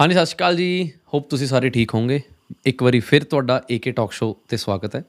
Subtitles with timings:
[0.00, 2.20] ਹਾਂਜੀ, ਸਤਿ ਸ਼੍ਰੀ ਅਕਾਲ ਜੀ। ਹੋਪ ਤੁਸੀਂ ਸਾਰੇ ਠੀਕ ਹੋਵੋਗੇ।
[2.66, 5.02] ਇੱਕ ਵਾਰੀ ਫਿਰ ਤੁਹਾਡਾ ਏਕੇ ਟਾਕ ਸ਼ੋ ਤੇ ਸਵਾਗਤ ਹੈ।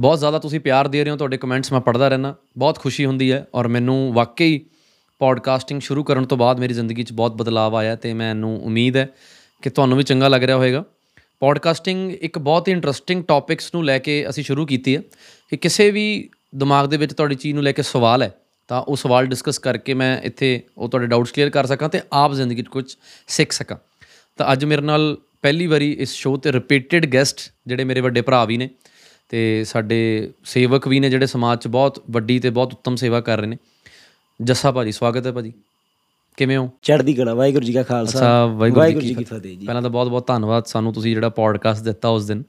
[0.00, 3.32] ਬਹੁਤ ਜ਼ਿਆਦਾ ਤੁਸੀਂ ਪਿਆਰ ਦੇ ਰਹੇ ਹੋ, ਤੁਹਾਡੇ ਕਮੈਂਟਸ ਮੈਂ ਪੜ੍ਹਦਾ ਰਹਿਣਾ ਬਹੁਤ ਖੁਸ਼ੀ ਹੁੰਦੀ
[3.32, 4.60] ਹੈ ਔਰ ਮੈਨੂੰ ਵਾਕਈ
[5.18, 9.08] ਪੋਡਕਾਸਟਿੰਗ ਸ਼ੁਰੂ ਕਰਨ ਤੋਂ ਬਾਅਦ ਮੇਰੀ ਜ਼ਿੰਦਗੀ 'ਚ ਬਹੁਤ ਬਦਲਾਅ ਆਇਆ ਤੇ ਮੈਨੂੰ ਉਮੀਦ ਹੈ
[9.62, 10.84] ਕਿ ਤੁਹਾਨੂੰ ਵੀ ਚੰਗਾ ਲੱਗ ਰਿਹਾ ਹੋਵੇਗਾ।
[11.40, 15.02] ਪੋਡਕਾਸਟਿੰਗ ਇੱਕ ਬਹੁਤ ਹੀ ਇੰਟਰਸਟਿੰਗ ਟੌਪਿਕਸ ਨੂੰ ਲੈ ਕੇ ਅਸੀਂ ਸ਼ੁਰੂ ਕੀਤੀ ਹੈ
[15.50, 18.34] ਕਿ ਕਿਸੇ ਵੀ ਦਿਮਾਗ ਦੇ ਵਿੱਚ ਤੁਹਾਡੀ ਚੀਜ਼ ਨੂੰ ਲੈ ਕੇ ਸਵਾਲ ਹੈ,
[18.68, 22.32] ਤਾਂ ਉਹ ਸਵਾਲ ਡਿਸਕਸ ਕਰਕੇ ਮੈਂ ਇੱਥੇ ਉਹ ਤੁਹਾਡੇ ਡਾਊਟਸ ਕਲੀਅਰ ਕਰ ਸਕਾਂ ਤੇ ਆਪ
[22.32, 22.94] ਜ਼ਿੰਦਗੀ 'ਚ ਕੁਝ
[23.28, 23.76] ਸਿੱਖ ਸਕਾਂ।
[24.36, 28.44] ਤਾਂ ਅੱਜ ਮੇਰੇ ਨਾਲ ਪਹਿਲੀ ਵਾਰੀ ਇਸ ਸ਼ੋਅ ਤੇ ਰਿਪੀਟਡ ਗੈਸਟ ਜਿਹੜੇ ਮੇਰੇ ਵੱਡੇ ਭਰਾ
[28.44, 28.70] ਵੀ ਨੇ
[29.28, 33.38] ਤੇ ਸਾਡੇ ਸੇਵਕ ਵੀ ਨੇ ਜਿਹੜੇ ਸਮਾਜ 'ਚ ਬਹੁਤ ਵੱਡੀ ਤੇ ਬਹੁਤ ਉੱਤਮ ਸੇਵਾ ਕਰ
[33.38, 33.56] ਰਹੇ ਨੇ।
[34.42, 35.52] ਜੱਸਾ ਭਾਜੀ ਸਵਾਗਤ ਹੈ ਭਾਜੀ।
[36.36, 36.70] ਕਿਵੇਂ ਹੋ?
[36.82, 40.26] ਚੜ੍ਹਦੀ ਕਲਾ ਵਾਹਿਗੁਰੂ ਜੀ ਕਾ ਖਾਲਸਾ। ਵਾਹਿਗੁਰੂ ਜੀ ਕੀ ਫਤਿਹ। ਜੀ। ਪਹਿਲਾਂ ਤਾਂ ਬਹੁਤ ਬਹੁਤ
[40.26, 42.42] ਧੰਨਵਾਦ ਸਾਨੂੰ ਤੁਸੀਂ ਜਿਹੜਾ ਪੋਡਕਾਸਟ ਦਿੱਤਾ ਉਸ ਦਿਨ।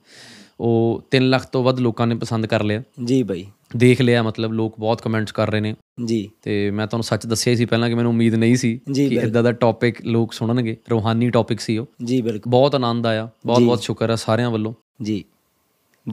[0.59, 3.45] ਉਹ 3 ਲੱਖ ਤੋਂ ਵੱਧ ਲੋਕਾਂ ਨੇ ਪਸੰਦ ਕਰ ਲਿਆ। ਜੀ ਬਾਈ।
[3.77, 7.55] ਦੇਖ ਲਿਆ ਮਤਲਬ ਲੋਕ ਬਹੁਤ ਕਮੈਂਟਸ ਕਰ ਰਹੇ ਨੇ। ਜੀ। ਤੇ ਮੈਂ ਤੁਹਾਨੂੰ ਸੱਚ ਦੱਸਿਆ
[7.55, 11.59] ਸੀ ਪਹਿਲਾਂ ਕਿ ਮੈਨੂੰ ਉਮੀਦ ਨਹੀਂ ਸੀ ਕਿ ਇਦਾਂ ਦਾ ਟੌਪਿਕ ਲੋਕ ਸੁਣਨਗੇ। ਰੂਹਾਨੀ ਟੌਪਿਕ
[11.59, 15.23] ਸੀ ਉਹ। ਜੀ ਬਿਲਕੁਲ। ਬਹੁਤ ਆਨੰਦ ਆਇਆ। ਬਹੁਤ ਬਹੁਤ ਸ਼ੁਕਰ ਹੈ ਸਾਰਿਆਂ ਵੱਲੋਂ। ਜੀ।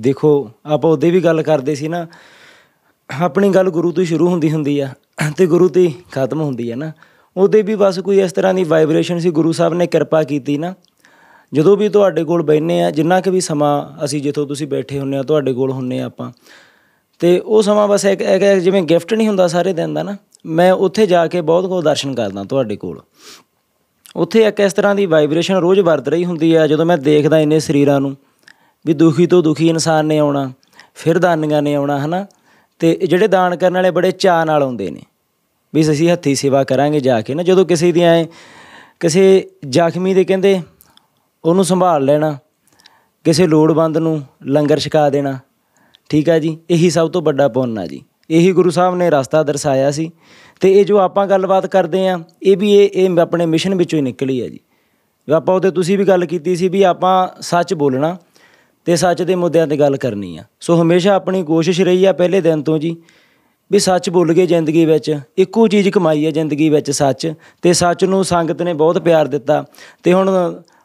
[0.00, 2.06] ਦੇਖੋ ਆਪਾਂ ਉਹਦੇ ਵੀ ਗੱਲ ਕਰਦੇ ਸੀ ਨਾ
[3.20, 4.89] ਆਪਣੀ ਗੱਲ ਗੁਰੂ ਤੋਂ ਸ਼ੁਰੂ ਹੁੰਦੀ ਹੁੰਦੀ ਆ
[5.36, 6.92] ਤੇ ਗੁਰੂ ਤੇ ਖਤਮ ਹੁੰਦੀ ਆ ਨਾ।
[7.36, 10.74] ਉਹਦੇ ਵੀ ਬਸ ਕੋਈ ਇਸ ਤਰ੍ਹਾਂ ਦੀ ਵਾਈਬ੍ਰੇਸ਼ਨ ਸੀ ਗੁਰੂ ਸਾਹਿਬ ਨੇ ਕਿਰਪਾ ਕੀਤੀ ਨਾ।
[11.55, 15.17] ਜਦੋਂ ਵੀ ਤੁਹਾਡੇ ਕੋਲ ਬੈਠਨੇ ਆ ਜਿੰਨਾ ਕਿ ਵੀ ਸਮਾਂ ਅਸੀਂ ਜਿੱਥੋਂ ਤੁਸੀਂ ਬੈਠੇ ਹੁੰਨੇ
[15.17, 16.33] ਆ ਤੁਹਾਡੇ ਕੋਲ ਹੁੰਨੇ ਆ ਆਪਾਂ।
[17.21, 20.73] ਤੇ ਉਹ ਸਮਾਂ ਬਸ ਇੱਕ ਇੱਕ ਜਿਵੇਂ ਗਿਫਟ ਨਹੀਂ ਹੁੰਦਾ ਸਾਰੇ ਦਿਨ ਦਾ ਨਾ, ਮੈਂ
[20.73, 23.01] ਉੱਥੇ ਜਾ ਕੇ ਬਹੁਤ ਕੁਝ ਦਰਸ਼ਨ ਕਰਦਾ ਤੁਹਾਡੇ ਕੋਲ।
[24.17, 27.61] ਉੱਥੇ ਇੱਕ ਇਸ ਤਰ੍ਹਾਂ ਦੀ ਵਾਈਬ੍ਰੇਸ਼ਨ ਰੋਜ਼ ਵਰਤ ਰਹੀ ਹੁੰਦੀ ਆ, ਜਦੋਂ ਮੈਂ ਦੇਖਦਾ ਇੰਨੇ
[27.61, 28.17] ਸਰੀਰਾਂ ਨੂੰ
[28.87, 30.53] ਵੀ ਦੁਖੀ ਤੋਂ ਦੁਖੀ ਇਨਸਾਨ ਨੇ ਆਉਣਾ,
[30.95, 32.27] ਫਿਰ ਦਾਨੀਆਂ ਨੇ ਆਉਣਾ, ਹਨਾ?
[32.79, 35.01] ਤੇ ਜਿਹੜੇ ਦਾਨ ਕਰਨ ਵਾਲੇ ਬੜੇ ਚਾਅ ਨਾਲ ਆਉਂਦੇ ਨੇ,
[35.75, 38.25] ਵੀ ਅਸੀਂ ਹੱਥੀ ਸੇਵਾ ਕਰਾਂਗੇ ਜਾ ਕੇ ਨਾ, ਜਦੋਂ ਕਿਸੇ ਦੀ ਐ,
[39.01, 40.61] ਕਿਸੇ ਜ਼ਖਮੀ ਦੇ ਕਹਿੰਦੇ
[41.45, 42.39] ਉਹਨੂੰ ਸੰਭਾਲ ਲੈਣਾ,
[43.25, 45.39] ਕਿਸੇ ਲੋੜਵੰਦ ਨੂੰ ਲੰਗਰ ਛਕਾ ਦੇਣਾ
[46.11, 49.42] ਠੀਕ ਆ ਜੀ, ਇਹੀ ਸਭ ਤੋਂ ਵੱਡਾ ਪੁੰਨ ਆ ਜੀ। ਇਹੀ ਗੁਰੂ ਸਾਹਿਬ ਨੇ ਰਸਤਾ
[49.42, 50.11] ਦਰਸਾਇਆ ਸੀ
[50.61, 54.02] ਤੇ ਇਹ ਜੋ ਆਪਾਂ ਗੱਲਬਾਤ ਕਰਦੇ ਆ, ਇਹ ਵੀ ਇਹ ਇਹ ਆਪਣੇ ਮਿਸ਼ਨ ਵਿੱਚੋਂ ਹੀ
[54.02, 54.58] ਨਿਕਲੀ ਆ ਜੀ।
[55.28, 58.17] ਜੋ ਆਪਾਂ ਉਹਦੇ ਤੁਸੀਂ ਵੀ ਗੱਲ ਕੀਤੀ ਸੀ ਵੀ ਆਪਾਂ ਸੱਚ ਬੋਲਣਾ
[58.86, 62.41] ਤੇ ਸੱਚ ਦੇ ਮੁੱਦਿਆਂ ਤੇ ਗੱਲ ਕਰਨੀ ਆ। ਸੋ ਹਮੇਸ਼ਾ ਆਪਣੀ ਕੋਸ਼ਿਸ਼ ਰਹੀ ਆ ਪਹਿਲੇ
[62.41, 62.96] ਦਿਨ ਤੋਂ ਜੀ
[63.70, 68.05] ਵੀ ਸੱਚ ਬੋਲ ਕੇ ਜ਼ਿੰਦਗੀ ਵਿੱਚ ਇੱਕੋ ਚੀਜ਼ ਕਮਾਈ ਹੈ ਜ਼ਿੰਦਗੀ ਵਿੱਚ ਸੱਚ ਤੇ ਸੱਚ
[68.05, 69.64] ਨੂੰ ਸੰਗਤ ਨੇ ਬਹੁਤ ਪਿਆਰ ਦਿੱਤਾ
[70.02, 70.30] ਤੇ ਹੁਣ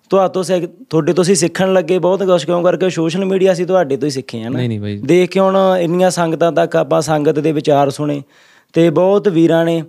[0.10, 2.64] ਤੁਹਾਤੋਂ ਸਿੱਖ ਤੁਹਾਡੇ ਤੋਂ ਅਸੀਂ ਸਿੱਖਣ ਲੱਗੇ ਬਹੁਤ ਕੁਝ ਕਿਉਂ?
[2.64, 5.40] ਕਰਕੇ ਸੋਸ਼ਲ ਮੀਡੀਆ ਅਸੀਂ ਤੁਹਾਡੇ ਤੋਂ ਹੀ ਸਿੱਖੇ ਆ ਨਾ। ਨਹੀਂ ਨਹੀਂ ਬਾਈ। ਦੇਖ ਕੇ
[5.40, 8.22] ਹੁਣ ਇੰਨੀਆਂ ਸੰਗਤਾਂ ਤੱਕ ਆਪਾਂ ਸੰਗਤ ਦੇ ਵਿਚਾਰ ਸੁਣੇ
[8.74, 9.84] ਤੇ ਬਹੁਤ ਵੀਰਾਂ ਨੇ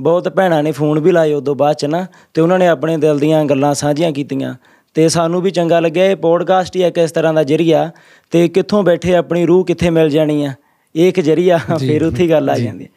[0.00, 3.18] ਬਹੁਤ ਭੈਣਾਂ ਨੇ ਫੋਨ ਵੀ ਲਾਏ ਉਦੋਂ ਬਾਅਦ ਚ ਨਾ ਤੇ ਉਹਨਾਂ ਨੇ ਆਪਣੇ ਦਿਲ
[3.18, 4.54] ਦੀਆਂ ਗੱਲਾਂ ਸਾਂਝੀਆਂ ਕੀਤੀਆਂ।
[4.94, 7.90] ਤੇ ਸਾਨੂੰ ਵੀ ਚੰਗਾ ਲੱਗਿਆ ਇਹ ਪੋਡਕਾਸਟ ਹੀ ਇੱਕ ਇਸ ਤਰ੍ਹਾਂ ਦਾ ਜਰੀਆ
[8.30, 10.52] ਤੇ ਕਿੱਥੋਂ ਬੈਠੇ ਆਪਣੀ ਰੂਹ ਕਿੱਥੇ ਮਿਲ ਜਾਣੀ ਆ
[10.96, 12.88] ਇਹ ਇੱਕ ਜਰੀਆ ਫਿਰ ਉੱਥੇ ਗੱਲ ਆ ਜਾਂਦੀ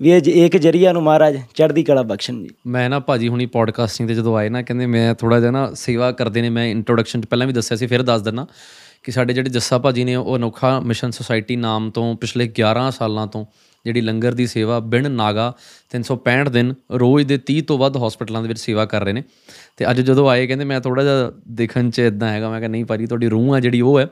[0.00, 4.08] ਵੀ ਇਹ ਇੱਕ ਜਰੀਆ ਨੂੰ ਮਹਾਰਾਜ ਚੜ੍ਹਦੀ ਕਲਾ ਬਖਸ਼ਣ ਜੀ। ਮੈਂ ਨਾ ਭਾਜੀ ਹੁਣੀ ਪੋਡਕਾਸਟਿੰਗ
[4.08, 7.26] ਤੇ ਜਦੋਂ ਆਏ ਨਾ ਕਹਿੰਦੇ ਮੈਂ ਥੋੜਾ ਜਿਹਾ ਨਾ ਸੇਵਾ ਕਰਦੇ ਨੇ ਮੈਂ ਇੰਟਰੋਡਕਸ਼ਨ ਚ
[7.26, 8.46] ਪਹਿਲਾਂ ਵੀ ਦੱਸਿਆ ਸੀ ਫਿਰ ਦੱਸ ਦਿੰਨਾ
[9.02, 13.26] ਕਿ ਸਾਡੇ ਜਿਹੜੇ ਜੱਸਾ ਭਾਜੀ ਨੇ ਉਹ ਅਨੋਖਾ ਮਿਸ਼ਨ ਸੁਸਾਇਟੀ ਨਾਮ ਤੋਂ ਪਿਛਲੇ 11 ਸਾਲਾਂ
[13.26, 13.46] ਤੋਂ
[13.84, 15.54] ਜਿਹੜੀ ਲੰਗਰ ਦੀ ਸੇਵਾ ਬਿਨ ਨਾਗਾ
[15.96, 19.22] 365 ਦਿਨ ਰੋਜ਼ ਦੇ 30 ਤੋਂ ਵੱਧ ਹਸਪੀਟਲਾਂ ਦੇ ਵਿੱਚ ਸੇਵਾ ਕਰ ਰਹੇ ਨੇ।
[19.76, 22.84] ਤੇ ਅੱਜ ਜਦੋਂ ਆਏ ਕਹਿੰਦੇ ਮੈਂ ਥੋੜਾ ਜਿਹਾ ਦੇਖਣ ਚ ਇਦਾਂ ਹੈਗਾ ਮੈਂ ਕਿਹਾ ਨਹੀਂ
[22.84, 24.06] ਭਾਜੀ ਤੁਹਾਡੀ ਰੂਹ ਹੈ ਜਿਹੜੀ ਉਹ ਹੈ।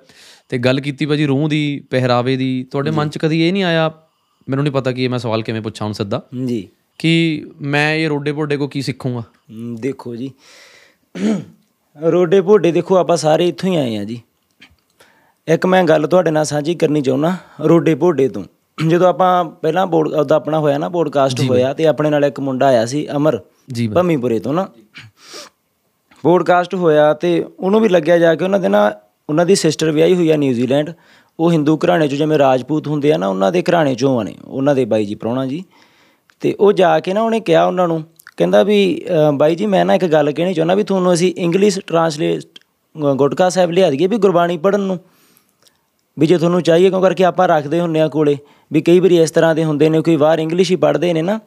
[0.49, 3.93] ਤੇ ਗੱਲ ਕੀਤੀ ਭਾਜੀ ਰੂਹ ਦੀ ਪਹਿਰਾਵੇ ਦੀ ਤੁਹਾਡੇ ਮਨ ਚ ਕਦੀ ਇਹ ਨਹੀਂ ਆਇਆ
[4.51, 6.69] ਮੈਨੂੰ ਨਹੀਂ ਪਤਾ ਕਿ ਇਹ ਮੈਂ ਸਵਾਲ ਕਿਵੇਂ ਪੁੱਛਾਂ ਹੁਣ ਸਿੱਧਾ। ਜੀ।
[6.99, 9.23] ਕਿ ਮੈਂ ਇਹ ਰੋਡੇ ਪੋਡੇ ਕੋ ਕੀ ਸਿੱਖੂੰਗਾ?
[9.81, 10.31] ਦੇਖੋ ਜੀ।
[12.03, 14.21] ਰੋਡੇ ਭੋਡੇ ਦੇਖੋ ਆਪਾਂ ਸਾਰੇ ਇੱਥੋਂ ਹੀ ਆਏ ਆ ਜੀ।
[15.49, 18.45] ਇੱਕ ਮੈਂ ਗੱਲ ਤੁਹਾਡੇ ਨਾਲ ਸਾਂਝੀ ਕਰਨੀ ਚਾਹੁੰਦਾ ਰੋਡੇ ਭੋਡੇ ਤੋਂ।
[18.89, 22.67] ਜਦੋਂ ਆਪਾਂ ਪਹਿਲਾਂ ਬੋਰਡ ਉਹਦਾ ਆਪਣਾ ਹੋਇਆ ਨਾ ਪੋਡਕਾਸਟ ਹੋਇਆ ਤੇ ਆਪਣੇ ਨਾਲ ਇੱਕ ਮੁੰਡਾ
[22.67, 23.39] ਆਇਆ ਸੀ ਅਮਰ
[23.95, 24.69] ਭੰਮੀਪੁਰੇ ਤੋਂ ਨਾ।
[26.23, 28.93] ਪੋਡਕਾਸਟ ਹੋਇਆ ਤੇ ਉਹਨੂੰ ਵੀ ਲੱਗਿਆ ਜਾ ਕੇ ਉਹਨਾਂ ਦੇ ਨਾ
[29.29, 30.91] ਉਹਨਾਂ ਦੀ ਸਿਸਟਰ ਵਿਆਹੀ ਹੋਈ ਆ ਨਿਊਜ਼ੀਲੈਂਡ।
[31.41, 34.75] ਉਹ ਹਿੰਦੂ ਘਰਾਣੇ ਚੋਂ ਜਿਵੇਂ ਰਾਜਪੂਤ ਹੁੰਦੇ ਆ ਨਾ, ਉਹਨਾਂ ਦੇ ਘਰਾਣੇ ਚੋਂ ਨੇ ਉਹਨਾਂ
[34.75, 35.63] ਦੇ ਬਾਈ ਜੀ ਪ੍ਰੋਣਾ ਜੀ।
[36.43, 38.03] ਤੇ ਉਹ ਜਾ ਕੇ ਨਾ ਉਹਨੇ ਕਿਹਾ ਉਹਨਾਂ ਨੂੰ,
[38.37, 42.59] ਕਹਿੰਦਾ ਵੀ ਬਾਈ ਜੀ ਮੈਂ ਨਾ ਇੱਕ ਗੱਲ ਕਹਿਣੀ ਚਾਹੁੰਦਾ ਵੀ ਤੁਹਾਨੂੰ ਅਸੀਂ ਇੰਗਲਿਸ਼ ਟ੍ਰਾਂਸਲੇਟ
[42.95, 44.99] ਗੁਟਕਾ ਸਾਹਿਬ ਲਿਆ ਦਈਏ ਵੀ ਗੁਰਬਾਣੀ ਪੜਨ ਨੂੰ।
[46.17, 48.37] ਵੀ ਜੇ ਤੁਹਾਨੂੰ ਚਾਹੀਏ ਕਿਉਂ ਕਰਕੇ ਆਪਾਂ ਰੱਖਦੇ ਹੁੰਨੇ ਆ ਕੋਲੇ,
[48.71, 51.39] ਵੀ ਕਈ ਵਾਰੀ ਇਸ ਤਰ੍ਹਾਂ ਦੇ ਹੁੰਦੇ ਨੇ, ਕੋਈ ਵਾਰ ਇੰਗਲਿਸ਼ ਹੀ ਪੜਦੇ ਨੇ ਨਾ।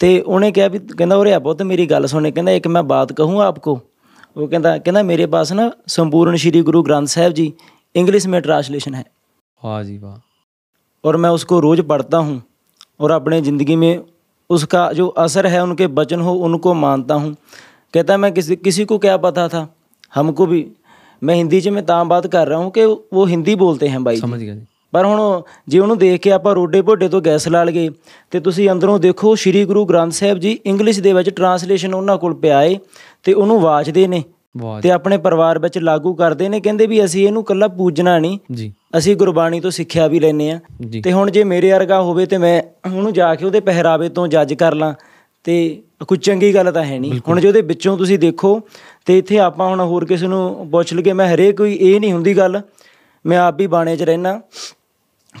[0.00, 3.12] ਤੇ ਉਹਨੇ ਕਿਹਾ ਵੀ, ਕਹਿੰਦਾ ਉਰੇ ਆ ਬਹੁਤ ਮੇਰੀ ਗੱਲ ਸੁਣੇ, ਕਹਿੰਦਾ ਇੱਕ ਮੈਂ ਬਾਤ
[3.12, 3.78] ਕਹੂੰ ਆਪਕੋ
[4.36, 7.52] ਉਹ ਕਹਿੰਦਾ ਕਹਿੰਦਾ ਮੇਰੇ ਪਾਸ ਨਾ ਸੰਪੂਰਨ ਸ਼੍ਰੀ ਗੁਰੂ ਗ੍ਰੰਥ ਸਾਹਿਬ ਜੀ
[7.94, 9.04] ਇੰਗਲਿਸ਼ ਮੇਂ ਟ੍ਰਾਂਸਲੇਸ਼ਨ ਹੈ।
[9.61, 10.17] ਵਾਹ ਜੀ ਵਾਹ
[11.03, 12.35] और मैं उसको रोज़ पढ़ता हूँ
[12.99, 13.99] और अपने ज़िंदगी में
[14.49, 17.35] उसका जो असर है उनके वचन हो उनको मानता हूँ
[17.93, 19.61] कहता है मैं किसी किसी को क्या पता था
[20.13, 20.61] हमको भी
[21.21, 24.19] मैं हिंदी च मैं तां बात कर रहा हूँ कि वो हिंदी बोलते हैं भाई
[24.19, 27.63] ਸਮਝ ਗਿਆ ਜੀ ਪਰ ਹੁਣ ਜੇ ਉਹਨੂੰ ਦੇਖ ਕੇ ਆਪਾਂ ਰੋਡੇ ਭੋਡੇ ਤੋਂ ਗੈਸ ਲਾ
[27.63, 27.89] ਲਈਏ
[28.31, 32.33] ਤੇ ਤੁਸੀਂ ਅੰਦਰੋਂ ਦੇਖੋ ਸ੍ਰੀ ਗੁਰੂ ਗ੍ਰੰਥ ਸਾਹਿਬ ਜੀ ਇੰਗਲਿਸ਼ ਦੇ ਵਿੱਚ ਟਰਾਂਸਲੇਸ਼ਨ ਉਹਨਾਂ ਕੋਲ
[32.33, 32.77] ਪਿਆ ਏ
[33.23, 34.23] ਤੇ ਉਹਨੂੰ ਵਾਚਦੇ ਨੇ
[34.55, 38.39] ਵਾਹ ਤੇ ਆਪਣੇ ਪਰਿਵਾਰ ਵਿੱਚ ਲਾਗੂ ਕਰਦੇ ਨੇ ਕਹਿੰਦੇ ਵੀ ਅਸੀਂ ਇਹਨੂੰ ਕੱਲਾ ਪੂਜਣਾ ਨਹੀਂ
[38.51, 40.60] ਜੀ ਅਸੀਂ ਗੁਰਬਾਣੀ ਤੋਂ ਸਿੱਖਿਆ ਵੀ ਲੈਨੇ ਆ
[41.04, 44.54] ਤੇ ਹੁਣ ਜੇ ਮੇਰੇ ਵਰਗਾ ਹੋਵੇ ਤੇ ਮੈਂ ਉਹਨੂੰ ਜਾ ਕੇ ਉਹਦੇ ਪਹਿਰਾਵੇ ਤੋਂ ਜੱਜ
[44.54, 44.94] ਕਰ ਲਾਂ।
[45.44, 48.60] ਤੇ ਕੋਈ ਚੰਗੀ ਗੱਲ ਤਾਂ ਹੈ ਨਹੀਂ। ਹੁਣ ਜੇ ਉਹਦੇ ਵਿੱਚੋਂ ਤੁਸੀਂ ਦੇਖੋ
[49.06, 52.36] ਤੇ ਇੱਥੇ ਆਪਾਂ ਹੁਣ ਹੋਰ ਕਿਸੇ ਨੂੰ ਪੁੱਛ ਲਈਏ ਮੈਂ ਹਰੇਕ ਕੋਈ ਇਹ ਨਹੀਂ ਹੁੰਦੀ
[52.36, 52.60] ਗੱਲ।
[53.24, 54.40] ਮੈਂ ਆਪ ਵੀ ਬਾਣੇ 'ਚ ਰਹਿਣਾ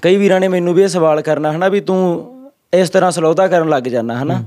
[0.02, 3.68] ਕਈ ਵੀਰਾਂ ਨੇ ਮੈਨੂੰ ਵੀ ਇਹ ਸਵਾਲ ਕਰਨਾ ਹਨਾ ਵੀ ਤੂੰ ਇਸ ਤਰ੍ਹਾਂ ਸਲੌਦਾ ਕਰਨ
[3.68, 4.42] ਲੱਗ ਜਾਣਾ ਹਨਾ?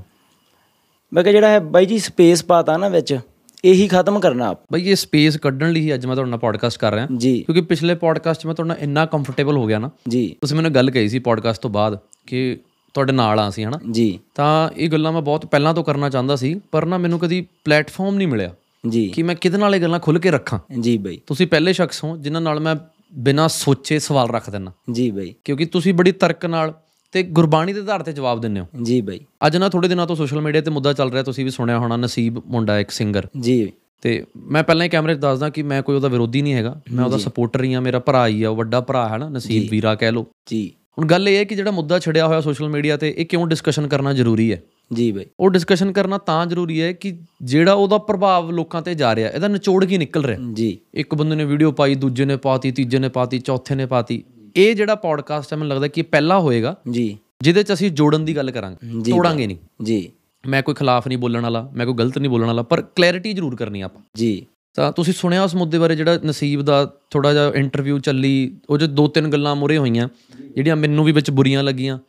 [1.14, 3.20] ਮੈਂ ਕਿਹਾ ਜਿਹੜਾ ਹੈ ਬਾਈ ਜੀ ਸਪੇਸ ਪਾਤਾ ਨਾ ਵਿੱਚ।
[3.66, 6.80] ਇਹੀ ਖਤਮ ਕਰਨਾ ਆਪ। ਬਈ ਇਹ ਸਪੇਸ ਕੱਢਣ ਲਈ ਹੀ ਅੱਜ ਮੈਂ ਤੁਹਾਡੇ ਨਾਲ ਪੋਡਕਾਸਟ
[6.80, 9.90] ਕਰ ਰਿਹਾ। ਜੀ। ਕਿਉਂਕਿ ਪਿਛਲੇ ਪੋਡਕਾਸਟ 'ਚ ਮੈਂ ਤੁਹਾਡੇ ਨਾਲ ਇੰਨਾ ਕੰਫਰਟੇਬਲ ਹੋ ਗਿਆ ਨਾ।
[10.10, 12.60] ਜੀ। ਤੁਸੀਂ ਮੈਨੂੰ ਗੱਲ ਕਹੀ ਸੀ ਪੋਡਕਾਸਟ ਤੋਂ ਬਾਅਦ ਕਿ
[12.94, 13.80] ਤੁਹਾਡੇ ਨਾਲ ਆ ਸੀ ਹਨਾ?
[13.92, 17.48] ਜੀ। ਤਾਂ ਇਹ ਗੱਲਾਂ ਮੈਂ ਬਹੁਤ ਪਹਿਲਾਂ ਤੋਂ ਕਰਨਾ ਚਾਹੁੰਦਾ ਸੀ ਪਰ ਨਾ ਮੈਨੂੰ ਕਦੀ
[17.64, 18.56] ਪਲੇਟਫਾਰਮ ਨਹੀਂ ਮਿਲਿਆ
[18.90, 22.04] ਜੀ। ਕਿ ਮੈਂ ਕਿਹਦੇ ਨਾਲ ਇਹ ਗੱਲਾਂ ਖੁੱਲ ਕੇ ਰੱਖਾਂ। ਜੀ ਬਈ। ਤੁਸੀਂ ਪਹਿਲੇ ਸ਼ਖਸ
[22.04, 22.76] ਹੋ ਜਿਨ੍ਹਾਂ ਨਾਲ ਮੈਂ
[23.14, 26.74] ਬਿਨਾਂ ਸੋਚੇ ਸਵਾਲ ਰੱਖ ਦਿੰਦਾ। ਜੀ ਬਈ। ਕਿਉਂਕਿ ਤੁਸੀਂ ਬੜੀ ਤਰਕ ਨਾਲ
[27.14, 28.66] ਤੇ ਗੁਰਬਾਣੀ ਦੇ ਆਧਾਰ ਤੇ ਜਵਾਬ ਦਿੰਦੇ ਹੋ?
[28.84, 31.50] ਜੀ ਬਈ। ਅੱਜ ਨਾ ਥੋੜੇ ਦਿਨਾਂ ਤੋਂ ਸੋਸ਼ਲ ਮੀਡੀਆ ਤੇ ਮੁੱਦਾ ਚੱਲ ਰਿਹਾ ਤੁਸੀਂ ਵੀ
[31.50, 33.72] ਸੁਣਿਆ ਹੋਣਾ ਨਸੀਬ ਮੁੰਡਾ ਇੱਕ ਸਿੰਗਰ ਜੀ।
[34.02, 37.06] ਤੇ ਮੈਂ ਪਹਿਲਾਂ ਹੀ ਕੈਮਰੇ 'ਚ ਦੱਸਦਾ ਕਿ ਮੈਂ ਕੋਈ ਉਹਦਾ ਵਿਰੋਧੀ ਨਹੀਂ ਹੈਗਾ। ਮੈਂ
[37.06, 40.12] ਉਹਦਾ ਸਪੋਰਟਰ ਹੀ ਆ ਮੇਰਾ ਭਰਾ ਹੀ ਆ ਵੱਡਾ ਭਰਾ ਹੈ ਨਾ ਨਸੀਬ ਵੀਰਾ ਕਹਿ
[40.12, 43.26] ਲਓ। ਜੀ। ਹੁਣ ਗੱਲ ਇਹ ਹੈ ਕਿ ਜਿਹੜਾ ਮੁੱਦਾ ਛੜਿਆ ਹੋਇਆ ਸੋਸ਼ਲ ਮੀਡੀਆ ਤੇ ਇਹ
[43.26, 44.64] ਕਿਉਂ ਡਿਸਕਸ਼ਨ ਕਰਨਾ ਜ਼ਰੂਰੀ ਹੈ?
[44.94, 49.16] ਜੀ ਬਈ। ਉਹ ਡਿਸਕਸ਼ਨ ਕਰਨਾ ਤਾਂ ਜ਼ਰੂਰੀ ਹੈ ਕਿ ਜਿਹੜਾ ਉਹਦਾ ਪ੍ਰਭਾਵ ਲੋਕਾਂ ਤੇ ਜਾ
[49.16, 50.40] ਰਿਹਾ ਇਹਦਾ ਨਿਚੋੜ ਕੀ ਨਿਕਲ ਰਿਹਾ?
[50.54, 54.24] ਜੀ। ਇੱਕ ਬੰਦੇ ਨੇ ਵੀਡੀਓ ਪਾਈ ਦੂਜੇ ਨੇ ਪਾਤੀ ਤੀਜੇ ਨੇ ਪਾਤੀ ਚੌਥੇ ਨੇ ਪਾਤੀ।
[54.56, 58.36] ਇਹ ਜਿਹੜਾ ਪੋਡਕਾਸਟ ਹੈ ਮੈਨੂੰ ਲੱਗਦਾ ਕਿ ਪਹਿਲਾ ਹੋਏਗਾ। ਜੀ। ਜਿਹਦੇ ਚ ਅਸੀਂ ਜੋੜਨ ਦੀ
[58.36, 60.12] ਗੱਲ ਕਰਾਂਗੇ। ਜੀ ਤੋੜਾਂਗੇ ਨਹੀਂ। ਜੀ।
[60.48, 63.56] ਮੈਂ ਕੋਈ ਖਿਲਾਫ ਨਹੀਂ ਬੋਲਣ ਵਾਲਾ ਮੈਂ ਕੋਈ ਗਲਤ ਨਹੀਂ ਬੋਲਣ ਵਾਲਾ ਪਰ ਕਲੈਰਿਟੀ ਜ਼ਰੂਰ
[63.56, 68.00] ਕਰਨੀ ਆਪਾਂ। ਜੀ। ਤਾਂ ਤੁਸੀਂ ਸੁਣਿਆ ਉਸ ਮੁੱਦੇ ਬਾਰੇ ਜਿਹੜਾ ਨਸੀਬ ਦਾ ਥੋੜਾ ਜਿਹਾ ਇੰਟਰਵਿਊ
[68.00, 70.10] ਚੱਲੀ ਉਹ 'ਚ ਦੋ ਤਿੰਨ ਗੱਲਾਂ ਮੁਰੇ ਹੋਈਆਂ
[70.56, 72.00] ਜਿਹੜੀਆਂ ਮੈਨੂੰ ਵੀ ਵਿੱਚ ਬੁਰੀਆਂ ਲੱਗੀਆਂ।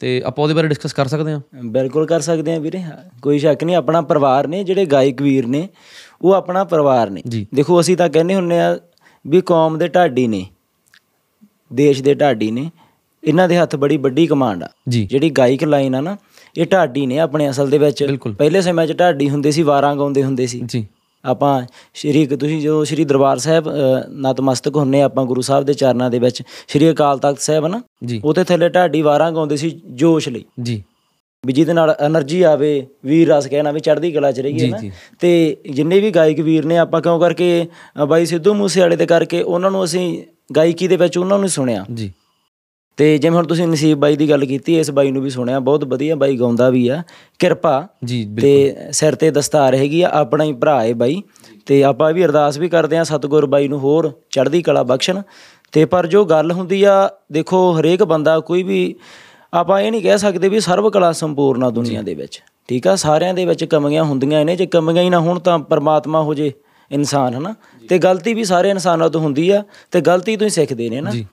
[0.00, 1.40] ਤੇ ਆਪਾਂ ਉਹਦੇ ਬਾਰੇ ਡਿਸਕਸ ਕਰ ਸਕਦੇ ਹਾਂ?
[1.64, 5.46] ਬਿਲਕੁਲ ਕਰ ਸਕਦੇ ਆ ਵੀਰੇ। ਹਾਂ, ਕੋਈ ਸ਼ੱਕ ਨਹੀਂ ਆਪਣਾ ਪਰਿਵਾਰ ਨੇ ਜਿਹੜੇ ਗਾਇਕ ਵੀਰ
[5.46, 5.68] ਨੇ
[6.22, 8.78] ਉਹ ਆਪਣਾ ਪਰਿਵਾਰ ਨੇ। ਜੀ। ਦੇਖੋ ਅਸੀਂ ਤਾਂ ਕਹਿੰਦੇ ਹੁੰਨੇ ਆ
[9.26, 10.46] ਵੀ ਕੌਮ ਦੇ ਢਾਡੀ ਨੇ।
[11.70, 12.70] ਦੇਸ਼ ਦੇ ਢਾਡੀ ਨੇ
[13.22, 16.16] ਇਹਨਾਂ ਦੇ ਹੱਥ ਬੜੀ ਵੱਡੀ ਕਮਾਂਡ ਆ। ਜਿਹੜੀ ਗਾਇਕ ਲਾਈਨ ਆ ਨਾ
[16.56, 20.22] ਇਹ ਢਾਡੀ ਨੇ ਆਪਣੇ ਅਸਲ ਦੇ ਵਿੱਚ ਪਹਿਲੇ ਸਮੇਂ 'ਚ ਢਾਡੀ ਹੁੰਦੇ ਸੀ ਵਾਰਾਂ ਗਾਉਂਦੇ
[20.24, 20.86] ਹੁੰਦੇ ਸੀ। ਜੀ।
[21.24, 21.60] ਆਪਾਂ
[21.94, 23.68] ਸ਼੍ਰੀ ਤੁਸੀਂ ਜਦੋਂ ਸ਼੍ਰੀ ਦਰਬਾਰ ਸਾਹਿਬ
[24.20, 27.80] ਨਤਮਸਤਕ ਹੁੰਨੇ ਆਪਾਂ ਗੁਰੂ ਸਾਹਿਬ ਦੇ ਚਰਨਾਂ ਦੇ ਵਿੱਚ ਸ਼੍ਰੀ ਅਕਾਲ ਤਖਤ ਸਾਹਿਬ ਨਾ
[28.24, 30.82] ਉਹਦੇ ਥੱਲੇ ਢਾਡੀ ਵਾਰਾਂ ਗਾਉਂਦੇ ਸੀ ਜੋਸ਼ ਲਈ। ਜੀ।
[31.44, 32.70] ਵੀ ਜਿਹਦੇ ਨਾਲ એનર્ਜੀ ਆਵੇ
[33.04, 34.90] ਵੀਰ ਰਸ ਕਹਿਣਾ ਵੀ ਚੜ੍ਹਦੀ ਕਲਾ ਚ ਰਹੀ ਹੈ ਨਾ।
[35.20, 37.66] ਤੇ ਜਿੰਨੇ ਵੀ ਗਾਇਕ ਵੀਰ ਨੇ ਆਪਾਂ ਕਿਉਂ ਕਰਕੇ
[38.08, 40.22] ਬਾਈ ਸਿੱਧੂ ਮੂਸੇ ਵਾਲੇ ਦੇ ਕਰਕੇ ਉਹਨਾਂ ਨੂੰ ਅਸੀਂ
[40.56, 42.12] ਗਾਇਕੀ ਦੇ ਵਿੱਚ ਉਹਨਾਂ ਨੂੰ ਸੁਣਿਆ। ਜੀ।
[42.96, 45.84] ਤੇ ਜਿਵੇਂ ਹੁਣ ਤੁਸੀਂ ਨਸੀਬ ਬਾਈ ਦੀ ਗੱਲ ਕੀਤੀ ਇਸ ਬਾਈ ਨੂੰ ਵੀ ਸੁਣਿਆ ਬਹੁਤ
[45.84, 47.02] ਵਧੀਆ ਬਾਈ ਗਾਉਂਦਾ ਵੀ ਆ।
[47.38, 51.22] ਕਿਰਪਾ ਜੀ ਬਿਲਕੁਲ। ਤੇ ਸਿਰ ਤੇ ਦਸਤਾਰ ਹੈਗੀ ਆ ਆਪਣਾ ਹੀ ਭਰਾ ਹੈ ਬਾਈ।
[51.66, 55.22] ਤੇ ਆਪਾਂ ਵੀ ਅਰਦਾਸ ਵੀ ਕਰਦੇ ਆ ਸਤਿਗੁਰ ਬਾਈ ਨੂੰ ਹੋਰ ਚੜ੍ਹਦੀ ਕਲਾ ਬਖਸ਼ਣ।
[55.72, 58.94] ਤੇ ਪਰ ਜੋ ਗੱਲ ਹੁੰਦੀ ਆ ਦੇਖੋ ਹਰੇਕ ਬੰਦਾ ਕੋਈ ਵੀ
[59.54, 62.94] ਆਪਾਂ ਇਹ ਨਹੀਂ ਕਹਿ ਸਕਦੇ ਵੀ ਸਰਵ ਕਲਾ ਸੰਪੂਰਨ ਆ ਦੁਨੀਆ ਦੇ ਵਿੱਚ। ਠੀਕ ਆ
[62.94, 66.52] ਸਾਰਿਆਂ ਦੇ ਵਿੱਚ ਕਮੀਆਂ ਹੁੰਦੀਆਂ ਨੇ ਜੇ ਕਮੀਆਂ ਹੀ ਨਾ ਹੋਣ ਤਾਂ ਪਰਮਾਤਮਾ ਹੋ ਜੇ।
[66.92, 67.54] ਇਨਸਾਨ ਹਨਾ?
[67.88, 71.10] ਤੇ ਗਲਤੀ ਵੀ ਸਾਰੇ ਇਨਸਾਨਾਂ ਤੋਂ ਹੁੰਦੀ ਆ ਤੇ ਗਲਤੀ ਤੋਂ ਹੀ ਸਿੱਖਦੇ ਨੇ ਨਾ
[71.10, 71.26] ਜੀ।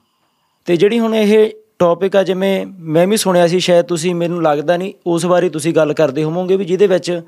[0.64, 4.76] ਤੇ ਜਿਹੜੀ ਹੁਣ ਇਹ ਟੌਪਿਕ ਆ ਜਿਵੇਂ ਮੈਂ ਵੀ ਸੁਣਿਆ ਸੀ ਸ਼ਾਇਦ ਤੁਸੀਂ ਮੈਨੂੰ ਲੱਗਦਾ
[4.76, 7.22] ਨਹੀਂ ਉਸ ਬਾਰੇ ਤੁਸੀਂ ਗੱਲ ਕਰਦੇ ਹੋਵੋਗੇ ਵੀ ਜਿਹਦੇ ਵਿੱਚ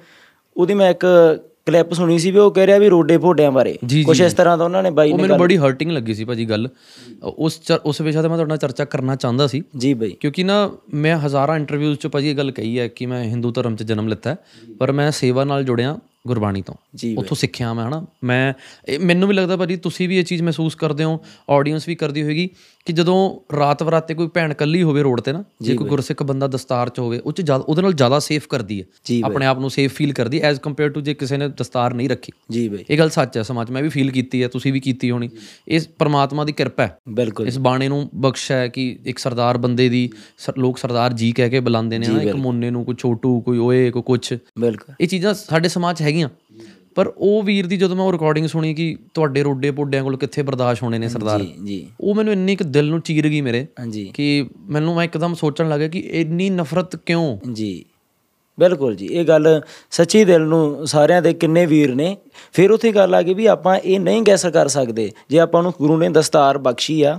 [0.57, 1.07] ਉਹਦੀ ਮੈਂ ਇੱਕ
[1.67, 4.65] ਕਲਿੱਪ ਸੁਣੀ ਸੀ ਵੀ ਉਹ ਕਹਿ ਰਿਹਾ ਵੀ ਰੋਡੇ ਭੋਡਿਆਂ ਬਾਰੇ। ਕੁਝ। ਇਸ ਤਰ੍ਹਾਂ ਦਾ
[4.65, 6.69] ਉਹਨਾਂ ਨੇ ਬਾਈ ਨੇ ਮੈਨੂੰ ਬੜੀ ਹਰਟਿੰਗ ਲੱਗੀ ਸੀ ਭਾਜੀ ਗੱਲ।
[7.23, 10.71] ਉਸ ਉਸ ਵਿਸ਼ਾ ਤੇ ਮੈਂ ਤੁਹਾਡੇ ਨਾਲ ਚਰਚਾ ਕਰਨਾ ਚਾਹੁੰਦਾ ਸੀ। ਜੀ ਬਈ। ਕਿਉਂਕਿ ਨਾ
[10.95, 14.09] ਮੈਂ ਹਜ਼ਾਰਾਂ ਇੰਟਰਵਿਊਜ਼ 'ਚ ਭਾਜੀ ਇਹ ਗੱਲ ਕਹੀ ਹੈ ਕਿ ਮੈਂ ਹਿੰਦੂ ਧਰਮ 'ਚ ਜਨਮ
[14.09, 14.37] ਲਿੱਤਾ
[14.79, 15.99] ਪਰ ਮੈਂ ਸੇਵਾ ਨਾਲ ਜੁੜਿਆ।
[16.29, 16.75] ਗੁਰਬਾਣੀ ਤੋਂ।
[17.17, 18.55] ਉੱਥੋਂ ਸਿੱਖਿਆ ਮੈਂ ਹਨਾ। ਮੈਂ
[19.01, 22.51] ਮੈਨੂੰ ਵੀ ਲੱਗਦਾ ਭਾਜੀ ਤੁਸੀਂ ਵੀ ਇਹ ਚੀਜ਼ ਮਹਿਸੂਸ ਕਰਦੇ ਹੋ ਆਡੀਅנס ਵੀ ਕਰਦੀ ਹੋਏਗੀ।
[22.89, 26.47] ਕਿ ਜਦੋਂ ਰਾਤ ਬਰਾਤੇ ਕੋਈ ਭੈਣ ਕੱਲੀ ਹੋਵੇ ਰੋਡ ਤੇ ਨਾ ਜੇ ਕੋਈ ਗੁਰਸਿੱਖ ਬੰਦਾ
[26.47, 28.87] ਦਸਤਾਰ 'ਚ ਹੋਵੇ ਉਹ 'ਚ ਉਹਦੇ ਨਾਲ ਜ਼ਿਆਦਾ ਸੇਫ ਕਰਦੀ ਹੈ।
[29.25, 32.33] ਆਪਣੇ ਆਪ ਨੂੰ ਸੇਫ ਫੀਲ ਕਰਦੀ ਐਜ਼ ਕੰਪੇਅਰ ਟੂ ਜੇ ਕਿਸੇ ਨੇ ਦਸਤਾਰ ਨਹੀਂ ਰੱਖੀ।
[32.51, 35.11] ਜੀ ਬਈ। ਇਹ ਗੱਲ ਸੱਚ ਹੈ ਸਮਾਜ ਮੈਂ ਵੀ ਫੀਲ ਕੀਤੀ ਹੈ ਤੁਸੀਂ ਵੀ ਕੀਤੀ
[35.11, 35.29] ਹੋਣੀ।
[35.69, 39.89] ਇਹ ਪਰਮਾਤਮਾ ਦੀ ਕਿਰਪਾ ਹੈ। ਬਿਲਕੁਲ। ਇਸ ਬਾਣੇ ਨੂੰ ਬਖਸ਼ ਹੈ ਕਿ ਇੱਕ ਸਰਦਾਰ ਬੰਦੇ
[39.89, 40.11] ਦੀ
[40.59, 43.91] ਲੋਕ ਸਰਦਾਰ ਜੀ ਕਹਿ ਕੇ ਬੁਲਾਉਂਦੇ ਨੇ ਹਨਾ ਇੱਕ ਮੋਨੇ ਨੂੰ ਕੋਈ ਛੋਟੂ ਕੋਈ ਓਏ
[43.91, 46.29] ਕੋਈ ਕੁਛ। ਬਿਲਕੁਲ। ਇਹ ਚੀਜ਼ਾਂ ਸਾਡੇ ਸਮਾਜ ਹੈਗੀਆਂ।
[46.99, 50.43] ਪਰ ਉਹ ਵੀਰ ਦੀ ਜਦੋਂ ਮੈਂ ਉਹ ਰਿਕਾਰਡਿੰਗ ਸੁਣੀ ਕਿ ਤੁਹਾਡੇ ਰੋਡੇ ਪੋਡਿਆਂ ਕੋਲ ਕਿੱਥੇ
[50.43, 53.67] ਬਰਦਾਸ਼ਤ ਹੋਣੇ ਨੇ ਸਰਦਾਰ ਜੀ। ਜੀ ਉਹ ਮੈਨੂੰ ਇੰਨੀ ਕੁ ਦਿਲ ਨੂੰ ਚੀਰ ਗਈ ਮੇਰੇ
[53.81, 57.39] ਹਾਂਜੀ। ਕਿ ਮੈਨੂੰ ਮੈਂ ਇੱਕਦਮ ਸੋਚਣ ਲੱਗਾ ਕਿ ਇੰਨੀ ਨਫ਼ਰਤ ਕਿਉਂ?
[57.53, 57.85] ਜੀ
[58.61, 62.17] ਬਿਲਕੁਲ ਜੀ। ਇਹ ਗੱਲ ਸੱਚੀ ਦਿਲ ਨੂੰ ਸਾਰਿਆਂ ਦੇ ਕਿੰਨੇ ਵੀਰ ਨੇ।
[62.53, 65.73] ਫਿਰ ਉੱਥੇ ਗੱਲ ਆ ਗਈ ਵੀ ਆਪਾਂ ਇਹ ਨਹੀਂ ਗੈਸ ਕਰ ਸਕਦੇ। ਜੇ ਆਪਾਂ ਨੂੰ
[65.79, 67.19] ਗੁਰੂ ਨੇ ਦਸਤਾਰ ਬਖਸ਼ੀ ਆ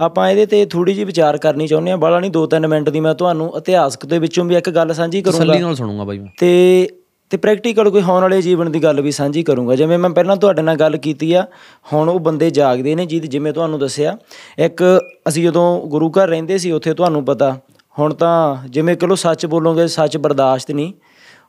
[0.00, 3.14] ਆਪਾਂ ਇਹਦੇ ਤੇ ਥੋੜੀ ਜਿਹੀ ਵਿਚਾਰ ਕਰਨੀ ਚਾਹੁੰਦੇ ਆ ਬਾਲਾ ਨਹੀਂ 2-3 ਮਿੰਟ ਦੀ ਮੈਂ
[3.14, 6.88] ਤੁਹਾਨੂੰ ਇਤਿਹਾਸਕ ਦੇ ਵਿੱਚੋਂ ਵੀ ਇੱਕ ਗੱਲ ਸਾਂਝੀ ਕਰੂੰਗਾ। ਤਸੱਲੀ ਨਾਲ ਸੁਣੂੰਗਾ ਬਾਈ ਮੈਂ। ਤੇ
[7.30, 10.62] ਤੇ ਪ੍ਰੈਕਟੀਕਲ ਕੋਈ ਹੋਣ ਵਾਲੇ ਜੀਵਨ ਦੀ ਗੱਲ ਵੀ ਸਾਂਝੀ ਕਰੂੰਗਾ। ਜਿਵੇਂ ਮੈਂ ਪਹਿਲਾਂ ਤੁਹਾਡੇ
[10.62, 11.46] ਨਾਲ ਗੱਲ ਕੀਤੀ ਆ,
[11.92, 14.16] ਹੁਣ ਉਹ ਬੰਦੇ ਜਾਗਦੇ ਨੇ ਜਿਹਦੀ ਜਿਵੇਂ ਤੁਹਾਨੂੰ ਦੱਸਿਆ,
[14.58, 14.82] ਇੱਕ
[15.28, 17.58] ਅਸੀਂ ਜਦੋਂ ਗੁਰੂ ਘਰ ਰਹਿੰਦੇ ਸੀ, ਉੱਥੇ ਤੁਹਾਨੂੰ ਪਤਾ,
[17.98, 20.92] ਹੁਣ ਤਾਂ ਜਿਵੇਂ ਕਿਲੋ ਸੱਚ ਬੋਲੋਗੇ, ਸੱਚ ਬਰਦਾਸ਼ਤ ਨਹੀਂ।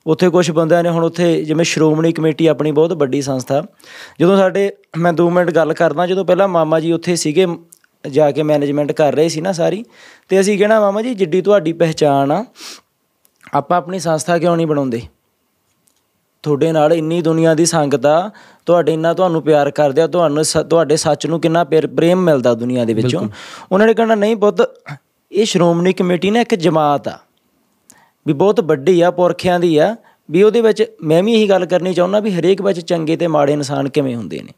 [0.06, 3.62] ਉੱਥੇ ਕੁਝ ਬੰਦਿਆਂ ਨੇ ਹੁਣ ਉੱਥੇ ਜਿਵੇਂ ਸ਼੍ਰੋਮਣੀ ਕਮੇਟੀ ਆਪਣੀ ਬਹੁਤ ਵੱਡੀ ਸੰਸਥਾ।
[4.20, 7.48] ਜਦੋਂ ਸਾਡੇ, ਮੈਂ 2 ਮਿੰਟ ਗੱਲ ਕਰਦਾ, ਜਦੋਂ ਪਹਿਲਾਂ ਮਾਮਾ ਜੀ ਉੱਥੇ ਸੀਗੇ,
[8.04, 9.84] ਜਾ ਕੇ ਮੈਨੇਜਮੈਂਟ ਕਰ ਰਹੇ ਸੀ ਨਾ ਸਾਰੀ,
[10.30, 12.46] ਤੇ ਅਸੀਂ ਕਹਿਣਾ, ਮਾਮਾ ਜੀ, ਜਿੱਡੀ ਤੁਹਾਡੀ ਪਹਿਚਾਣ ਆ,
[13.54, 15.02] ਆਪਾਂ ਆਪਣੀ ਸੰਸਥਾ ਕਿਉਂ ਨਹੀਂ ਬਣਾਉਂਦੇ?
[16.46, 18.30] ਤੁਹਾਡੇ ਨਾਲ ਇੰਨੀ ਦੁਨੀਆ ਦੀ ਸੰਗਤ ਆ
[18.66, 22.94] ਤੁਹਾਡੇ ਇੰਨਾ ਤੁਹਾਨੂੰ ਪਿਆਰ ਕਰਦੇ ਆ ਤੁਹਾਨੂੰ ਤੁਹਾਡੇ ਸੱਚ ਨੂੰ ਕਿੰਨਾ ਪ੍ਰੇਮ ਮਿਲਦਾ ਦੁਨੀਆ ਦੇ
[22.94, 23.22] ਵਿੱਚੋਂ।
[23.72, 24.62] ਉਹਨਾਂ ਨੇ ਕਹਿਣਾ ਨਹੀਂ ਪੁੱਤ
[25.32, 27.18] ਇਹ ਸ਼੍ਰੋਮਣੀ ਕਮੇਟੀ ਨਾ ਇੱਕ ਜਮਾਤ ਆ।
[28.28, 29.96] ਵੀ ਬਹੁਤ ਵੱਡੀ ਆ ਪੁਰਖਿਆਂ ਦੀ ਆ।
[30.32, 33.54] ਵੀ ਉਹਦੇ ਵਿੱਚ ਮੈਂ ਵੀ ਇਹੀ ਗੱਲ ਕਰਨੀ ਚਾਹੁੰਦਾ ਵੀ ਹਰੇਕ ਵਿੱਚ ਚੰਗੇ ਤੇ ਮਾੜੇ
[33.54, 34.52] ਇਨਸਾਨ ਕਿਵੇਂ ਹੁੰਦੇ ਨੇ?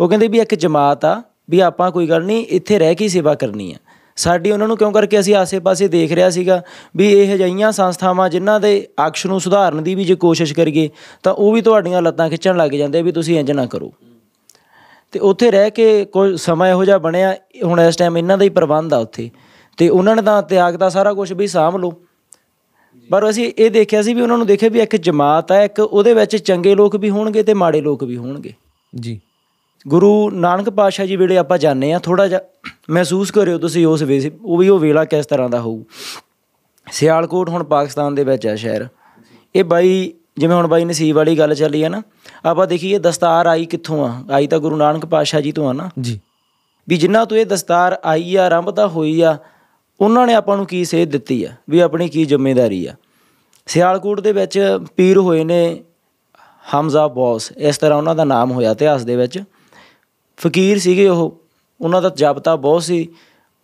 [0.00, 3.34] ਉਹ ਕਹਿੰਦੇ ਵੀ ਇੱਕ ਜਮਾਤ ਆ ਵੀ ਆਪਾਂ ਕੋਈ ਗੱਲ ਨਹੀਂ ਇੱਥੇ ਰਹਿ ਕੇ ਸੇਵਾ
[3.34, 3.76] ਕਰਨੀ ਆ।
[4.16, 6.62] ਸਾਡੀ ਉਹਨਾਂ ਨੂੰ ਕਿਉਂ ਕਰਕੇ ਅਸੀਂ ਆਸੇ-ਪਾਸੇ ਦੇਖ ਰਿਹਾ ਸੀਗਾ
[6.96, 10.90] ਵੀ ਇਹ ਜਿਹੀਆਂ ਸੰਸਥਾਵਾਂ ਜਿਨ੍ਹਾਂ ਦੇ ਅਕਸ਼ ਨੂੰ ਸੁਧਾਰਨ ਦੀ ਵੀ ਜੇ ਕੋਸ਼ਿਸ਼ ਕਰੀਏ
[11.22, 13.92] ਤਾਂ ਉਹ ਵੀ ਤੁਹਾਡੀਆਂ ਲੱਤਾਂ ਖਿੱਚਣ ਲੱਗ ਜਾਂਦੇ ਵੀ ਤੁਸੀਂ ਇੰਜ ਨਾ ਕਰੋ।
[15.12, 18.48] ਤੇ ਉੱਥੇ ਰਹਿ ਕੇ ਕੋਈ ਸਮਾਂ ਇਹੋ ਜਿਹਾ ਬਣਿਆ, ਹੁਣ ਇਸ ਟਾਈਮ ਇਹਨਾਂ ਦਾ ਹੀ
[18.48, 19.30] ਪ੍ਰਬੰਧ ਆ ਉੱਥੇ।
[19.76, 21.92] ਤੇ ਉਹਨਾਂ ਨੇ ਤਾਂ ਤਿਆਗ ਦਾ ਸਾਰਾ ਕੁਝ ਵੀ ਸਾਂਭ ਲਓ।
[23.10, 26.14] ਪਰ ਅਸੀਂ ਇਹ ਦੇਖਿਆ ਸੀ ਵੀ ਉਹਨਾਂ ਨੂੰ ਦੇਖਿਆ ਵੀ ਇੱਕ ਜਮਾਤ ਹੈ ਇੱਕ ਉਹਦੇ
[26.14, 28.52] ਵਿੱਚ ਚੰਗੇ ਲੋਕ ਵੀ ਹੋਣਗੇ ਤੇ ਮਾੜੇ ਲੋਕ ਵੀ ਹੋਣਗੇ।
[28.94, 29.20] ਜੀ।
[29.88, 32.40] ਗੁਰੂ ਨਾਨਕ ਪਾਤਸ਼ਾਹ ਜੀ ਵੇਲੇ ਆਪਾਂ ਜਾਣਦੇ ਆ ਥੋੜਾ ਜਿਹਾ
[32.90, 35.82] ਮਹਿਸੂਸ ਕਰਿਓ ਤੁਸੀਂ ਉਸ ਵੇ ਉਹ ਵੀ ਉਹ ਵੇਲਾ ਕਿਸ ਤਰ੍ਹਾਂ ਦਾ ਹੋਊ।
[36.92, 38.86] ਸਿਆਲਕੋਟ ਹੁਣ ਪਾਕਿਸਤਾਨ ਦੇ ਵਿੱਚ ਆ ਸ਼ਹਿਰ।
[39.56, 42.02] ਇਹ ਬਾਈ ਜਿਵੇਂ ਹੁਣ ਬਾਈ ਨਸੀਬ ਵਾਲੀ ਗੱਲ ਚੱਲੀ ਹੈ ਨਾ
[42.44, 44.24] ਆਪਾਂ ਦੇਖੀਏ ਦਸਤਾਰ ਆਈ ਕਿੱਥੋਂ ਆ?
[44.32, 46.20] ਆਈ ਤਾਂ ਗੁਰੂ ਨਾਨਕ ਪਾਤਸ਼ਾਹ ਜੀ ਤੋਂ ਆ ਨਾ। ਜੀ।
[46.88, 49.38] ਵੀ ਜਿਨ੍ਹਾਂ ਤੋਂ ਇਹ ਦਸਤਾਰ ਆਈ ਆ ਆਰੰਭਤਾ ਹੋਈ ਆ
[50.00, 51.52] ਉਹਨਾਂ ਨੇ ਆਪਾਂ ਨੂੰ ਕੀ ਸੇਧ ਦਿੱਤੀ ਆ?
[51.70, 52.94] ਵੀ ਆਪਣੀ ਕੀ ਜ਼ਿੰਮੇਵਾਰੀ ਆ?
[53.66, 55.84] ਸਿਆਲਕੋਟ ਦੇ ਵਿੱਚ ਪੀਰ ਹੋਏ ਨੇ
[56.74, 59.42] ਹਮਜ਼ਾ ਬੌਸ ਇਸ ਤਰ੍ਹਾਂ ਉਹਨਾਂ ਦਾ ਨਾਮ ਹੋਇਆ ਇਤਿਹਾਸ ਦੇ ਵਿੱਚ।
[60.36, 61.40] ਫਕੀਰ ਸੀਗੇ ਉਹ
[61.80, 63.08] ਉਹਨਾਂ ਦਾ ਜਪਤਾ ਬਹੁਤ ਸੀ।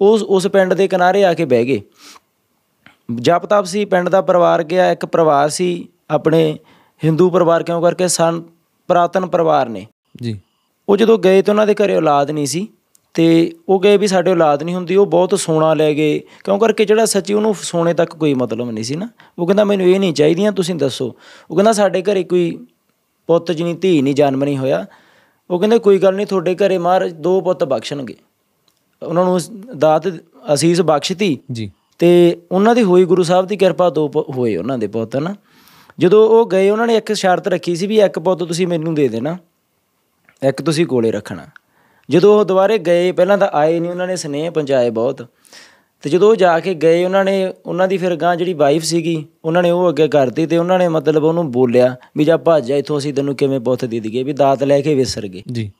[0.00, 1.80] ਉਸ ਉਸ ਪਿੰਡ ਦੇ ਕਿਨਾਰੇ ਆ ਕੇ ਬਹਿ ਗਏ।
[3.14, 6.58] ਜਪ ਤਪ ਸੀ ਪਿੰਡ ਦਾ ਪਰਿਵਾਰ ਗਿਆ ਇੱਕ ਪਰਿਵਾਰ ਸੀ ਆਪਣੇ
[7.04, 8.42] ਹਿੰਦੂ ਪਰਿਵਾਰ ਕਿਉਂ ਕਰਕੇ ਸਨ?
[8.88, 9.86] ਪ੍ਰਾਤਨ ਪਰਿਵਾਰ ਨੇ।
[10.22, 10.40] ਜੀ।
[10.88, 12.68] ਉਹ ਜਦੋਂ ਗਏ ਤੇ ਉਹਨਾਂ ਦੇ ਘਰੇ ਔਲਾਦ ਨਹੀਂ ਸੀ
[13.14, 16.84] ਤੇ ਉਹ ਗਏ ਵੀ ਸਾਡੇ ਔਲਾਦ ਨਹੀਂ ਹੁੰਦੀ ਉਹ ਬਹੁਤ ਸੋਨਾ ਲੈ ਗਏ। ਕਿਉਂ ਕਰਕੇ
[16.84, 19.08] ਜਿਹੜਾ ਸੱਚੀ ਉਹਨੂੰ ਸੋਨੇ ਤੱਕ ਕੋਈ ਮਤਲਬ ਨਹੀਂ ਸੀ ਨਾ?
[19.38, 21.14] ਉਹ ਕਹਿੰਦਾ ਮੈਨੂੰ ਇਹ ਨਹੀਂ ਚਾਹੀਦੀਆਂ ਤੁਸੀਂ ਦੱਸੋ।
[21.50, 22.66] ਉਹ ਕਹਿੰਦਾ ਸਾਡੇ ਘਰੇ ਕੋਈ
[23.26, 24.86] ਪੁੱਤ ਜਿਹਨੀ ਧੀ ਨਹੀਂ ਜਨਮ ਨਹੀਂ ਹੋਇਆ।
[25.50, 28.14] ਉਹ ਕਹਿੰਦੇ ਕੋਈ ਗੱਲ ਨਹੀਂ ਤੁਹਾਡੇ ਘਰੇ ਮਹਾਰਾਜ ਦੋ ਪੁੱਤ ਬਖਸ਼ਣਗੇ।
[29.02, 29.40] ਉਹਨਾਂ ਨੂੰ
[29.78, 30.08] ਦਾਤ
[30.54, 34.86] ਅਸੀਸ ਬਖਸ਼ਤੀ। ਜੀ। ਤੇ ਉਹਨਾਂ ਦੀ ਹੋਈ ਗੁਰੂ ਸਾਹਿਬ ਦੀ ਕਿਰਪਾ ਦੋ ਹੋਏ ਉਹਨਾਂ ਦੇ
[34.86, 35.34] ਪੁੱਤ ਨਾ
[35.98, 39.08] ਜਦੋਂ ਉਹ ਗਏ ਉਹਨਾਂ ਨੇ ਇੱਕ ਸ਼ਰਤ ਰੱਖੀ ਸੀ ਵੀ ਇੱਕ ਪੁੱਤ ਤੁਸੀਂ ਮੈਨੂੰ ਦੇ
[39.08, 39.38] ਦੇਣਾ
[40.48, 41.46] ਇੱਕ ਤੁਸੀਂ ਕੋਲੇ ਰੱਖਣਾ।
[42.10, 45.26] ਜਦੋਂ ਉਹ ਦੁਬਾਰੇ ਗਏ ਪਹਿਲਾਂ ਤਾਂ ਆਏ ਨਹੀਂ ਉਹਨਾਂ ਨੇ ਸਨੇਹ ਪਹੁੰਚਾਏ ਬਹੁਤ।
[46.02, 49.26] ਤੇ ਜਦੋਂ ਉਹ ਜਾ ਕੇ ਗਏ ਉਹਨਾਂ ਨੇ ਉਹਨਾਂ ਦੀ ਫਿਰ ਗਾਂ ਜਿਹੜੀ ਵਾਈਫ ਸੀਗੀ
[49.44, 52.76] ਉਹਨਾਂ ਨੇ ਉਹ ਅੱਗੇ ਕਰਤੀ ਤੇ ਉਹਨਾਂ ਨੇ ਮਤਲਬ ਉਹਨੂੰ ਬੋਲਿਆ ਵੀ ਜਾ ਭੱਜ ਜਾ
[52.76, 55.70] ਇੱਥੋਂ ਅਸੀਂ ਤੈਨੂੰ ਕਿਵੇਂ ਪੁੱਤ ਦੇ ਦਈਏ ਵੀ ਦਾਤ ਲੈ ਕੇ ਵਿਸਰ ਗਏ। ਜੀ।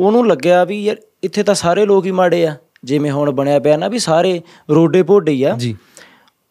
[0.00, 3.76] ਉਹਨੂੰ ਲੱਗਿਆ ਵੀ ਯਾਰ ਇੱਥੇ ਤਾਂ ਸਾਰੇ ਲੋਕ ਹੀ ਮਾੜੇ ਆ ਜਿਵੇਂ ਹੁਣ ਬਣਿਆ ਪਿਆ
[3.76, 5.76] ਨਾ ਵੀ ਸਾਰੇ ਰੋਡੇ ਭੋਡੇ ਹੀ ਆ। ਜੀ।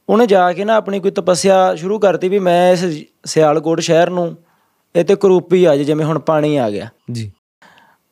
[0.09, 4.37] ਉਹਨੇ ਜਾ ਕੇ ਨਾ ਆਪਣੀ ਕੋਈ ਤਪੱਸਿਆ ਸ਼ੁਰੂ ਕਰਤੀ ਵੀ ਮੈਂ ਇਸ ਸਿਆਲਕੋਟ ਸ਼ਹਿਰ ਨੂੰ
[4.95, 7.31] ਇਹ ਤੇ ਕਰੂਪੀ ਆ ਜਿਵੇਂ ਹੁਣ ਪਾਣੀ ਆ ਗਿਆ। ਜੀ।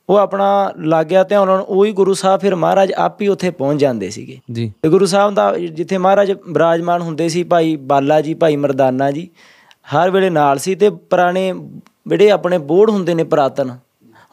[0.10, 3.50] ਉਹ ਆਪਣਾ ਲੱਗ ਗਿਆ ਤੇ ਉਹਨਾਂ ਨੂੰ ਉਹੀ ਗੁਰੂ ਸਾਹਿਬ ਫਿਰ ਮਹਾਰਾਜ ਆਪ ਹੀ ਉੱਥੇ
[3.50, 8.22] ਪਹੁੰਚ ਜਾਂਦੇ ਸੀਗੇ। ਜੀ। ਤੇ ਗੁਰੂ ਸਾਹਿਬ ਦਾ ਜਿੱਥੇ ਮਹਾਰਾਜ ਬਿਰਾਜਮਾਨ ਹੁੰਦੇ ਸੀ ਭਾਈ ਬਾਲਾ
[8.22, 9.30] ਜੀ ਭਾਈ ਮਰਦਾਨਾ ਜੀ
[9.96, 11.54] ਹਰ ਵੇਲੇ ਨਾਲ ਸੀ ਤੇ ਪੁਰਾਣੇ
[12.08, 13.78] ਜਿਹੜੇ ਆਪਣੇ ਬੋੜ ਹੁੰਦੇ ਨੇ ਪ੍ਰਾਤਨ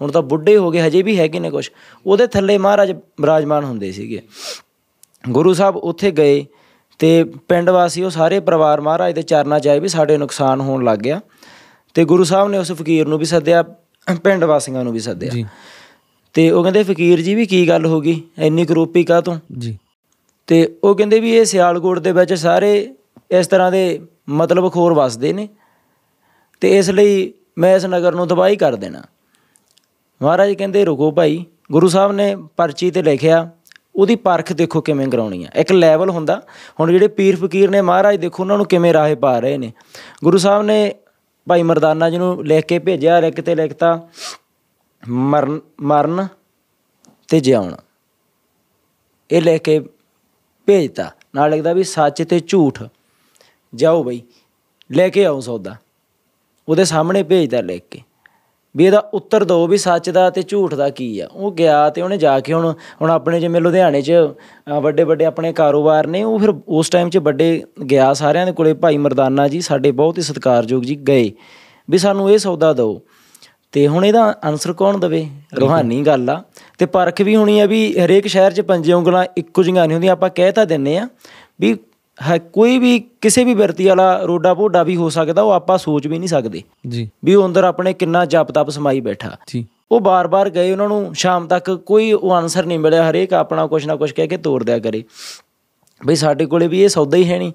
[0.02, 1.71] ਹੁਣ ਤਾਂ ਬੁੱਢੇ ਹੋ ਗਏ ਹਜੇ ਵੀ ਹੈਗੇ ਨੇ ਕੁਝ
[2.07, 4.23] ਉਹਦੇ ਥੱਲੇ ਮਹਾਰਾਜ ਬਿਰਾਜਮਾਨ ਹੁੰਦੇ ਸੀਗੇ।
[5.31, 6.47] ਗੁਰੂ ਸਾਹਿਬ ਉੱਥੇ ਗਏ
[6.99, 10.85] ਤੇ ਪਿੰਡ ਵਾਸੀ ਉਹ ਸਾਰੇ ਪਰਿਵਾਰ ਮਹਾਰਾਜ ਦੇ ਚਰਨਾਂ 'ਚ ਆਏ ਵੀ ਸਾਡੇ ਨੁਕਸਾਨ ਹੋਣ
[10.85, 11.21] ਲੱਗ ਗਿਆ।
[11.95, 13.64] ਤੇ ਗੁਰੂ ਸਾਹਿਬ ਨੇ ਉਸ ਫਕੀਰ ਨੂੰ ਵੀ ਸੱਦਿਆ
[14.25, 15.46] ਪਿੰਡ ਵਾਸੀਆਂ ਨੂੰ ਵੀ ਸੱਦਿਆ। ਜੀ।
[16.32, 18.23] ਤੇ ਉਹ ਕਹਿੰਦੇ ਫਕੀਰ ਜੀ ਵੀ ਕੀ ਗੱਲ ਹੋ ਗਈ?
[18.38, 19.38] ਇੰਨੀ ਕਰੋਪੀ ਕਾਹ ਤੋਂ?
[19.58, 19.78] ਜੀ।
[20.46, 22.94] ਤੇ ਉਹ ਕਹਿੰਦੇ ਵੀ ਇਹ ਸਿਆਲਕੋਟ ਦੇ ਵਿੱਚ ਸਾਰੇ
[23.30, 25.49] ਇਸ ਤਰ੍ਹਾਂ ਦੇ ਮਤਲਬ ਖੋਰ ਵਸਦੇ ਨੇ।
[26.61, 29.02] ਤੇ ਇਸ ਲਈ ਮੈਂ ਇਸ ਨਗਰ ਨੂੰ ਤਬਾਹੀ ਕਰ ਦੇਣਾ।
[30.23, 33.50] ਮਹਾਰਾਜ ਕਹਿੰਦੇ ਰੁਕੋ ਭਾਈ। ਗੁਰੂ ਸਾਹਿਬ ਨੇ ਪਰਚੀ ਤੇ ਲਿਖਿਆ
[33.96, 36.42] ਉਹਦੀ ਪਰਖ ਦੇਖੋ ਕਿਵੇਂ ਕਰਾਉਣੀ ਆ। ਇੱਕ ਲੈਵਲ ਹੁੰਦਾ।
[36.80, 39.73] ਹੁਣ ਜਿਹੜੇ ਪੀਰ ਫਕੀਰ ਨੇ ਮਹਾਰਾਜ ਦੇਖੋ ਉਹਨਾਂ ਨੂੰ ਕਿਵੇਂ ਰਾਹੇ ਪਾ ਰਹੇ ਨੇ।
[40.25, 40.94] ਗੁਰੂ ਸਾਹਿਬ ਨੇ
[41.48, 44.08] ਭਾਈ ਮਰਦਾਨਾ ਜੀ ਨੂੰ ਲਿਖ ਕੇ ਭੇਜਿਆ ਲਿਖ ਤੇ ਲਿਖਤਾ,
[45.08, 46.28] ਮਰਨ ਮਰਨ
[47.28, 47.76] ਤੇ ਜਿਉਣਾ।
[49.30, 49.80] ਇਹ ਲੈ ਕੇ
[50.66, 52.82] ਭੇਜਤਾ। ਨਾਲ ਲਿਖਦਾ ਵੀ ਸੱਚ ਤੇ ਝੂਠ।
[53.74, 54.22] ਜਾਓ ਬਈ,
[54.92, 55.76] ਲੈ ਕੇ ਆਓ ਸੌਦਾ।
[56.68, 58.02] ਉਹਦੇ ਸਾਹਮਣੇ ਭੇਜਦਾ ਲਿਖ ਕੇ।
[58.75, 61.26] ਵੀ ਇਹਦਾ ਉੱਤਰ ਦਿਓ ਵੀ ਸੱਚ ਦਾ ਤੇ ਝੂਠ ਦਾ ਕੀ ਆ?
[61.33, 64.12] ਉਹ ਗਿਆ ਤੇ ਉਹਨੇ ਜਾ ਕੇ ਹੁਣ ਹੁਣ ਆਪਣੇ ਜਿਵੇਂ ਲੁਧਿਆਣੇ 'ਚ
[64.83, 68.73] ਵੱਡੇ ਵੱਡੇ ਆਪਣੇ ਕਾਰੋਬਾਰ ਨੇ ਉਹ ਫਿਰ ਉਸ ਟਾਈਮ 'ਚ ਵੱਡੇ ਗਿਆ ਸਾਰਿਆਂ ਦੇ ਕੋਲੇ।
[68.75, 71.31] ਭਾਈ ਮਰਦਾਨਾ ਜੀ ਸਾਡੇ ਬਹੁਤ ਹੀ ਸਤਿਕਾਰਯੋਗ ਜੀ ਗਏ
[71.88, 73.00] ਵੀ ਸਾਨੂੰ ਇਹ ਸੌਦਾ ਦਿਓ
[73.75, 75.26] ਤੇ ਹੁਣ ਇਹਦਾ ਆਨਸਰ ਕੌਣ ਦਵੇ?
[75.61, 76.43] ਰੂਹਾਨੀ ਗੱਲ ਆ।
[76.78, 80.12] ਤੇ ਪਰਖ ਵੀ ਹੋਣੀ ਆ ਵੀ ਹਰੇਕ ਸ਼ਹਿਰ 'ਚ ਪੰਜੇ ਉਂਗਲਾਂ ਇੱਕੋ ਜਿਹੀਆਂ ਨਹੀਂ ਹੁੰਦੀਆਂ।
[80.12, 81.09] ਆਪਾਂ ਕਹਿ ਤਾਂ ਦਿੰਨੇ ਆ
[81.61, 81.76] ਵੀ
[82.23, 86.06] ਹੈ ਕੋਈ ਵੀ ਕਿਸੇ ਵੀ ਵਿਰਤੀ ਵਾਲਾ ਰੋਡਾ ਭੋਡਾ ਵੀ ਹੋ ਸਕਦਾ ਉਹ ਆਪਾਂ ਸੋਚ
[86.06, 90.00] ਵੀ ਨਹੀਂ ਸਕਦੇ। ਜੀ। ਵੀ ਉਹ ਅੰਦਰ ਆਪਣੇ ਕਿੰਨਾ ਜਪ ਤਪ ਸਮਾਈ ਬੈਠਾ। ਜੀ। ਉਹ
[90.00, 93.97] ਬਾਰ-ਬਾਰ ਗਏ ਉਹਨਾਂ ਨੂੰ ਸ਼ਾਮ ਤੱਕ ਕੋਈ ਉਹ ਆਨਸਰ ਨਹੀਂ ਮਿਲਿਆ ਹਰੇਕ ਆਪਣਾ ਕੁਛ ਨਾ
[93.97, 95.04] ਕੁਛ ਕਹਿ ਕੇ ਤੋੜ ਦਿਆ ਕਰੇ।
[96.06, 97.52] ਬਈ ਸਾਡੇ ਕੋਲੇ ਵੀ ਇਹ ਸੌਦਾ ਹੀ ਹੈ ਨਹੀਂ।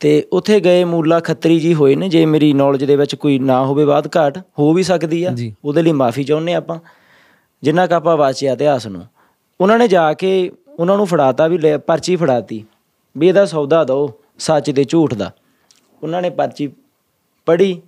[0.00, 3.66] ਤੇ ਉੱਥੇ ਗਏ ਮੂਲਾ ਖੱਤਰੀ ਜੀ ਹੋਏ ਨੇ ਜੇ ਮੇਰੀ ਨੌਲੇਜ ਦੇ ਵਿੱਚ ਕੋਈ ਨਾ
[3.66, 6.78] ਹੋਵੇ ਬਾਤ ਘਾਟ ਹੋ ਵੀ ਸਕਦੀ ਆ। ਉਹਦੇ ਲਈ ਮਾਫੀ ਚਾਹੁੰਦੇ ਆਪਾਂ
[7.62, 9.02] ਜਿੰਨਾ ਕੁ ਆਪਾਂ ਵਾਚਿਆ ਇਤਿਹਾਸ ਨੂੰ।
[9.60, 12.64] ਉਹਨਾਂ ਨੇ ਜਾ ਕੇ ਉਹਨਾਂ ਨੂੰ ਫੜਾਤਾ ਵੀ ਪਰਚੀ ਫੜਾਤੀ।
[13.18, 15.32] ਵੀ ਇਹਦਾ ਸੌਦਾ ਦਿਓ ਸੱਚ ਤੇ ਝੂਠ ਦਾ।
[16.02, 16.72] ਉਹਨਾਂ ਨੇ ਪਰਚੀ
[17.46, 17.82] ਪੜ੍ਹੀ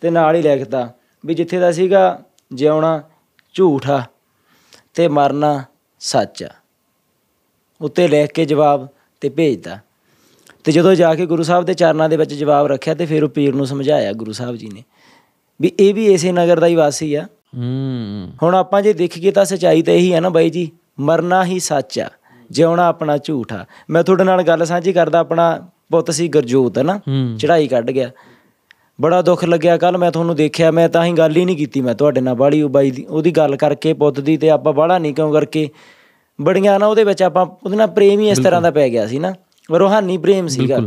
[0.00, 0.92] ਤੇ ਨਾਲ ਹੀ ਲਿਖਤਾ
[1.26, 2.22] ਵੀ ਜਿੱਥੇ ਦਾ ਸੀਗਾ
[2.54, 3.02] ਜਿਉਣਾ
[3.54, 4.02] ਝੂਠ ਆ
[4.94, 5.64] ਤੇ ਮਰਨਾ
[6.00, 6.48] ਸੱਚ ਆ।
[7.80, 8.88] ਉੱਤੇ ਲਿਖ ਕੇ ਜਵਾਬ
[9.20, 9.78] ਤੇ ਭੇਜਤਾ।
[10.64, 13.28] ਤੇ ਜਦੋਂ ਜਾ ਕੇ ਗੁਰੂ ਸਾਹਿਬ ਦੇ ਚਰਨਾਂ ਦੇ ਵਿੱਚ ਜਵਾਬ ਰੱਖਿਆ ਤੇ ਫਿਰ ਉਹ
[13.28, 14.84] ਪੀਰ ਨੂੰ ਸਮਝਾਇਆ ਗੁਰੂ ਸਾਹਿਬ ਜੀ ਨੇ
[15.60, 17.24] ਵੀ ਇਹ ਵੀ ਇਸੇ ਨਗਰ ਦਾ ਹੀ ਵਾਸੀ ਆ।
[17.56, 21.58] ਹੂੰ। ਹੁਣ ਆਪਾਂ ਜੇ ਦੇਖੀਏ ਤਾਂ ਸਚਾਈ ਤਾਂ ਇਹੀ ਆ ਨਾ ਬਾਈ ਜੀ ਮਰਨਾ ਹੀ
[21.58, 22.10] ਸੱਚ ਆ।
[22.50, 26.82] ਜਿਉਣਾ ਆਪਣਾ ਝੂਠ ਆ ਮੈਂ ਤੁਹਾਡੇ ਨਾਲ ਗੱਲ ਸਾਂਝੀ ਕਰਦਾ ਆਪਣਾ ਪੁੱਤ ਸੀ ਗਰਜੋਤ ਹੈ
[26.82, 27.00] ਨਾ?
[27.38, 28.10] ਚੜਾਈ ਕੱਢ ਗਿਆ।
[29.00, 31.94] ਬੜਾ ਦੁੱਖ ਲੱਗਿਆ ਕੱਲ ਮੈਂ ਤੁਹਾਨੂੰ ਦੇਖਿਆ ਮੈਂ ਤਾਂ ਹੀ ਗੱਲ ਹੀ ਨਹੀਂ ਕੀਤੀ ਮੈਂ
[31.94, 35.14] ਤੁਹਾਡੇ ਨਾਲ ਬਾੜੀ ਉਹ ਬਾਈ ਦੀ ਉਹਦੀ ਗੱਲ ਕਰਕੇ ਪੁੱਤ ਦੀ ਤੇ ਆਪਾਂ ਬਾੜਾ ਨਹੀਂ
[35.14, 35.68] ਕਿਉਂ ਕਰਕੇ
[36.40, 39.18] ਬੜੀਆਂ ਨਾ ਉਹਦੇ ਵਿੱਚ ਆਪਾਂ ਉਹਦੇ ਨਾਲ ਪ੍ਰੇਮ ਹੀ ਇਸ ਤਰ੍ਹਾਂ ਦਾ ਪੈ ਗਿਆ ਸੀ
[39.18, 39.34] ਨਾ।
[39.78, 40.78] ਰੋਹਾਨੀ ਪ੍ਰੇਮ ਸੀਗਾ।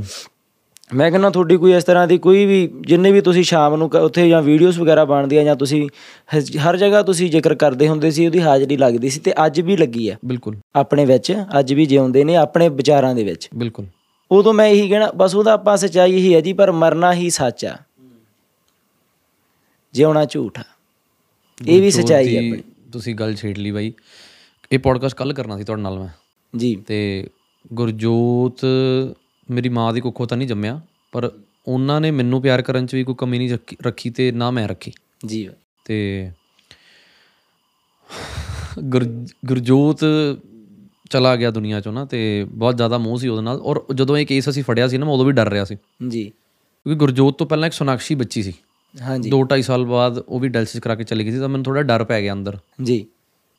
[0.93, 4.29] ਮੈਂ ਕਹਿੰਦਾ ਤੁਹਾਡੀ ਕੋਈ ਇਸ ਤਰ੍ਹਾਂ ਦੀ ਕੋਈ ਵੀ ਜਿੰਨੇ ਵੀ ਤੁਸੀਂ ਸ਼ਾਮ ਨੂੰ ਉੱਥੇ
[4.29, 5.89] ਜਾਂ ਵੀਡੀਓਜ਼ ਵਗੈਰਾ ਬਣਦੀਆਂ ਜਾਂ ਤੁਸੀਂ
[6.37, 9.77] ਹ- ਹਰ ਜਗ੍ਹਾ ਤੁਸੀਂ ਜ਼ਿਕਰ ਕਰਦੇ ਹੁੰਦੇ ਸੀ ਉਹਦੀ ਹਾਜ਼ਰੀ ਲੱਗਦੀ ਸੀ ਤੇ ਅੱਜ ਵੀ
[9.77, 13.85] ਲੱਗੀ ਆ। ਬਿਲਕੁਲ। ਆਪਣੇ ਵਿੱਚ ਅੱਜ ਵੀ ਜਿਉਂਦੇ ਨੇ ਆਪਣੇ ਵਿਚਾਰਾਂ ਦੇ ਵਿੱਚ। ਬਿਲਕੁਲ।
[14.31, 17.65] ਉਦੋਂ ਮੈਂ ਇਹੀ ਕਹਿਣਾ ਬਸ ਉਹਦਾ ਆਪਾਂ ਸੱਚਾਈ ਇਹੀ ਹੈ ਜੀ ਪਰ ਮਰਨਾ ਹੀ ਸੱਚ
[17.65, 17.77] ਆ।
[19.93, 20.63] ਜਿਉਣਾ ਝੂਠ ਆ।
[21.67, 23.93] ਇਹ ਵੀ ਸੱਚਾਈ ਹੈ ਆਪਣੀ। ਤੁਸੀਂ ਗੱਲ ਛੇੜ ਲਈ ਬਾਈ।
[24.71, 26.07] ਇਹ ਪੋਡਕਾਸਟ ਕੱਲ ਕਰਨਾ ਸੀ ਤੁਹਾਡੇ ਨਾਲ ਮੈਂ।
[26.57, 27.27] ਜੀ। ਤੇ
[27.73, 28.65] ਗੁਰਜੋਤ
[29.51, 31.31] ਮੇਰੀ ਮਾਂ ਦੀ ਕੁੱਖੋਂ ਤਾਂ ਨਹੀਂ ਜੰਮਿਆ ਪਰ
[31.67, 34.91] ਉਹਨਾਂ ਨੇ ਮੈਨੂੰ ਪਿਆਰ ਕਰਨ 'ਚ ਵੀ ਕੋਈ ਕਮੀ ਨਹੀਂ ਰੱਖੀ- ਤੇ ਨਾ ਮੈਂ ਰੱਖੀ।
[35.25, 35.49] ਜੀ।
[35.85, 36.31] ਤੇ
[38.83, 39.99] ਗੁਰ ਗੁਰਜੋਤ
[41.09, 44.25] ਚਲਾ ਗਿਆ ਦੁਨੀਆ ਚੋਂ ਨਾ ਤੇ ਬਹੁਤ ਜ਼ਿਆਦਾ ਮੋਹ ਸੀ ਉਹਦੇ ਨਾਲ ਔਰ ਜਦੋਂ ਇਹ
[44.25, 45.77] ਕੇਸ ਅਸੀਂ ਫੜਿਆ ਸੀ ਨਾ ਮੈਂ ਉਦੋਂ ਵੀ ਡਰ ਰਿਹਾ ਸੀ।
[46.07, 48.53] ਜੀ। ਕਿਉਂਕਿ ਗੁਰਜੋਤ ਤੋਂ ਪਹਿਲਾਂ ਇੱਕ ਸੋਨਾਕਸ਼ੀ ਬੱਚੀ ਸੀ।
[49.01, 51.81] ਹਾਂਜੀ। 2.5 ਸਾਲ ਬਾਅਦ ਉਹ ਵੀ ਡਾਇਲਿਸਿਸ ਕਰਾ ਕੇ ਚਲੀ ਗਈ ਸੀ ਤਾਂ ਮੈਨੂੰ ਥੋੜਾ
[51.81, 53.05] ਡਰ ਪੈ ਗਿਆ ਅੰਦਰ। ਜੀ।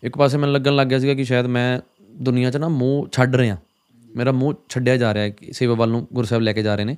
[0.02, 1.80] ਇੱਕ ਪਾਸੇ ਮੈਨੂੰ ਲੱਗਣ ਲੱਗ ਗਿਆ ਸੀਗਾ ਕਿ ਸ਼ਾਇਦ ਮੈਂ
[2.10, 3.56] ਦੁਨੀਆ 'ਚ ਨਾ ਮੋਹ ਛੱਡ ਰਿਹਾ।
[4.16, 6.96] ਮੇਰਾ ਮੋਹ ਛੱਡਿਆ ਜਾ ਰਿਹਾ ਹੈ ਸੇਵਾ ਵੱਲ ਨੂੰ ਗੁਰਸਾਹਿਬ ਲੈ ਕੇ ਜਾ ਰਹੇ ਨੇ।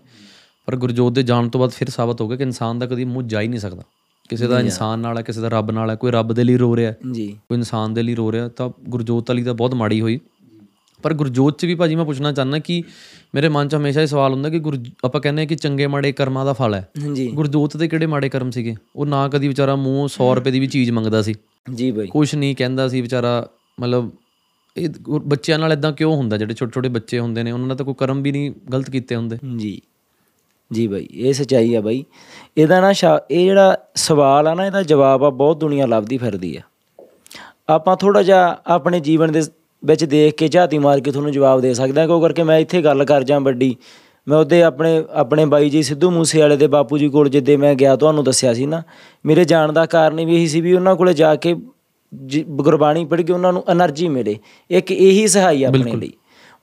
[0.67, 3.23] ਪਰ ਗੁਰਜੋਤ ਦੇ ਜਾਣ ਤੋਂ ਬਾਅਦ ਫਿਰ ਸਾਬਤ ਹੋ ਗਿਆ ਕਿ ਇਨਸਾਨ ਦਾ ਕਦੀ ਮੋਹ
[3.23, 3.83] ਜਾ ਹੀ ਨਹੀਂ ਸਕਦਾ।
[4.29, 6.76] ਕਿਸੇ ਦਾ ਇਨਸਾਨ ਨਾਲ ਹੈ ਕਿਸੇ ਦਾ ਰੱਬ ਨਾਲ ਹੈ ਕੋਈ ਰੱਬ ਦੇ ਲਈ ਰੋ
[6.76, 10.21] ਰਿਹਾ ਜੀ। ਕੋਈ ਇਨਸਾਨ ਦੇ ਲਈ ਰੋ ਰਿਹਾ ਤਾਂ ਗੁਰਜੋਤ ਵਾਲੀ ਤਾਂ ਬਹੁਤ ਮਾੜੀ ਹੋਈ।
[11.02, 12.83] ਪਰ ਗੁਰਜੋਤ 'ਚ ਵੀ ਭਾਜੀ ਮੈਂ ਪੁੱਛਣਾ ਚਾਹੁੰਦਾ ਕਿ
[13.35, 16.45] ਮੇਰੇ ਮਨ 'ਚ ਹਮੇਸ਼ਾ ਇਹ ਸਵਾਲ ਹੁੰਦਾ ਕਿ ਗੁਰ ਆਪਾਂ ਕਹਿੰਦੇ ਕਿ ਚੰਗੇ ਮਾੜੇ ਕਰਮਾਂ
[16.45, 18.75] ਦਾ ਫਲ ਹੈ। ਜੀ। ਗੁਰਜੋਤ ਦੇ ਕਿਹੜੇ ਮਾੜੇ ਕਰਮ ਸੀਗੇ?
[18.97, 21.35] ਉਹ ਨਾ ਕਦੀ ਵਿਚਾਰਾ ਮੂੰਹ 100 ਰੁਪਏ ਦੀ ਵੀ ਚੀਜ਼ ਮੰਗਦਾ ਸੀ।
[21.75, 23.49] ਜੀ ਬਾਈ। ਕੁਛ ਨਹੀਂ ਕਹਿੰਦਾ ਸੀ ਵਿਚਾਰਾ
[23.81, 24.11] ਮਤਲਬ
[24.77, 26.37] ਇਹ ਗੁਰ- ਬੱਚਿਆਂ ਨਾਲ ਇਦਾਂ ਕਿਉਂ ਹੁੰਦਾ?
[26.37, 29.17] ਜਿਹੜੇ ਛੋਟੇ ਛੋਟੇ ਬੱਚੇ ਹੁੰਦੇ ਨੇ, ਉਹਨਾਂ ਨੇ ਤਾਂ ਕੋਈ ਕਰਮ ਵੀ ਨਹੀਂ ਗਲਤ ਕੀਤੇ
[29.17, 29.83] ਹੁੰਦੇ। ਜੀ।
[30.73, 32.05] ਜੀ ਬਾਈ, ਇਹ ਸਚਾਈ ਆ ਬਾਈ।
[32.59, 36.57] ਇਹਦਾ ਨਾ ਸ਼ਾ- ਇਹ ਜਿਹੜਾ ਸਵਾਲ ਆ ਨਾ, ਇਹਦਾ ਜਵਾਬ ਆ, ਬਹੁਤ ਦੁਨੀਆ ਲੱਭਦੀ ਫਿਰਦੀ
[36.57, 36.61] ਆ।
[37.69, 39.43] ਆਪਾਂ ਥੋੜਾ ਜਿਹਾ ਆਪਣੇ ਜੀਵਨ ਦੇ
[39.85, 43.05] ਵਿੱਚ ਦੇਖ ਕੇ ਝਾਤੀ ਮਾਰ ਕੇ ਤੁਹਾਨੂੰ ਜਵਾਬ ਦੇ ਸਕਦਾ, ਕਿਉਂ ਕਰਕੇ ਮੈਂ ਇੱਥੇ ਗੱਲ
[43.05, 43.77] ਕਰ ਜਾਂ ਵੱਡੀ।
[44.29, 47.75] ਮੈਂ ਉਹਦੇ ਆਪਣੇ ਆਪਣੇ ਬਾਈ ਜੀ ਸਿੱਧੂ ਮੂਸੇ ਵਾਲੇ ਦੇ ਬਾਪੂ ਜੀ ਕੋਲ ਜਿੱਦੇ ਮੈਂ
[47.75, 48.83] ਗਿਆ, ਤੁਹਾਨੂੰ ਦੱਸਿਆ ਸੀ ਨਾ।
[49.27, 51.61] ਮੇਰੇ ਜਾਣ ਦਾ ਕਾਰਨ ਵੀ ਇਹੀ ਸੀ ਵੀ ਉਹਨਾਂ ਕੋਲੇ ਜਾ ਕੇ ਜੀ-
[52.49, 54.38] ਗੁਰਬਾਣੀ ਪੜ੍ਹ ਕੇ ਉਹਨਾਂ ਨੂੰ એનર્ਜੀ ਮਿਲੇ।
[54.71, 56.12] ਇੱਕ ਇਹੀ ਸਹਾਈ ਆਪਣੇ ਲਈ।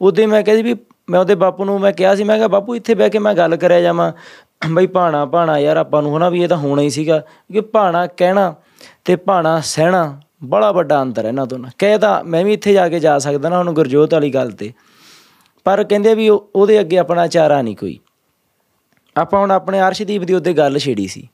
[0.02, 0.76] ਉਦੋਂ ਮੈਂ ਕਹਿੰਦੀ ਵੀ
[1.10, 3.56] ਮੈਂ ਉਹਦੇ ਬਾਪੂ ਨੂੰ ਮੈਂ ਕਿਹਾ ਸੀ ਮੈਂ ਕਿਹਾ ਬਾਪੂ ਇੱਥੇ ਬਹਿ ਕੇ ਮੈਂ ਗੱਲ
[3.56, 4.12] ਕਰਿਆ ਜਾਵਾਂ।
[4.74, 7.20] ਬਈ ਭਾਣਾ ਭਾਣਾ ਯਾਰ ਆਪਾਂ ਨੂੰ ਹਨਾ ਵੀ ਇਹ ਤਾਂ ਹੋਣਾ ਹੀ ਸੀਗਾ।
[7.54, 8.56] ਕਿ ਭਾਣਾ ਕਹਿਣਾ
[9.06, 13.00] ਤੇ ਭਾਣਾ ਸਹਿਣਾ ਬੜਾ ਵੱਡਾ ਅੰਤਰ ਹੈ ਇਹਨਾਂ ਦੋਨਾਂ ਕਹਿਦਾ ਮੈਂ ਵੀ ਇੱਥੇ ਜਾ ਕੇ
[13.00, 14.74] ਜਾ ਸਕਦਾ ਨਾ ਹੁਣ ਗੁਰਜੋਤ ਵਾਲੀ ਗੱਲ ਤੇ।
[15.64, 18.00] ਪਰ ਕਹਿੰਦੇ ਵੀ ਉਹਦੇ ਅੱਗੇ ਆਪਣਾ ਚਾਰਾ ਨਹੀਂ ਕੋਈ।
[19.18, 21.28] ਆਪਾਂ ਹੁਣ ਆਪਣੇ ਅਰਸ਼ਦੀਪ ਦੀ ਉਹਦੇ ਗੱਲ ਛੇੜੀ ਸੀ।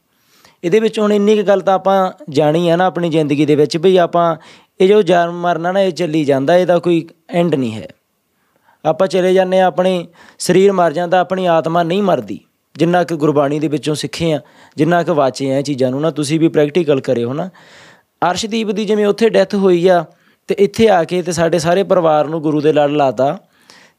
[0.64, 3.78] ਇਹਦੇ ਵਿੱਚ ਹੁਣ ਇੰਨੀ ਕੁ ਗੱਲ ਤਾਂ ਆਪਾਂ ਜਾਣੀ ਆ ਨਾ ਆਪਣੀ ਜ਼ਿੰਦਗੀ ਦੇ ਵਿੱਚ
[3.78, 4.36] ਵੀ ਆਪਾਂ
[4.82, 7.88] ਇਹ ਜੋ ਜਨਮ ਮਰਨਾ ਨਾ, ਇਹ ਚੱਲੀ ਜਾਂਦਾ, ਇਹਦਾ ਕੋਈ ਐਂਡ ਨਹੀਂ ਹੈ।
[8.86, 10.08] ਆਪਾਂ ਚਲੇ ਜਾਂਦੇ ਆ ਆਪਣੇ
[10.40, 12.40] ਸਰੀਰ ਮਰ ਜਾਂਦਾ, ਆਪਣੀ ਆਤਮਾ ਨਹੀਂ ਮਰਦੀ।
[12.76, 14.40] ਜਿੰਨਾ ਕਿ ਗੁਰਬਾਣੀ ਦੇ ਵਿੱਚੋਂ ਸਿੱਖੇ ਆ
[14.78, 17.50] ਜਿੰਨਾ ਕਿ ਵਾਚੇ ਆ ਇਹ ਚੀਜ਼ਾਂ ਨੂੰ ਨਾ, ਤੁਸੀਂ ਵੀ ਪ੍ਰੈਕਟੀਕਲ ਕਰਿਓ ਨਾ
[18.32, 20.06] ਅਰਸ਼ਦੀਪ ਦੀ ਜਿਵੇਂ ਉੱਥੇ ਡੈਥ ਹੋਈ ਆ,
[20.48, 23.38] ਤੇ ਇੱਥੇ ਆ ਕੇ ਤੇ ਸਾਡੇ ਸਾਰੇ ਪਰਿਵਾਰ ਨੂੰ ਗੁਰੂ ਦੇ ਲੜ ਲਾਤਾ।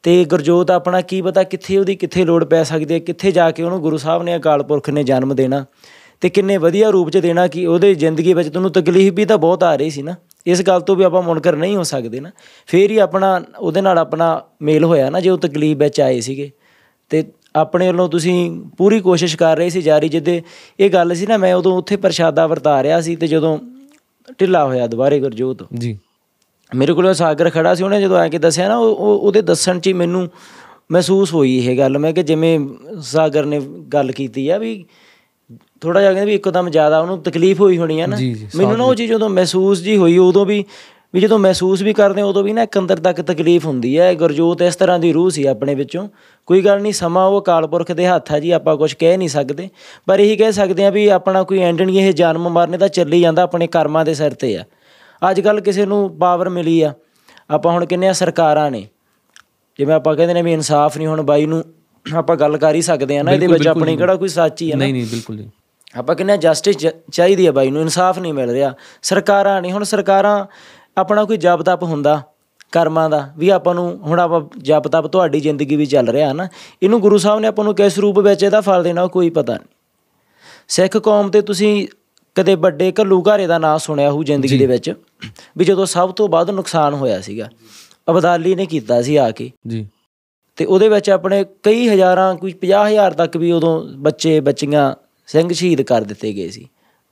[0.03, 3.63] ਤੇ ਗੁਰਜੋਤ ਆਪਣਾ ਕੀ ਪਤਾ ਕਿੱਥੇ ਉਹਦੀ ਕਿੱਥੇ ਲੋੜ ਪੈ ਸਕਦੀ ਹੈ, ਕਿੱਥੇ ਜਾ ਕੇ
[3.63, 5.65] ਉਹਨੂੰ ਗੁਰੂ ਸਾਹਿਬ ਨੇ ਅਕਾਲ ਪੁਰਖ ਨੇ ਜਨਮ ਦੇਣਾ।
[6.21, 9.63] ਤੇ ਕਿੰਨੇ ਵਧੀਆ ਰੂਪ 'ਚ ਦੇਣਾ ਕਿ ਉਹਦੇ ਜ਼ਿੰਦਗੀ ਵਿੱਚ ਤੁਹਾਨੂੰ ਤਕਲੀਫ ਵੀ ਤਾਂ ਬਹੁਤ
[9.63, 10.15] ਆ ਰਹੀ ਸੀ ਨਾ।
[10.47, 12.31] ਇਸ ਗੱਲ ਤੋਂ ਵੀ ਆਪਾਂ ਮੁਨਕਰ ਨਹੀਂ ਹੋ ਸਕਦੇ ਨਾ।
[12.67, 16.51] ਫੇਰ ਹੀ ਆਪਣਾ ਉਹਦੇ ਨਾਲ ਆਪਣਾ ਮੇਲ ਹੋਇਆ ਨਾ ਜੇ ਉਹ ਤਕਲੀਫ ਵਿੱਚ ਆਏ ਸੀਗੇ।
[17.09, 17.25] ਤੇ
[17.57, 20.43] ਆਪਣੇ ਵੱਲੋਂ ਤੁਸੀਂ ਪੂਰੀ ਕੋਸ਼ਿਸ਼ ਕਰ ਰਹੇ ਸੀ ਜਾਰੀ ਜਿੱਦੇ
[20.81, 23.59] ਇਹ ਗੱਲ ਸੀ ਨਾ ਮੈਂ ਉਦੋਂ ਉੱਥੇ ਪ੍ਰਸ਼ਾਦਾ ਵਰਤਾ ਰਿਹਾ ਸੀ ਤੇ ਜਦੋਂ
[24.41, 25.99] ਢਿੱਲਾ ਹੋਇਆ ਦੁਬਾਰੇ ਗੁਰਜੋਤ। ਜੀ।
[26.75, 29.79] ਮੇਰੇ ਕੋਲ ਸਾਗਰ ਖੜਾ ਸੀ ਉਹਨੇ ਜਦੋਂ ਆ ਕੇ ਦੱਸਿਆ ਨਾ ਉਹ ਉਹ- ਉਹਦੇ ਦੱਸਣ
[29.79, 30.29] 'ਚ ਮੈਨੂੰ
[30.93, 32.61] ਮਹਿਸੂਸ ਹੋਈ ਇਹ ਗੱਲ। ਮੈਂ ਕਿ ਜਿਵੇਂ
[33.01, 33.61] ਸਾਗਰ ਨੇ
[33.93, 34.85] ਗੱਲ ਕੀਤੀ ਆ ਵੀ
[35.85, 38.17] ਥੋੜਾ ਜਿਹਾ ਕਹਿੰਦੇ ਵੀ ਇੱਕਦਮ ਜ਼ਿਆਦਾ ਉਹਨੂੰ ਤਕਲੀਫ ਹੋਈ ਹੋਣੀ ਆ ਨਾ।
[38.57, 40.65] ਮੈਨੂੰ ਨਾ ਉਹ ਚੀਜ਼ ਜਦੋਂ ਮਹਿਸੂਸ ਜੀ ਹੋਈ ਉਦੋਂ ਵੀ
[41.15, 44.15] ਵੀ ਜਦੋਂ ਮਹਿਸੂਸ ਵੀ ਕਰਦੇ ਹਾਂ, ਉਦੋਂ ਵੀ ਨਾ ਇੱਕ ਅੰਦਰ ਤੱਕ ਤਕਲੀਫ ਹੁੰਦੀ ਹੈ
[44.15, 46.09] ਗੁਰਜੋਤ ਇਸ ਤਰ੍ਹਾਂ ਦੀ ਰੂਹ ਸੀ ਆਪਣੇ ਵਿੱਚੋਂ।
[46.47, 49.29] ਕੋਈ ਗੱਲ ਨਹੀਂ ਸਮਾਂ ਉਹ ਅਕਾਲ ਪੁਰਖ ਦੇ ਹੱਥ ਆ ਜੀ ਆਪਾਂ ਕੁਝ ਕਹਿ ਨਹੀਂ
[49.29, 49.69] ਸਕਦੇ।
[50.07, 53.21] ਪਰ ਇਹੀ ਕਹਿ ਸਕਦੇ ਆ ਵੀ ਆਪਣਾ ਕੋਈ ਐਂਡ ਨਹੀਂ ਇਹ ਜਨਮ ਮਰਨੇ ਤਾਂ ਚੱਲੀ
[53.21, 54.65] ਜਾਂਦਾ ਆਪਣੇ ਕਰਮਾਂ ਦੇ ਸਿਰ ਤੇ ਆ।
[55.31, 56.93] ਅੱਜ ਕੱਲ ਕਿਸੇ ਨੂੰ ਪਾਵਰ ਮਿਲੀ ਆ।
[57.51, 58.87] ਆਪਾਂ ਹੁਣ ਕਿੰਨੇ ਸਰਕਾਰਾਂ ਨੇ।
[59.79, 61.65] ਜਿਵੇਂ ਆਪਾਂ ਕਹਿੰਦੇ ਨੇ ਵੀ ਇਨਸਾਫ ਨਹੀਂ ਹੁਣ ਬਾਈ ਨੂੰ
[62.17, 64.77] ਆਪਾਂ ਗੱਲ ਕਰ ਹੀ ਸਕਦੇ ਆ ਨਾ ਇਹਦੇ ਵਿੱਚ ਆਪਣੀ ਕਿਹੜਾ ਕੋਈ ਸੱਚ ਹੀ ਹੈ
[64.77, 65.51] ਨਾ। ਨਹੀਂ ਨਹੀਂ ਬਿਲਕੁਲ ਜੀ।
[65.99, 66.77] ਆਪਾਂ ਕਹਿੰਦੇ ਜਸਟਿਸ
[67.13, 70.47] ਚਾਹੀਦੀ ਹੈ ਬਾਈ ਨੂੰ ਇਨਸਾਫ ਨਹੀਂ ਮਿਲ ਰਿਹਾ। ਸਰਕਾਰਾਂ ਨਹੀਂ ਹੁਣ ਸਰਕਾਰਾਂ
[70.99, 72.23] ਆਪਣਾ ਕੋਈ ਜਪ ਤਪ ਹੁੰਦਾ
[72.73, 76.49] ਕਰਮਾਂ ਦਾ ਵੀ ਆਪਾਂ ਨੂੰ ਹੁਣ ਆਪਾਂ ਜਪ ਤਪ ਤੁਹਾਡੀ ਜ਼ਿੰਦਗੀ ਵੀ ਚੱਲ ਰਿਹਾ ਨਾ
[76.83, 79.67] ਇਹਨੂੰ ਗੁਰੂ ਸਾਹਿਬ ਨੇ ਆਪਾਂ ਨੂੰ ਕਿਸ ਰੂਪ ਵਿੱਚ ਇਹਦਾ ਫਲ ਦੇਣਾ ਕੋਈ ਪਤਾ ਨਹੀਂ।
[80.69, 81.89] ਸਿੱਖ ਕੌਮ ਤੇ ਤੁਸੀਂ
[82.35, 84.95] ਕਦੇ ਵੱਡੇ ਘੱਲੂ ਘਾਰੇ ਦਾ ਨਾਮ ਸੁਣਿਆ ਹੋਊ ਜ਼ਿੰਦਗੀ ਦੇ ਵਿੱਚ
[85.59, 87.49] ਵੀ ਜਦੋਂ ਸਭ ਤੋਂ ਵੱਧ ਨੁਕਸਾਨ ਹੋਇਆ ਸੀਗਾ
[88.11, 89.87] ਅਬਦਾਲੀ ਨੇ ਕੀਤਾ ਸੀ ਆ ਕੇ। ਜੀ।
[90.57, 94.95] ਤੇ ਉਹਦੇ ਵਿੱਚ ਆਪਣੇ ਕਈ ਹਜ਼ਾਰਾਂ ਕੋਈ 50000 ਤੱਕ ਵੀ ਉਦੋਂ ਬੱਚੇ ਬੱਚੀਆਂ
[95.27, 96.67] ਸਿੰਘ ਸ਼ਹੀਦ ਕਰ ਦਿੱਤੇ ਗਏ ਸੀ।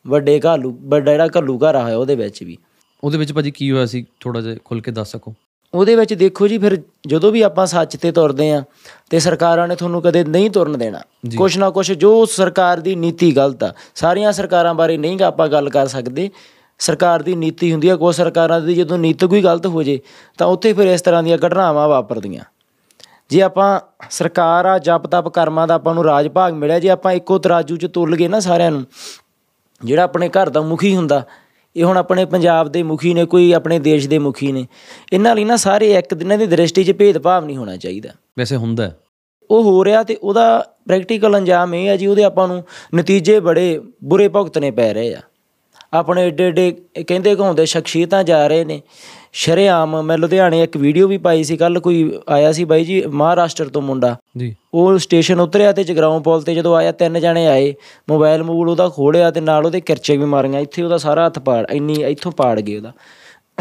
[0.07, 2.57] ਵੱਡੇ ਘਾਲੂ ਵੱਡਾ ਜਿਹੜਾ ਘੱਲੂ ਘਾਰਾ ਹੋਇਆ ਉਹਦੇ ਵਿੱਚ ਵੀ।
[3.05, 4.05] ਉਹਦੇ ਵਿੱਚ ਭਾਜੀ ਕੀ ਹੋਇਆ ਸੀ?
[4.21, 5.35] ਥੋੜਾ ਜਿਹਾ ਖੁੱਲ ਕੇ ਦੱਸ ਸਕੋ।
[5.75, 8.63] ਉਹਦੇ ਵਿੱਚ ਦੇਖੋ ਜੀ ਫਿਰ ਜਦੋਂ ਵੀ ਆਪਾਂ ਸੱਚ ਤੇ ਤੁਰਦੇ ਆ
[9.11, 11.01] ਤੇ ਸਰਕਾਰਾਂ ਨੇ ਤੁਹਾਨੂੰ ਕਦੇ ਨਹੀਂ ਤੁਰਨ ਦੇਣਾ।
[11.39, 15.71] ਕੁਛ ਨਾ ਕੁਛ ਜੋ ਸਰਕਾਰ ਦੀ ਨੀਤੀ ਗਲਤ ਆ ਸਾਰੀਆਂ ਸਰਕਾਰਾਂ ਬਾਰੇ ਨਹੀਂ ਆਪਾਂ ਗੱਲ
[15.71, 16.31] ਕਰ ਸਕਦੇ।
[16.79, 19.99] ਸਰਕਾਰ ਦੀ ਨੀਤੀ ਹੁੰਦੀ ਆ ਕੋਈ ਸਰਕਾਰਾਂ ਦੀ ਜਦੋਂ ਨੀਤੀ ਕੋਈ ਗਲਤ ਹੋ ਜੇ
[20.39, 22.45] ਤਾਂ ਉੱਥੇ ਫਿਰ ਇਸ ਤਰ੍ਹਾਂ ਦੀਆਂ ਘਟਨਾਵਾਂ ਵਾਪਰਦੀਆਂ।
[23.29, 23.81] ਜੇ ਆਪਾਂ
[24.11, 27.77] ਸਰਕਾਰ ਆ ਜਪ ਤਪ ਕਰਮਾਂ ਦਾ ਆਪਾਂ ਨੂੰ ਰਾਜ ਭਾਗ ਮਿਲਿਆ ਜੇ ਆਪਾਂ ਇੱਕੋ ਤਰਾਜੂ
[27.77, 28.87] 'ਚ ਤੁੱਲ ਗਏ ਨਾ ਸਾਰਿਆਂ ਨੂੰ
[29.85, 31.27] ਜਿਹੜਾ ਆਪਣੇ ਘਰ ਦਾ ਮੁਖੀ ਹੁੰਦਾ
[31.77, 34.67] ਇਹ ਹੁਣ ਆਪਣੇ ਪੰਜਾਬ ਦੇ ਮੁਖੀ ਨੇ ਕੋਈ ਆਪਣੇ ਦੇਸ਼ ਦੇ ਮੁਖੀ ਨੇ
[35.13, 38.09] ਇਹਨਾਂ ਲਈ ਨਾ ਸਾਰੇ ਇੱਕ ਦਿਨਾਂ ਦੀ ਦ੍ਰਿਸ਼ਟੀ 'ਚ ਭੇਦਭਾਵ ਨਹੀਂ ਹੋਣਾ ਚਾਹੀਦਾ।
[38.39, 38.93] ਵੈਸੇ ਹੁੰਦਾ।
[39.51, 43.81] ਉਹ ਹੋ ਰਿਹਾ ਤੇ ਉਹਦਾ ਪ੍ਰੈਕਟੀਕਲ ਅੰਜਾਮ ਇਹ ਹੈ ਜੀ ਉਹਦੇ ਆਪਾਂ ਨੂੰ ਨਤੀਜੇ ਬੜੇ
[44.05, 45.21] ਬੁਰੇ ਭੁਗਤਣੇ ਪੈ ਰਹੇ ਆ।
[45.93, 46.71] ਆਪਣੇ ਏਡੇ ਏਡੇ
[47.09, 48.83] ਕਹਿੰਦੇ ਘਾਉਂਦੇ ਸ਼ਖਸੀਅਤਾਂ ਜਾ ਰਹੇ ਨੇ
[49.33, 53.69] ਸ਼ਰੇਆਮ ਮੈਂ ਲੁਧਿਆਣੇ ਇੱਕ ਵੀਡੀਓ ਵੀ ਪਾਈ ਸੀ ਕੱਲ ਕੋਈ ਆਇਆ ਸੀ ਬਾਈ ਜੀ ਮਹਾਰਾਸ਼ਟਰ
[53.69, 57.75] ਤੋਂ ਮੁੰਡਾ। ਜੀ। ਉਹ ਸਟੇਸ਼ਨ ਉਤਰਿਆ ਤੇ ਜਗਰਾਉਂ ਪੁਲ ਤੇ ਜਦੋਂ ਆਇਆ ਤਿੰਨ ਜਣੇ ਆਏ
[58.11, 61.65] ਮੋਬਾਈਲ ਮੂਲ ਉਹਦਾ ਖੋੜਿਆ ਤੇ ਨਾਲ ਉਹਦੇ ਕਿਰਚੇ ਵੀ ਮਾਰੀਆਂ ਇੱਥੇ ਉਹਦਾ ਸਾਰਾ ਹੱਥ ਪਾੜ
[61.71, 62.93] ਇੰਨੀ ਇੱਥੋਂ ਪਾੜ ਗਏ ਉਹਦਾ।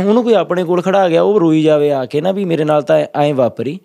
[0.06, 2.82] ਉਹਨੂੰ ਕੋਈ ਆਪਣੇ ਕੋਲ ਖੜਾ ਗਿਆ ਉਹ ਰੋਈ ਜਾਵੇ ਆ ਕੇ ਨਾ ਵੀ ਮੇਰੇ ਨਾਲ
[2.82, 3.80] ਤਾਂ ਐਂ ਵਾਪਰੀ।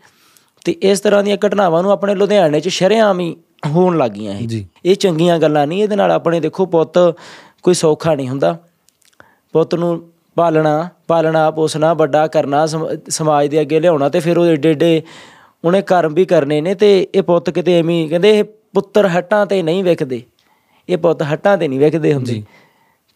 [0.65, 3.35] ਤੇ ਇਸ ਤਰ੍ਹਾਂ ਦੀਆਂ ਘਟਨਾਵਾਂ ਨੂੰ ਆਪਣੇ ਲੁਧਿਆਣੇ 'ਚ ਸ਼ਰੇਆਮ ਹੀ
[3.67, 6.99] ਹੋਣ ਲੱਗੀਆਂ ਇਹ ਇਹ ਚੰਗੀਆਂ ਗੱਲਾਂ ਨਹੀਂ ਇਹਦੇ ਨਾਲ ਆਪਣੇ ਦੇਖੋ ਪੁੱਤ
[7.63, 8.57] ਕੋਈ ਸੌਖਾ ਨਹੀਂ ਹੁੰਦਾ।
[9.53, 10.03] ਪੁੱਤ ਨੂੰ
[10.37, 15.03] ਪਾਲਣਾ ਪਾਲਣਾ ਪੋਸਣਾ ਵੱਡਾ ਕਰਨਾ, ਸਮ- ਸਮਾਜ ਦੇ ਅੱਗੇ ਲਿਆਉਣਾ ਤੇ ਫਿਰ ਉਹ ਏਡੇ ਏਡੇ
[15.65, 19.47] ਉਹਨੇ ਕਰਮ ਵੀ ਕਰਨੇ ਨੇ ਤੇ ਇਹ ਪੁੱਤ ਕਿਤੇ ਐਵੇਂ ਹੀ- ਕਹਿੰਦੇ ਇਹ ਪੁੱਤਰ ਹੱਟਾਂ
[19.47, 20.23] ਤੇ ਨਹੀਂ ਵਿਕਦੇ
[20.89, 22.43] ਇਹ ਪੁੱਤ ਹੱਟਾਂ ਤੇ ਨਹੀਂ ਵਿਕਦੇ ਹੁੰਦੇ।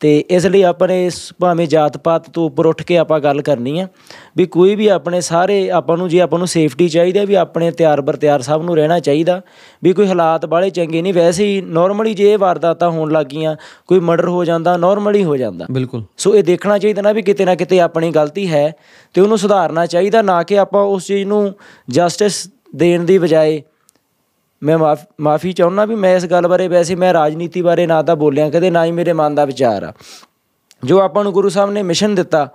[0.00, 3.80] ਤੇ ਇਸ ਲਈ ਆਪਣੇ ਇਸ ਭਾਵੇਂ ਜਾਤ ਪਾਤ ਤੋਂ ਉੱਪਰ ਉੱਠ ਕੇ ਆਪਾਂ ਗੱਲ ਕਰਨੀ
[3.80, 3.88] ਆ
[4.36, 7.70] ਵੀ ਕੋਈ ਵੀ ਆਪਣੇ ਸਾਰੇ ਆਪਾਂ ਨੂੰ ਜੇ ਆਪਾਂ ਨੂੰ ਸੇਫਟੀ ਚਾਹੀਦੀ ਹੈ ਵੀ ਆਪਣੇ
[7.70, 9.40] ਤਿਆਰ ਬਰ ਤਿਆਰ ਸਭ ਨੂੰ ਰਹਿਣਾ ਚਾਹੀਦਾ
[9.82, 14.00] ਵੀ ਕੋਈ ਹਾਲਾਤ ਬਾਲੇ ਚੰਗੇ ਨਹੀਂ ਵੈਸੇ ਹੀ ਨਾਰਮਲੀ ਜੇ ਇਹ ਵਾਰਦਾਤਾਂ ਹੋਣ ਲੱਗੀਆਂ ਕੋਈ
[14.00, 17.54] ਮਰਡਰ ਹੋ ਜਾਂਦਾ ਨਾਰਮਲੀ ਹੋ ਜਾਂਦਾ। ਬਿਲਕੁਲ। ਸੋ ਇਹ ਦੇਖਣਾ ਚਾਹੀਦਾ ਨਾ ਵੀ ਕਿਤੇ ਨਾ
[17.54, 18.74] ਕਿਤੇ ਆਪਣੀ ਗਲਤੀ ਹੈ
[19.14, 21.54] ਤੇ ਉਹਨੂੰ ਸੁਧਾਰਨਾ ਚਾਹੀਦਾ ਨਾ ਕਿ ਆਪਾਂ ਉਸ ਚੀਜ਼ ਨੂੰ
[21.90, 23.62] ਜਸਟਿਸ ਦੇਣ ਦੀ ਬਜਾਏ
[24.62, 24.78] ਮੈਂ
[25.20, 28.70] ਮਾਫੀ ਚਾਹੁੰਦਾ ਵੀ ਮੈਂ ਇਸ ਗੱਲ ਬਾਰੇ ਵੈਸੇ ਮੈਂ ਰਾਜਨੀਤੀ ਬਾਰੇ ਨਾ ਤਾਂ ਬੋਲਿਆ ਕਦੇ
[28.70, 29.92] ਨਾ ਹੀ ਮੇਰੇ ਮਨ ਦਾ ਵਿਚਾਰ ਆ।
[30.84, 32.48] ਜੋ ਆਪਾਂ ਨੂੰ ਗੁਰੂ ਸਾਹਿਬ ਨੇ ਮਿਸ਼ਨ ਦਿੱਤਾ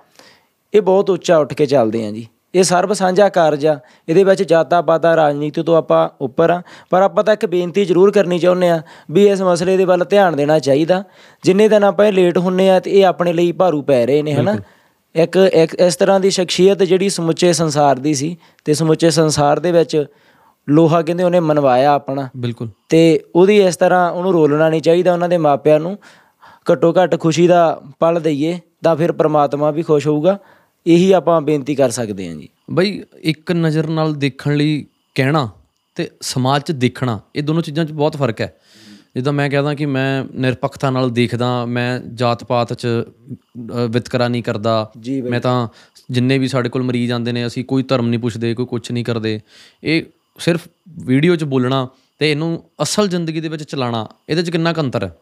[0.74, 4.44] ਇਹ ਬਹੁਤ ਉੱਚਾ ਉੱਠ ਕੇ ਚੱਲਦੇ ਆਂ ਜੀ। ਇਹ ਸਰਬ ਸਾਂਝਾ ਕਾਰਜ ਆ। ਇਹਦੇ ਵਿੱਚ
[4.44, 8.70] ਜਾਤਾਂ ਪਾਤਾਂ ਰਾਜਨੀਤੀ ਤੋਂ ਆਪਾਂ ਉੱਪਰ ਆ। ਪਰ ਆਪਾਂ ਤਾਂ ਇੱਕ ਬੇਨਤੀ ਜ਼ਰੂਰ ਕਰਨੀ ਚਾਹੁੰਦੇ
[8.70, 11.04] ਆ ਵੀ ਇਸ ਮਸਲੇ ਦੇ ਵੱਲ ਧਿਆਨ ਦੇਣਾ ਚਾਹੀਦਾ।
[11.44, 14.34] ਜਿੰਨੇ ਦਿਨ ਆਪਾਂ ਇਹ ਲੇਟ ਹੁੰਨੇ ਆ ਤੇ ਇਹ ਆਪਣੇ ਲਈ ਭਾਰੂ ਪੈ ਰਹੇ ਨੇ
[14.34, 14.58] ਹਨਾ?
[15.16, 19.72] ਇੱਕ ਇੱਕ ਇਸ ਤਰ੍ਹਾਂ ਦੀ ਸ਼ਖਸੀਅਤ ਜਿਹੜੀ ਸਮੁੱਚੇ ਸੰਸਾਰ ਦੀ ਸੀ ਤੇ ਸਮੁੱਚੇ ਸੰਸਾਰ ਦੇ
[19.72, 20.06] ਵਿੱਚ
[20.70, 25.30] ਲੋਹਾ ਕਹਿੰਦੇ ਉਹਨੇ ਮਨਵਾਇਆ ਆਪਣਾ। ਬਿਲਕੁਲ। ਤੇ ਉਹਦੀ ਇਸ ਤਰ੍ਹਾਂ ਉਹਨੂੰ ਰੋਲਣਾ ਨਹੀਂ ਚਾਹੀਦਾ ਉਹਨਾਂ
[25.30, 25.98] ਦੇ ਮਾਪਿਆਂ ਨੂੰ।
[26.72, 30.38] ਘੱਟੋ ਘੱਟ ਖੁਸ਼ੀ ਦਾ ਪਲ ਦਈਏ ਤਾਂ ਫਿਰ ਪ੍ਰਮਾਤਮਾ ਵੀ ਖੁਸ਼ ਹੋਊਗਾ।
[30.88, 35.50] ਇਹੀ ਆਪਾਂ ਬੇਨਤੀ ਕਰ ਸਕਦੇ ਹਾਂ ਜੀ। ਬਈ ਇੱਕ ਨਜ਼ਰ ਨਾਲ ਦੇਖਣ ਲਈ ਕਹਿਣਾ
[35.96, 38.56] ਤੇ ਸਮਾਜ 'ਚ ਦੇਖਣਾ ਇਹ ਦੋਨੋਂ ਚੀਜ਼ਾਂ 'ਚ ਬਹੁਤ ਫ਼ਰਕ ਹੈ।
[39.16, 42.88] ਜਿੱਦਾਂ ਮੈਂ ਕਹਦਾ ਕਿ ਮੈਂ ਨਿਰਪੱਖਤਾ ਨਾਲ ਦੇਖਦਾ ਮੈਂ ਜਾਤ ਪਾਤ 'ਚ
[43.90, 44.92] ਵਿਤਕਰਾ ਨਹੀਂ ਕਰਦਾ।
[45.30, 45.68] ਮੈਂ ਤਾਂ
[46.12, 49.06] ਜਿੰਨੇ ਵੀ ਸਾਡੇ ਕੋਲ ਮਰੀਜ਼ ਆਉਂਦੇ ਨੇ ਅਸੀਂ ਕੋਈ ਧਰਮ ਨਹੀਂ ਪੁੱਛਦੇ ਕੋਈ ਕੁਝ ਨਹੀਂ
[49.06, 49.40] ਕਰਦੇ।
[49.84, 50.04] ਇਹ
[50.40, 51.88] ਸਿਰਫ ਵੀਡੀਓ 'ਚ ਬੋਲਣਾ
[52.20, 55.16] ਤੇ ਇਹਨੂੰ ਅਸਲ ਜ਼ਿੰਦਗੀ ਦੇ ਵਿੱਚ ਚਲਾਣਾ ਇਹਦੇ 'ਚ ਕਿੰਨਾ ਕੁ ਅੰਤਰ ਹੈ?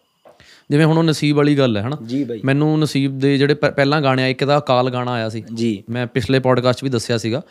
[0.71, 1.97] ਜਿਵੇਂ ਹੁਣ ਉਹ ਨਸੀਬ ਵਾਲੀ ਗੱਲ ਹੈ ਹਨਾ?
[2.06, 5.43] ਜੀ ਬਾਈ। ਮੈਨੂੰ ਨਸੀਬ ਦੇ ਜਿਹੜੇ ਪਹਿਲਾਂ ਗਾਣੇ ਆ ਇੱਕ ਦਾ ਕਾਲ ਗਾਣਾ ਆਇਆ ਸੀ।
[5.54, 7.41] ਜੀ। ਮੈਂ ਪਿਛਲੇ ਪੋਡਕਾਸਟ ਵੀ ਦੱਸਿਆ ਸੀਗਾ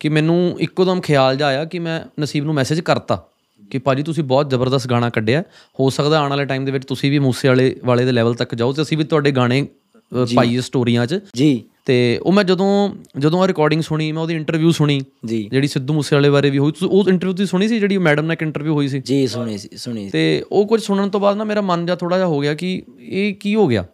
[0.00, 3.26] ਕਿ ਮੈਨੂੰ ਇੱਕੋਦਮ ਖਿਆਲ ਜਿਹਾ ਆਇਆ ਕਿ ਮੈਂ ਨਸੀਬ ਨੂੰ ਮੈਸੇਜ ਕਰਤਾ
[3.70, 5.40] ਕਿ ਭਾਜੀ ਤੁਸੀਂ ਬਹੁਤ ਜ਼ਬਰਦਸਤ ਗਾਣਾ ਕੱਢਿਆ।
[5.80, 8.54] ਹੋ ਸਕਦਾ ਆਉਣ ਵਾਲੇ ਟਾਈਮ ਦੇ ਵਿੱਚ ਤੁਸੀਂ ਵੀ ਮੂਸੇ ਵਾਲੇ ਵਾਲੇ ਦੇ ਲੈਵਲ ਤੱਕ
[8.54, 9.66] ਜਾਓ ਤੇ ਅਸੀਂ ਵੀ ਤੁਹਾਡੇ ਗਾਣੇ
[10.12, 14.34] ਅ, ਪਾਈਏ ਸਟੋਰੀਆਂ 'ਚ। ਜੀ। ਤੇ ਉਹ ਮੈਂ ਜਦੋਂ ਜਦੋਂ ਆ ਰਿਕਾਰਡਿੰਗ ਸੁਣੀ ਮੈਂ ਉਹਦੀ
[14.34, 17.68] ਇੰਟਰਵਿਊ ਸੁਣੀ। ਜੀ। ਜਿਹੜੀ ਸਿੱਧੂ ਮੂਸੇ ਵਾਲੇ ਬਾਰੇ ਵੀ ਹੋਈ ਤੁਸੀਂ ਉਹ ਇੰਟਰਵਿਊ ਤੁਸੀਂ ਸੁਣੀ
[17.68, 19.00] ਸੀ ਜਿਹੜੀ ਮੈਡਮ ਨਾਲ ਇੱਕ ਇੰਟਰਵਿਊ ਹੋਈ ਸੀ?
[19.00, 21.96] ਜੀ ਸੁਣੀ ਸੀ ਸੁਣੀ ਸੀ। ਤੇ ਉਹ ਕੁਝ ਸੁਣਨ ਤੋਂ ਬਾਅਦ ਨਾ ਮੇਰਾ ਮਨ ਜਾ
[21.96, 23.84] ਥੋੜਾ ਜਿਹਾ ਹੋ ਗਿਆ ਕਿ ਇਹ ਕੀ ਹੋ ਗਿਆ?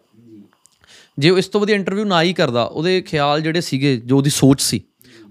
[1.19, 4.29] ਜੇ ਉਹ ਇਸ ਤੋਂ ਵਧੀਆ ਇੰਟਰਵਿਊ ਨਾ ਹੀ ਕਰਦਾ ਉਹਦੇ ਖਿਆਲ ਜਿਹੜੇ ਸੀਗੇ ਜੋ ਉਹਦੀ
[4.29, 4.81] ਸੋਚ ਸੀ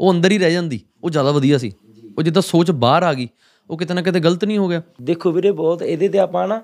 [0.01, 1.73] ਉਹ ਅੰਦਰ ਹੀ ਰਹਿ ਜਾਂਦੀ ਉਹ ਜ਼ਿਆਦਾ ਵਧੀਆ ਸੀ।
[2.19, 3.29] ਉਹ ਜਿੱਦਾਂ ਸੋਚ ਬਾਹਰ ਆ ਗਈ
[3.71, 6.63] ਉਹ ਕਿਤੇ ਨਾ ਕਿਤੇ ਗਲਤ ਨਹੀਂ ਹੋ ਗਿਆ। ਦੇਖੋ ਵੀਰੇ ਬਹੁਤ ਇਹਦੇ ਤੇ ਆਪਾਂ ਨਾ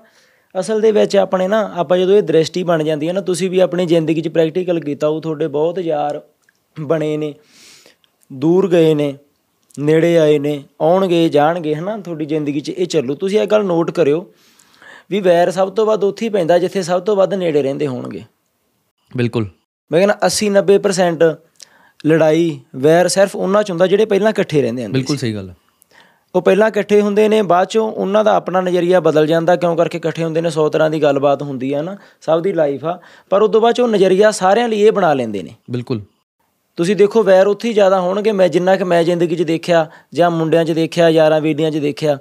[0.59, 3.59] ਅਸਲ ਦੇ ਵਿੱਚ ਆਪਣੇ ਨਾ ਆਪਾਂ ਜਦੋਂ ਇਹ ਦ੍ਰਿਸ਼ਟੀ ਬਣ ਜਾਂਦੀ ਹੈ ਨਾ ਤੁਸੀਂ ਵੀ
[3.59, 6.21] ਆਪਣੀ ਜ਼ਿੰਦਗੀ 'ਚ ਪ੍ਰੈਕਟੀਕਲ ਕੀਤਾ ਉਹ ਤੁਹਾਡੇ ਬਹੁਤ ਯਾਰ
[6.79, 7.33] ਬਣੇ ਨੇ
[8.33, 9.15] ਦੂਰ ਗਏ ਨੇ
[9.79, 13.91] ਨੇੜੇ ਆਏ ਨੇ ਆਉਣਗੇ ਜਾਣਗੇ ਹਨਾ ਤੁਹਾਡੀ ਜ਼ਿੰਦਗੀ 'ਚ ਇਹ ਚੱਲੂ। ਤੁਸੀਂ ਇਹ ਗੱਲ ਨੋਟ
[13.91, 14.33] ਕਰਿਓ
[15.11, 18.23] ਵੀ ਵੈਰ ਸਭ ਤੋਂ ਵੱਧ ਉੱਥੇ ਹੀ ਪੈਂਦਾ ਜਿੱਥੇ ਸਭ ਤੋਂ ਵੱਧ ਨੇੜੇ ਰਹਿੰਦੇ ਹੋਣਗੇ।
[19.17, 19.47] ਬਿਲਕੁਲ।
[19.91, 21.35] ਮੈਂ ਕਹਿੰਦਾ 80 90%
[22.07, 25.55] ਲੜਾਈ ਵੈਰ ਸਿਰਫ ਉਹਨਾਂ 'ਚ ਹੁੰਦਾ ਜਿਹੜੇ ਪਹਿਲਾਂ ਇਕੱਠੇ ਰਹਿੰਦੇ ਹਨ ਬਿਲਕੁਲ ਸਹੀ ਗੱਲ ਹੈ।
[26.35, 29.97] ਉਹ ਪਹਿਲਾਂ ਇਕੱਠੇ ਹੁੰਦੇ ਨੇ ਬਾਅਦ ਚੋਂ ਉਹਨਾਂ ਦਾ ਆਪਣਾ ਨਜ਼ਰੀਆ ਬਦਲ ਜਾਂਦਾ ਕਿਉਂ ਕਰਕੇ
[29.97, 33.41] ਇਕੱਠੇ ਹੁੰਦੇ ਨੇ 100 ਤਰ੍ਹਾਂ ਦੀ ਗੱਲਬਾਤ ਹੁੰਦੀ ਹੈ ਨਾ ਸਭ ਦੀ ਲਾਈਫ ਆ। ਪਰ
[33.41, 36.01] ਉਦੋਂ ਬਾਅਦ ਚੋਂ ਨਜ਼ਰੀਆ ਸਾਰਿਆਂ ਲਈ ਇਹ ਬਣਾ ਲੈਂਦੇ ਨੇ। ਬਿਲਕੁਲ।
[36.75, 40.31] ਤੁਸੀਂ ਦੇਖੋ ਵੈਰ ਉੱਥੇ ਹੀ ਜ਼ਿਆਦਾ ਹੋਣਗੇ ਮੈਂ ਜਿੰਨਾ ਕਿ ਮੈਂ ਜ਼ਿੰਦਗੀ 'ਚ ਦੇਖਿਆ ਜਾਂ
[40.31, 42.17] ਮੁੰਡਿਆਂ 'ਚ ਦੇਖਿਆ ਯਾਰਾਂ ਵੇਡੀਆਂ 'ਚ ਦੇਖਿਆ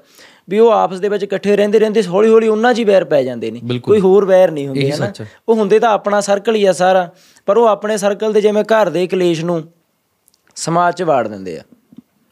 [0.48, 3.22] ਵੀ ਉਹ ਆਪਸ ਦੇ ਵਿੱਚ ਇਕੱਠੇ ਰਹਿੰਦੇ ਰਹਿੰਦੇ ਹੌਲੀ ਹੌਲੀ ਉਹਨਾਂ 'ਚ ਹੀ ਵੈਰ ਪੈ
[3.22, 5.06] ਜਾਂਦੇ ਨੇ। ਕੋਈ ਹੋਰ ਵੈਰ ਨਹੀਂ ਹੁੰਦੇ ਹਨਾ।
[5.48, 7.10] ਉਹ ਹੁੰਦੇ ਤਾਂ ਆਪਣਾ ਸਰਕਲ ਹੀ ਆ ਸਾਰਾ
[7.46, 9.64] ਪਰ ਉਹ ਆਪਣੇ ਸਰਕਲ ਦੇ ਜਿਵੇਂ ਘਰ ਦੇ ਕਲੇਸ਼ ਨੂੰ
[10.56, 11.62] ਸਮਾਜ 'ਚ ਵਾੜ ਦਿੰਦੇ ਆ।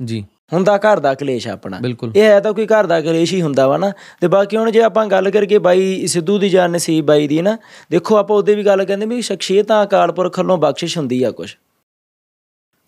[0.04, 1.78] ਜੀ। ਹੁੰਦਾ ਘਰ ਦਾ ਕਲੇਸ਼ ਆਪਣਾ।
[2.16, 4.82] ਇਹ ਹੈ ਤਾਂ ਕੋਈ ਘਰ ਦਾ ਕਲੇਸ਼ ਹੀ ਹੁੰਦਾ ਵਾ ਨਾ। ਤੇ ਬਾਕੀ ਹੁਣ ਜੇ
[4.82, 7.58] ਆਪਾਂ ਗੱਲ ਕਰਕੇ ਬਾਈ ਸਿੱਧੂ ਦੀ ਜਾਨ ਨਸੀਬ ਬਾਈ ਦੀ ਨਾ
[7.90, 11.54] ਦੇਖੋ ਆਪਾਂ ਉਹਦੇ ਵੀ ਗੱਲ ਕਹਿੰਦੇ ਵੀ ਸ਼ਖਸੀਅਤਾਂ ਅਕਾਲ ਪੁਰਖ ਵੱਲੋਂ ਬਖਸ਼ਿਸ਼ ਹੁੰਦੀ ਆ ਕੁਝ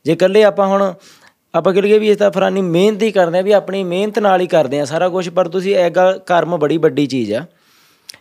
[0.05, 0.95] ਜੇ ਇਕੱਲੇ ਆਪਾਂ ਹੁਣ
[1.55, 4.47] ਆਪਾਂ ਕਹੀਏ ਵੀ ਇਸ ਤਾਂ ਫਰਾਨੀ ਮਿਹਨਤ ਹੀ ਕਰਦੇ ਆ ਵੀ ਆਪਣੀ ਮਿਹਨਤ ਨਾਲ ਹੀ
[4.47, 7.45] ਕਰਦੇ ਆ ਸਾਰਾ ਕੁਝ ਪਰ ਤੁਸੀਂ ਇਹ ਗੱਲ ਕਰਮ ਬੜੀ ਵੱਡੀ ਚੀਜ਼ ਆ।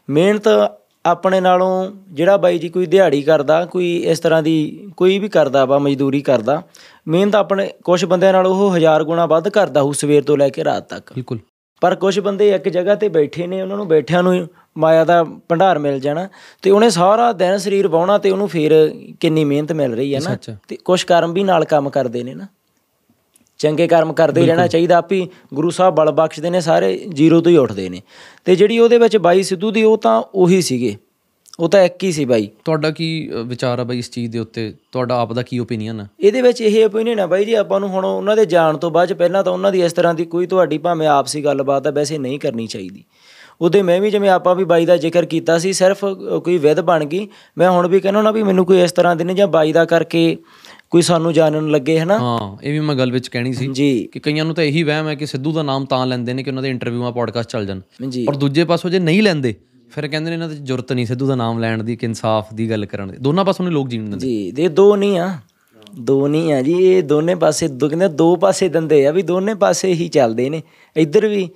[0.09, 0.47] ਮਿਹਨਤ
[1.05, 5.65] ਆਪਣੇ ਨਾਲੋਂ ਜਿਹੜਾ ਬਾਈ ਜੀ ਕੋਈ ਦਿਹਾੜੀ ਕਰਦਾ ਕੋਈ ਇਸ ਤਰ੍ਹਾਂ ਦੀ ਕੋਈ ਵੀ ਕਰਦਾ
[5.65, 6.61] ਵਾ ਮਜ਼ਦੂਰੀ ਕਰਦਾ
[7.07, 10.63] ਮਿਹਨਤ ਆਪਣੇ ਕੁਝ ਬੰਦਿਆਂ ਨਾਲ ਉਹ ਹਜ਼ਾਰ ਗੁਣਾ ਵੱਧ ਕਰਦਾ ਹੋਊ ਸਵੇਰ ਤੋਂ ਲੈ ਕੇ
[10.63, 11.39] ਰਾਤ ਤੱਕ। ਬਿਲਕੁਲ।
[11.81, 15.79] ਪਰ ਕੁਝ ਬੰਦੇ ਇੱਕ ਜਗ੍ਹਾ ਤੇ ਬੈਠੇ ਨੇ ਉਹਨਾਂ ਨੂੰ ਬੈਠਿਆਂ ਨੂੰ ਮਾਇਆ ਦਾ ਭੰਡਾਰ
[15.79, 16.29] ਮਿਲ ਜਾਣਾ
[16.61, 20.35] ਤੇ ਉਹਨੇ ਸਾਰਾ ਦਿਨ ਸਰੀਰ ਵਾਹੁਣਾ ਤੇ ਉਹਨੂੰ ਫਿਰ ਕਿੰਨੀ ਮਿਹਨਤ ਮਿਲ ਰਹੀ ਹੈ ਨਾ।
[20.67, 22.47] ਤੇ ਕੁਝ ਕਰਮ ਵੀ ਨਾਲ ਕੰਮ ਕਰਦੇ ਨੇ ਨਾ।
[23.59, 27.57] ਚੰਗੇ ਕਰਮ ਕਰਦੇ ਰਹਿਣਾ ਚਾਹੀਦਾ ਆਪੀ। ਗੁਰੂ ਸਾਹਿਬ ਬਲ ਬਖਸ਼ਦੇ ਨੇ ਸਾਰੇ ਜ਼ੀਰੋ ਤੋਂ ਹੀ
[27.57, 28.01] ਉੱਠਦੇ ਨੇ।
[28.45, 30.95] ਤੇ ਜਿਹੜੀ ਉਹਦੇ ਵਿੱਚ ਬਾਈ ਸਿੱਧੂ ਦੀ ਉਹ ਤਾਂ ਉਹੀ ਸੀਗੇ।
[31.59, 33.07] ਉਹ ਤਾਂ ਇੱਕ ਹੀ ਸੀ ਬਾਈ। ਤੁਹਾਡਾ ਕੀ
[33.45, 34.73] ਵਿਚਾਰ ਆ ਬਈ ਇਸ ਚੀਜ਼ ਦੇ ਉੱਤੇ?
[34.91, 37.89] ਤੁਹਾਡਾ ਆਪ ਦਾ ਕੀ ਓਪੀਨੀਅਨ ਹੈ ਇਹਦੇ ਵਿੱਚ ਇਹ ਓਪੀਨੀਅਨ ਹੈ ਬਾਈ ਜੀ ਆਪਾਂ ਨੂੰ
[37.89, 40.77] ਹੁਣ ਉਹਨਾਂ ਦੇ ਜਾਣ ਤੋਂ ਬਾਅਦ ਪਹਿਲਾਂ ਤਾਂ ਉਹਨਾਂ ਦੀ ਇਸ ਤਰ੍ਹਾਂ ਦੀ ਕੋਈ ਤੁਹਾਡੀ
[40.77, 43.03] ਭਾਵੇਂ ਆਪਸੀ ਗੱਲਬਾਤ ਹੈ ਵੈਸੇ ਨਹੀਂ ਕਰਨੀ ਚਾਹੀਦੀ।
[43.61, 46.05] ਉਹਦੇ ਮੈਂ ਵੀ ਜਿਵੇਂ ਆਪਾਂ ਵੀ ਬਾਈ ਦਾ ਜ਼ਿਕਰ ਕੀਤਾ ਸੀ ਸਿਰਫ
[46.43, 49.23] ਕੋਈ ਵਿਧ ਬਣ ਗਈ। ਮੈਂ ਹੁਣ ਵੀ ਕਹਿੰਦਾ ਨਾ ਵੀ ਮੈਨੂੰ ਕੋਈ ਇਸ ਤਰ੍ਹਾਂ ਦੀ
[49.23, 50.37] ਨਹੀਂ ਜਾਂ ਬਾਈ ਦਾ ਕਰਕੇ
[50.89, 52.19] ਕੋਈ ਸਾਨੂੰ ਜਾਣਨ ਲੱਗੇ ਹਨਾ?
[52.19, 55.07] ਹਾਂ ਇਹ ਵੀ ਮੈਂ ਗੱਲ ਵਿੱਚ ਕਹਿਣੀ ਸੀ ਜੀ। ਕਿ ਕਈਆਂ ਨੂੰ ਤਾਂ ਇਹੀ ਵਹਿਮ
[55.07, 57.81] ਹੈ ਕਿ ਸਿੱਧੂ ਦਾ ਨਾਮ ਤਾਂ ਲੈਂਦੇ ਨੇ ਕਿ ਉਹਨਾਂ ਦੇ ਇੰਟਰਵਿਊਆਂ ਪੋਡਕਾਸਟ ਚੱਲ ਜਾਣ।
[58.09, 59.55] ਜੀ। ਔਰ ਦੂਜੇ ਪਾਸੋਂ ਜੇ ਨਹੀਂ ਲੈਂਦੇ
[59.89, 62.69] ਫਿਰ ਕਹਿੰਦੇ ਨੇ ਇਹਨਾਂ ਦੀ ਜ਼ਰੂਰਤ ਨਹੀਂ ਸਿੱਧੂ ਦਾ ਨਾਮ ਲੈਣ ਦੀ ਕਿ ਇਨਸਾਫ ਦੀ
[62.69, 65.37] ਗੱਲ ਕਰਨ ਦੀ। ਦੋਨਾਂ ਪਾਸੋਂ ਨੇ ਲੋਕ ਜੀਣ ਦਿੰਦੇ। ਜੀ ਦੇ ਦੋ ਨਹੀਂ ਆ।
[65.99, 69.93] ਦੋ ਨਹੀਂ ਆ ਜੀ ਇਹ ਦੋਨੇ ਪਾਸੇ ਕਹਿੰਦੇ ਦੋ ਪਾਸੇ ਦੰਦੇ ਆ ਵੀ ਦੋਨੇ ਪਾਸੇ
[69.93, 70.63] ਹੀ ਚੱਲਦੇ ਨੇ।
[70.97, 71.49] ਇੱਧਰ ਵੀ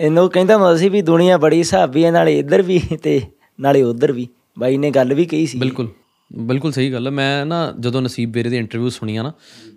[0.00, 3.20] ਇਹਨੂੰ ਕਹਿੰਦਾ ਹੁੰਦਾ ਸੀ ਵੀ ਦੁਨੀਆ ਬੜੀ ਹਿਸਾਬੀ ਹੈ ਨਾਲੇ ਇੱਧਰ ਵੀ ਤੇ
[3.60, 5.88] ਨਾਲੇ ਉੱਧਰ ਵੀ। ਬਾਈ ਨੇ ਗੱਲ ਵੀ ਕਹੀ ਸੀ। ਬਿਲਕੁਲ।
[6.32, 9.32] ਬਿਲਕੁਲ ਸਹੀ ਗੱਲ ਹੈ। ਮੈਂ ਨਾ ਜਦੋਂ ਨਸੀਬ ਵੀਰੇ ਦੀ ਇੰਟਰਵਿਊ ਸੁਣੀਆਂ ਨਾ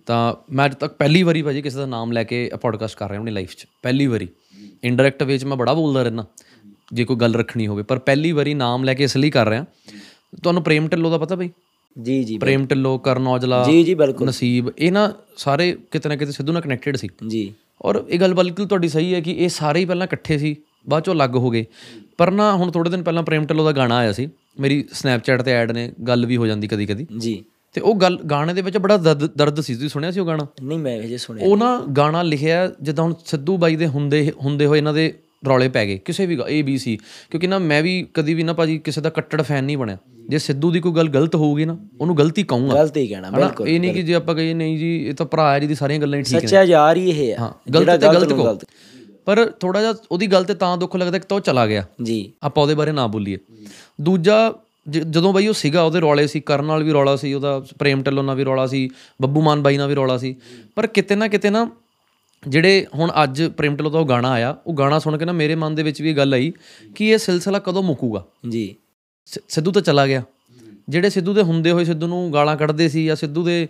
[0.05, 3.19] ਤਾਂ ਮੈਂ ਅੱਜ ਤੱਕ ਪਹਿਲੀ ਵਾਰੀ ਭਾਜੀ ਕਿਸੇ ਦਾ ਨਾਮ ਲੈ ਕੇ ਪੋਡਕਾਸਟ ਕਰ ਰਿਹਾ
[3.19, 4.27] ਆਪਣੀ ਲਾਈਫ 'ਚ ਪਹਿਲੀ ਵਾਰੀ।
[4.83, 6.25] ਇਨਡਾਇਰੈਕਟ ਵੇ 'ਚ ਮੈਂ ਬੜਾ ਬੋਲਦਾ ਰਹਿਣਾ
[6.93, 9.65] ਜੇ ਕੋਈ ਗੱਲ ਰੱਖਣੀ ਹੋਵੇ ਪਰ ਪਹਿਲੀ ਵਾਰੀ ਨਾਮ ਲੈ ਕੇ ਇਸ ਲਈ ਕਰ ਰਿਹਾ।
[10.43, 11.49] ਤੁਹਾਨੂੰ ਪ੍ਰੇਮ ਢਿੱਲੋਂ ਦਾ ਪਤਾ ਬਈ?
[12.01, 16.15] ਜੀ ਜੀ ਪ੍ਰੇਮ ਢਿੱਲੋਂ ਕਰਨ ਔਜਲਾ ਜੀ ਜੀ ਬਿਲਕੁਲ। ਨਸੀਬ ਇਹ ਨਾ ਸਾਰੇ ਕਿਤੇ ਨਾ
[16.15, 19.49] ਕਿਤੇ ਸਿੱਧੂ ਨਾਲ ਕਨੈਕਟਡ ਸੀ। ਜੀ। ਔਰ ਇਹ ਗੱਲ ਬਿਲਕੁਲ ਤੁਹਾਡੀ ਸਹੀ ਹੈ ਕਿ ਇਹ
[19.49, 20.55] ਸਾਰੇ ਹੀ ਪਹਿਲਾਂ ਇਕੱਠੇ ਸੀ
[20.89, 21.65] ਬਾਅਦ ਚੋਂ ਅਲੱਗ ਹੋ ਗਏ।
[22.17, 25.51] ਪਰ ਨਾ ਹੁਣ ਥੋੜੇ ਦਿਨ ਪਹਿਲਾਂ ਪ੍ਰੇਮ ਢਿੱਲੋਂ ਦਾ ਗਾਣਾ ਆਇਆ ਸੀ। ਮੇਰੀ ਸਨੈਪਚੈਟ ਤੇ
[25.51, 27.43] ਐਡ ਨੇ ਗੱਲ ਵੀ ਹੋ ਜਾਂਦੀ ਕਦੀ ਕਦੀ ਜੀ।
[27.75, 30.47] ਤੇ ਉਹ ਗੱਲ ਗਾਣੇ ਦੇ ਵਿੱਚ ਬੜਾ ਦਰਦ ਸੀ। ਤੁਸੀਂ ਸੁਣਿਆ ਸੀ ਉਹ ਗਾਣਾ?
[30.63, 34.65] ਨਹੀਂ ਮੈਂ ਹਜੇ ਸੁਣਿਆ ਉਹ ਨਾ ਗਾਣਾ ਲਿਖਿਆ ਜਿੱਦਾਂ ਹੁਣ ਸਿੱਧੂ ਬਾਈ ਦੇ ਹੁੰਦੇ ਹੁੰਦੇ
[34.65, 35.13] ਹੋਏ ਇਹਨਾਂ ਦੇ
[35.47, 36.97] ਰੌਲੇ ਪੈ ਗਏ। ਕਿਸੇ ਵੀ ਏ ਬੀ ਸੀ
[37.31, 39.97] ਕਿਉਂਕਿ ਨਾ ਮੈਂ ਵੀ ਕਦੀ ਵੀ ਨਾ ਭਾਜੀ ਕਿਸੇ ਦਾ ਕੱਟੜ ਫੈਨ ਨਹੀਂ ਬਣਿਆ।
[40.29, 43.51] ਜੇ ਸਿੱਧੂ ਦੀ ਕੋਈ ਗੱਲ ਗਲਤ ਹੋਊਗੀ ਨਾ ਉਹਨੂੰ ਗਲਤੀ ਕਹੂੰਗਾ। ਗਲਤ ਹੀ ਕਹਿਣਾ ਹਨਾ?
[43.67, 46.19] ਇਹ ਨਹੀਂ ਕਿ ਜੇ ਆਪਾਂ ਕਹੀਏ ਨਹੀਂ ਜੀ ਇਹ ਤਾਂ ਭਰਾ ਹੈ ਜਿਹਦੀ ਸਾਰੀਆਂ ਗੱਲਾਂ
[46.19, 48.57] ਹੀ ਠੀਕ ਨੇ। ਸੱਚਾ ਯਾਰ ਹੀ ਇਹ ਹਾਂ ਗਲਤ ਤੇ ਗਲਤ ਕਹੋ।
[49.25, 52.31] ਪਰ ਥੋੜਾ ਜਿਹਾ ਉਹਦੀ ਗੱਲ ਤੇ ਤਾਂ ਦੁੱਖ ਲੱਗਦਾ ਕਿ ਤਾਂ ਉਹ ਚਲਾ ਗਿਆ। ਜੀ।
[52.43, 53.37] ਆਪਾਂ ਉਹਦੇ ਬਾਰੇ ਨਾ ਬੋਲੀਏ।
[54.01, 54.53] ਦੂਜਾ
[54.89, 58.23] ਜਦੋਂ ਬਾਈ ਉਹ ਸੀਗਾ ਉਹਦੇ ਰੌਲੇ ਸੀ ਕਰਨ ਨਾਲ ਵੀ ਰੌਲਾ ਸੀ ਉਹਦਾ ਪ੍ਰੇਮ ਢਿੱਲੋਂ
[58.23, 58.89] ਨਾਲ ਵੀ ਰੌਲਾ ਸੀ
[59.21, 60.35] ਬੱਬੂ ਮਾਨ ਬਾਈ ਨਾਲ ਵੀ ਰੌਲਾ ਸੀ।
[60.75, 61.71] ਪਰ ਕਿਤੇ ਨਾ ਕਿਤੇ ਨਾ
[62.47, 65.55] ਜਿਹੜੇ ਹੁਣ ਅੱਜ ਪ੍ਰੇਮ ਢਿੱਲੋਂ ਦਾ ਉਹ ਗਾਣਾ ਆਇਆ ਉਹ ਗਾਣਾ ਸੁਣ ਕੇ ਨਾ ਮੇਰੇ
[65.55, 66.53] ਮਨ ਦੇ ਵਿੱਚ ਵੀ ਇਹ ਗੱਲ ਆਈ
[66.95, 68.25] ਕਿ ਇਹ ਸਿਲਸਿਲਾ ਕਦੋਂ ਮੁੱਕੂਗਾ?
[68.49, 68.75] ਜੀ।
[69.25, 70.23] ਸਿੱਧੂ ਤਾਂ ਚਲਾ ਗਿਆ।
[70.89, 73.67] ਜਿਹੜੇ ਸਿੱਧੂ ਦੇ ਹੁੰਦੇ ਹੋਏ ਸਿੱਧੂ ਨੂੰ ਗਾਲਾਂ ਕੱਢਦੇ ਸੀ ਜਾਂ ਸਿੱਧੂ ਦੇ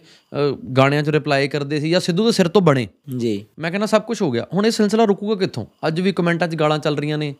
[0.77, 4.01] ਗਾਣਿਆਂ 'ਚ ਰਿਪਲਾਈ ਕਰਦੇ ਸੀ ਜਾਂ ਸਿੱਧੂ ਦੇ ਸਿਰ ਤੋਂ ਬਣੇ। ਜੀ। ਮੈਂ ਕਹਿੰਦਾ ਸਭ
[4.01, 5.65] ਕੁਝ ਹੋ ਗਿਆ। ਹੁਣ ਇਹ ਸਿਲਸਿਲਾ ਰੁਕੂਗਾ ਕਿੱਥੋਂ?
[5.88, 7.36] ਅੱਜ ਵੀ ਕਮੈਂਟਾਂ 'ਚ ਗਾਲਾਂ ਚੱਲ ਰਹੀਆਂ ਨੇ।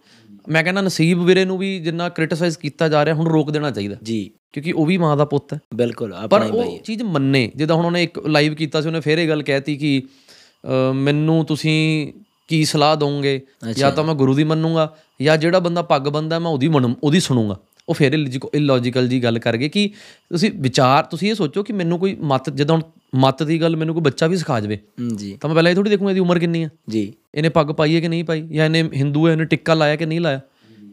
[0.50, 3.96] ਮੈਂ ਕਹਿੰਦਾ ਨਸੀਬ ਵੀਰੇ ਨੂੰ ਵੀ ਜਿੰਨਾ ਕ੍ਰਿਟਿਸਾਈਜ਼ ਕੀਤਾ ਜਾ ਰਿਹਾ ਹੁਣ ਰੋਕ ਦੇਣਾ ਚਾਹੀਦਾ।
[4.04, 7.76] ਜੀ। ਕਿਉਂਕਿ ਉਹ ਵੀ ਮਾਂ ਦਾ ਪੁੱਤ ਹੈ। ਬਿਲਕੁਲ ਪਰ ਆਪਣਾ ਉਹ ਚੀਜ਼ ਮੰਨੇ। ਜਿੱਦਾਂ
[7.76, 10.04] ਹੁਣ ਉਹਨੇ ਇੱਕ ਲਾਈਵ ਕੀਤਾ ਸੀ ਉਹਨੇ ਫੇਰ ਇਹ ਗੱਲ ਕਹਿਤੀ ਕਿ
[10.94, 12.14] ਮੈਨੂੰ ਤੁਸੀਂ
[12.48, 13.42] ਕੀ ਸਲਾਹ ਦੋਗੇ?
[13.78, 16.70] ਜਾਂ ਤਾਂ ਮੈਂ ਗੁਰੂ ਦੀ ਮੰਨੂਗਾ ਜਾਂ ਜਿਹੜਾ ਬੰਦਾ ਪੱਗ ਬੰਦਾ ਮੈਂ ਉਹਦੀ
[17.04, 17.58] ਉਹਦੀ ਸੁਣੂਗਾ।
[17.90, 18.14] ਉਹ ਫੇਰ
[18.54, 19.92] ਇਲੌਜੀਕਲ ਜੀ ਗੱਲ ਕਰ ਗਏ ਕਿ
[20.32, 22.84] ਤੁਸੀਂ ਵਿਚਾਰ ਤੁਸੀਂ ਇਹ ਸੋਚੋ ਕਿ ਮੈਨੂੰ ਕੋਈ ਮਤ ਜਿੱਦਾਂ ਹੁਣ
[23.16, 24.80] ਮਤ ਦੀ ਗੱਲ ਮੈਨੂੰ ਕੋਈ ਬੱਚਾ ਵੀ ਸਿਖਾ ਜਾਵੇ
[25.16, 27.96] ਜੀ। ਤਾਂ ਮੈਂ ਪਹਿਲਾਂ ਇਹ ਥੋੜੀ ਦੇਖੂੰਗਾ ਇਹਦੀ ਉਮਰ ਕਿੰਨੀ ਆ। ਜੀ। ਇਹਨੇ ਪੱਗ ਪਾਈ
[27.96, 28.42] ਹੈ ਕਿ ਨਹੀਂ ਪਾਈ?
[28.42, 30.40] ਜਾਂ ਇਹਨੇ ਹਿੰਦੂ ਹੈ ਇਹਨੇ ਟਿੱਕਾ ਲਾਇਆ ਕਿ ਨਹੀਂ ਲਾਇਆ?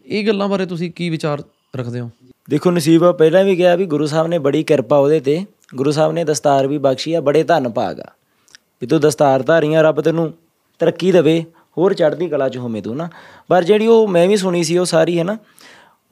[0.06, 1.42] ਇਹ ਗੱਲਾਂ ਬਾਰੇ ਤੁਸੀਂ ਕੀ ਵਿਚਾਰ
[1.76, 2.10] ਰੱਖਦੇ ਹੋ?
[2.50, 6.12] ਦੇਖੋ ਨਸੀਬ ਪਹਿਲਾਂ ਵੀ ਗਿਆ ਵੀ ਗੁਰੂ ਸਾਹਿਬ ਨੇ ਬੜੀ ਕਿਰਪਾ ਉਹਦੇ ਤੇ। ਗੁਰੂ ਸਾਹਿਬ
[6.12, 8.06] ਨੇ ਦਸਤਾਰ ਵੀ ਬਖਸ਼ੀ ਆ ਬੜੇ ਧੰਨ ਭਾਗ ਆ।
[8.80, 10.34] ਵੀ ਤੂੰ ਦਸਤਾਰ ਧਾਰੀਆਂ ਰੱਬ ਤੈਨੂੰ
[10.78, 11.44] ਤਰੱਕੀ ਦੇਵੇ
[11.78, 13.08] ਹੋਰ ਚੜ੍ਹਦੀ ਕਲਾ ਚ ਹੋਵੇਂ ਤੂੰ ਨਾ।
[13.48, 15.38] ਪਰ ਜਿਹੜੀ ਉਹ ਮੈਂ ਵੀ ਸੁਣੀ ਸੀ ਉਹ ਸਾਰੀ ਹੈ ਨਾ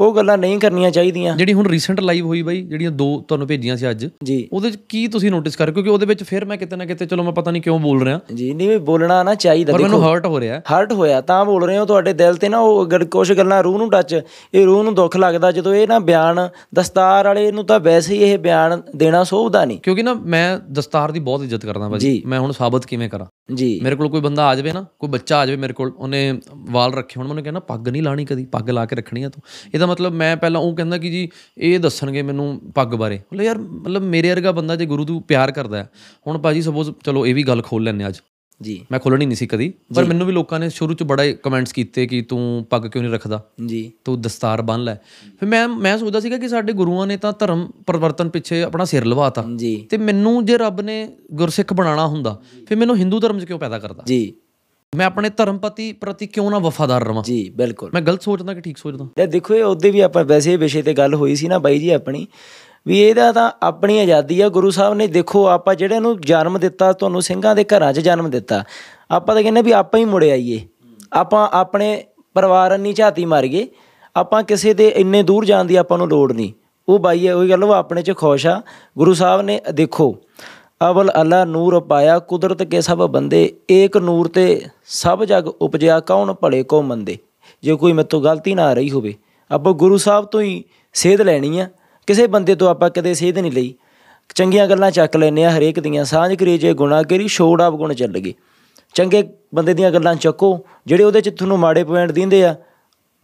[0.01, 3.77] ਉਹ ਗੱਲਾਂ ਨਹੀਂ ਕਰਨੀਆਂ ਚਾਹੀਦੀਆਂ। ਜਿਹੜੀ ਹੁਣ ਰੀਸੈਂਟ ਲਾਈਵ ਹੋਈ ਬਾਈ ਜਿਹੜੀਆਂ ਦੋ ਤੁਹਾਨੂੰ ਭੇਜੀਆਂ
[3.77, 6.77] ਸੀ ਅੱਜ ਜੀ। ਉਹਦੇ ਵਿੱਚ ਕੀ ਤੁਸੀਂ ਨੋਟਿਸ ਕਰ ਕਿਉਂਕਿ ਉਹਦੇ ਵਿੱਚ ਫਿਰ ਮੈਂ ਕਿਤੇ
[6.77, 9.73] ਨਾ ਕਿਤੇ ਚਲੋ ਮੈਂ ਪਤਾ ਨਹੀਂ ਕਿਉਂ ਬੋਲ ਰਿਹਾ। ਜੀ ਨਹੀਂ ਵੀ ਬੋਲਣਾ ਨਾ ਚਾਹੀਦਾ
[9.73, 12.59] ਪਰ ਮੈਨੂੰ ਹਰਟ ਹੋ ਰਿਹਾ। ਹਰਟ ਹੋਇਆ ਤਾਂ ਬੋਲ ਰਹੇ ਹੋ ਤੁਹਾਡੇ ਦਿਲ ਤੇ ਨਾ
[12.59, 14.21] ਉਹ ਕੁਝ ਗੱਲਾਂ ਰੂਹ ਨੂੰ ਟੱਚ
[14.55, 18.23] ਇਹ ਰੂਹ ਨੂੰ ਦੁੱਖ ਲੱਗਦਾ ਜਦੋਂ ਇਹ ਨਾ ਬਿਆਨ ਦਸਤਾਰ ਵਾਲੇ ਨੂੰ ਤਾਂ ਵੈਸੇ ਹੀ
[18.23, 22.41] ਇਹ ਬਿਆਨ ਦੇਣਾ ਸੋਭਦਾ ਨਹੀਂ। ਕਿਉਂਕਿ ਨਾ ਮੈਂ ਦਸਤਾਰ ਦੀ ਬਹੁਤ ਇੱਜ਼ਤ ਕਰਦਾ ਭਾਜੀ। ਮੈਂ
[22.41, 23.27] ਹੁਣ ਸਾਬਤ ਕਿਵੇਂ ਕਰਾਂ?
[23.55, 26.41] ਜੀ। ਮੇਰੇ ਕੋਲ ਕੋਈ ਬੰਦਾ ਆ ਜਾਵੇ ਨਾ ਕੋਈ ਬੱਚਾ ਆ ਜਾਵੇ ਮੇਰੇ ਕੋਲ ਉਹਨੇ
[26.55, 29.43] ਵਾਲ ਰੱਖੇ ਹੁਣ ਮੈਨੂੰ ਕਹਿੰਦਾ ਪੱਗ ਨਹੀਂ ਲਾਣੀ ਕਦੀ ਪੱਗ ਲਾ ਕੇ ਰੱਖਣੀ ਆ ਤੂੰ।
[29.75, 33.59] ਇਹਦਾ ਮਤਲਬ ਮੈਂ ਪਹਿਲਾਂ ਉਹ ਕਹਿੰਦਾ ਕਿ ਜੀ ਇਹ ਦੱਸਣਗੇ ਮੈਨੂੰ ਪੱਗ ਬਾਰੇ। ਮਤਲਬ ਯਾਰ
[33.59, 35.91] ਮਤਲਬ ਮੇਰੇ ਵਰਗਾ ਬੰਦਾ ਜੇ ਗੁਰੂ ਤੋਂ ਪਿਆਰ ਕਰਦਾ ਹੈ
[36.27, 38.17] ਹੁਣ ਭਾਜੀ ਸਪੋਜ਼ ਚਲੋ ਇਹ ਵੀ ਗੱਲ ਖੋਲ ਲੈਂਦੇ ਅੱਜ।
[38.63, 41.73] ਜੀ। ਮੈਂ ਖੋਲਣੀ ਨਹੀਂ ਸੀ ਕਦੀ ਪਰ ਮੈਨੂੰ ਵੀ ਲੋਕਾਂ ਨੇ ਸ਼ੁਰੂ ਚ ਬੜਾ ਕਮੈਂਟਸ
[41.73, 43.45] ਕੀਤੇ ਕਿ ਤੂੰ ਪੱਗ ਕਿਉਂ ਨਹੀਂ ਰੱਖਦਾ?
[43.67, 44.95] ਜੀ। ਤੂੰ ਦਸਤਾਰ ਬੰਨ ਲੈ।
[45.41, 49.05] ਫਿਰ ਮੈਂ ਮੈਂ ਸੋਚਦਾ ਸੀਗਾ ਕਿ ਸਾਡੇ ਗੁਰੂਆਂ ਨੇ ਤਾਂ ਧਰਮ ਪਰਿਵਰਤਨ ਪਿੱਛੇ ਆਪਣਾ ਸਿਰ
[49.05, 53.45] ਲਵਾਤਾ। ਜੀ। ਤੇ ਮੈਨੂੰ ਜੇ ਰੱਬ ਨੇ ਗੁਰਸਿੱਖ ਬਣਾਉਣਾ ਹੁੰਦਾ ਫਿਰ ਮੈਨੂੰ ਹਿੰਦੂ ਧਰਮ 'ਚ
[53.45, 54.03] ਕਿਉਂ ਪੈਦਾ ਕਰਦਾ?
[54.07, 54.33] ਜੀ।
[54.95, 57.23] ਮੈਂ ਆਪਣੇ ਧਰਮ ਪਤੀ ਪ੍ਰਤੀ ਕਿਉਂ ਨਾ ਵਫਾਦਾਰ ਰਵਾਂ?
[57.23, 59.07] ਜੀ ਬਿਲਕੁਲ। ਮੈਂ ਗਲਤ ਸੋਚਦਾ ਕਿ ਠੀਕ ਸੋਚਦਾ?
[59.19, 61.91] ਇਹ ਦੇਖੋ ਇਹ ਉਹਦੇ ਵੀ ਆਪਾਂ ਵੈਸੇ ਵਿਸ਼ੇ ਤੇ ਗੱਲ ਹੋਈ ਸੀ ਨਾ ਬਾਈ ਜੀ
[61.91, 62.27] ਆਪਣੀ
[62.87, 66.93] ਵੀ ਇਹਦਾ ਤਾਂ ਆਪਣੀ ਆਜ਼ਾਦੀ ਆ ਗੁਰੂ ਸਾਹਿਬ ਨੇ ਦੇਖੋ ਆਪਾਂ ਜਿਹੜੇ ਨੂੰ ਜਨਮ ਦਿੱਤਾ
[66.93, 68.65] ਤੁਹਾਨੂੰ ਸਿੰਘਾਂ ਦੇ ਘਰਾਂ 'ਚ ਜਨਮ ਦਿੱਤਾ
[69.11, 70.61] ਆਪਾਂ ਤਾਂ ਕਹਿੰਦੇ ਵੀ ਆਪਾਂ ਹੀ ਮੁੜ ਆਈਏ।
[71.13, 72.05] ਆਪਾਂ ਆਪਣੇ
[72.35, 73.67] ਪਰਿਵਾਰ ਨਹੀਂ ਝਾਤੀ ਮਾਰੀਏ
[74.17, 76.53] ਆਪਾਂ ਕਿਸੇ ਦੇ ਇੰਨੇ ਦੂਰ ਜਾਣ ਦੀ ਆਪਾਂ ਨੂੰ ਲੋੜ ਨਹੀਂ।
[76.89, 78.63] ਉਹ ਬਾਈ ਹੈ ਉਹੀ ਗੱਲ ਉਹ ਆਪਣੇ 'ਚ ਖੁਸ਼ ਆ।
[78.99, 80.17] ਗੁਰੂ ਸਾਹਿਬ ਨੇ ਦੇਖੋ
[80.91, 86.33] ਅਵਲ ਅੱਲਾ ਨੂਰ ਪਾਇਆ ਕੁਦਰਤ ਕੇ ਸਭ ਬੰਦੇ ਏਕ ਨੂਰ ਤੇ ਸਭ ਜਗ ਉਪਜਿਆ ਕੌਣ
[86.33, 87.19] ਭਲੇ ਕੋ ਮੰਦੇ?
[87.63, 89.15] ਜੇ ਕੋਈ ਮੇਰੇ ਤੋਂ ਗਲਤੀ ਨਾ ਆ ਰਹੀ ਹੋਵੇ
[89.51, 91.69] ਆਪਾਂ ਗੁਰੂ ਸਾਹਿਬ ਤੋਂ ਹੀ ਸੇਧ ਲੈਣੀ ਆ।
[92.07, 93.75] ਕਿਸੇ ਬੰਦੇ ਤੋਂ ਆਪਾਂ ਕਦੇ ਸੇਧ ਨਹੀਂ ਲਈ।
[94.35, 97.95] ਚੰਗੀਆਂ ਗੱਲਾਂ ਚੱਕ ਲੈਨੇ ਆ ਹਰੇਕ ਦੀਆਂ ਸਾਂਝ ਕਰੀ ਜੇ ਗੁਣਾ ਕਰੀ ਛੋੜ ਆਪ ਗੁਣ
[97.95, 98.35] ਚੱਲ ਗਏ।
[98.95, 99.23] ਚੰਗੇ
[99.55, 102.55] ਬੰਦੇ ਦੀਆਂ ਗੱਲਾਂ ਚੱਕੋ ਜਿਹੜੇ ਉਹਦੇ ਚ ਤੁਹਾਨੂੰ ਮਾੜੇ ਪੁਆਇੰਟ ਦਿੰਦੇ ਆ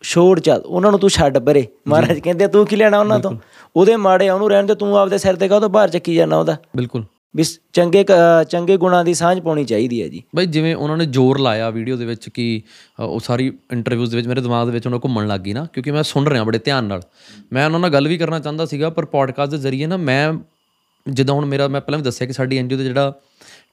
[0.03, 3.37] ਛੋੜ ਚੱਲ ਉਹਨਾਂ ਨੂੰ ਤੂੰ ਛੱਡ ਪਰੇ। ਮਹਾਰਾਜ ਕਹਿੰਦੇ ਤੂੰ ਕੀ ਲੈਣਾ ਉਹਨਾਂ ਤੋਂ?
[3.77, 6.39] ਉਹਦੇ ਮਾੜੇ ਆ, ਉਹਨੂੰ ਰਹਿਣ ਦੇ ਤੂੰ ਆਪਦੇ ਸਿਰ ਤੇ ਕਾਹ ਤੋਂ ਭਾਰ ਚੱਕੀ ਜਾਣਾ
[6.39, 6.57] ਉਹਦਾ?
[6.77, 7.05] ਬਿਲਕੁਲ।
[7.37, 8.05] ਵੀ ਚੰਗੇ
[8.51, 11.97] ਚੰਗੇ ਗੁਣਾਂ ਦੀ ਸਾਂਝ ਪਾਉਣੀ ਚਾਹੀਦੀ ਹੈ ਜੀ। ਬਈ ਜਿਵੇਂ ਉਹਨਾਂ ਨੇ ਜ਼ੋਰ ਲਾਇਆ ਵੀਡੀਓ
[11.97, 12.63] ਦੇ ਵਿੱਚ ਕਿ
[13.01, 15.91] ਉਹ ਸਾਰੀ ਇੰਟਰਵਿਊਜ਼ ਦੇ ਵਿੱਚ ਮੇਰੇ ਦਿਮਾਗ ਦੇ ਵਿੱਚ ਉਹਨਾਂ ਘੁੰਮਣ ਲੱਗ ਗਈ ਨਾ ਕਿਉਂਕਿ
[15.91, 17.03] ਮੈਂ ਸੁਣ ਰਿਹਾ ਬੜੇ ਧਿਆਨ ਨਾਲ।
[17.53, 20.33] ਮੈਂ ਉਹਨਾਂ ਨਾਲ ਗੱਲ ਵੀ ਕਰਨਾ ਚਾਹੁੰਦਾ ਸੀਗਾ ਪਰ ਪੋਡਕਾਸਟ ਦੇ ਜ਼ਰੀਏ ਨਾ ਮੈਂ
[21.11, 23.15] ਜਿੱਦਾਂ ਹੁਣ ਮੇਰਾ ਮੈਂ ਪਹਿਲਾਂ ਵੀ ਦੱਸਿਆ ਕਿ ਸਾਡੀ ਐਨਜੀਓ ਦਾ ਜਿਹੜਾ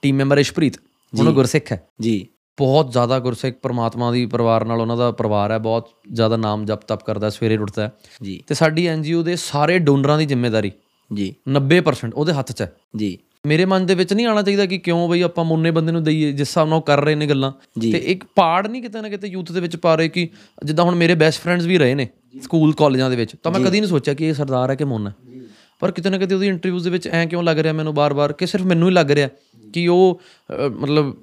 [0.02, 0.74] ਟੀਮ ਮੈਂਬਰ ਇਸ਼ਪ੍ਰੀਤ
[1.20, 5.58] ਉਹਨੂੰ ਗੁਰਸਿੱਖ ਹੈ। ਜੀ। ਬਹੁਤ ਜ਼ਿਆਦਾ ਗੁਰਸਿੱਖ ਪਰਮਾਤਮਾ ਦੀ ਪਰਿਵਾਰ ਨਾਲ ਉਹਨਾਂ ਦਾ ਪਰਿਵਾਰ ਹੈ
[5.58, 7.92] ਬਹੁਤ ਜ਼ਿਆਦਾ ਨਾਮ ਜਪ ਤਪ ਕਰਦਾ ਸਵੇਰੇ ਉੱਠਦਾ ਹੈ।
[8.24, 10.72] ਜੀ। ਤੇ ਸਾਡੀ ਐਨਜੀਓ ਦੇ ਸਾਰੇ ਡੋਨਰਾਂ ਦੀ ਜ਼ਿੰਮੇਵਾਰੀ
[11.14, 14.78] ਜੀ। 90% ਉਹਦੇ ਹੱਥ 'ਚ ਹੈ। ਜੀ। ਮੇਰੇ ਮਨ ਦੇ ਵਿੱਚ ਨਹੀਂ ਆਣਾ ਚਾਹੀਦਾ ਕਿ
[14.78, 17.52] ਕਿਉਂ ਬਈ ਆਪਾਂ ਮੁੰਨੇ ਬੰਦੇ ਨੂੰ ਦਈਏ ਜਿਸ ਹਿਸਾਬ ਨਾਲ ਉਹ ਕਰ ਰਹੇ ਨੇ ਗੱਲਾਂ।
[17.82, 20.30] ਤੇ ਇੱਕ ਪਾੜ ਨਹੀਂ ਕਿਤੇ ਨਾ ਕਿਤੇ ਯੂਥ ਦੇ ਵਿੱਚ ਪਾ ਰਹੇ ਕਿ
[20.66, 22.08] ਜਿੱਦਾਂ ਹੁਣ ਮੇਰੇ ਬੈਸਟ ਫਰੈਂਡਸ ਵੀ ਰਹੇ ਨੇ
[22.44, 25.12] ਸਕੂਲ ਕਾਲਜਾਂ ਦੇ ਵਿੱਚ ਤਾਂ ਮੈਂ ਕਦੀ ਨਹੀਂ ਸੋਚਿਆ ਕਿ ਇਹ ਸਰਦਾਰ ਹੈ ਕਿ ਮੁੰਨਾ
[25.80, 28.48] ਪਰ ਕਿਤੇ ਨਾ ਕਿਤੇ ਉਹਦੀ ਇੰਟਰਵਿਊਜ਼ ਦੇ ਵਿੱਚ ਐ ਕਿਉਂ ਲੱਗ ਰਿਹਾ ਮੈਨੂੰ ਬਾਰ-ਬਾਰ ਕਿ
[28.48, 29.30] ਸਿਰਫ ਮੈਨੂੰ ਹੀ ਲੱਗ ਰਿਹਾ
[29.74, 30.22] ਕਿ ਉਹ
[30.80, 31.16] ਮਤਲਬ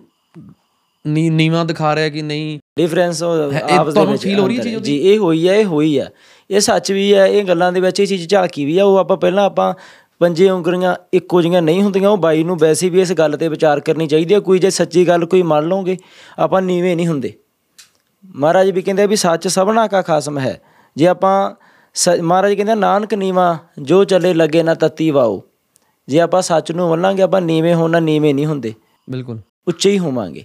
[1.06, 4.76] ਨੀ ਨੀਵਾਂ ਦਿਖਾ ਰਿਹਾ ਕਿ ਨਹੀਂ। ਡਿਫਰੈਂਸ ਆਪਸ ਦੇ ਵਿੱਚ feel ਹੋ ਰਹੀ ਹੈ ਚੀਜ਼
[4.76, 6.12] ਜੀ ਇਹ ਹੋਈ ਹੈ ਇਹ ਹੋਈ ਹੈ।
[6.50, 9.16] ਇਹ ਸੱਚ ਵੀ ਹੈ ਇਹ ਗੱਲਾਂ ਦੇ ਵਿੱਚ ਇਹ ਚੀਜ਼ ਝਾਕੀ ਵੀ ਹੈ। ਉਹ ਆਪਾਂ
[9.16, 9.74] ਪਹਿਲਾਂ ਆਪਾਂ
[10.18, 13.80] ਪੰਜੇ ਉਂਗਲੀਆਂ ਇੱਕੋ ਜਿਹੀਆਂ ਨਹੀਂ ਹੁੰਦੀਆਂ ਉਹ ਬਾਈ ਨੂੰ ਵੈਸੇ ਵੀ ਇਸ ਗੱਲ ਤੇ ਵਿਚਾਰ
[13.80, 15.96] ਕਰਨੀ ਚਾਹੀਦੀ ਹੈ ਕੋਈ ਜੇ ਸੱਚੀ ਗੱਲ ਕੋਈ ਮੰਨ ਲਓਗੇ
[16.38, 17.32] ਆਪਾਂ ਨੀਵੇਂ ਨਹੀਂ ਹੁੰਦੇ।
[18.36, 20.60] ਮਹਾਰਾਜ ਵੀ ਕਹਿੰਦੇ ਵੀ ਸੱਚ ਸਭਨਾ ਕਾ ਖਾਸਮ ਹੈ।
[20.96, 21.54] ਜੇ ਆਪਾਂ
[22.22, 25.42] ਮਹਾਰਾਜ ਕਹਿੰਦੇ ਨਾਨਕ ਨੀਵਾ ਜੋ ਚੱਲੇ ਲੱਗੇ ਨਾ ਤਤੀ ਵਾਓ।
[26.08, 28.74] ਜੇ ਆਪਾਂ ਸੱਚ ਨੂੰ ਮੰਨਾਂਗੇ ਆਪਾਂ ਨੀਵੇਂ ਹੋਣਾ ਨੀਵੇਂ ਨਹੀਂ ਹੁੰਦੇ।
[29.10, 30.44] ਬਿਲਕੁਲ। ਉੱਚੇ ਹੀ ਹੋਵਾਂਗੇ।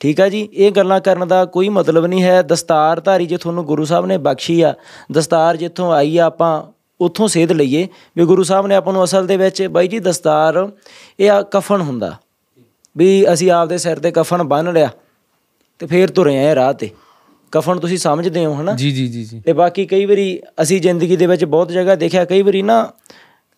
[0.00, 3.84] ਠੀਕ ਆ ਜੀ ਇਹ ਗੱਲਾਂ ਕਰਨ ਦਾ ਕੋਈ ਮਤਲਬ ਨਹੀਂ ਹੈ। ਦਸਤਾਰਧਾਰੀ ਜੇ ਤੁਹਾਨੂੰ ਗੁਰੂ
[3.84, 4.74] ਸਾਹਿਬ ਨੇ ਬਖਸ਼ੀ ਆ
[5.12, 9.26] ਦਸਤਾਰ ਜਿੱਥੋਂ ਆਈ ਆ ਆਪਾਂ ਉੱਥੋਂ ਸੇਧ ਲਈਏ। ਵੀ ਗੁਰੂ ਸਾਹਿਬ ਨੇ ਆਪਾਂ ਨੂੰ ਅਸਲ
[9.26, 10.68] ਦੇ ਵਿੱਚ ਬਾਈ ਜੀ ਦਸਤਾਰ
[11.20, 12.16] ਇਹ ਆ ਕਫਨ ਹੁੰਦਾ।
[12.96, 14.88] ਵੀ ਅਸੀਂ ਆਪਦੇ ਸਿਰ ਤੇ ਕਫਨ ਬੰਨ ਲਿਆ
[15.78, 16.90] ਤੇ ਫੇਰ ਤੁਰੇ ਆਏ ਰਾਹ ਤੇ।
[17.52, 18.72] ਕਫਨ ਤੁਸੀਂ ਸਮਝਦੇ ਹੋ ਹਨਾ?
[18.72, 22.24] ਜੀ ਜੀ ਜੀ ਜੀ। ਤੇ ਬਾਕੀ ਕਈ ਵਾਰੀ ਅਸੀਂ ਜ਼ਿੰਦਗੀ ਦੇ ਵਿੱਚ ਬਹੁਤ ਜਗ੍ਹਾ ਦੇਖਿਆ
[22.24, 22.92] ਕਈ ਵਾਰੀ ਨਾ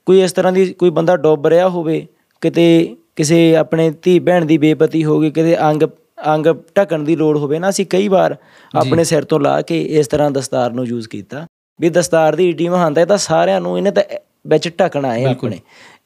[0.06, 2.06] ਕੋਈ ਇਸ ਤਰ੍ਹਾਂ ਦੀ ਕੋਈ ਬੰਦਾ ਡੁੱਬ ਰਿਹਾ ਹੋਵੇ
[2.40, 5.82] ਕਿਤੇ ਕਿਸੇ ਆਪਣੇ ਧੀ ਭੈਣ ਦੀ ਬੇਪਤੀ ਹੋ ਗਈ ਕਿਤੇ ਅੰਗ
[6.34, 8.36] ਅੰਗ ਢਕਣ ਦੀ ਲੋੜ ਹੋਵੇ ਨਾ ਅਸੀਂ ਕਈ ਵਾਰ
[8.74, 11.46] ਆਪਣੇ ਸਿਰ ਤੋਂ ਲਾ ਕੇ ਇਸ ਤਰ੍ਹਾਂ ਦਸਤਾਰ ਨੂੰ ਯੂਜ਼ ਕੀਤਾ।
[11.80, 14.02] ਵੀ ਦਸਤਾਰ ਦੀ ਈਟੀ ਮਹਾਨਤਾ ਇਹ ਤਾਂ ਸਾਰਿਆਂ ਨੂੰ ਇਹਨੇ ਤਾਂ
[14.46, 15.58] ਵਿੱਚ ਢਕਣਾ ਹੈ ਆਪਣੇ।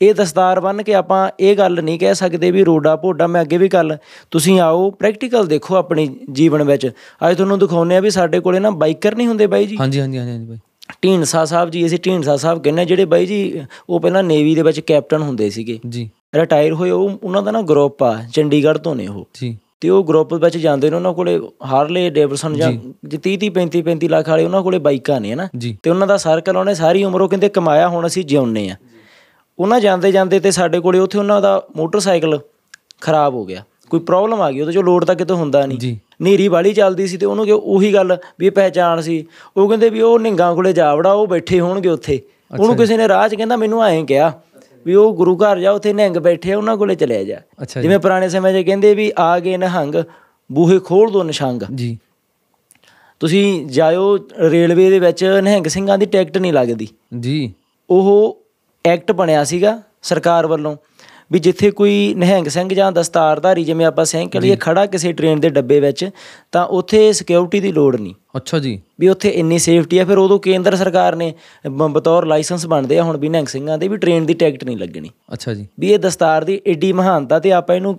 [0.03, 3.57] ਇਹ ਦਸਤਾਰ ਬੰਨ ਕੇ ਆਪਾਂ ਇਹ ਗੱਲ ਨਹੀਂ ਕਹਿ ਸਕਦੇ ਵੀ ਰੋਡਾ ਭੋਡਾ ਮੈਂ ਅੱਗੇ
[3.57, 3.97] ਵੀ ਗੱਲ
[4.31, 6.91] ਤੁਸੀਂ ਆਓ ਪ੍ਰੈਕਟੀਕਲ ਦੇਖੋ ਆਪਣੀ ਜੀਵਨ ਵਿੱਚ।
[7.29, 10.19] ਅੱਜ ਤੁਹਾਨੂੰ ਦਿਖਾਉਂਦੇ ਆ ਵੀ ਸਾਡੇ ਕੋਲੇ ਨਾ ਬਾਈਕਰ ਨਹੀਂ ਹੁੰਦੇ ਬਾਈ ਜੀ। ਹਾਂਜੀ ਹਾਂਜੀ
[10.19, 10.59] ਹਾਂਜੀ ਹਾਂਜੀ ਬਾਈ।
[11.03, 14.63] ਢੀਂਡਸਾ ਸਾਹਿਬ ਜੀ ਅਸੀਂ ਢੀਂਡਸਾ ਸਾਹਿਬ ਕਹਿੰਦੇ ਹਾਂ, ਜਿਹੜੇ ਬਾਈ ਜੀ ਉਹ ਪਹਿਲਾਂ ਨੇਵੀ ਦੇ
[14.63, 18.97] ਵਿੱਚ ਕੈਪਟਨ ਹੁੰਦੇ ਸੀਗੇ। ਜੀ। ਰਿਟਾਇਰ ਹੋਏ ਉਹ ਉਹਨਾਂ ਦਾ ਨਾ ਗਰੁੱਪ ਆ ਚੰਡੀਗੜ੍ਹ ਤੋਂ
[18.97, 23.19] ਨੇ ਉਹ। ਜੀ। ਤੇ ਉਹ ਗਰੁੱਪ ਵਿੱਚ ਜਾਂਦੇ ਨੇ ਉਹਨਾਂ ਕੋਲੇ ਹਾਰਲੇ ਡੇਵਿਡਸਨ ਜਾਂ ਜੇ।
[23.19, 25.49] 30 30 35 35 ਲੱਖ ਵਾਲੇ ਉਹਨਾਂ ਕੋਲੇ ਬਾਈਕਾਂ ਨੇ ਹਨਾ?
[25.83, 28.77] ਤੇ ਉਹਨਾਂ ਦਾ ਸਰਕਲ ਉਹਨੇ ਸਾਰੀ ਉਮਰ ਉਹ ਕਹਿੰਦੇ ਕਮਾਇਆ ਹੁਣ ਅਸੀਂ ਜਿਉਂਨੇ ਆ
[29.59, 32.39] ਉਹਨਾਂ ਜਾਂਦੇ ਜਾਂਦੇ ਤੇ ਸਾਡੇ ਕੋਲੇ ਉੱਥੇ ਉਹਨਾਂ ਦਾ ਮੋਟਰਸਾਈਕਲ
[33.01, 35.79] ਖਰਾਬ ਹੋ ਗਿਆ। ਕੋਈ ਪ੍ਰੋਬਲਮ ਆ ਗਈ ਉਹਦੇ ਚੋਂ ਲੋਡ ਤਾਂ ਕਿਤੇ ਹੁੰਦਾ ਨਹੀਂ।
[36.23, 39.91] ਨੀਰੀ ਵਾਲੀ ਚੱਲਦੀ ਸੀ ਤੇ ਉਹਨੂੰ ਕਿ ਉਹੀ ਗੱਲ ਵੀ ਇਹ ਪਹਿਚਾਣ ਸੀ। ਉਹ ਕਹਿੰਦੇ
[39.91, 42.21] ਵੀ ਉਹ ਨਿੰਗਾ ਕੋਲੇ ਜਾ ਵੜਾ ਉਹ ਬੈਠੇ ਹੋਣਗੇ ਉੱਥੇ।
[42.61, 44.33] ਉਹਨੂੰ ਕਿਸੇ ਨੇ ਰਾਹ 'ਚ ਕਹਿੰਦਾ ਮੈਨੂੰ ਐਂ ਕਿਹਾ
[44.87, 46.95] ਵੀ ਉਹ ਗੁਰੂ ਘਰ ਜਾ ਉੱਥੇ ਨਿਹੰਗ ਬੈਠੇ ਉਹਨਾਂ ਕੋਲੇ
[47.63, 49.95] ਅੱਛਾ ਜੀ। ਜਿਵੇਂ ਪੁਰਾਣੇ ਸਮੇਂ 'ਚ ਕਹਿੰਦੇ ਵੀ ਆ ਗਏ ਨਿਹੰਗ
[50.53, 51.99] ਬੂਹੇ ਖੋਲ ਦੋ ਨਿਸ਼ੰਗ। ਜੀ।
[53.21, 56.89] ਤੁਸੀਂ ਜਾਇਓ ਰੇਲਵੇ ਦੇ ਵਿੱਚ ਨਿਹੰਗ ਸਿੰਘਾਂ ਦੀ ਟਿਕਟ ਨਹੀਂ ਲੱਗਦੀ।
[57.21, 57.53] ਜੀ।
[57.91, 58.39] ਉਹ
[58.87, 60.77] ਐਕਟ ਬਣਿਆ ਸੀਗਾ ਸਰਕਾਰ ਵੱਲੋਂ।
[61.33, 65.41] ਵੀ ਜਿੱਥੇ ਕੋਈ ਨਿਹੰਗ ਸਿੰਘ ਜਾਂ ਦਸਤਾਰਧਾਰੀ ਜਿਵੇਂ ਆਪਾਂ ਸਿੰਘ ਕਹ ਲਈਏ ਖੜਾ ਕਿਸੇ ਟ੍ਰੇਨ
[65.41, 66.11] ਦੇ ਡੱਬੇ ਵਿੱਚ
[66.53, 70.39] ਤਾਂ ਉੱਥੇ ਸਿਕਿਉਰਿਟੀ ਦੀ ਲੋੜ ਨਹੀਂ। ਅੱਛਾ ਜੀ। ਵੀ ਉੱਥੇ ਇੰਨੀ ਸੇਫਟੀ ਆ ਫਿਰ ਉਦੋਂ
[70.39, 71.33] ਕੇਂਦਰ ਸਰਕਾਰ ਨੇ
[71.71, 75.11] ਬਤੌਰ ਲਾਇਸੈਂਸ ਬਣਦੇ ਆ ਹੁਣ ਵੀ ਨਿਹੰਗ ਸਿੰਘਾਂ ਦੇ ਵੀ ਟ੍ਰੇਨ ਦੀ ਟਿਕਟ ਨਹੀਂ ਲੱਗਣੀ।
[75.33, 77.99] ਅੱਛਾ ਜੀ। ਵੀ ਇਹ ਦਸਤਾਰ ਦੀ ਏਡੀ ਮਹਾਨਤਾ ਤੇ ਆਪਾਂ ਇਹਨੂੰ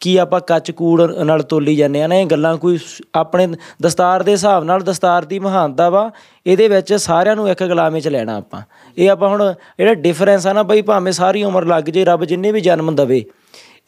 [0.00, 2.78] ਕੀ ਆਪਾਂ ਕੱਚ ਕੂੜ ਨਾਲ ਤੋਲੀ ਜਾਂਦੇ ਆ ਨਾ ਇਹ ਗੱਲਾਂ ਕੋਈ
[3.14, 3.48] ਆਪਣੇ
[3.82, 6.10] ਦਸਤਾਰ ਦੇ ਹਿਸਾਬ ਨਾਲ ਦਸਤਾਰ ਦੀ ਮਹਾਨਤਾ ਵਾ
[6.46, 8.62] ਇਹਦੇ ਵਿੱਚ ਸਾਰਿਆਂ ਨੂੰ ਇੱਕ ਗੁਲਾਮੇ ਚ ਲੈਣਾ ਆਪਾਂ।
[8.98, 12.52] ਇਹ ਆਪਾਂ ਹੁਣ ਜਿਹੜਾ ਡਿਫਰੈਂਸ ਆ ਨਾ ਬਈ ਭਾਵੇਂ ਸਾਰੀ ਉਮਰ ਲੱਗ ਜੇ ਰੱਬ ਜਿੰਨੇ
[12.52, 13.24] ਵੀ ਜਨਮ ਦਵੇ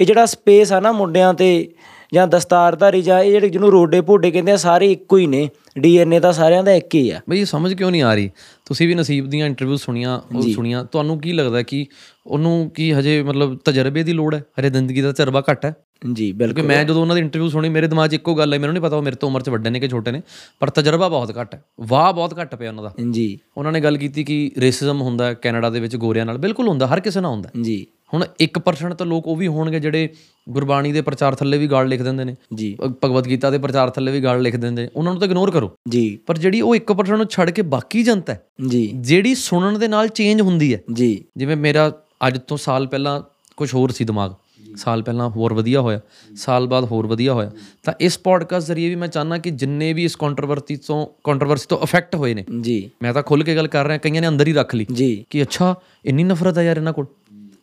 [0.01, 1.73] ਇਹ ਜਿਹੜਾ ਸਪੇਸ ਆ ਨਾ ਮੁੰਡਿਆਂ ਤੇ
[2.15, 6.21] ਜਾਂ ਦਸਤਾਰਧਾਰੀ ਜਾਂ ਇਹ ਜਿਹੜੇ ਜਿਹਨੂੰ ਰੋਡੇ ਭੋਡੇ ਕਹਿੰਦੇ ਆ ਸਾਰੇ ਇੱਕੋ ਹੀ ਨੇ ਡੀਐਨਏ
[6.21, 8.31] ਤਾਂ ਸਾਰਿਆਂ ਦਾ ਇੱਕ ਹੀ ਆ। ਬਈ ਸਮਝ ਕਿਉਂ ਨਹੀਂ ਆ ਰਹੀ?
[8.67, 11.87] ਤੁਸੀਂ ਵੀ ਨਸੀਬ ਦੀਆਂ ਇੰਟਰਵਿਊ ਸੁਣੀਆਂ ਉਹ ਸੁਣੀਆਂ ਤੁਹਾਨੂੰ ਕੀ ਲੱਗਦਾ ਕਿ
[12.27, 14.43] ਉਹਨੂੰ ਕੀ ਹਜੇ ਮਤਲਬ ਤਜਰਬੇ ਦੀ ਲੋੜ ਹੈ?
[14.61, 15.75] ਹਰੇ ਜ਼ਿੰਦਗੀ ਦਾ ਤਜਰਬਾ ਘੱਟ ਹੈ?
[16.13, 18.59] ਜੀ ਬਿਲਕੁਲ। ਕਿਉਂਕਿ ਮੈਂ ਜਦੋਂ ਉਹਨਾਂ ਦੀ ਇੰਟਰਵਿਊ ਸੁਣੀ ਮੇਰੇ ਦਿਮਾਗ 'ਚ ਇੱਕੋ ਗੱਲ ਹੈ
[18.59, 20.23] ਮੈਨੂੰ ਨਹੀਂ ਪਤਾ ਉਹ ਮੇਰੇ ਤੋਂ ਉਮਰ 'ਚ ਵੱਡੇ ਨੇ ਕਿ ਛੋਟੇ ਨੇ
[20.61, 23.97] ਪਰ ਤਜਰਬਾ ਬਹੁਤ ਘੱਟ ਹੈ। ਵਾਹ ਬਹੁਤ ਘੱਟ ਪਿਆ ਉਹਨਾਂ ਦਾ। ਜੀ। ਉਹਨਾਂ ਨੇ ਗੱਲ
[23.97, 27.31] ਕੀਤੀ ਕਿ ਰੇਸਿਜ਼ਮ ਹੁੰਦਾ ਹੈ ਕੈਨੇਡਾ ਦੇ ਵਿੱਚ ਗੋਰਿਆਂ ਨਾਲ ਬਿਲਕੁਲ ਹੁੰਦਾ ਹਰ ਕਿਸੇ ਨਾਲ
[27.31, 30.09] ਹੁੰਦਾ। ਜੀ। ਹੁਣ 1% ਤਾਂ ਲੋਕ ਉਹ ਵੀ ਹੋਣਗੇ ਜਿਹੜੇ
[30.49, 34.13] ਗੁਰਬਾਣੀ ਦੇ ਪ੍ਰਚਾਰ ਥੱਲੇ ਵੀ ਗਾਲ ਲਿਖ ਦਿੰਦੇ ਨੇ ਜੀ। ਭਗਵਦ ਗੀਤਾ ਦੇ ਪ੍ਰਚਾਰ ਥੱਲੇ
[34.13, 37.17] ਵੀ ਗਾਲ ਲਿਖ ਦਿੰਦੇ ਨੇ ਉਹਨਾਂ ਨੂੰ ਤਾਂ ਇਗਨੋਰ ਕਰੋ। ਜੀ। ਪਰ ਜਿਹੜੀ ਉਹ 1%
[37.17, 41.25] ਨੂੰ ਛੱਡ ਕੇ ਬਾਕੀ ਜਨਤਾ ਹੈ ਜੀ। ਜਿਹੜੀ ਸੁਣਨ ਦੇ ਨਾਲ ਚੇਂਜ ਹੁੰਦੀ ਹੈ ਜੀ।
[41.37, 41.93] ਜਿਵੇਂ ਮੇਰਾ
[42.27, 43.21] ਅੱਜ ਤੋਂ ਸਾਲ ਪਹਿਲਾਂ
[43.57, 44.33] ਕੁਝ ਹੋਰ ਸੀ ਦਿਮਾਗ
[44.77, 46.01] ਸਾਲ ਪਹਿਲਾਂ ਹੋਰ ਵਧੀਆ ਹੋਇਆ
[46.37, 47.51] ਸਾਲ ਬਾਅਦ ਹੋਰ ਵਧੀਆ ਹੋਇਆ।
[47.83, 51.79] ਤਾਂ ਇਸ ਪੋਡਕਾਸਟ ਜ਼ਰੀਏ ਵੀ ਮੈਂ ਚਾਹਨਾ ਕਿ ਜਿੰਨੇ ਵੀ ਇਸ ਕੰਟਰੋਵਰਸੀ ਤੋਂ ਕੰਟਰੋਵਰਸੀ ਤੋਂ
[51.83, 54.53] ਅਫੈਕਟ ਹੋਏ ਨੇ ਜੀ। ਮੈਂ ਤਾਂ ਖੁੱਲ ਕੇ ਗੱਲ ਕਰ ਰਿਹਾ ਕਈਆਂ ਨੇ ਅੰਦਰ ਹੀ
[54.53, 57.07] ਰੱਖ ਲਈ ਜੀ। ਕਿ ਅੱਛਾ ਇੰਨੀ ਨਫ਼ਰਤ ਹੈ ਯਾਰ ਇਹਨਾਂ ਕੋਲ।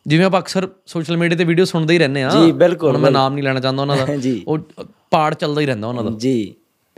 [0.06, 3.34] ਜਿਵੇਂ ਆਪਾਂ ਅਕਸਰ ਸੋਸ਼ਲ ਮੀਡੀਆ ਤੇ ਵੀਡੀਓ ਸੁਣਦੇ ਹੀ ਰਹਿੰਦੇ ਆ ਜੀ, ਬਿਲਕੁਲ, ਮੈਂ ਨਾਮ
[3.34, 4.58] ਨਹੀਂ ਲੈਣਾ ਚਾਹੁੰਦਾ ਉਹਨਾਂ ਦਾ। ਜੀ। ਉਹ
[5.10, 6.54] ਪਾੜ ਚੱਲਦਾ ਹੀ ਰਹਿੰਦਾ ਉਹਨਾਂ ਦਾ। ਜੀ।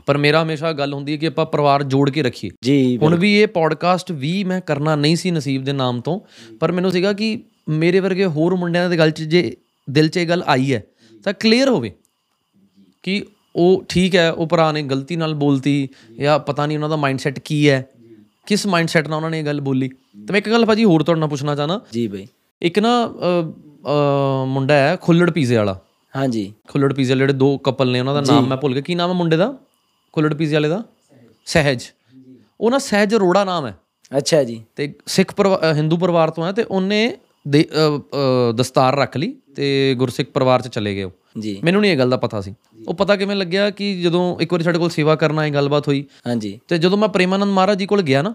[0.07, 3.41] ਪਰ ਮੇਰਾ ਹਮੇਸ਼ਾ ਗੱਲ ਹੁੰਦੀ ਹੈ ਕਿ ਆਪਾਂ ਪਰਿਵਾਰ ਜੋੜ ਕੇ ਰੱਖੀਏ। ਜੀ ਹੁਣ ਵੀ
[3.41, 6.21] ਇਹ ਪੋਡਕਾਸਟ ਵੀ ਮੈਂ ਕਰਨਾ ਨਹੀਂ ਸੀ ਨਸੀਬ ਦੇ ਨਾਮ ਤੋਂ
[6.61, 9.57] ਪਰ ਮੈਨੂੰ ਸੀਗਾ ਕਿ ਮੇਰੇ ਵਰਗੇ ਹੋਰ ਮੁੰਡਿਆਂ ਦੇ ਗੱਲ 'ਚ ਜੇ
[9.89, 10.83] ਦਿਲ 'ਚ ਇਹ ਗੱਲ ਆਈ ਹੈ
[11.25, 11.93] ਤਾਂ ਕਲੀਅਰ ਹੋਵੇ
[13.03, 13.25] ਕਿ
[13.57, 17.39] ਉਹ ਠੀਕ ਹੈ ਉਹ ਭਰਾ ਨੇ ਗਲਤੀ ਨਾਲ ਬੋਲਤੀ ਜਾਂ ਪਤਾ ਨਹੀਂ ਉਹਨਾਂ ਦਾ ਮਾਈਂਡਸੈਟ
[17.39, 17.87] ਕੀ ਹੈ
[18.47, 21.21] ਕਿਸ ਮਾਈਂਡਸੈਟ ਨਾਲ ਉਹਨਾਂ ਨੇ ਇਹ ਗੱਲ ਬੋਲੀ। ਤਾਂ ਮੈਂ ਇੱਕ ਗੱਲ ਭਾਜੀ ਹੋਰ ਤੁਹਾਡੇ
[21.21, 22.27] ਨਾਲ ਪੁੱਛਣਾ ਚਾਹਨਾ ਜੀ ਬਈ।
[22.63, 22.93] ਇੱਕ ਨਾ
[24.47, 25.79] ਮੁੰਡਾ ਹੈ ਖੁੱਲੜ ਪੀਜ਼ੇ ਵਾਲਾ।
[26.15, 28.95] ਹਾਂਜੀ। ਖੁੱਲੜ ਪੀਜ਼ੇ ਵਾਲੇ ਜਿਹੜੇ ਦੋ ਕਪਲ ਨੇ ਉਹਨਾਂ ਦਾ ਨਾਮ ਮੈਂ ਭੁੱਲ ਗਿਆ। ਕੀ
[28.95, 29.53] ਨਾਮ ਹੈ ਮੁੰਡੇ ਦਾ?
[30.15, 30.83] ਖੁੱਲੜ ਪੀਜ਼ੇ ਵਾਲੇ ਦਾ?
[31.47, 31.83] ਸਹਿਜ।
[32.61, 33.77] ਉਹ ਨਾ ਸਹਿਜ ਅਰੋੜਾ ਨਾਮ ਹੈ।
[34.13, 35.35] ਅੱਛਾ ਜੀ। ਤੇ ਸਿੱਖ
[35.75, 37.17] ਹਿੰਦੂ ਪਰਿਵਾਰ ਤੋਂ ਹੈ ਤੇ ਉਹਨੇ
[38.57, 42.11] ਦਸਤਾਰ ਰੱਖ ਲਈ। ਤੇ ਗੁਰਸਿੱਖ ਪਰਿਵਾਰ ਚ ਚਲੇ ਗਏ ਉਹ। ਜੀ। ਮੈਨੂੰ ਨਹੀਂ ਇਹ ਗੱਲ
[42.11, 42.55] ਦਾ ਪਤਾ ਸੀ।
[42.89, 46.05] ਉਹ ਪਤਾ ਕਿਵੇਂ ਲੱਗਿਆ ਕਿ ਜਦੋਂ ਇੱਕ ਵਾਰੀ ਸਾਡੇ ਕੋਲ ਸੇਵਾ ਕਰਨ ਆਏ ਗੱਲਬਾਤ ਹੋਈ।
[46.27, 48.35] ਹਾਂਜੀ। ਤੇ ਜਦੋਂ ਮੈਂ ਪ੍ਰੇਮਾਨੰਦ ਮਹਾਰਾਜ ਜੀ ਕੋਲ ਗਿਆ ਨਾ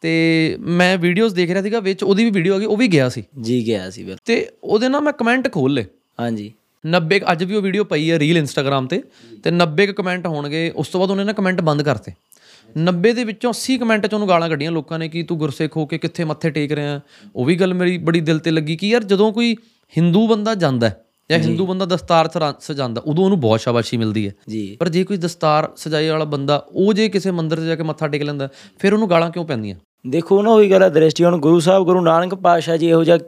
[0.00, 3.08] ਤੇ ਮੈਂ ਵੀਡੀਓਜ਼ ਦੇਖ ਰਿਹਾ ਸੀਗਾ ਵਿੱਚ ਉਹਦੀ ਵੀ ਵੀਡੀਓ ਆ ਗਈ ਉਹ ਵੀ ਗਿਆ
[3.08, 5.86] ਸੀ। ਜੀ ਗਿਆ ਸੀ ਫਿਰ। ਤੇ ਉਹਦੇ ਨਾਲ ਮੈਂ ਕਮੈਂਟ ਖੋਲ ਲੇ
[6.20, 6.52] ਹਾਂਜੀ।
[6.86, 9.02] 90 ਅੱਜ ਵੀ ਉਹ ਵੀਡੀਓ ਪਈ ਹੈ ਰੀਲ ਇੰਸਟਾਗ੍ਰam ਤੇ।
[9.42, 12.12] ਤੇ 90 ਕੁ ਕਮੈਂਟ ਹੋਣਗੇ ਉਸ ਤੋਂ ਬਾਅਦ ਉਹਨੇ ਨਾ ਕਮੈਂਟ ਬੰਦ ਕਰਤੇ।
[12.76, 15.86] 90 ਦੇ ਵਿੱਚੋਂ 80 ਕਮੈਂਟ ਚ ਉਹਨੂੰ ਗਾਲਾਂ ਕੱਢੀਆਂ ਲੋਕਾਂ ਨੇ ਕਿ ਤੂੰ ਗੁਰਸਿੱਖ ਹੋ
[15.86, 17.00] ਕੇ ਕਿੱਥੇ ਮੱਥੇ ਟੇਕ ਰਿਹਾ।
[17.36, 19.56] ਉਹ ਵੀ ਗੱਲ ਮੇਰੀ ਬੜੀ ਦਿਲ ਤੇ ਲੱਗੀ ਕਿ ਯਾਰ ਜਦੋਂ ਕੋਈ
[19.96, 20.90] ਹਿੰਦੂ ਬੰਦਾ ਜਾਂਦਾ
[21.30, 24.32] ਜਾਂ ਹਿੰਦੂ ਬੰਦਾ ਦਸਤਾਰ ਸਜਾਉਂਦਾ ਉਦੋਂ ਉਹਨੂੰ ਬਹੁਤ ਸ਼ਾਬਾਸ਼ੀ ਮਿਲਦੀ ਹੈ।
[24.80, 28.08] ਪਰ ਜੇ ਕੋਈ ਦਸਤਾਰ ਸਜਾਏ ਵਾਲਾ ਬੰਦਾ ਉਹ ਜੇ ਕਿਸੇ ਮੰਦਿਰ 'ਚ ਜਾ ਕੇ ਮੱਥਾ
[28.08, 29.76] ਟੇਕ ਲੈਂਦਾ ਫਿਰ ਉਹਨੂੰ ਗਾਲਾਂ ਕਿਉਂ ਪੈਂਦੀਆਂ?
[30.06, 33.18] ਦੇਖੋ ਨਾ ਉਹੀ ਗੱਲ ਹੈ ਦ੍ਰਿਸ਼ਟੀ ਹੁਣ ਗੁਰੂ ਸਾਹਿਬ ਗੁਰੂ ਨਾਨਕ ਪਾਤਸ਼ਾਹ ਜੀ ਇਹੋ ਜਿਹਾ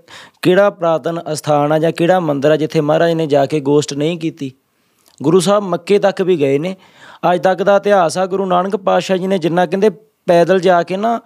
[0.42, 4.18] ਕਿਹੜਾ ਪ੍ਰਾਤਨ ਅਸਥਾਨ ਆ ਜਾਂ ਕਿਹੜਾ ਮੰਦਿਰ ਆ ਜਿੱਥੇ ਮਹਾਰਾਜ ਨੇ ਜਾ ਕੇ ਗੋਸ਼ਟ ਨਹੀਂ
[4.18, 4.52] ਕੀਤੀ?
[5.22, 6.76] ਗੁਰੂ ਸਾਹਿਬ ਮੱਕੇ ਤੱਕ ਵੀ ਗਏ ਨੇ।
[7.32, 9.90] ਅੱਜ ਤੱਕ ਦਾ ਇਤਿਹਾਸ ਆ ਗੁਰੂ ਨਾਨਕ ਪਾਤਸ਼ਾਹ ਜੀ ਨੇ ਜਿੰਨਾ ਕਹਿੰਦੇ
[10.26, 11.20] ਪੈਦਲ ਜਾ ਕੇ ਨਾ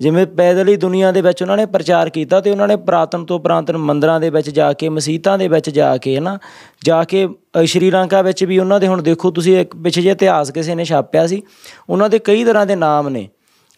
[0.00, 3.40] ਜਿਵੇਂ ਪੈਦਲ ਹੀ ਦੁਨੀਆ ਦੇ ਵਿੱਚ ਉਹਨਾਂ ਨੇ ਪ੍ਰਚਾਰ ਕੀਤਾ ਤੇ ਉਹਨਾਂ ਨੇ ਪ੍ਰਾਤਨ ਤੋਂ
[3.40, 6.38] ਪ੍ਰਾਤਨ ਮੰਦਿਰਾਂ ਦੇ ਵਿੱਚ ਜਾ ਕੇ ਮਸਜਿਦਾਂ ਦੇ ਵਿੱਚ ਜਾ ਕੇ ਨਾ
[6.84, 10.10] ਜਾ ਕੇ ਅ, ਸ਼੍ਰੀ ਲੰਕਾ ਵਿੱਚ ਵੀ ਉਹਨਾਂ ਦੇ ਹੁਣ ਦੇਖੋ ਤੁਸੀਂ ਇੱਕ ਪਿੱਛੇ ਜੇ
[10.10, 11.42] ਇਤਿਹਾਸ ਕਿਸੇ ਨੇ ਛਾਪਿਆ ਸੀ
[11.90, 13.28] ਉਹਨਾਂ ਦੇ ਕਈ ਤਰ੍ਹਾਂ ਦੇ ਨਾਮ ਨੇ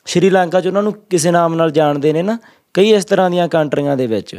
[0.07, 2.39] ਸ਼੍ਰੀ ਲੰਕਾ 'ਚ ਉਹਨਾਂ ਨੂੰ ਕਿਸੇ ਨਾਮ ਨਾਲ ਜਾਣਦੇ ਨੇ ਨਾ
[2.75, 4.37] ਕਈ ਇਸ ਤਰ੍ਹਾਂ ਦੀਆਂ ਕੰਟਰੀਆਂ ਦੇ ਵਿੱਚ।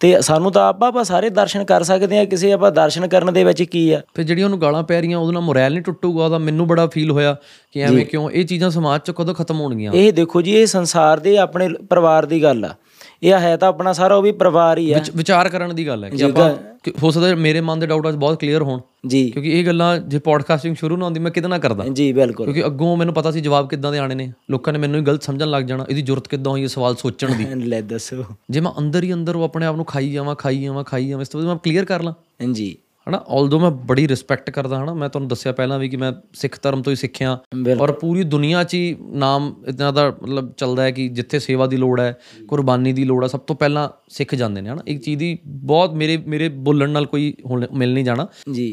[0.00, 3.44] ਤੇ ਸਾਨੂੰ ਤਾਂ ਆਪਾਂ ਆਪਾਂ ਸਾਰੇ ਦਰਸ਼ਨ ਕਰ ਸਕਦੇ ਆ ਕਿਸੇ ਆਪਾਂ ਦਰਸ਼ਨ ਕਰਨ ਦੇ
[3.44, 6.38] ਵਿੱਚ ਕੀ ਆ। ਫਿਰ ਜਿਹੜੀਆਂ ਉਹਨੂੰ ਗਾਲਾਂ ਪੈ ਰਹੀਆਂ ਉਹਦੇ ਨਾਲ ਮੋਰਲ ਨਹੀਂ ਟੁੱਟੂਗਾ ਉਹਦਾ
[6.38, 7.36] ਮੈਨੂੰ ਬੜਾ ਫੀਲ ਹੋਇਆ
[7.72, 11.20] ਕਿ ਐਵੇਂ ਕਿਉਂ ਇਹ ਚੀਜ਼ਾਂ ਸਮਾਜ 'ਚ ਕਦੋਂ ਖਤਮ ਹੋਣਗੀਆਂ। ਇਹ ਦੇਖੋ ਜੀ ਇਹ ਸੰਸਾਰ
[11.20, 12.74] ਦੇ ਆਪਣੇ ਪਰਿਵਾਰ ਦੀ ਗੱਲ ਆ।
[13.22, 16.10] ਇਹ ਹੈ ਤਾਂ ਆਪਣਾ ਸਾਰਾ ਉਹ ਵੀ ਪਰਿਵਾਰ ਹੀ ਵਿਚ- ਵਿਚਾਰ ਕਰਨ ਦੀ ਗੱਲ ਹੈ
[16.10, 16.54] ਕਿ ਆਪਾਂ
[17.02, 20.18] ਹੋ ਸਕਦਾ ਮੇਰੇ ਮਨ ਦੇ ਡਾਊਟ ਅੱਜ ਬਹੁਤ ਕਲੀਅਰ ਹੋਣ। ਜੀ। ਕਿਉਂਕਿ ਇਹ ਗੱਲਾਂ ਜੇ
[20.18, 23.40] ਪੋਡਕਾਸਟਿੰਗ ਸ਼ੁਰੂ ਨਾ ਹੁੰਦੀ ਮੈਂ ਕਿਤੇ ਨਾ ਕਰਦਾ। ਜੀ ਬਿਲਕੁਲ। ਕਿਉਂਕਿ ਅੱਗੋਂ ਮੈਨੂੰ ਪਤਾ ਸੀ
[23.40, 26.28] ਜਵਾਬ ਕਿੱਦਾਂ ਦੇ ਆਣੇ ਨੇ। ਲੋਕਾਂ ਨੇ ਮੈਨੂੰ ਹੀ ਗਲਤ ਸਮਝਣ ਲੱਗ ਜਾਣਾ ਇਹਦੀ ਜ਼ਰੂਰਤ
[26.28, 29.66] ਕਿੱਦਾਂ ਹੋਈ ਇਹ ਸਵਾਲ ਸੋਚਣ ਦੀ। ਲੈ ਦੱਸੋ। ਜੇ ਮੈਂ ਅੰਦਰ ਹੀ ਅੰਦਰ ਉਹ ਆਪਣੇ
[29.66, 32.44] ਆਪ ਨੂੰ ਖਾਈ ਜਾਵਾਂ ਖਾਈ ਜਾਵਾਂ ਖਾਈ ਜਾਵਾਂ ਇਸ ਤੋਂ ਬਾਅਦ ਮੈਂ ਕਲੀਅਰ ਕਰ ਲਾਂ।
[32.52, 32.76] ਜੀ।
[33.08, 33.24] ਹਨਾ?
[33.28, 36.82] ਆਲਦੋ ਮੈਂ ਬੜੀ ਰਿਸਪੈਕਟ ਕਰਦਾ ਹਨਾ ਮੈਂ ਤੁਹਾਨੂੰ ਦੱਸਿਆ ਪਹਿਲਾਂ ਵੀ ਕਿ ਮੈਂ ਸਿੱਖ ਧਰਮ
[36.82, 37.38] ਤੋਂ ਹੀ ਸਿੱਖਿਆ।
[37.80, 41.76] ਔਰ ਪੂਰੀ ਦੁਨੀਆ 'ਚ ਹੀ ਨਾਮ ਇਤਨਾ ਦਾ ਮਤਲਬ ਚੱਲਦਾ ਹੈ ਕਿ ਜਿੱਥੇ ਸੇਵਾ ਦੀ
[41.76, 44.82] ਲੋੜ ਹੈ ਕੁਰਬਾਨੀ ਦੀ ਲੋੜ ਹੈ ਸਭ ਤੋਂ ਪਹਿਲਾਂ ਸਿੱਖ ਜਾਂਦੇ ਨੇ ਹਨਾ?
[44.86, 47.34] ਇੱਕ ਚੀਜ਼ ਦੀ ਬਹੁਤ ਮੇਰੇ ਮੇਰੇ ਬੋਲਣ ਨਾਲ ਕੋਈ
[47.72, 48.26] ਮਿਲ ਨਹੀਂ ਜਾਣਾ।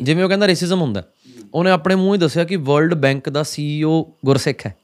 [0.04, 1.04] ਜਿਵੇਂ ਉਹ ਕਹਿੰਦਾ ਰੇਸਿਜ਼ਮ ਹੁੰਦਾ।
[1.54, 4.76] ਉਹਨੇ ਆਪਣੇ ਮੂੰਹ ਹੀ ਦੱਸਿਆ ਕਿ ਵਰਲਡ ਬੈਂਕ ਦਾ ਸੀਈਓ ਗੁਰਸਿੱਖ ਹੈ।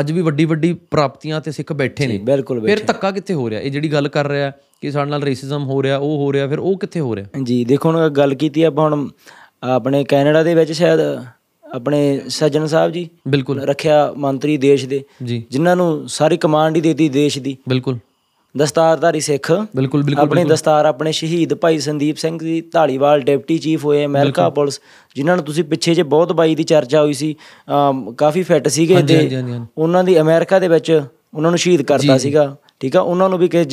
[0.00, 3.60] ਅੱਜ ਵੀ ਵੱਡੀ ਵੱਡੀ ਪ੍ਰਾਪਤੀਆਂ ਤੇ ਸਿੱਖ ਬੈਠੇ ਨੇ। ਬਿਲਕੁਲ ਫਿਰ ਧੱਕਾ ਕਿੱਥੇ ਹੋ ਰਿਹਾ?
[3.60, 6.58] ਇਹ ਜਿਹੜੀ ਗੱਲ ਕਰ ਰਿਹਾ ਕਿ ਸਾਡੇ ਨਾਲ ਰੇਸਿਜ਼ਮ ਹੋ ਰਿਹਾ ਉਹ ਹੋ ਰਿਹਾ ਫਿਰ
[6.58, 7.42] ਉਹ ਕਿੱਥੇ ਹੋ ਰਿਹਾ?
[7.42, 9.08] ਜੀ ਦੇਖੋ ਹੁਣ ਗੱਲ ਕੀਤੀ ਆਪਾਂ ਹੁਣ
[9.62, 11.00] ਆਪਣੇ ਕੈਨੇਡਾ ਦੇ ਵਿੱਚ ਸ਼ਾਇਦ
[11.64, 17.08] ਆਪਣੇ ਸੱਜਣ ਸਾਹਿਬ ਜੀ ਬਿਲਕੁਲ। ਰੱਖਿਆ ਮੰਤਰੀ ਦੇਸ਼ ਦੇ ਜਿਨ੍ਹਾਂ ਨੂੰ ਸਾਰੀ ਕਮਾਂਡ ਹੀ ਦੇਤੀ
[17.08, 17.98] ਦੇਸ਼ ਦੀ। ਬਿਲਕੁਲ।
[18.58, 23.84] ਦਸਤਾਰਧਾਰੀ ਸਿੱਖ। ਬਿਲਕੁਲ ਬਿਲਕੁਲ ਆਪਣੀ ਦਸਤਾਰ ਆਪਣੇ ਸ਼ਹੀਦ ਭਾਈ ਸੰਦੀਪ ਸਿੰਘ ਜੀ ਢਾਲੀਵਾਲ ਡਿਪਟੀ ਚੀਫ
[23.84, 24.80] ਹੋਏ ਅਮਰੀਕਾ ਪੁਲਿਸ
[25.16, 27.34] ਜਿਨ੍ਹਾਂ ਨੂੰ ਤੁਸੀਂ ਪਿੱਛੇ ਜੇ ਬਹੁਤ ਬਾਈ ਦੀ ਚਰਚਾ ਹੋਈ ਸੀ
[28.18, 29.28] ਕਾਫੀ ਫਿੱਟ ਸੀਗੇ ਤੇ
[29.78, 30.90] ਉਹਨਾਂ ਦੀ ਅਮਰੀਕਾ ਦੇ ਵਿੱਚ
[31.34, 33.00] ਉਹਨਾਂ ਨੂੰ ਸ਼ਹੀਦ ਕਰਤਾ ਸੀਗਾ ਠੀਕ ਆ?
[33.00, 33.64] ਉਹਨਾਂ ਨੂੰ ਵੀ ਕਿ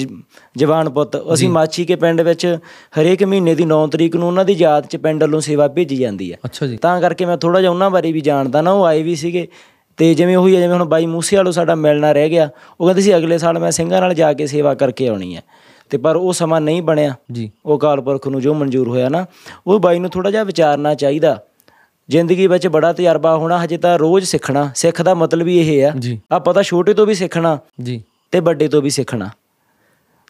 [0.56, 2.46] ਜਵਾਨ ਪੁੱਤ। ਅਸੀਂ ਮਾਛੀ ਕੇ ਪਿੰਡ ਵਿੱਚ
[3.00, 6.32] ਹਰੇਕ ਮਹੀਨੇ ਦੀ 9 ਤਰੀਕ ਨੂੰ ਉਹਨਾਂ ਦੀ ਯਾਦ 'ਚ ਪਿੰਡ ਵੱਲੋਂ ਸੇਵਾ ਭੇਜੀ ਜਾਂਦੀ
[6.32, 6.38] ਆ।
[6.82, 9.48] ਤਾਂ ਕਰਕੇ ਮੈਂ ਥੋੜਾ ਜਿਹਾ ਉਹਨਾਂ ਬਾਰੇ ਵੀ ਜਾਣਦਾ ਨਾ ਉਹ ਆਏ ਵੀ ਸੀਗੇ।
[9.98, 12.50] ਤੇ ਜਿਵੇਂ ਉਹੀ ਆ ਜਿਵੇਂ ਹੁਣ ਬਾਈ ਮੂਸੇ ਵਾਲੋ ਸਾਡਾ ਮਿਲਣਾ ਰਹਿ ਗਿਆ
[12.82, 15.42] ਉਹ ਕਹਿੰਦੇ ਸੀ ਅਗਲੇ ਸਾਲ ਮੈਂ ਸਿੰਘਾਂ ਨਾਲ ਜਾ ਕੇ ਸੇਵਾ ਕਰਕੇ ਆਉਣੀ ਹੈ।
[15.90, 19.26] ਤੇ ਪਰ ਉਹ ਸਮਾਂ ਨਹੀਂ ਬਣਿਆ। ਜੀ। ਉਹ ਅਕਾਲ ਪੁਰਖ ਨੂੰ ਜੋ ਮਨਜ਼ੂਰ ਹੋਇਆ ਨਾ
[19.68, 21.44] ਉਹ ਬਾਈ ਨੂੰ ਥੋੜਾ ਜਿਹਾ ਵਿਚਾਰਨਾ ਚਾਹੀਦਾ।
[22.10, 25.94] ਜ਼ਿੰਦਗੀ ਵਿੱਚ ਬੜਾ ਤਜਰਬਾ ਹੋਣਾ ਹਜੇ ਤਾਂ ਰੋਜ਼ ਸਿੱਖਣਾ। ਸਿੱਖ ਦਾ ਮਤਲਬ ਹੀ ਇਹ ਆ
[26.34, 29.30] ਆ ਪਤਾ ਛੋਟੇ ਤੋਂ ਵੀ ਸਿੱਖਣਾ ਜੀ। ਤੇ ਵੱਡੇ ਤੋਂ ਵੀ ਸਿੱਖਣਾ।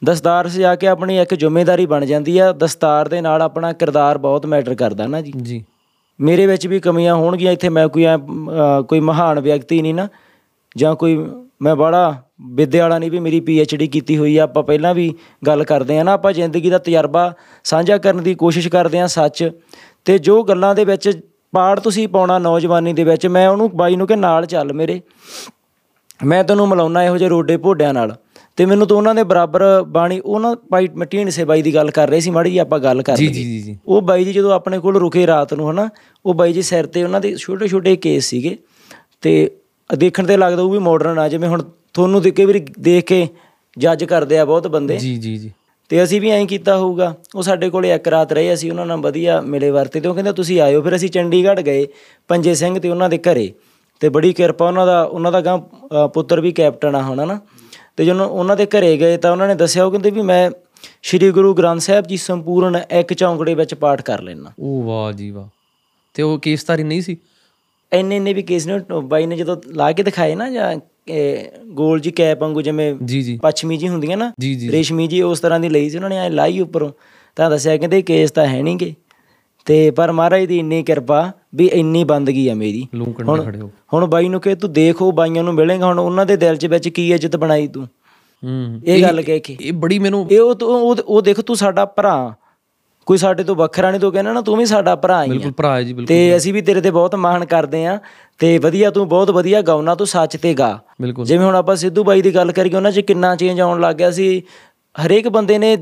[0.05, 4.45] ਦਸਤਾਰ ਸਜਾ ਕੇ ਆਪਣੀ ਇੱਕ ਜ਼ਿੰਮੇਵਾਰੀ ਬਣ ਜਾਂਦੀ ਆ। ਦਸਤਾਰ ਦੇ ਨਾਲ ਆਪਣਾ ਕਿਰਦਾਰ ਬਹੁਤ
[4.45, 5.65] ਮੈਟਰ ਕਰਦਾ ਨਾ ਜੀ। ਜੀ।
[6.21, 10.07] ਮੇਰੇ ਵਿੱਚ ਵੀ ਕਮੀਆਂ ਹੋਣਗੀਆਂ ਇੱਥੇ ਮੈਂ ਕੋਈ ਐਂ, ਅਹ, ਕੋਈ ਮਹਾਨ ਵਿਅਕਤੀ ਨਹੀਂ ਨਾ
[10.77, 11.29] ਜਾਂ ਕੋਈ
[11.61, 15.13] ਮੈਂ ਬੜਾ ਵਿਦਿਆ ਵਾਲਾ ਨਹੀਂ ਵੀ ਮੇਰੀ ਪੀ ਡੀ ਕੀਤੀ ਹੋਈ ਆ ਆਪਾਂ ਪਹਿਲਾਂ ਵੀ
[15.47, 19.51] ਗੱਲ ਕਰਦੇ ਆ ਨਾ ਆਪਾਂ ਜ਼ਿੰਦਗੀ ਦਾ ਤਜਰਬਾ ਸਾਂਝਾ ਕਰਨ ਦੀ ਕੋਸ਼ਿਸ਼ ਕਰਦੇ ਆ ਸੱਚ।
[20.05, 24.07] ਤੇ ਜੋ ਗੱਲਾਂ ਦੇ ਵਿੱਚ ਪਾੜ ਤੁਸੀਂ ਪਾਉਣਾ ਨੌਜਵਾਨੀ ਦੇ ਵਿੱਚ ਮੈਂ ਉਹਨੂੰ ਬਾਈ ਨੂੰ
[24.07, 25.01] ਕਿ ਨਾਲ ਚੱਲ ਮੇਰੇ।
[26.25, 28.15] ਮੈਂ ਤੈਨੂੰ ਮਿਲਾਉਣਾ ਇਹੋ ਜਿਹੇ ਰੋਡੇ ਭੋਡਿਆਂ ਨਾਲ।
[28.57, 32.09] ਤੇ ਮੈਨੂੰ ਤਾਂ ਉਹਨਾਂ ਦੇ ਬਰਾਬਰ ਬਾਣੀ ਉਹਨਾਂ ਭਾਈ ਮਟੀਨ ਸੇ ਬਾਈ ਦੀ ਗੱਲ ਕਰ
[32.09, 34.33] ਰਹੇ ਸੀ ਮਾੜੀ ਜੀ ਆਪਾਂ ਗੱਲ ਕਰ ਜੀ ਲਈਏ। ਜੀ ਜੀ ਜੀ। ਉਹ ਬਾਈ ਜੀ
[34.33, 35.89] ਜਦੋਂ ਆਪਣੇ ਕੋਲ ਰੁਕੇ ਰਾਤ ਨੂੰ ਹਨਾ
[36.25, 38.57] ਉਹ ਬਾਈ ਜੀ ਸਿਰ ਤੇ ਉਹਨਾਂ ਦੇ ਛੋਟੇ ਛੋਟੇ ਕੇਸ ਸੀਗੇ।
[39.21, 39.51] ਤੇ
[39.97, 43.27] ਦੇਖਣ ਤੇ ਲੱਗਦਾ ਉਹ ਵੀ ਮਾਡਰਨ ਆ ਜਿਵੇਂ ਹੁਣ ਤੁਹਾਨੂੰ ਤੇ ਕਈ ਵਾਰੀ ਦੇਖ ਕੇ
[43.77, 45.51] ਜੱਜ ਕਰਦੇ ਆ ਬਹੁਤ ਬੰਦੇ। ਜੀ ਜੀ ਜੀ।
[45.89, 48.97] ਤੇ ਅਸੀਂ ਵੀ ਐਂ ਕੀਤਾ ਹੋਊਗਾ। ਉਹ ਸਾਡੇ ਕੋਲੇ ਇੱਕ ਰਾਤ ਰਹੇ ਅਸੀਂ ਉਹਨਾਂ ਨਾਲ
[48.97, 51.87] ਵਧੀਆ ਮਿਲੇ ਵਰਤੇ ਤੇ ਉਹ ਕਹਿੰਦੇ ਤੁਸੀਂ ਆਇਓ ਫਿਰ ਅਸੀਂ ਚੰਡੀਗੜ੍ਹ ਗਏ
[52.27, 53.51] ਪੰਜੇ ਸਿੰਘ ਤੇ ਉਹਨਾਂ ਦੇ ਘਰੇ।
[53.99, 55.57] ਤੇ ਬੜੀ ਕਿਰਪਾ ਉਹਨਾਂ ਦਾ ਉਹਨਾਂ ਦਾ ਗਾਂ
[56.07, 57.39] ਪੁੱਤਰ ਵੀ ਕੈਪਟਨ ਆ ਹੁਣ ਨਾ
[57.97, 60.51] ਤੇ ਜਦੋਂ ਉਹਨਾਂ ਦੇ ਘਰੇ ਗਏ ਤਾਂ ਉਹਨਾਂ ਨੇ ਦੱਸਿਆ ਉਹ ਕਹਿੰਦੇ ਵੀ ਮੈਂ
[61.03, 65.31] ਸ੍ਰੀ ਗੁਰੂ ਗ੍ਰੰਥ ਸਾਹਿਬ ਜੀ ਸੰਪੂਰਨ ਇੱਕ ਚੌਂਕੜੇ ਵਿੱਚ ਪਾਠ ਕਰ ਲੈਣਾ ਉਹ ਵਾਹ ਜੀ
[65.31, 65.47] ਵਾਹ।
[66.13, 67.17] ਤੇ ਉਹ ਕੇਸਤਾਰੀ ਨਹੀਂ ਸੀ?
[67.93, 68.73] ਇੰਨੇ ਇੰਨੇ ਵੀ ਕੇਸ ਨੇ
[69.03, 73.21] ਬਾਈ ਨੇ ਜਦੋਂ ਲਾ ਕੇ ਦਿਖਾਏ ਨਾ ਜਾਂ ਇਹ ਗੋਲ ਜੀ ਕੈਪ ਵਾਂਗੂ ਜਿਵੇਂ ਜੀ
[73.21, 74.33] ਜੀ। ਪੱਛਮੀ ਜੀ ਹੁੰਦੀਆਂ ਨਾ
[74.69, 76.91] ਰੇਸ਼ਮੀ ਜੀ ਉਸ ਤਰ੍ਹਾਂ ਦੀ ਲਈ ਸੀ ਉਹਨਾਂ ਨੇ ਐ ਲਾਈ ਉੱਪਰੋਂ।
[77.35, 78.93] ਤਾਂ ਦੱਸਿਆ ਕਹਿੰਦੇ ਕੇਸ ਤਾਂ ਹੈ ਨਹੀਂਗੇ
[79.65, 83.69] ਤੇ ਪਰ ਮਹਾਰਾਜ ਦੀ ਇੰਨੀ ਕਿਰਪਾ ਵੀ ਇੰਨੀ ਬੰਦਗੀ ਆ ਮੇਰੀ। ਲੂੰ ਕੰਡੇ ਖੜੇ ਹੋ।
[83.93, 86.89] ਹੁਣ ਬਾਈ ਨੂੰ ਕਹੇ ਤੂੰ ਦੇਖੋ ਬਾਈਆਂ ਨੂੰ ਮਿਲੇਗਾ ਹੁਣ ਉਹਨਾਂ ਦੇ ਦਿਲ 'ਚ ਵਿੱਚ
[86.89, 87.87] ਕੀ ਇੱਜ਼ਤ ਬਣਾਈ ਤੂੰ?
[88.43, 92.33] ਹੂੰ ਇਹ ਗੱਲ ਕਹਿ ਕੇ। ਇਹ ਬੜੀ ਮੈਨੂੰ ਇਹ ਉਹ ਉਹ ਦੇਖ ਤੂੰ ਸਾਡਾ ਭਰਾ।
[93.07, 95.51] ਕੋਈ ਸਾਡੇ ਤੋਂ ਵੱਖਰਾ ਨਹੀਂ ਤੂੰ ਕਹਿੰਦਾ ਨਾ ਤੂੰ ਵੀ ਸਾਡਾ ਭਰਾ ਹੀ ਆ। ਬਿਲਕੁਲ
[95.51, 97.97] ਭਰਾ ਜੀ ਬਿਲਕੁਲ ਤੇ ਅਸੀਂ ਵੀ ਤੇਰੇ ਤੇ ਬਹੁਤ ਮਾਣ ਕਰਦੇ ਆ
[98.39, 102.21] ਤੇ ਵਧੀਆ ਤੂੰ ਬਹੁਤ ਵਧੀਆ ਗਾਉਣਾ ਤੂੰ ਸੱਚ ਤੇ ਗਾ। ਜਿਵੇਂ ਹੁਣ ਆਪਾਂ ਸਿੱਧੂ ਬਾਈ
[102.21, 104.41] ਦੀ ਗੱਲ ਕਰੀਏ ਉਹਨਾਂ 'ਚ ਕਿੰਨਾ ਚੇਂਜ ਆਉਣ ਲੱਗ ਗਿਆ ਸੀ।
[104.95, 105.75] ਹਰੇਕ ਬੰਦੇ ਨੇ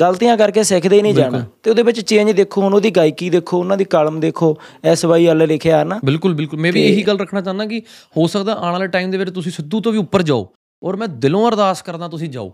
[0.00, 3.58] ਗਲਤੀਆਂ ਕਰਕੇ ਸਿੱਖਦੇ ਹੀ ਨਹੀਂ ਜਾਣਾ। ਤੇ ਉਹਦੇ ਵਿੱਚ ਚੇਂਜ ਦੇਖੋ ਹੁਣ ਉਹਦੀ ਗਾਇਕੀ ਦੇਖੋ
[3.58, 7.18] ਉਹਨਾਂ ਦੀ ਕਲਮ ਦੇਖੋ ਐਸ ਵਾਈ ਐਲ ਲਿਖਿਆ ਨਾ। ਬਿਲਕੁਲ ਬਿਲਕੁਲ। ਮੈਂ ਵੀ ਇਹੀ ਗੱਲ
[7.18, 7.82] ਰੱਖਣਾ ਚਾਹੁੰਦਾ ਕਿ
[8.16, 10.48] ਹੋ ਸਕਦਾ ਆਉਣ ਵਾਲੇ ਟਾਈਮ ਦੇ ਵਿੱਚ ਤੁਸੀਂ ਸਿੱਧੂ ਤੋਂ ਵੀ ਉੱਪਰ ਜਾਓ
[10.82, 12.52] ਔਰ ਮੈਂ ਦਿਲੋਂ ਅਰਦਾਸ ਕਰਦਾ ਤੁਸੀਂ ਜਾਓ।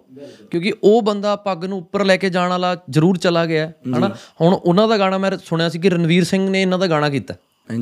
[0.50, 4.08] ਕਿਉਂਕਿ ਉਹ ਬੰਦਾ ਪੱਗ ਨੂੰ ਉੱਪਰ ਲੈ ਕੇ ਜਾਣ ਵਾਲਾ ਜ਼ਰੂਰ ਚਲਾ ਗਿਆ ਹੈ, ਹਨਾ?
[4.40, 7.34] ਹੁਣ ਉਹਨਾਂ ਦਾ ਗਾਣਾ ਮੈਂ ਸੁਣਿਆ ਸੀ ਕਿ ਰਣਵੀਰ ਸਿੰਘ ਨੇ ਇਹਨਾਂ ਦਾ ਗਾਣਾ ਕੀਤਾ।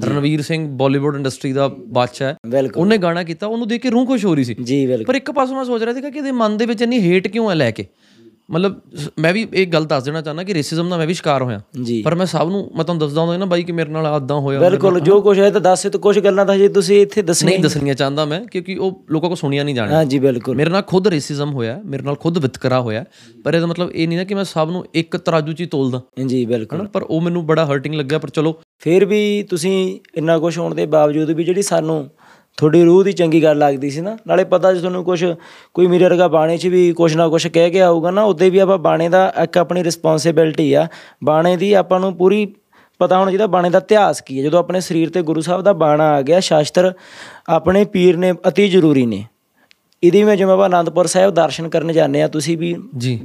[0.04, 2.36] ਰਣਵੀਰ ਸਿੰਘ ਬਾਲੀਵੁੱਡ ਇੰਡਸਟਰੀ ਦਾ ਬਾਦਸ਼ਾਹ ਹੈ।
[2.76, 4.54] ਉਹਨੇ ਗਾਣਾ ਕੀਤਾ ਉਹਨੂੰ ਦੇਖ ਕੇ ਰੂਹ ਖੁਸ਼ ਹੋ ਰਹੀ ਸੀ।
[5.04, 7.50] ਪਰ ਇੱਕ ਪਾਸੋਂ ਮੈਂ ਸੋਚ ਰਿਹਾ ਸੀਗਾ ਕਿ ਇਹਦੇ ਮਨ ਦੇ ਵਿੱਚ ਇੰਨੀ ਹੇਟ ਕਿਉਂ
[7.50, 7.86] ਹੈ ਲੈ ਕੇ?
[8.50, 8.80] ਮਤਲਬ
[9.18, 11.60] ਮੈਂ ਵੀ ਇਹ ਗੱਲ ਦੱਸ ਦੇਣਾ ਚਾਹੁੰਦਾ ਕਿ ਰੇਸਿਜ਼ਮ ਦਾ ਮੈਂ ਵੀ ਸ਼ਿਕਾਰ ਹੋਇਆ।
[12.04, 14.60] ਪਰ ਮੈਂ ਸਭ ਨੂੰ ਮੈਂ ਤੁਹਾਨੂੰ ਦੱਸਦਾ ਹੁੰਦਾ ਨਾ ਬਾਈ ਕਿ ਮੇਰੇ ਨਾਲ ਆਦਾਂ ਹੋਇਆ
[14.60, 17.62] ਬਿਲਕੁਲ ਜੋ ਕੁਝ ਹੈ ਤਾਂ ਦੱਸ ਤੇ ਕੁਝ ਗੱਲਾਂ ਤਾਂ ਜੇ ਤੁਸੀਂ ਇੱਥੇ ਦੱਸਣੀ ਨਹੀਂ
[17.62, 20.82] ਦੱਸਣੀਆਂ ਚਾਹੁੰਦਾ ਮੈਂ ਕਿਉਂਕਿ ਉਹ ਲੋਕਾਂ ਕੋ ਸੁਣੀਆਂ ਨਹੀਂ ਜਾਣੀਆਂ। ਹਾਂ ਜੀ ਬਿਲਕੁਲ। ਮੇਰੇ ਨਾਲ
[20.82, 23.04] ਖੁਦ ਰੇਸਿਜ਼ਮ ਹੋਇਆ ਮੇਰੇ ਨਾਲ ਖੁਦ ਵਿਤਕਰਾ ਹੋਇਆ
[23.44, 26.00] ਪਰ ਇਹਦਾ ਮਤਲਬ ਇਹ ਨਹੀਂ ਨਾ ਕਿ ਮੈਂ ਸਭ ਨੂੰ ਇੱਕ ਤਰਾਜੂ 'ਚ ਹੀ ਤੋਲਦਾ।
[26.26, 30.58] ਜੀ ਬਿਲਕੁਲ। ਪਰ ਉਹ ਮੈਨੂੰ ਬੜਾ ਹਰਟਿੰਗ ਲੱਗਿਆ ਪਰ ਚਲੋ ਫਿਰ ਵੀ ਤੁਸੀਂ ਇੰਨਾ ਕੁਝ
[30.58, 32.10] ਹੋਣ ਦੇ ਬਾਵਜੂਦ ਵੀ ਜਿਹੜੀ ਸਾਨੂੰ
[32.56, 35.24] ਤੁਹਾਡੀ ਰੂਹ ਦੀ ਚੰਗੀ ਗੱਲ ਲੱਗਦੀ ਸੀ ਨਾ। ਨਾਲੇ ਪਤਾ ਜੇ ਤੁਹਾਨੂੰ ਕੁਝ
[35.74, 38.58] ਕੋਈ ਮੇਰੇ ਵਰਗਾ ਬਾਣੇ 'ਚ ਵੀ ਕੁਝ ਨਾ ਕੁਝ ਕਹਿ ਕੇ ਆਊਗਾ ਨਾ ਉੱਤੇ ਵੀ
[38.58, 40.86] ਆਪਾਂ ਬਾਣੇ ਦਾ ਇੱਕ ਆਪਣੀ ਰਿਸਪੌਂਸਿਬਿਲਟੀ ਆ।
[41.24, 42.46] ਬਾਣੇ ਦੀ ਆਪਾਂ ਨੂੰ ਪੂਰੀ
[43.00, 45.72] ਪਤਾ ਹੋਣਾ ਚਾਹੀਦਾ ਬਾਣੇ ਦਾ ਇਤਿਹਾਸ ਕੀ ਹੈ। ਜਦੋਂ ਆਪਣੇ ਸਰੀਰ ਤੇ ਗੁਰੂ ਸਾਹਿਬ ਦਾ
[45.72, 46.92] ਬਾਣਾ ਆ ਗਿਆ ਸ਼ਾਸਤਰ
[47.48, 49.24] ਆਪਣੇ ਪੀਰ ਨੇ ਅਤੀ ਜ਼ਰੂਰੀ ਨੇ।
[50.02, 52.74] ਇਹਦੀ ਮੈਂ ਜਿਵੇਂ ਆਪਾਂ ਆਨੰਦਪੁਰ ਸਾਹਿਬ ਦਰਸ਼ਨ ਕਰਨ ਜਾਂਦੇ ਆ ਤੁਸੀਂ ਵੀ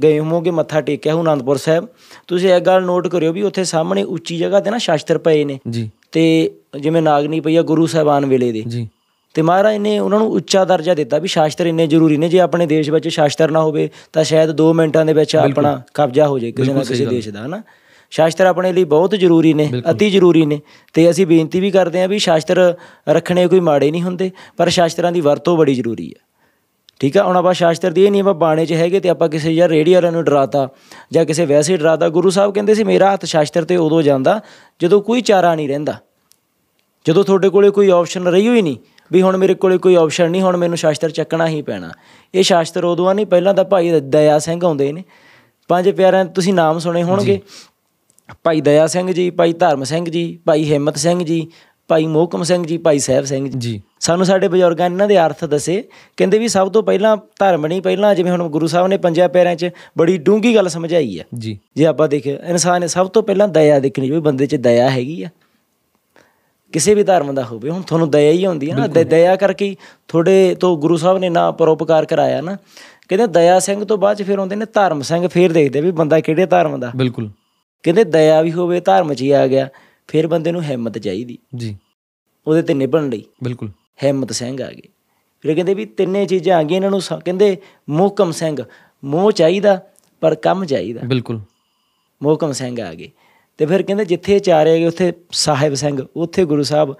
[0.02, 1.86] ਗਏ ਹੋਵੋਗੇ ਮੱਥਾ ਟੇਕਿਆ ਹੋ ਆਨੰਦਪੁਰ ਸਾਹਿਬ।
[2.28, 5.58] ਤੁਸੀਂ ਇੱਕ ਗੱਲ ਨੋਟ ਕਰਿਓ ਵੀ ਉੱਥੇ ਸਾਹਮਣੇ ਉੱਚੀ ਜਗ੍ਹਾ ਤੇ ਨਾ ਸ਼ਾਸਤਰ ਪਏ ਨੇ।
[5.70, 8.88] ਜੀ। ਤੇ ਜਿਵੇਂ ਨਾਗਨੀ ਪਈ ਆ ਗੁਰੂ ਸਾਹਿਬਾਨ ਵੇਲੇ ਦੇ। ਜੀ।
[9.34, 12.66] ਤੇ ਮਹਾਰਾਜ ਨੇ ਉਹਨਾਂ ਨੂੰ ਉੱਚਾ ਦਰਜਾ ਦਿੱਤਾ ਵੀ ਸ਼ਾਸਤਰ ਇੰਨੇ ਜ਼ਰੂਰੀ ਨੇ ਜੇ ਆਪਣੇ
[12.66, 16.52] ਦੇਸ਼ ਵਿੱਚ ਸ਼ਾਸਤਰ ਨਾ ਹੋਵੇ ਤਾਂ ਸ਼ਾਇਦ 2 ਮਿੰਟਾਂ ਦੇ ਵਿੱਚ ਆਪਣਾ ਕਬਜ਼ਾ ਹੋ ਜਾਏ
[16.52, 17.62] ਕਿਸੇ ਨਾ ਕਿਸੇ ਦੇਸ਼ ਦਾ ਹਨਾ?
[18.10, 20.60] ਸ਼ਾਸਤਰ ਆਪਣੇ ਲਈ ਬਹੁਤ ਜ਼ਰੂਰੀ ਨੇ ਅਤੀ ਜ਼ਰੂਰੀ ਨੇ
[20.94, 22.74] ਤੇ ਅਸੀਂ ਬੇਨਤੀ ਵੀ ਕਰਦੇ ਹਾਂ ਵੀ ਸ਼ਾਸਤਰ
[23.08, 26.20] ਰੱਖਣੇ ਕੋਈ ਮਾੜੇ ਨਹੀਂ ਹੁੰਦੇ ਪਰ ਸ਼ਾਸਤਰਾਂ ਦੀ ਵਰਤੋਂ ਬੜੀ ਜ਼ਰੂਰੀ ਹੈ।
[27.00, 27.24] ਠੀਕ ਆ?
[27.24, 29.94] ਹੁਣ ਆਪਾਂ ਸ਼ਾਸਤਰ ਦੀ ਇਹ ਨਹੀਂ ਆਪਾਂ ਬਾਣੇ 'ਚ ਹੈਗੇ ਤੇ ਆਪਾਂ ਕਿਸੇ ਯਾਰ ਰੇੜੀ
[29.94, 30.68] ਵਾਲਿਆਂ ਨੂੰ ਡਰਾਤਾ
[31.12, 34.40] ਜਾਂ ਕਿਸੇ ਵੈਸੇ ਡਰਾਤਾ ਗੁਰੂ ਸਾਹਿਬ ਕਹਿੰਦੇ ਸੀ ਮੇਰਾ ਹੱਥ ਸ਼ਾਸਤਰ ਤੇ ਉਦੋਂ ਜਾਂਦਾ
[34.80, 35.94] ਜਦੋਂ ਕੋਈ ਚਾਰਾ ਨਹੀਂ ਰਹਿੰਦਾ।
[37.06, 38.76] ਜਦੋਂ ਤੁਹਾਡੇ ਕੋਲੇ ਕੋਈ ਆਪਸ਼ਨ ਰਹੀ ਹੋਈ ਨਹੀਂ
[39.12, 41.90] ਵੀ ਹੁਣ ਮੇਰੇ ਕੋਲੇ ਕੋਈ ਆਪਸ਼ਨ ਨਹੀਂ ਹੁਣ ਮੈਨੂੰ ਸ਼ਾਸਤਰ ਚੱਕਣਾ ਹੀ ਪੈਣਾ।
[42.34, 45.04] ਇਹ ਸ਼ਾਸਤਰ ਉਦੋਂ ਨਹੀਂ ਪਹਿਲਾਂ ਤਾਂ ਭਾਈ ਦਇਆ ਸਿੰਘ ਆਉਂਦੇ ਨੇ।
[45.68, 47.40] ਪੰਜ ਪਿਆਰਿਆਂ ਤੁਸੀਂ ਨਾਮ ਸੁਣੇ ਹੋਣਗੇ।
[48.44, 51.46] ਭਾਈ ਦਇਆ ਸਿੰਘ ਜੀ ਭਾਈ ਧਰਮ ਸਿੰਘ ਜੀ ਭਾਈ ਹਿੰਮਤ ਸਿੰਘ ਜੀ
[51.88, 55.84] ਭਾਈ ਮੋਹਕਮ ਸਿੰਘ ਜੀ ਭਾਈ ਸਾਹਿਬ ਸਿੰਘ ਜੀ। ਸਾਨੂੰ ਸਾਡੇ ਬਜ਼ੁਰਗਾਂ ਇਹਨਾਂ ਦੇ ਅਰਥ ਦੱਸੇ।
[56.16, 59.56] ਕਹਿੰਦੇ ਵੀ ਸਭ ਤੋਂ ਪਹਿਲਾਂ ਧਰਮ ਨਹੀਂ ਪਹਿਲਾਂ ਜਿਵੇਂ ਹੁਣ ਗੁਰੂ ਸਾਹਿਬ ਨੇ ਪੰਜਾਂ ਪਿਆਰਿਆਂ
[59.56, 63.48] 'ਚ ਬੜੀ ਡੂੰਘੀ ਗੱਲ ਸਮਝਾਈ ਆ। ਜੀ। ਜੇ ਆਪਾਂ ਦੇਖੀਏ ਇਨਸਾਨ ਨੇ ਸਭ ਤੋਂ ਪਹਿਲਾਂ
[63.48, 65.28] ਦਇਆ ਦੇਖਣੀ ਵੀ ਬੰਦੇ 'ਚ ਦਇਆ ਹੈਗੀ ਆ।
[66.72, 69.76] ਕਿਸੇ ਵੀ ਧਰਮ ਦਾ ਹੋਵੇ ਹੁਣ ਤੁਹਾਨੂੰ ਦਇਆ ਹੀ ਹੁੰਦੀ ਹੈ ਨਾ ਦਇਆ ਕਰਕੇ
[70.08, 72.56] ਤੁਹਾਡੇ ਤੋਂ ਗੁਰੂ ਸਾਹਿਬ ਨੇ ਨਾ ਪਰਉਪਕਾਰ ਕਰਾਇਆ ਨਾ
[73.08, 76.20] ਕਹਿੰਦੇ ਦਇਆ ਸਿੰਘ ਤੋਂ ਬਾਅਦ 'ਚ ਫਿਰ ਆਉਂਦੇ ਨੇ ਧਰਮ ਸਿੰਘ ਫਿਰ ਦੇਖਦੇ ਵੀ ਬੰਦਾ
[76.20, 77.30] ਕਿਹੜੇ ਧਰਮ ਦਾ। ਬਿਲਕੁਲ।
[77.82, 79.68] ਕਹਿੰਦੇ ਦਇਆ ਵੀ ਹੋਵੇ ਧਰਮ 'ਚ ਹੀ ਆ ਗਿਆ
[80.08, 81.76] ਫਿਰ ਬੰਦੇ ਨੂੰ ਹਿੰਮਤ ਚਾਹੀਦੀ। ਜੀ।
[82.46, 83.70] ਉਹਦੇ ਤੇ ਨਿਭਣ ਲਈ ਬਿਲਕੁਲ।
[84.04, 84.88] ਹਿੰਮਤ ਸਿੰਘ ਆ ਗਏ।
[85.40, 87.56] ਫਿਰ ਕਹਿੰਦੇ ਵੀ ਤਿੰਨੇ ਚੀਜ਼ਾਂ ਆ ਗਈਆਂ ਇਹਨਾਂ ਨੂੰ ਕਹਿੰਦੇ
[87.90, 88.62] ਮੋਹਕਮ ਸਿੰਘ
[89.04, 89.80] ਮੋਹ ਚਾਹੀਦਾ
[90.20, 91.40] ਪਰ ਕੰਮ ਚਾਹੀਦਾ। ਬਿਲਕੁਲ।
[92.22, 93.10] ਮੋਹਕਮ ਸਿੰਘ ਆ ਗਏ।
[93.58, 96.94] ਤੇ ਫਿਰ ਕਹਿੰਦੇ ਜਿੱਥੇ ਚਾਰੇ ਗਏ ਉੱਥੇ ਸਾਹਿਬ ਸਿੰਘ ਉੱਥੇ ਗੁਰੂ ਸਾਹਿਬ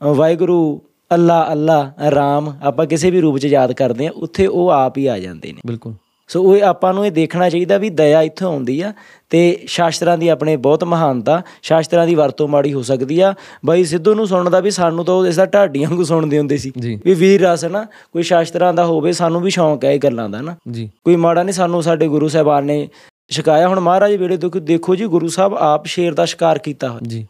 [0.00, 0.80] ਵਾਹਿਗੁਰੂ
[1.10, 5.06] ਅੱਲਾ ਅੱਲਾ ਰਾਮ ਆਪਾਂ ਕਿਸੇ ਵੀ ਰੂਪ 'ਚ ਯਾਦ ਕਰਦੇ ਆ ਉੱਥੇ ਉਹ ਆਪ ਹੀ
[5.06, 5.94] ਆ ਜਾਂਦੇ ਨੇ। ਬਿਲਕੁਲ।
[6.30, 8.92] ਸੋ ਉਹ ਆਪਾਂ ਨੂੰ ਇਹ ਦੇਖਣਾ ਚਾਹੀਦਾ ਵੀ ਦਇਆ ਇੱਥੋਂ ਆਉਂਦੀ ਆ
[9.30, 13.34] ਤੇ ਸ਼ਾਸਤਰਾਂ ਦੀ ਆਪਣੇ ਬਹੁਤ ਮਹਾਨਤਾ ਸ਼ਾਸਤਰਾਂ ਦੀ ਵਰਤੋਂ ਮਾੜੀ ਹੋ ਸਕਦੀ ਆ।
[13.66, 16.72] ਬਾਈ ਸਿੱਧੂ ਨੂੰ ਸੁਣਨ ਦਾ ਵੀ ਸਾਨੂੰ ਤਾਂ ਇਸ ਦਾ ਢਾਡੀਆਂ ਵਾਂਗੂ ਸੁਣਦੇ ਹੁੰਦੇ ਸੀ
[17.04, 20.40] ਵੀ ਵੀਰ ਰਸ ਨਾ ਕੋਈ ਸ਼ਾਸਤਰਾਂ ਦਾ ਹੋਵੇ ਸਾਨੂੰ ਵੀ ਸ਼ੌਂਕ ਹੈ ਇਹ ਗੱਲਾਂ ਦਾ
[20.40, 20.56] ਨਾ।
[21.04, 22.88] ਕੋਈ ਮਾੜਾ ਨਹੀਂ ਸਾਨੂੰ ਸਾਡੇ ਗੁਰੂ ਸਾਹਿਬਾਨ ਨੇ
[23.28, 27.00] ਸ਼ਿਕਾਇਆ ਹੁਣ ਮਹਾਰਾਜ ਵੇਲੇ ਦੇਖੋ ਦੇਖੋ ਜੀ ਗੁਰੂ ਸਾਹਿਬ ਆਪ ਸ਼ੇਰ ਦਾ ਸ਼ਿਕਾਰ ਕੀਤਾ ਹੋਇਆ।
[27.02, 27.26] ਜੀ।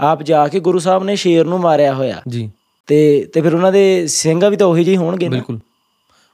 [0.00, 2.50] ਆਪ ਜਾ ਕੇ ਗੁਰੂ ਸਾਹਿਬ ਨੇ ਸ਼ੇਰ ਨੂੰ ਮਾਰਿਆ ਹੋਇਆ। ਜੀ।
[2.86, 5.58] ਤੇ ਤੇ ਫਿਰ ਉਹਨਾਂ ਦੇ ਸਿੰਘ ਵੀ ਤਾਂ ਉਹੀ ਜਿਹੇ ਹੋਣਗੇ ਬਿਲਕੁਲ।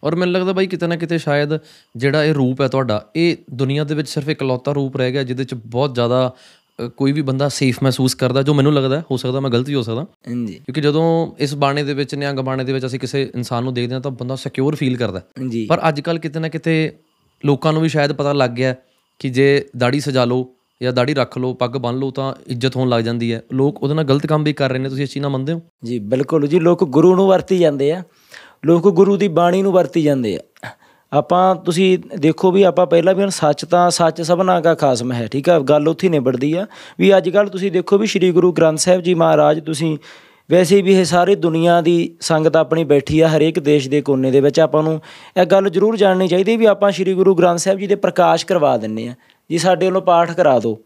[0.05, 1.49] ਔਰ ਮੈਨੂੰ ਲੱਗਦਾ ਬਾਈ ਕਿਤੇ ਨਾ ਕਿਤੇ ਸ਼ਾਇਦ
[1.97, 5.45] ਜਿਹੜਾ ਇਹ ਰੂਪ ਹੈ ਤੁਹਾਡਾ ਇਹ ਦੁਨੀਆ ਦੇ ਵਿੱਚ ਸਿਰਫ ਇਕਲੌਤਾ ਰੂਪ ਰਹਿ ਗਿਆ ਜਿਹਦੇ
[5.45, 6.35] ਚ ਬਹੁਤ ਜ਼ਿਆਦਾ
[6.97, 9.83] ਕੋਈ ਵੀ ਬੰਦਾ ਸੇਫ ਮਹਿਸੂਸ ਕਰਦਾ ਜੋ ਮੈਨੂੰ ਲੱਗਦਾ ਹੈ, ਹੋ ਸਕਦਾ ਮੈਂ ਗਲਤੀ ਹੋ
[9.83, 13.65] ਸਕਦਾ। ਹਾਂਜੀ। ਕਿਉਂਕਿ ਜਦੋਂ ਇਸ ਬਾਣੇ ਦੇ ਵਿੱਚ ਨਿਹੰਗ ਬਾਣੇ ਦੇ ਵਿੱਚ ਅਸੀਂ ਕਿਸੇ ਇਨਸਾਨ
[13.65, 16.49] ਨੂੰ ਦੇਖਦੇ ਹਾਂ ਤਾਂ ਬੰਦਾ ਸਿਕਿਉਰ ਫੀਲ ਕਰਦਾ। ਹੈ। ਜੀ ਪਰ ਅੱਜ ਕੱਲ ਕਿਤੇ ਨਾ
[16.49, 16.93] ਕਿਤੇ
[17.45, 18.79] ਲੋਕਾਂ ਨੂੰ ਵੀ ਸ਼ਾਇਦ ਪਤਾ ਲੱਗ ਗਿਆ ਹੈ
[19.19, 22.89] ਕਿ ਜੇ ਦਾੜੀ ਸਜਾ ਲਓ ਜਾਂ ਦਾੜੀ ਰੱਖ ਲਓ, ਪੱਗ ਬੰਨ ਲਓ ਤਾਂ ਇੱਜ਼ਤ ਹੋਣ
[22.89, 25.23] ਲੱਗ ਜਾਂਦੀ ਹੈ। ਲੋਕ ਉਹਦੇ ਨਾਲ ਗਲਤ ਕੰਮ ਵੀ ਕਰ ਰਹੇ ਨੇ, ਤੁਸੀਂ ਇਸ ਚੀਜ਼
[25.23, 25.61] ਨਾਲ ਮੰਨਦੇ ਹੋ?
[25.85, 28.03] ਜੀ, ਬਿਲਕੁਲ ਜੀ। ਲੋਕ ਗੁਰੂ ਨੂੰ ਵਰਤੀ ਜਾਂਦੇ ਆ।
[28.65, 30.69] ਲੋਕ ਗੁਰੂ ਦੀ ਬਾਣੀ ਨੂੰ ਵਰਤੀ ਜਾਂਦੇ ਆ।
[31.13, 35.27] ਆਪਾਂ, ਤੁਸੀਂ ਦੇਖੋ ਵੀ ਆਪਾਂ ਪਹਿਲਾਂ ਵੀ ਹੁਣ ਸੱਚ ਤਾਂ ਸੱਚ ਸਭਨਾ ਦਾ ਖਾਸਮ ਹੈ,
[35.27, 35.59] ਠੀਕ ਆ?
[35.59, 36.67] ਗੱਲ ਉੱਥੇ ਹੀ ਨਿਬੜਦੀ ਆ।
[36.99, 39.99] ਵੀ ਅੱਜ ਕੱਲ ਤੁਸੀਂ ਦੇਖੋ ਵੀ ਸ੍ਰੀ ਗੁਰੂ ਗ੍ਰੰਥ ਸਾਹਿਬ ਜੀ ਮਹਾਰਾਜ, ਤੁਸੀਂ
[40.51, 44.41] ਵੈਸੇ ਵੀ ਇਹ ਸਾਰੀ ਦੁਨੀਆ ਦੀ ਸੰਗਤ ਆਪਣੀ ਬੈਠੀ ਆ ਹਰੇਕ ਦੇਸ਼ ਦੇ ਕੋਨੇ ਦੇ
[44.41, 45.01] ਵਿੱਚ ਆਪਾਂ ਨੂੰ
[45.41, 48.77] ਇਹ ਗੱਲ ਜ਼ਰੂਰ ਜਾਣਨੀ ਚਾਹੀਦੀ ਵੀ ਆਪਾਂ ਸ੍ਰੀ ਗੁਰੂ ਗ੍ਰੰਥ ਸਾਹਿਬ ਜੀ ਦੇ ਪ੍ਰਕਾਸ਼ ਕਰਵਾ
[48.77, 49.15] ਦਿੰਨੇ ਆ।
[49.51, 50.79] ਜੀ ਸਾਡੇ ਵੱਲੋਂ ਪਾਠ ਕਰਾ ਦਿਓ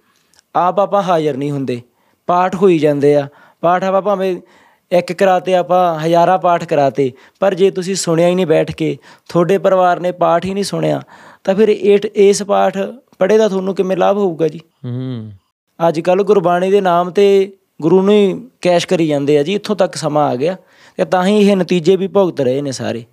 [0.56, 1.82] ਆਪ ਆਪਾਂ ਹਾਜ਼ਰ ਨਹੀਂ ਹੁੰਦੇ।
[2.26, 3.28] ਪਾਠ ਹੋਈ ਜਾਂਦੇ ਆ।
[3.60, 4.36] ਪਾਠ ਆਪਾਂ ਭਾਵੇਂ
[4.92, 8.96] ਇੱਕ ਕਰਾਤੇ ਆਪਾਂ ਹਜ਼ਾਰਾਂ ਪਾਠ ਕਰਾਤੇ ਪਰ ਜੇ ਤੁਸੀਂ ਸੁਣਿਆ ਹੀ ਨਹੀਂ ਬੈਠ ਕੇ
[9.28, 11.02] ਤੁਹਾਡੇ ਪਰਿਵਾਰ ਨੇ ਪਾਠ ਹੀ ਨਹੀਂ ਸੁਣਿਆ
[11.44, 12.78] ਤਾਂ ਫਿਰ ਇਸ ਪਾਠ
[13.18, 14.60] ਪੜ੍ਹੇ ਦਾ ਤੁਹਾਨੂੰ ਕਿਵੇਂ ਲਾਭ ਹੋਊਗਾ ਜੀ?
[14.84, 15.32] ਹੂੰ।
[15.88, 17.52] ਅੱਜ ਕੱਲ ਗੁਰਬਾਣੀ ਦੇ ਨਾਮ ਤੇ
[17.82, 20.56] ਗੁਰੂ ਨੂੰ ਹੀ ਕੈਸ਼ ਕਰੀ ਜਾਂਦੇ ਆ ਜੀ ਇੱਥੋਂ ਤੱਕ ਸਮਾਂ ਆ ਗਿਆ।
[20.98, 23.04] ਤੇ ਤਾਂ ਹੀ ਇਹ ਨਤੀਜੇ ਵੀ ਭੁਗਤ ਰਹੇ ਨੇ ਸਾਰੇ।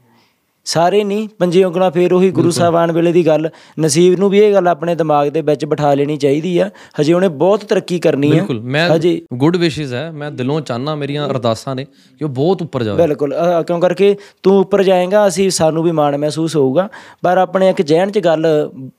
[0.66, 3.50] ਸਾਰੇ ਨਹੀਂ ਪੰਜੇ ਉਂਗਲਾਂ ਫੇਰ ਉਹੀ ਗੁਰੂ ਸਾਹਿਬਾਨ ਵੇਲੇ ਦੀ ਗੱਲ।
[3.80, 6.70] ਨਸੀਬ ਨੂੰ ਵੀ ਇਹ ਗੱਲ ਆਪਣੇ ਦਿਮਾਗ ਦੇ ਵਿੱਚ ਬਿਠਾ ਲੈਣੀ ਚਾਹੀਦੀ ਆ।
[7.02, 10.96] ਹਜੇ ਉਹਨੇ ਬਹੁਤ ਤਰੱਕੀ ਕਰਨੀ ਆ। ਬਿਲਕੁਲ। ਮੈਂ ਹਜੇ ਗੁੱਡ ਵਿਸ਼ੇਸ ਹੈ ਮੈਂ ਦਿਲੋਂ ਚਾਹਨਾ
[10.96, 13.36] ਮੇਰੀਆਂ ਅਰਦਾਸਾਂ ਨੇ ਕਿ ਉਹ ਬਹੁਤ ਉੱਪਰ ਜਾਵੇ ਬਿਲਕੁਲ।
[13.68, 16.90] ਕਿਉਂ ਕਰਕੇ ਤੂੰ ਉੱਪਰ ਜਾਏਗਾ ਅਸੀਂ ਸਾਨੂੰ ਵੀ ਮਾਣ ਮਹਿਸੂਸ ਹੋਊਗਾ।
[17.24, 18.48] ਪਰ ਆਪਣੇ ਇੱਕ ਜਹਿਨ 'ਚ ਗੱਲ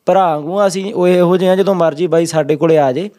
[0.06, 3.10] ਭਰਾ ਵਾਂਗੂ ਅਸੀਂ ਉਹ ਇਹੋ ਜਿਹੇ ਜਦੋਂ ਮਰਜ਼ੀ ਬਾਈ ਸਾਡੇ ਕੋਲੇ ਆ ਜੇ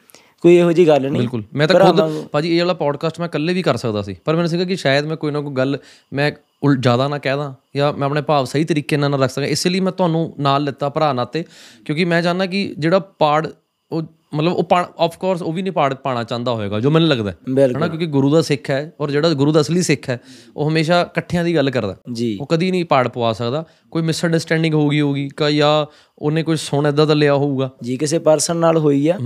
[0.42, 3.54] ਕੋਈ ਇਹੋ ਜੀ ਗੱਲ ਨਹੀਂ। ਬਿਲਕੁਲ। ਮੈਂ ਤਾਂ ਖੁਦ ਭਾਜੀ ਇਹ ਵਾਲਾ ਪੋਡਕਾਸਟ ਮੈਂ ਇਕੱਲੇ
[3.54, 5.78] ਵੀ ਕਰ ਸਕਦਾ ਸੀ। ਪਰ ਮੈਨੂੰ ਸੀਗਾ ਕਿ ਸ਼ਾਇਦ ਮੈਂ ਕੋਈ ਨਾ ਕੋਈ ਗੱਲ
[6.14, 6.32] ਮੈਂ
[6.64, 9.48] ਉਲ ਜ਼ਿਆਦਾ ਨਾ ਕਹਿ ਦਾਂ ਜਾਂ ਮੈਂ ਆਪਣੇ ਭਾਵ ਸਹੀ ਤਰੀਕੇ ਨਾਲ ਨਾ ਰੱਖ ਸਕਾਂ।
[9.48, 11.44] ਇਸ ਲਈ ਮੈਂ ਤੁਹਾਨੂੰ ਨਾਲ ਲਿੱਤਾ ਭਰਾ ਨਾਤੇ।
[11.86, 13.48] ਕਿਉਂਕਿ ਮੈਂ ਚਾਹੁੰਦਾ ਕਿ ਜਿਹੜਾ ਪਾੜ
[13.92, 14.04] ਉਹ
[14.34, 14.68] ਮਤਲਬ ਉਹ
[15.00, 17.38] ਆਫ ਕੋਰਸ ਉਹ ਵੀ ਨਹੀਂ ਪਾੜ ਪਾਣਾ ਚਾਹੁੰਦਾ ਹੋਏਗਾ ਜੋ ਮੈਨੂੰ ਲੱਗਦਾ ਹੈ।
[17.78, 17.88] ਹਨਾ?
[17.88, 20.20] ਕਿਉਂਕਿ ਗੁਰੂ ਦਾ ਸਿੱਖ ਹੈ ਔਰ ਜਿਹੜਾ ਗੁਰੂ ਦਾ ਅਸਲੀ ਸਿੱਖ ਹੈ
[20.58, 21.96] ਉਹ ਹਮੇਸ਼ਾ ਇਕੱਠਿਆਂ ਦੀ ਗੱਲ ਕਰਦਾ।
[22.40, 26.56] ਉਹ ਕਦੀ ਨਹੀਂ ਪਾੜ ਪਵਾ ਸਕਦਾ। ਕੋਈ ਮਿਸਅੰਡਰਸਟੈਂਡਿੰਗ ਹੋ ਗਈ ਹੋਊਗੀ ਕਾ ਜਾਂ ਉਹਨੇ ਕੋਈ
[26.56, 29.18] ਸੁਣ ਇਦਾਂ ਦਾ ਲਿਆ ਹੋਊਗਾ। ਜੀ ਕਿਸੇ ਪਰਸਨ ਨਾਲ ਹੋਈ ਆ।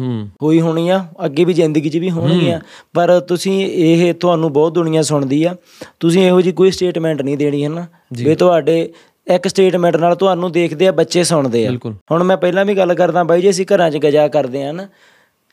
[0.43, 2.61] ਹੋਈ ਹੋਣੀ ਆ ਅੱਗੇ ਵੀ ਜ਼ਿੰਦਗੀ 'ਚ ਵੀ ਹੋਣੀ ਆ।
[2.93, 5.55] ਪਰ ਤੁਸੀਂ ਇਹ ਤੁਹਾਨੂੰ ਬਹੁਤ ਦੁਨੀਆ ਸੁਣਦੀ ਆ।
[5.99, 8.93] ਤੁਸੀਂ ਇਹੋ ਜੀ ਕੋਈ ਸਟੇਟਮੈਂਟ ਨਹੀਂ ਦੇਣੀ ਹੈ ਨਾ ਵੀ ਤੁਹਾਡੇ
[9.35, 11.71] ਇੱਕ ਸਟੇਟਮੈਂਟ ਨਾਲ ਤੁਹਾਨੂੰ ਦੇਖਦੇ ਆ ਬੱਚੇ ਸੁਣਦੇ ਆ।
[12.11, 14.87] ਹੁਣ ਮੈਂ ਪਹਿਲਾਂ ਵੀ ਗੱਲ ਕਰਦਾ ਬਾਈ ਜੀ ਅਸੀਂ ਘਰਾਂ 'ਚ ਗਜਾ ਕਰਦੇ ਆ ਨਾ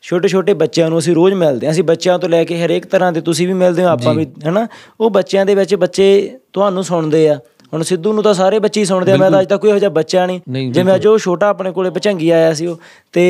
[0.03, 3.11] ਛੋਟੇ ਛੋਟੇ ਬੱਚਿਆਂ ਨੂੰ ਅਸੀਂ ਰੋਜ਼ ਮਿਲਦੇ ਆ ਅਸੀਂ ਬੱਚਿਆਂ ਤੋਂ ਲੈ ਕੇ ਹਰੇਕ ਤਰ੍ਹਾਂ
[3.11, 4.67] ਦੇ ਤੁਸੀਂ ਵੀ ਮਿਲਦੇ ਹੋ ਆਪਾਂ ਵੀ ਹੈਨਾ?
[4.99, 7.39] ਉਹ ਬੱਚਿਆਂ ਦੇ ਵਿੱਚ ਬੱਚੇ ਤੁਹਾਨੂੰ ਸੁਣਦੇ ਆ।
[7.73, 9.89] ਹੁਣ ਸਿੱਧੂ ਨੂੰ ਤਾਂ ਸਾਰੇ ਬੱਚੇ ਸੁਣਦੇ ਆ ਮੈਂ ਤਾਂ ਅੱਜ ਤੱਕ ਕੋਈ ਇਹੋ ਜਿਹਾ
[9.89, 12.77] ਬੱਚਾ ਨਹੀਂ। ਜਿਵੇਂ ਅੱਜ ਛੋਟਾ ਆਪਣੇ ਕੋਲੇ ਭਚੰਗੀ ਆਇਆ ਸੀ ਉਹ
[13.13, 13.25] ਤੇ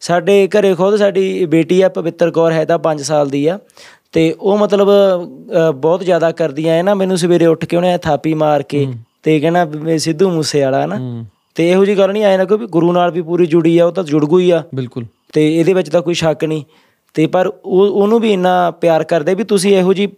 [0.00, 3.58] ਸਾਡੇ ਘਰੇ ਖੁਦ ਸਾਡੀ ਬੇਟੀ ਆ ਪਵਿੱਤਰ ਕੌਰ ਹੈ ਤਾਂ 5 ਸਾਲ ਦੀ ਆ।
[4.12, 4.88] ਤੇ ਉਹ ਮਤਲਬ
[5.76, 8.86] ਬਹੁਤ ਜ਼ਿਆਦਾ ਕਰਦੀ ਆ। ਨਾ ਮੈਨੂੰ ਸਵੇਰੇ ਉੱਠ ਕੇ ਉਹਨੇ ਥਾਪੀ ਮਾਰ ਕੇ
[9.24, 12.66] ਤੇ ਮੈਂ ਸਿੱਧੂ ਮੂਸੇ ਵਾਲਾ ਨਾ। ਹੂੰ। ਤੇ ਇਹੋ ਜੀ ਗੱਲ ਨਹੀਂ ਆਏ ਨਾ ਕੋਈ
[12.66, 15.88] ਗੁਰੂ ਨਾਲ ਵੀ ਪੂਰੀ ਜੁੜੀ ਆ ਉਹ ਤਾਂ ਜੁੜ ਗਈ ਆ। ਬਿਲਕੁਲ। ਤੇ ਇਹਦੇ ਵਿੱਚ
[15.90, 16.64] ਤਾਂ ਕੋਈ ਸ਼ੱਕ ਨਹੀਂ
[17.14, 20.08] ਤੇ ਪਰ ਉਹ ਉਹਨੂੰ ਵੀ ਇੰਨਾ ਪਿਆਰ ਕਰਦੇ ਵੀ ਤੁਸੀਂ ਇਹੋ ਜੀ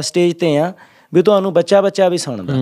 [0.00, 0.72] ਸਟੇਜ ਤੇ ਆ
[1.12, 2.54] ਵੀ ਤੁਹਾਨੂੰ ਬੱਚਾ ਬੱਚਾ ਵੀ ਸੁਣਦਾ।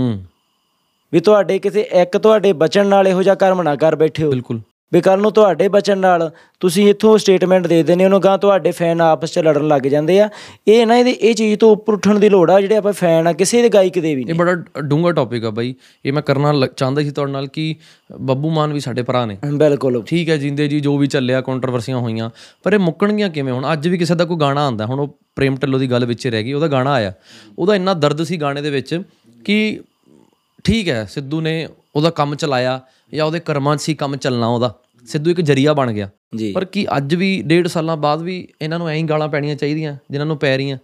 [1.13, 4.61] ਵੀ ਤੁਹਾਡੇ ਕਿਸੇ ਇੱਕ ਤੁਹਾਡੇ ਬਚਨ ਨਾਲ ਇਹੋ ਜਿਹਾ ਕਰਮ ਨਾ ਕਰ ਬੈਠੇ ਹੋ। ਬਿਲਕੁਲ।
[4.93, 6.31] ਵੀ ਕੱਲ ਨੂੰ ਤੁਹਾਡੇ ਬਚਨ ਨਾਲ
[6.61, 10.29] ਤੁਸੀਂ ਇੱਥੋਂ ਸਟੇਟਮੈਂਟ ਦੇ ਦਿੰਦੇ ਉਹਨੂੰ ਗਾਂ ਤੁਹਾਡੇ ਫੈਨ ਆਪਸ 'ਚ ਲੜਨ ਲੱਗ ਜਾਂਦੇ ਆ।
[10.69, 13.33] ਇਹ ਨਾ ਇਹਦੇ ਇਹ ਚੀਜ਼ ਤੋਂ ਉੱਪਰ ਉੱਠਣ ਦੀ ਲੋੜ ਆ ਜਿਹੜੇ ਆਪਾਂ ਫੈਨ ਆ
[13.33, 15.75] ਕਿਸੇ ਦੇ ਗਾਇਕ ਦੇ ਵੀ ਇਹ ਨਹੀਂ। ਬੜਾ ਡੂੰਘਾ ਟੌਪਿਕ ਆ ਬਾਈ।
[16.05, 17.75] ਇਹ ਮੈਂ ਕਰਨਾ ਚਾਹੁੰਦਾ ਸੀ ਤੁਹਾਡੇ ਨਾਲ ਕਿ
[18.21, 21.99] ਬੱਬੂ ਮਾਨ ਵੀ ਸਾਡੇ ਭਰਾ ਨੇ। ਬਿਲਕੁਲ। ਠੀਕ ਹੈ ਜਿੰਦੇ ਜੀ ਜੋ ਵੀ ਚੱਲਿਆ ਕੰਟਰੋਵਰਸੀਆਂ
[21.99, 22.31] ਹੋਈਆਂ
[22.63, 23.53] ਪਰ ਇਹ ਮੁੱਕਣਗੀਆਂ ਕਿਵੇਂ?
[23.53, 26.27] ਹੁਣ ਅੱਜ ਵੀ ਕਿਸੇ ਦਾ ਕੋਈ ਗਾਣਾ ਆਂਦਾ ਹੁਣ ਉਹ ਪ੍ਰੇਮ ਢਿੱਲੋਂ ਦੀ ਗੱਲ ਵਿੱਚ
[26.27, 27.13] ਰਹਿ ਗਈ ਉਹਦਾ ਗਾਣਾ ਆਇਆ।
[27.59, 29.01] ਉਹਦਾ ਇੰਨਾ ਦਰਦ ਸੀ ਗਾਣੇ ਦੇ ਵਿੱਚ
[29.45, 29.81] ਕਿ
[30.65, 32.81] ਠੀਕ ਹੈ ਸਿੱਧੂ ਨੇ ਉਹਦਾ ਕੰਮ ਚਲਾਇਆ
[33.15, 34.75] ਜਾਂ ਉਹਦੇ ਕਰਮਾਂ 'ਚ ਸੀ ਕੰਮ ਚੱਲਣਾ ਉਹਦਾ।
[35.07, 36.09] ਸਿੱਧੂ ਇੱਕ ਜਰੀਆ ਬਣ ਗਿਆ।
[36.55, 39.97] ਪਰ ਕੀ ਅੱਜ ਵੀ ਡੇਢ ਸਾਲਾਂ ਬਾਅਦ ਵੀ ਇਹਨਾਂ ਨੂੰ ਐਂ ਹੀ ਗਾਲਾਂ ਪੈਣੀਆਂ ਚਾਹੀਦੀਆਂ
[40.11, 40.79] ਜਿਨ੍ਹਾਂ ਨੂੰ ਪੈ ਰਹੀਆਂ?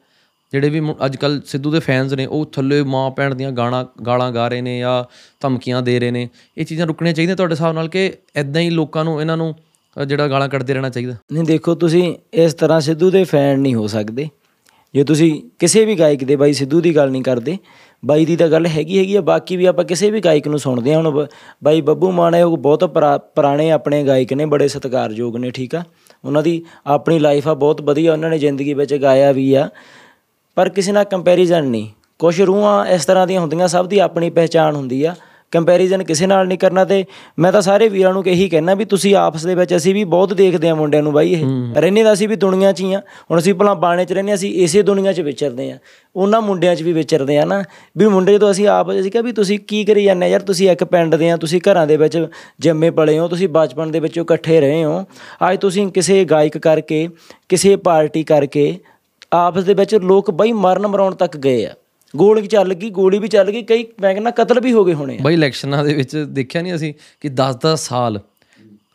[0.52, 4.30] ਜਿਹੜੇ ਵੀ ਅੱਜ ਕੱਲ ਸਿੱਧੂ ਦੇ ਫੈਨਸ ਨੇ ਉਹ ਥੱਲੇ ਮਾਂ ਭੈਣ ਦੀਆਂ ਗਾਣਾ ਗਾਲਾਂ
[4.32, 5.04] ਗਾ ਰਹੇ ਨੇ ਜਾਂ
[5.40, 9.04] ਧਮਕੀਆਂ ਦੇ ਰਹੇ ਨੇ। ਇਹ ਚੀਜ਼ਾਂ ਰੁਕਣੀਆਂ ਚਾਹੀਦੀਆਂ ਤੁਹਾਡੇ ਹਿਸਾਬ ਨਾਲ ਕਿ ਐਦਾਂ ਹੀ ਲੋਕਾਂ
[9.04, 9.54] ਨੂੰ ਇਹਨਾਂ ਨੂੰ
[9.96, 11.14] ਜਿਹੜਾ ਗਾਲਾਂ ਕੱਢਦੇ ਰਹਿਣਾ ਚਾਹੀਦਾ?
[11.32, 14.28] ਨਹੀਂ ਦੇਖੋ ਤੁਸੀਂ ਇਸ ਤਰ੍ਹਾਂ ਸਿੱਧੂ ਦੇ ਫੈਨ ਨਹੀਂ ਹੋ ਸਕਦੇ।
[14.94, 17.58] ਜੇ ਤੁਸੀਂ ਕਿਸੇ ਵੀ ਗਾਇਕ ਦੇ ਬਾਈ ਸਿੱਧੂ ਦੀ ਗੱਲ ਨਹੀਂ ਕਰਦੇ,
[18.04, 20.94] ਬਾਈ ਦੀ ਤਾਂ ਗੱਲ ਹੈਗੀ ਹੈਗੀ ਆ, ਬਾਕੀ ਵੀ ਆਪਾਂ ਕਿਸੇ ਵੀ ਗਾਇਕ ਨੂੰ ਸੁਣਦੇ
[20.94, 21.28] ਆ ਹੁਣ ਬ-
[21.64, 25.74] ਬਾਈ ਬੱਬੂ ਮਾਨ ਹੈ, ਉਹ ਬਹੁਤ ਪੁਰਾ- ਪੁਰਾਣੇ ਆਪਣੇ ਗਾਇਕ ਨੇ, ਬੜੇ ਸਤਿਕਾਰਯੋਗ ਨੇ, ਠੀਕ
[25.74, 25.82] ਆ?
[26.24, 29.68] ਉਹਨਾਂ ਦੀ ਆਪਣੀ ਲਾਈਫ ਆ, ਬਹੁਤ ਵਧੀਆ ਉਹਨਾਂ ਨੇ ਜ਼ਿੰਦਗੀ ਵਿੱਚ ਗਾਇਆ ਵੀ ਆ,
[30.54, 34.76] ਪਰ ਕਿਸੇ ਨਾਲ ਕੰਪੈਰੀਜ਼ਨ ਨਹੀਂ। ਕੁਝ ਰੂਹਾਂ ਇਸ ਤਰ੍ਹਾਂ ਦੀਆਂ ਹੁੰਦੀਆਂ, ਸਭ ਦੀ ਆਪਣੀ ਪਹਿਚਾਣ
[34.76, 35.14] ਹੁੰਦੀ ਆ।
[35.52, 37.04] ਕੰਪੈਰੀਜ਼ਨ ਕਿਸੇ ਨਾਲ ਨਹੀਂ ਕਰਨਾ ਤੇ
[37.38, 40.32] ਮੈਂ ਤਾਂ ਸਾਰੇ ਵੀਰਾਂ ਨੂੰ ਇਹੀ ਕਹਿਣਾ ਵੀ ਤੁਸੀਂ ਆਪਸ ਦੇ ਵਿੱਚ ਅਸੀਂ ਵੀ ਬਹੁਤ
[40.34, 41.44] ਦੇਖਦੇ ਆ ਮੁੰਡਿਆਂ ਨੂੰ ਬਾਈ ਇਹ।
[41.76, 44.52] ਰਹਿੰਦੇ ਤਾਂ ਅਸੀਂ ਵੀ ਦੁਨੀਆ 'ਚ ਹੀ ਆ ਹੁਣ ਅਸੀਂ ਭਲਾ ਬਾਣੇ 'ਚ ਰਹਿੰਦੇ ਅਸੀਂ
[44.54, 45.78] ਇਸੇ ਦੁਨੀਆ 'ਚ ਵਿਚਰਦੇ ਆ
[46.16, 47.62] ਉਹਨਾਂ ਮੁੰਡਿਆਂ 'ਚ ਵੀ ਵਿਚਰਦੇ ਆ ਨਾ।
[47.98, 50.40] ਵੀ ਮੁੰਡੇ ਜਦੋਂ ਅਸੀਂ ਆਪ ਅਸੀਂ ਕਿਹਾ ਵੀ ਤੁਸੀਂ ਕੀ ਕਰੀ ਜਾਂਦੇ ਯਾਰ?
[50.40, 52.26] ਤੁਸੀਂ ਇੱਕ ਪਿੰਡ ਦੇ ਆ ਤੁਸੀਂ ਘਰਾਂ ਦੇ ਵਿੱਚ
[52.60, 55.04] ਜੰਮੇ ਪਲੇ ਹੋ ਤੁਸੀਂ ਬਚਪਨ ਦੇ ਵਿੱਚ ਇਕੱਠੇ ਰਹੇ ਹੋ।
[55.50, 57.08] ਅੱਜ ਤੁਸੀਂ ਕਿਸੇ ਗਾਇਕ ਕਰਕੇ
[57.48, 58.78] ਕਿਸੇ ਪਾਰਟੀ ਕਰਕੇ
[59.32, 61.74] ਆਪਸ ਦੇ ਵਿੱਚ ਲੋਕ ਬਈ ਮਰਨ ਮਰਾਉਣ ਤੱਕ ਗਏ ਆ।
[62.14, 65.16] ਗੋਲੀ ਚੱਲ ਗਈ ਗੋਲੀ ਵੀ ਚੱਲ ਗਈ ਕਈ ਮੈਂ ਕਹਿੰਦਾ ਕਤਲ ਵੀ ਹੋ ਗਏ ਹੋਣੇ
[65.16, 68.20] ਆ। ਬਾਈ ਇਲੈਕਸ਼ਨਾਂ ਦੇ ਵਿੱਚ ਦੇਖਿਆ ਨਹੀਂ ਅਸੀਂ ਕਿ 10-10 ਸਾਲ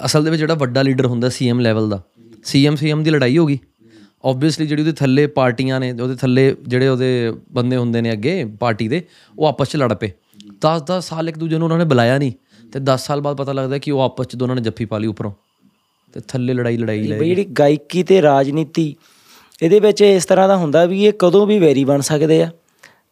[0.06, 2.02] ਅਸਲ ਦੇ ਵਿੱਚ ਜਿਹੜਾ ਵੱਡਾ ਲੀਡਰ ਹੁੰਦਾ ਸੀਐਮ ਲੈਵਲ ਦਾ
[2.44, 3.58] ਸੀਐਮ ਸੀਐਮ ਦੀ ਲੜਾਈ ਹੋ ਗਈ।
[4.26, 8.88] ਆਬਵੀਅਸਲੀ ਜਿਹੜੀ ਉਹਦੇ ਥੱਲੇ ਪਾਰਟੀਆਂ ਨੇ ਉਹਦੇ ਥੱਲੇ ਜਿਹੜੇ ਉਹਦੇ ਬੰਦੇ ਹੁੰਦੇ ਨੇ ਅੱਗੇ ਪਾਰਟੀ
[8.88, 9.02] ਦੇ
[9.40, 10.12] ਉਹ ਆਪਸ 'ਚ ਲੜ ਪਏ।
[10.66, 12.32] 10-10 ਸਾਲ ਇੱਕ ਦੂਜੇ ਨੂੰ ਉਹਨਾਂ ਨੇ ਬੁਲਾਇਆ ਨਹੀਂ
[12.74, 15.08] ਤੇ 10 ਸਾਲ ਬਾਅਦ ਪਤਾ ਲੱਗਦਾ ਕਿ ਉਹ ਆਪਸ 'ਚ ਦੋਨਾਂ ਨੇ ਜੱਫੀ ਪਾ ਲਈ
[15.08, 15.32] ਉੱਪਰੋਂ
[16.14, 18.96] ਤੇ ਥੱਲੇ ਲੜਾਈ ਲੜਾਈ ਲੈ ਬਈ ਜਿਹੜੀ ਗਾਇਕੀ ਤੇ ਰਾਜਨੀਤੀ
[19.64, 22.50] ਇਹਦੇ ਵਿੱਚ ਇਸ ਤਰ੍ਹਾਂ ਦਾ ਹੁੰਦਾ ਵੀ ਇਹ ਕਦੋਂ ਵੀ ਵੈਰੀ ਬਣ ਸਕਦੇ ਆ।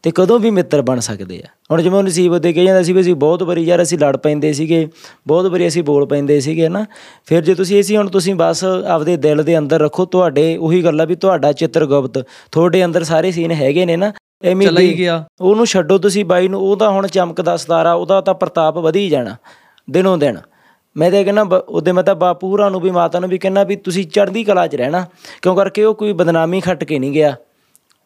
[0.03, 2.93] ਤੇ ਕਦੋਂ ਵੀ ਮਿੱਤਰ ਬਣ ਸਕਦੇ ਆ। ਹੁਣ ਜਿਵੇਂ ਉਹ ਨਸੀਬਤ ਦੇ ਕਹੀ ਜਾਂਦਾ ਸੀ
[2.93, 4.87] ਵੀ ਅਸੀਂ ਬਹੁਤ ਵਾਰੀ ਯਾਰ ਅਸੀਂ ਲੜ ਪੈਂਦੇ ਸੀਗੇ
[5.27, 6.85] ਬਹੁਤ ਵਾਰੀ ਅਸੀਂ ਬੋਲ ਪੈਂਦੇ ਸੀਗੇ ਨਾ
[7.25, 11.01] ਫਿਰ ਜੇ ਤੁਸੀਂ ਅਸੀਂ ਹੁਣ ਤੁਸੀਂ ਬਸ ਆਪਦੇ ਦਿਲ ਦੇ ਅੰਦਰ ਰੱਖੋ ਤੁਹਾਡੇ ਉਹੀ ਗੱਲ
[11.01, 14.11] ਆ ਵੀ ਤੁਹਾਡਾ ਚਿੱਤਰਗੁਪਤ ਤੁਹਾਡੇ ਅੰਦਰ ਸਾਰੇ ਸੀਨ ਹੈਗੇ ਨੇ ਨਾ
[14.43, 18.33] ਐਵੇਂ ਚਲਾ ਹੀ ਗਿਆ। ਉਹਨੂੰ ਛੱਡੋ ਤੁਸੀਂ ਬਾਈ ਨੂੰ ਉਹਦਾ ਹੁਣ ਚਮਕਦਾ ਸਤਾਰਾ ਉਹਦਾ ਤਾਂ
[18.33, 19.35] ਪ੍ਰਤਾਪ ਵਧੀ ਜਾਣਾ
[19.87, 20.37] ਦਿਨੋਂ ਦਿਨ।
[20.95, 23.75] ਮੈਂ ਤਾਂ ਕਹਿੰਦਾ ਉਹਦੇ ਮੈਂ ਤਾਂ ਬਾਪੂ ਹੋਰਾਂ ਨੂੰ ਵੀ ਮਾਤਾ ਨੂੰ ਵੀ ਕਹਿੰਦਾ ਵੀ
[23.75, 25.05] ਤੁਸੀਂ ਚੜ੍ਹਦੀ ਕਲਾ 'ਚ ਰਹਿਣਾ
[25.41, 27.35] ਕਿਉਂ ਕਰਕੇ ਉਹ ਕੋਈ ਬਦਨਾਮੀ ਖੱਟ ਕੇ ਨਹੀਂ ਗਿਆ।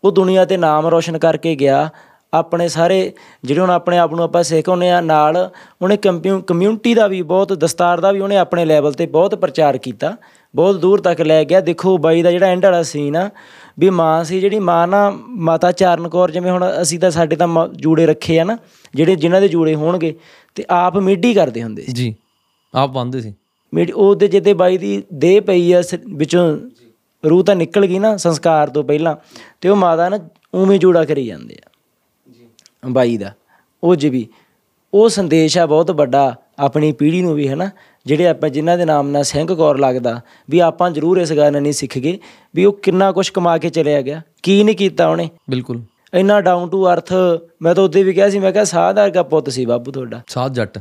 [0.03, 1.89] ਉਹ ਦੁਨੀਆ ਤੇ ਨਾਮ ਰੋਸ਼ਨ ਕਰਕੇ ਗਿਆ।
[2.33, 5.49] ਆਪਣੇ ਸਾਰੇ ਜਿਹੜੇ ਹੁਣ ਆਪਣੇ ਆਪ ਨੂੰ ਆਪਾਂ ਸਿੱਖਾਉਂਦੇ ਆ ਨਾਲ
[5.81, 5.97] ਉਹਨੇ
[6.47, 10.15] ਕਮਿਊਨਿਟੀ ਦਾ ਵੀ ਬਹੁਤ ਦਸਤਾਰ ਦਾ ਵੀ ਉਹਨੇ ਆਪਣੇ ਲੈਵਲ ਤੇ ਬਹੁਤ ਪ੍ਰਚਾਰ ਕੀਤਾ।
[10.55, 13.29] ਬਹੁਤ ਦੂਰ ਤੱਕ ਲੈ ਗਿਆ। ਦੇਖੋ ਬਾਈ ਦਾ ਜਿਹੜਾ ਐਂਡ ਵਾਲਾ ਸੀਨ ਆ
[13.79, 17.47] ਵੀ ਮਾਂ ਸੀ ਜਿਹੜੀ ਮਾਂ ਨਾ ਮਾਤਾ ਚਾਰਨ ਕੌਰ ਜਿਵੇਂ ਹੁਣ ਅਸੀਂ ਤਾਂ ਸਾਡੇ ਤਾਂ
[17.75, 18.57] ਜੂੜੇ ਰੱਖੇ ਆ ਨਾ
[18.95, 20.15] ਜਿਹੜੇ ਜਿਨ੍ਹਾਂ ਦੇ ਜੂੜੇ ਹੋਣਗੇ
[20.55, 22.15] ਤੇ ਆਪ ਮਿੱਡੀ ਕਰਦੇ ਹੁੰਦੇ ਸੀ। ਜੀ
[22.75, 23.33] ਆਪ ਬੰਦੇ ਸੀ।
[23.73, 26.57] ਮਿੱਡੀ ਉਹਦੇ ਜਿੱਦੇ ਬਾਈ ਦੀ ਦੇਹ ਪਈ ਆ ਵਿੱਚੋਂ
[27.29, 29.15] ਰੂਹ ਤਾਂ ਨਿਕਲ ਗਈ ਨਾ ਸੰਸਕਾਰ ਤੋਂ ਪਹਿਲਾਂ
[29.61, 30.19] ਤੇ ਉਹ ਮਾਤਾ ਨਾ
[30.53, 31.69] ਉਵੇਂ ਜੂੜਾ ਕਰੀ ਜਾਂਦੇ ਆ।
[32.89, 33.31] ਬਾਈ ਦਾ
[33.83, 34.27] ਉਹ ਜੀ ਵੀ
[34.93, 37.69] ਉਹ ਸੰਦੇਸ਼ ਆ ਬਹੁਤ ਵੱਡਾ ਆਪਣੀ ਪੀੜ੍ਹੀ ਨੂੰ ਵੀ ਹਨਾ?
[38.05, 41.73] ਜਿਹੜੇ ਆਪਾਂ ਜਿਨ੍ਹਾਂ ਦੇ ਨਾਮ ਨਾਲ ਸਿੰਘ ਕੌਰ ਲੱਗਦਾ ਵੀ ਆਪਾਂ ਜ਼ਰੂਰ ਇਸ ਗੱਲ ਨਹੀਂ
[41.73, 42.19] ਸਿੱਖ ਗਏ
[42.55, 45.29] ਵੀ ਉਹ ਕਿੰਨਾ ਕੁਝ ਕਮਾ ਕੇ ਚਲਿਆ ਗਿਆ। ਕੀ ਨਹੀਂ ਕੀਤਾ ਉਹਨੇ?
[45.49, 45.81] ਬਿਲਕੁਲ।
[46.13, 47.13] ਇੰਨਾ ਡਾਊਨ ਟੂ ਅਰਥ
[47.61, 50.53] ਮੈਂ ਤਾਂ ਉੱਤੇ ਵੀ ਕਿਹਾ ਸੀ ਮੈਂ ਕਿਹਾ ਸਾਧਾਰ ਦਾ ਪੁੱਤ ਸੀ ਬਾਬੂ ਤੁਹਾਡਾ। ਸਾਧ
[50.53, 50.79] ਜੱਟ।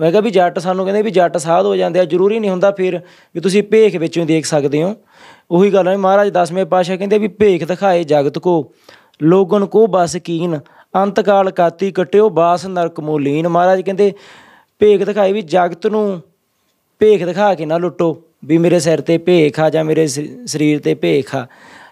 [0.00, 2.70] ਮੈਂ ਕਿਹਾ ਵੀ ਜੱਟ ਸਾਨੂੰ ਕਹਿੰਦੇ ਵੀ ਜੱਟ ਸਾਧ ਹੋ ਜਾਂਦੇ ਆ ਜ਼ਰੂਰੀ ਨਹੀਂ ਹੁੰਦਾ
[2.70, 3.00] ਫਿਰ
[3.34, 4.96] ਵੀ ਤੁਸੀਂ ਭੇਖ ਵਿੱਚੋਂ ਦੇਖ ਸਕਦੇ ਹੋ।
[5.50, 8.72] ਉਹੀ ਗੱਲ ਹੈ ਮਹਾਰਾਜ ਦਸਵੇਂ ਪਾਤਸ਼ਾਹ ਕਹਿੰਦੇ ਵੀ ਭੇਖ ਦਿਖਾਏ ਜਗਤ ਕੋ,
[9.22, 10.60] ਲੋਗਨ ਕੋ ਬਸ ਕੀਨ,
[10.94, 14.12] ਅੰਤਕਾਲ ਕਾਤੀ ਕਟਿਓ ਬਾਸ ਨਰਕ ਮੋਲੀਨ ਮਹਾਰਾਜ ਕਹਿੰਦੇ,
[14.78, 16.22] ਭੇਖ ਦਿਖਾਏ ਵੀ ਜਗਤ ਨੂੰ
[16.98, 20.80] ਭੇਖ ਦਿਖਾ ਕੇ ਨਾ ਲੁੱਟੋ, ਵੀ ਮੇਰੇ ਸਿਰ ਤੇ ਭੇਖ ਆ ਜਾਂ ਮੇਰੇ ਸ- ਸਰੀਰ
[20.80, 21.46] ਤੇ ਭੇਖ ਆ।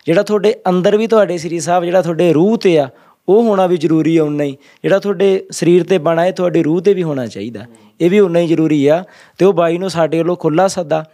[0.06, 2.88] ਜਿਹੜਾ ਤੁਹਾਡੇ ਅੰਦਰ ਵੀ ਤੁਹਾਡੇ ਸ੍ਰੀ ਸਾਹਿਬ, ਜਿਹੜਾ ਤੁਹਾਡੇ ਰੂਹ ਤੇ ਆ,
[3.28, 6.80] ਉਹ ਹੋਣਾ ਵੀ ਜ਼ਰੂਰੀ ਆ ਉਨਾ ਹੀ। ਜਿਹੜਾ ਤੁਹਾਡੇ ਸਰੀਰ ਤੇ ਬਣਾ ਹੈ ਤੁਹਾਡੀ ਰੂਹ
[6.80, 7.60] ਤੇ ਵੀ ਹੋਣਾ ਚਾਹੀਦਾ।
[8.00, 9.04] ਇਹ ਵੀ ਉਨਾ ਹੀ ਜ਼ਰੂਰੀ ਆ।
[9.38, 11.04] ਤੇ ਉਹ ਬਾਈ ਨੂੰ ਸਾਡੇ ਵੱਲੋਂ ਖੁੱਲਾ ਸੱਦਾ,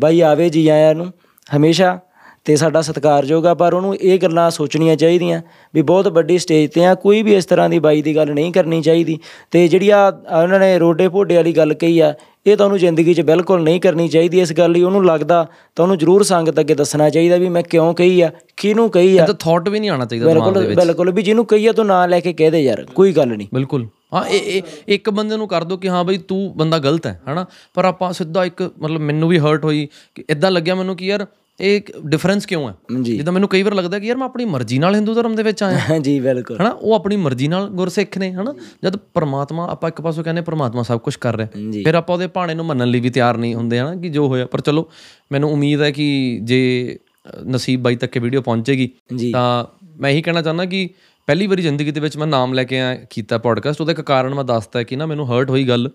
[0.00, 1.12] ਬਾਈ ਆਵੇ ਜੀ ਆਇਆਂ ਨੂੰ।
[1.46, 1.98] ਹਮੇਸ਼ਾ
[2.44, 5.40] ਤੇ ਸਾਡਾ ਸਤਿਕਾਰਯੋਗ ਆ, ਪਰ ਉਹਨੂੰ ਇਹ ਗੱਲਾਂ ਸੋਚਣੀਆਂ ਚਾਹੀਦੀਆਂ
[5.74, 8.52] ਵੀ ਬਹੁਤ ਵੱਡੀ ਸਟੇਜ ਤੇ ਆ, ਕੋਈ ਵੀ ਇਸ ਤਰ੍ਹਾਂ ਦੀ ਬਾਈ ਦੀ ਗੱਲ ਨਹੀਂ
[8.52, 9.18] ਕਰਨੀ ਚਾਹੀਦੀ।
[9.50, 12.14] ਤੇ ਜਿਹੜੀ ਆ ਆ ਉਹਨਾਂ ਨੇ ਰੋਡੇ ਭੋਡੇ ਵਾਲੀ ਗੱਲ ਕਹੀ ਆ
[12.46, 15.82] ਇਹ ਤਾਂ ਉਹਨੂੰ ਜ਼ਿੰਦਗੀ 'ਚ ਬਿਲਕੁਲ ਨਹੀਂ ਕਰਨੀ ਚਾਹੀਦੀ ਇਸ ਗੱਲ ਲਈ। ਉਹਨੂੰ ਲੱਗਦਾ ਤਾਂ
[15.84, 19.26] ਉਹਨੂੰ ਜ਼ਰੂਰ ਸੰਗਤ ਅੱਗੇ ਦੱਸਣਾ ਚਾਹੀਦਾ ਵੀ ਮੈਂ ਕਿਉਂ ਕਹੀ ਆ ਕਿਹਨੂੰ ਕਹੀ ਆ। ਇਹ
[19.26, 21.72] ਤਾਂ ਥਾਟ ਵੀ ਨਹੀਂ ਆਣਾ ਚਾਹੀਦਾ ਦਿਮਾਗ ਦੇ ਬਿਲਕੁਲ ਵਿੱਚ। ਬਿਲਕੁਲ ਵੀ ਜਿਹਨੂੰ ਕਹੀ ਆ
[21.72, 25.10] ਤੂੰ ਨਾਂ ਲੈ ਕੇ ਕਹਿ ਦੇ ਯਾਰ ਕੋਈ ਗੱਲ ਨਹੀਂ। ਬਿਲਕੁਲ। ਹਾਂ ਇਹ ਇਹ ਇੱਕ
[25.10, 27.46] ਬੰਦੇ ਨੂੰ ਕਰ ਦੋ ਕਿ ਹਾਂ ਬਈ ਤੂੰ ਬੰਦਾ ਗਲਤ ਹੈ ਹਨਾ?
[27.74, 31.26] ਪਰ ਆਪਾਂ ਸਿੱਧਾ ਇੱਕ ਮਤਲਬ ਮੈਨੂੰ ਵੀ ਹਰਟ ਹੋਈ ਕਿ ਇਦਾਂ ਲੱਗਿਆ ਮੈਨੂੰ ਕਿ ਯਾਰ
[31.60, 32.74] ਇਹ ਡਿਫਰੈਂਸ ਕਿਉਂ ਹੈ?
[33.02, 35.42] ਜੀ। ਜਿੱਦਾਂ ਮੈਨੂੰ ਕਈ ਵਾਰ ਲੱਗਦਾ ਕਿ ਯਾਰ ਮੈਂ ਆਪਣੀ ਮਰਜ਼ੀ ਨਾਲ ਹਿੰਦੂ ਧਰਮ ਦੇ
[35.42, 36.70] ਵਿੱਚ ਆਇਆ। ਹਾਂਜੀ ਬਿਲਕੁਲ। ਹਨਾ?
[36.70, 38.54] ਉਹ ਆਪਣੀ ਮਰਜ਼ੀ ਨਾਲ ਗੁਰਸਿੱਖ ਨੇ ਹਨਾ?
[38.84, 42.26] ਜਦ ਪ੍ਰਮਾਤਮਾ ਆਪਾਂ ਇੱਕ ਪਾਸੋਂ ਕਹਿੰਦੇ ਪ੍ਰਮਾਤਮਾ ਸਭ ਕੁਝ ਕਰ ਰਿਹਾ। ਜੀ। ਫਿਰ ਆਪਾਂ ਉਹਦੇ
[42.26, 43.96] ਭਾਣੇ ਨੂੰ ਮੰਨਣ ਲਈ ਵੀ ਤਿਆਰ ਨਹੀਂ ਹੁੰਦੇ ਹਨਾ?
[43.96, 44.90] ਕਿ ਜੋ ਹੋਇਆ। ਪਰ ਚਲੋ
[45.32, 46.98] ਮੈਨੂੰ ਉਮੀਦ ਹੈ ਕਿ ਜੇ
[47.46, 49.64] ਨਸੀਬ ਬਾਈ ਤੱਕ ਇਹ ਵੀਡੀਓ ਪਹੁੰਚੇਗੀ ਜੀ। ਤਾਂ
[50.00, 50.90] ਮੈਂ ਇਹੀ ਕਹਿਣਾ ਚਾਹੁੰਦਾ ਕਿ
[51.26, 54.34] ਪਹਿਲੀ ਵਾਰੀ ਜ਼ਿੰਦਗੀ ਦੇ ਵਿੱਚ ਮੈਂ ਨਾਮ ਲੈ ਕੇ ਆਇਆ ਕੀਤਾ ਪੋਡਕਾਸਟ ਉਹਦਾ ਇੱਕ ਕਾਰਨ
[54.34, 55.90] ਮੈਂ ਦੱਸਤਾ ਕਿ ਨਾ ਮੈਨੂੰ ਹਰਟ ਹੋਈ ਗੱਲ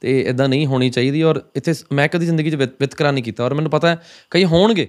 [0.00, 3.44] ਤੇ ਇਦਾਂ ਨਹੀਂ ਹੋਣੀ ਚਾਹੀਦੀ ਔਰ ਇੱਥੇ ਮੈਂ ਕਦੀ ਜ਼ਿੰਦਗੀ 'ਚ ਵਿਤ- ਵਿਤਕਰਾ ਨਹੀਂ ਕੀਤਾ।
[3.44, 4.88] ਔਰ ਮੈਨੂੰ ਪਤਾ ਹੈ ਕਈ ਹੋਣਗੇ।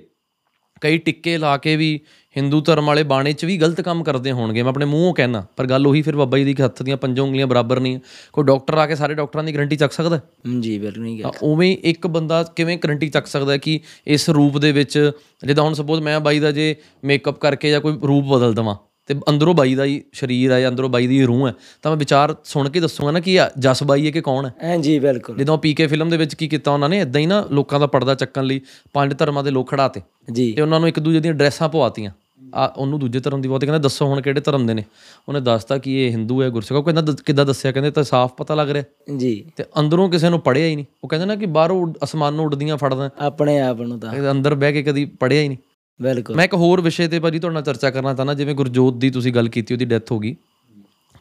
[0.81, 1.99] ਕਈ ਟਿੱਕੇ ਲਾ ਕੇ ਵੀ
[2.35, 5.65] ਹਿੰਦੂ ਧਰਮ ਵਾਲੇ ਬਾਣੇ 'ਚ ਵੀ ਗਲਤ ਕੰਮ ਕਰਦੇ ਹੋਣਗੇ ਮੈਂ ਆਪਣੇ ਮੂੰਹੋਂ ਕਹਿਣਾ ਪਰ
[5.65, 7.99] ਗੱਲ ਉਹੀ ਫਿਰ ਬਾਬਾ ਜੀ ਦੀ ਹੱਥ ਦੀਆਂ ਪੰਜੋਂ ਉਂਗਲੀਆਂ ਬਰਾਬਰ ਨਹੀਂ।
[8.33, 10.19] ਕੋਈ ਡਾਕਟਰ ਆ ਕੇ ਸਾਰੇ ਡਾਕਟਰਾਂ ਦੀ ਗਰੰਟੀ ਚੱਕ ਸਕਦਾ?
[10.59, 14.71] ਜੀ ਬਿਲਕੁਲ ਨਹੀਂ ਤਾਂ ਉਵੇਂ ਇੱਕ ਬੰਦਾ ਕਿਵੇਂ ਗਰੰਟੀ ਚੱਕ ਸਕਦਾ ਕਿ ਇਸ ਰੂਪ ਦੇ
[14.71, 15.11] ਵਿੱਚ
[15.45, 19.15] ਜਿੱਦਾਂ ਹੁਣ ਸਪੋਜ਼ ਮੈਂ ਬਾਈ ਦਾ ਜੇ ਮੇਕਅਪ ਕਰਕੇ ਜਾਂ ਕੋਈ ਰੂਪ ਬਦਲ ਦਵਾਂ ਤੇ
[19.29, 22.35] ਅੰਦਰੋਂ ਬਾਈ ਦਾ ਹੀ ਸਰੀਰ ਹੈ ਜਾਂ ਅੰਦਰੋਂ ਬਾਈ ਦੀ ਰੂਹ ਹੈ ਤਾਂ ਮੈਂ ਵਿਚਾਰ
[22.43, 25.87] ਸੁਣ ਕੇ ਦੱਸੂਗਾ ਨਾ ਕਿ ਜਸ ਬਾਈ ਹੈ ਕਿ ਕੌਣ ਹੈ। ਹਾਂਜੀ ਬਿਲਕੁਲ। ਜਦੋਂ ਪੀਕੇ
[25.87, 28.61] ਫਿਲਮ ਦੇ ਵਿੱਚ ਕੀ ਕੀਤਾ ਉਹਨਾਂ ਨੇ ਇਦਾਂ ਹੀ ਨਾ ਲੋਕਾਂ ਦਾ ਪਰਦਾ ਚੱਕਣ ਲਈ
[28.93, 30.01] ਪੰਜ ਧਰਮਾਂ ਦੇ ਲੋਕ ਖੜਾਤੇ
[30.31, 32.11] ਜੀ। ਤੇ ਉਹਨਾਂ ਨੂੰ ਇੱਕ ਦੂਜੇ ਦੀਆਂ ਡਰੈਸਾਂ ਪਵਾਤੀਆਂ।
[32.55, 34.83] ਆ ਉਹਨੂੰ ਦੂਜੇ ਧਰਮ ਦੀ ਬਹੁਤ ਕਹਿੰਦਾ ਦੱਸੋ ਹੁਣ ਕਿਹੜੇ ਧਰਮ ਦੇ ਨੇ।
[35.29, 37.71] ਉਹਨੇ ਦੱਸਤਾ ਕਿ ਇਹ ਹਿੰਦੂ ਹੈ ਗੁਰਸਿੱਖ ਉਹ ਕਹਿੰਦਾ ਕਿੱਦਾਂ ਦੱਸਿਆ?
[37.71, 38.83] ਕਹਿੰਦੇ ਤਾਂ ਸਾਫ਼ ਪਤਾ ਲੱਗ ਰਿਹਾ।
[39.17, 42.45] ਜੀ। ਤੇ ਅੰਦਰੋਂ ਕਿਸੇ ਨੂੰ ਪੜਿਆ ਹੀ ਨਹੀਂ। ਉਹ ਕਹਿੰਦੇ ਨਾ ਕਿ ਬਾਹਰੋਂ ਅਸਮਾਨ ਨੂੰ
[42.45, 45.57] ਉੱਡਦੀਆਂ ਫੜਦਾ। ਆਪਣੇ ਆਪ ਨੂੰ ਤਾਂ। ਅੰਦਰ ਬਹਿ ਕੇ ਕਦੀ ਪੜਿਆ ਹੀ ਨਹੀਂ।
[46.01, 49.09] ਬਿਲਕੁਲ। ਮੈਂ ਇੱਕ ਹੋਰ ਵਿਸ਼ੇ ਤੇ ਭਾਜੀ ਤੁਹਾਡੇ ਨਾਲ ਚਰਚਾ ਕਰਨਾ ਚਾਹੁੰਦਾ, ਜਿਵੇਂ ਗੁਰਜੋਤ ਦੀ
[49.09, 50.35] ਤੁਸੀਂ ਗੱਲ ਕੀਤੀ, ਉਹਦੀ ਡੈਥ ਹੋ ਗਈ,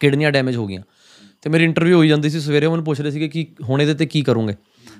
[0.00, 0.82] ਕਿਡਨੀਆਂ ਡੈਮੇਜ ਹੋ ਗਈਆਂ।
[1.42, 3.94] ਤੇ ਮੇਰੀ ਇੰਟਰਵਿਊ ਹੋਈ ਜਾਂਦੀ ਸੀ ਸਵੇਰੇ, ਉਹ ਮੈਨੂੰ ਪੁੱਛ ਰਹੇ ਸੀਗੇ ਕਿ ਹੁਣ ਇਹਦੇ
[3.94, 4.54] ਤੇ ਕੀ ਕਰੋਗੇ।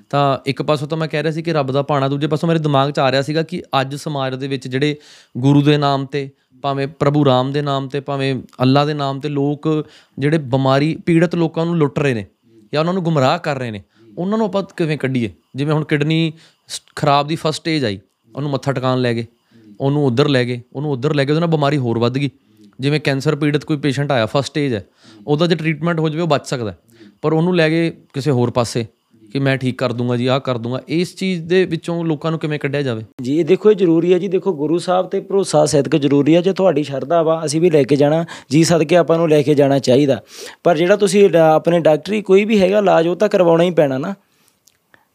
[0.09, 2.59] ਤਾਂ ਇੱਕ ਪਾਸੋਂ ਤਾਂ ਮੈਂ ਕਹਿ ਰਿਹਾ ਸੀ ਕਿ ਰੱਬ ਦਾ ਭਾਣਾ, ਦੂਜੇ ਪਾਸੋਂ ਮੇਰੇ
[2.59, 4.95] ਦਿਮਾਗ 'ਚ ਆ ਰਿਹਾ ਸੀਗਾ ਕਿ ਅੱਜ ਸਮਾਜ ਦੇ ਵਿੱਚ ਜਿਹੜੇ
[5.37, 6.29] ਗੁਰੂ ਦੇ ਨਾਮ ਤੇ,
[6.61, 9.87] ਭਾਵੇਂ ਪ੍ਰਭੂ ਰਾਮ ਦੇ ਨਾਮ ਤੇ, ਭਾਵੇਂ ਅੱਲਾ ਦੇ ਨਾਮ ਤੇ ਲੋਕ
[10.19, 12.25] ਜਿਹੜੇ ਬਿਮਾਰੀ ਪੀੜਤ ਲੋਕਾਂ ਨੂੰ ਲੁੱਟ ਰਹੇ ਨੇ
[12.73, 13.83] ਜਾਂ ਉਹਨਾਂ ਨੂੰ ਗੁੰਮਰਾਹ ਕਰ ਰਹੇ ਨੇ,
[14.17, 15.33] ਉਹਨਾਂ ਨੂੰ ਆਪਾਂ ਕਿਵੇਂ ਕੱਢੀਏ?
[15.55, 16.33] ਜਿਵੇਂ ਹੁਣ ਕਿਡਨੀ
[16.67, 17.99] ਸ- ਖਰਾਬ ਦੀ ਫਸਟ ਸਟੇਜ ਆਈ,
[18.35, 19.25] ਉਹਨੂੰ ਮੱਥਾ ਟਿਕਾਣ ਲੈ ਗਏ।
[19.81, 22.29] ਉਹਨੂੰ ਉਧਰ ਲੈ ਗਏ, ਉਹਨੂੰ ਉਧਰ ਲੈ ਗਏ, ਉਹਦੇ ਨਾਲ ਬਿਮਾਰੀ ਹੋਰ ਵੱਧ ਗਈ।
[22.79, 24.85] ਜਿਵੇਂ ਕੈਂਸਰ ਪੀੜਤ ਕੋਈ ਪੇਸ਼ੈਂਟ ਆਇਆ ਫਸਟ ਸਟੇਜ ਹੈ,
[25.27, 26.77] ਉਹਦਾ ਜੇ ਟ੍ਰੀਟਮੈਂਟ ਹੋ ਜਾਵੇ, ਉਹ ਬਚ ਸਕਦਾ ਹੈ।
[27.21, 28.85] ਪਰ ਉਹਨੂੰ ਲੈ ਗਏ ਕਿਸੇ ਹੋਰ ਪਾਸੇ
[29.33, 32.39] ਕਿ ਮੈਂ ਠੀਕ ਕਰ ਦੂੰਗਾ ਜੀ, ਆਹ ਕਰ ਦੂੰਗਾ। ਇਸ ਚੀਜ਼ ਦੇ ਵਿੱਚੋਂ ਲੋਕਾਂ ਨੂੰ
[32.39, 33.03] ਕਿਵੇਂ ਕੱਢਿਆ ਜਾਵੇ?
[33.21, 36.41] ਜੀ, ਇਹ ਦੇਖੋ, ਇਹ ਜ਼ਰੂਰੀ ਹੈ ਜੀ। ਦੇਖੋ, ਗੁਰੂ ਸਾਹਿਬ ਤੇ ਭਰੋਸਾ ਸਿੱਧਕ ਜ਼ਰੂਰੀ ਹੈ।
[36.41, 39.55] ਜੇ ਤੁਹਾਡੀ ਸ਼ਰਧਾ ਵਾ, ਅਸੀਂ ਵੀ ਲੈ ਕੇ ਜਾਣਾ। ਜੀ, ਸਦਕੇ ਆਪਾਂ ਨੂੰ ਲੈ ਕੇ
[39.55, 40.21] ਜਾਣਾ ਚਾਹੀਦਾ।
[40.63, 43.97] ਪਰ ਜਿਹੜਾ ਤੁਸੀਂ ਡਾ- ਆਪਣੇ ਡਾਕਟਰੀ ਕੋਈ ਵੀ ਹੈਗਾ, ਇਲਾਜ, ਉਹ ਤਾਂ ਕਰਵਾਉਣਾ ਹੀ ਪੈਣਾ
[43.97, 44.15] ਨਾ।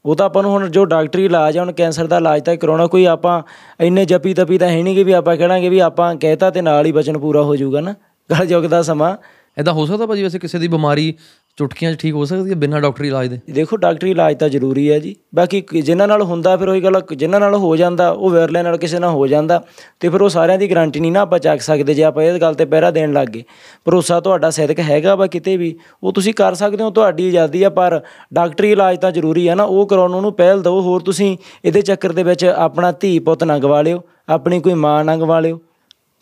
[0.05, 2.87] ਉਹ ਤਾਂ ਆਪਾਂ ਨੂੰ ਹੁਣ ਜੋ ਡਾਕਟਰੀ ਇਲਾਜ ਆ, ਹੁਣ ਕੈਂਸਰ ਦਾ ਇਲਾਜ ਤਾਂ ਕਰਾਉਣਾ,
[2.87, 3.43] ਕੋਈ ਆਪਾਂ
[3.81, 6.87] ਇੰਨੇ ਜਪੀ ਤਪੀ ਤਾਂ ਹੈ ਨਹੀਂ ਕਿ ਵੀ ਆਪਾਂ ਕਹਿਣਾਗੇ ਵੀ ਆਪਾਂ ਕਹਿਤਾ ਤੇ ਨਾਲ
[6.87, 7.95] ਹੀ ਬਚਨ ਪੂਰਾ ਹੋ ਜਾਊਗਾ ਨਾ
[8.31, 9.17] ਕਲ ਯੁੱਗ ਦਾ ਸਮਾਂ।
[9.59, 11.15] ਐਦਾਂ ਹੋ ਸਕਦਾ ਭਾਜੀ ਵੈਸੇ ਕਿਸੇ ਦੀ ਬਿਮਾਰੀ
[11.57, 13.39] ਚੁਟਕੀਆਂ 'ਚ ਠੀਕ ਹੋ ਸਕਦੀ ਹੈ ਬਿਨਾਂ ਡਾਕਟਰੀ ਇਲਾਜ ਦੇ?
[13.51, 17.03] ਦੇਖੋ, ਡਾਕਟਰੀ ਇਲਾਜ ਤਾਂ ਜ਼ਰੂਰੀ ਹੈ ਜੀ। ਬਾਕੀ ਕ- ਜਿਨ੍ਹਾਂ ਨਾਲ ਹੁੰਦਾ ਫਿਰ ਉਹੀ ਗੱਲ
[17.17, 19.65] ਜਿਨ੍ਹਾਂ ਨਾਲ ਹੋ ਜਾਂਦਾ, ਉਹ ਵਿਰਲੇ ਨਾਲ ਕਿਸੇ ਨਾਲ ਹੋ ਜਾਂਦਾ
[20.01, 22.55] ਤੇ ਫਿਰ ਉਹ ਸਾਰਿਆਂ ਦੀ ਗਾਰੰਟੀ ਨਹੀਂ ਨਾ ਆਪਾਂ ਚੱਕ ਸਕਦੇ ਜੇ ਆਪਾਂ ਇਸ ਗੱਲ
[22.55, 23.45] ਤੇ ਪਹਿਰਾ ਦੇਣ ਲੱਗ ਗਏ।
[23.85, 27.71] ਭਰੋਸਾ ਤੁਹਾਡਾ ਸਿੱਧਕ ਹੈਗਾ ਵਾ ਕਿਤੇ ਵੀ, ਉਹ ਤੁਸੀਂ ਕਰ ਸਕਦੇ ਹੋ, ਤੁਹਾਡੀ ਆਜ਼ਾਦੀ ਆ,
[27.71, 28.01] ਪਰ
[28.35, 32.13] ਡਾਕਟਰੀ ਇਲਾਜ ਤਾਂ ਜ਼ਰੂਰੀ ਹੈ ਨਾ, ਉਹ ਕਰਾਉਣ ਨੂੰ ਪਹਿਲ ਦਿਓ। ਹੋਰ ਤੁਸੀਂ ਇਹਦੇ ਚੱਕਰ
[32.13, 35.61] ਦੇ ਵਿੱਚ ਆਪਣਾ ਧੀ ਪੁੱਤ ਨਾ ਗਵਾ ਲਿਓ, ਆਪਣੀ ਕੋਈ ਮਾਂ ਨਾ ਗਵਾ ਲਿਓ,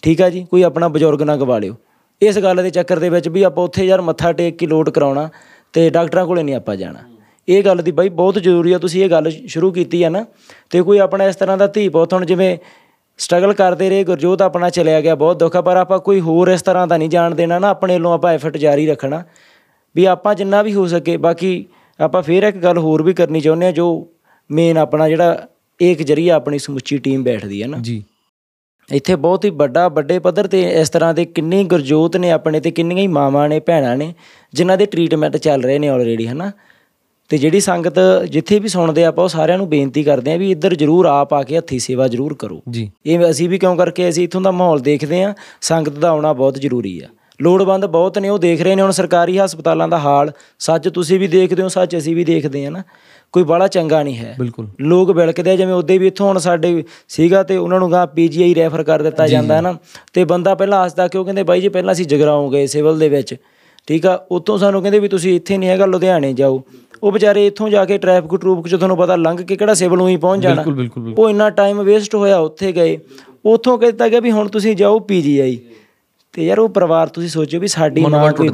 [0.03, 0.47] ਠੀਕ ਆ ਜੀ?
[0.51, 1.75] ਕੋਈ ਆਪਣਾ ਬਜ਼ੁਰਗ ਨਾ ਗਵਾ ਲਿਓ।
[2.23, 5.29] ਇਸ ਗੱਲ ਦੇ ਚੱਕਰ ਦੇ ਵਿੱਚ ਵੀ ਆਪਾਂ ਉੱਥੇ ਯਾਰ ਮੱਥਾ ਟੇਕ ਕੇ ਲੋਟ ਕਰਾਉਣਾ
[5.73, 6.99] ਤੇ ਡਾਕਟਰਾਂ ਕੋਲੇ ਨਹੀਂ ਆਪਾਂ ਜਾਣਾ।
[7.49, 10.27] ਇਹ ਗੱਲ ਦੀ ਬਾਈ ਬਹੁਤ ਜ਼ਰੂਰੀ ਆ, ਤੁਸੀਂ ਇਹ ਗੱਲ ਸ਼ੁਰੂ ਕੀਤੀ ਆ ਨਾ,
[10.71, 12.59] ਤੇ ਕੋਈ ਆਪਣਾ ਇਸ ਤਰ੍ਹਾਂ ਦਾ ਧੀ ਪੁੱਤ ਹੁਣ ਜਿਵੇਂ
[13.19, 16.63] ਸਟਰਗਲ ਕਰਦੇ ਰਹੇ, ਗੁਰਜੋਤ ਆਪਣਾ ਚਲਿਆ ਗਿਆ, ਬਹੁਤ ਦੁੱਖ ਆ, ਪਰ ਆਪਾਂ ਕੋਈ ਹੋਰ ਇਸ
[16.63, 19.25] ਤਰ੍ਹਾਂ ਦਾ ਨਹੀਂ ਜਾਣ ਦੇਣਾ ਨਾ, ਆਪਣੇ ਵੱਲੋਂ ਆਪਾਂ ਐਫਰਟ ਜਾਰੀ ਰੱਖਣਾ,
[19.97, 21.67] ਵੀ ਆਪਾਂ ਜਿੰਨਾ ਵੀ ਹੋ ਸਕੇ, ਬਾਕੀ
[22.01, 24.09] ਆਪਾਂ ਫੇਰ ਇੱਕ ਗੱਲ ਹੋਰ ਵੀ ਕਰਨੀ ਚਾਹੁੰਦੇ ਆ, ਜੋ
[24.51, 25.49] ਮੇਨ ਆਪਣਾ ਜਿਹੜਾ
[25.81, 28.05] ਇੱਕ ਜਰੀਆ ਆਪਣੀ ਸਮੁੱਚੀ ਟੀਮ ਬੈਠਦੀ ਹੈ ਨਾ। ਜੀ।
[28.93, 32.71] ਇੱਥੇ ਬਹੁਤ ਹੀ ਵੱਡਾ ਵੱਡੇ ਪੱਧਰ ਤੇ ਇਸ ਤਰ੍ਹਾਂ ਦੇ ਕਿੰਨੇ ਗੁਰਜੋਤ ਨੇ ਆਪਣੇ ਤੇ
[32.71, 34.15] ਕਿੰਨੀਆਂ ਹੀ ਮਾਵਾਂ ਨੇ ਭੈਣਾਂ ਨੇ
[34.55, 36.53] ਜਿਨ੍ਹਾਂ ਦੇ ਟ੍ਰੀਟਮੈਂਟ ਚੱਲ ਰਹੇ ਨੇ ਆਲਰੇਡੀ ਹਨਾ?
[37.29, 37.95] ਤੇ ਜਿਹੜੀ ਸੰਗਤ
[38.31, 41.43] ਜਿੱਥੇ ਵੀ ਸੁਣਦੇ ਆਪਾਂ ਉਹ ਸਾਰਿਆਂ ਨੂੰ ਬੇਨਤੀ ਕਰਦੇ ਆ ਵੀ ਇੱਧਰ ਜਰੂਰ ਆਪ ਆ
[41.43, 44.81] ਕੇ ਹੱਥੀ ਸੇਵਾ ਜਰੂਰ ਕਰੋ। ਜੀ। ਇਹ ਅਸੀਂ ਵੀ ਕਿਉਂ ਕਰਕੇ ਅਸੀਂ ਇਥੋਂ ਦਾ ਮਾਹੌਲ
[44.81, 47.09] ਦੇਖਦੇ ਆ ਸੰਗਤ ਦਾ ਆਉਣਾ ਬਹੁਤ ਜ਼ਰੂਰੀ ਆ।
[47.43, 51.29] ਲੋੜਵੰਦ ਬਹੁਤ ਨੇ ਉਹ ਦੇਖ ਰਹੇ ਨੇ ਹੁਣ ਸਰਕਾਰੀ ਹਸਪਤਾਲਾਂ ਦਾ ਹਾਲ ਸੱਚ ਤੁਸੀਂ ਵੀ
[51.29, 52.83] ਦੇਖਦੇ ਹੋ ਸੱਚ ਅਸੀਂ ਵੀ ਦੇਖਦੇ ਹਾਂ ਨਾ।
[53.33, 57.43] ਕੋਈ ਬੜਾ ਚੰਗਾ ਨਹੀਂ ਹੈ। ਬਿਲਕੁਲ। ਲੋਕ ਵਿਲਕਦੇ ਜਿਵੇਂ ਉਹਦੇ ਵੀ ਇੱਥੋਂ ਹੁਣ ਸਾਡੇ ਸੀਗਾ
[57.43, 59.77] ਤੇ ਉਹਨਾਂ ਨੂੰ ਗਾ ਪੀਜੀਆਈ ਰੈਫਰ ਕਰ ਦਿੱਤਾ ਜਾਂਦਾ ਹੈ ਨਾ।
[60.13, 61.25] ਤੇ ਬੰਦਾ ਪਹਿਲਾਂ ਹੱਸਦਾ ਕਿਉਂ?
[61.25, 63.35] ਕਹਿੰਦੇ ਬਾਈ ਜੀ ਪਹਿਲਾਂ ਅਸੀਂ ਜਗਰਾਉਂ ਗਏ ਸਿਵਲ ਦੇ ਵਿੱਚ।
[63.87, 64.27] ਠੀਕ ਆ?
[64.31, 66.63] ਉੱਥੋਂ ਸਾਨੂੰ ਕਹਿੰਦੇ ਵੀ ਤੁਸੀਂ ਇੱਥੇ ਨਹੀਂ ਹੈਗਾ ਲੁਧਿਆਣੇ ਜਾਓ।
[67.03, 70.09] ਉਹ ਵਿਚਾਰੇ ਇੱਥੋਂ ਜਾ ਕੇ ਟ੍ਰੈਫਿਕ ਟਰੂਪ ਚ ਤੁਹਾਨੂੰ ਪਤਾ ਲੰਘ ਕੇ ਕਿਹੜਾ ਸਿਵਲ ਨੂੰ
[70.09, 70.65] ਹੀ ਪਹੁੰਚ ਜਾਣਾ।
[71.19, 72.99] ਉਹ ਇੰਨਾ ਟਾਈਮ ਵੇਸਟ ਹੋਇਆ ਉੱਥੇ ਗਏ।
[73.45, 75.59] ਉੱਥੋਂ ਕਹਿੰਦਾ ਗਿਆ ਵੀ ਹੁਣ ਤੁਸੀਂ ਜਾਓ ਪੀਜੀਆਈ।
[76.33, 78.49] ਤੇ ਯਾਰ ਉਹ ਪਰਿਵਾਰ ਤੁਸੀਂ ਸੋਚੋ ਵੀ ਸਾਡੀ ਮਾਂ ਕੋਈ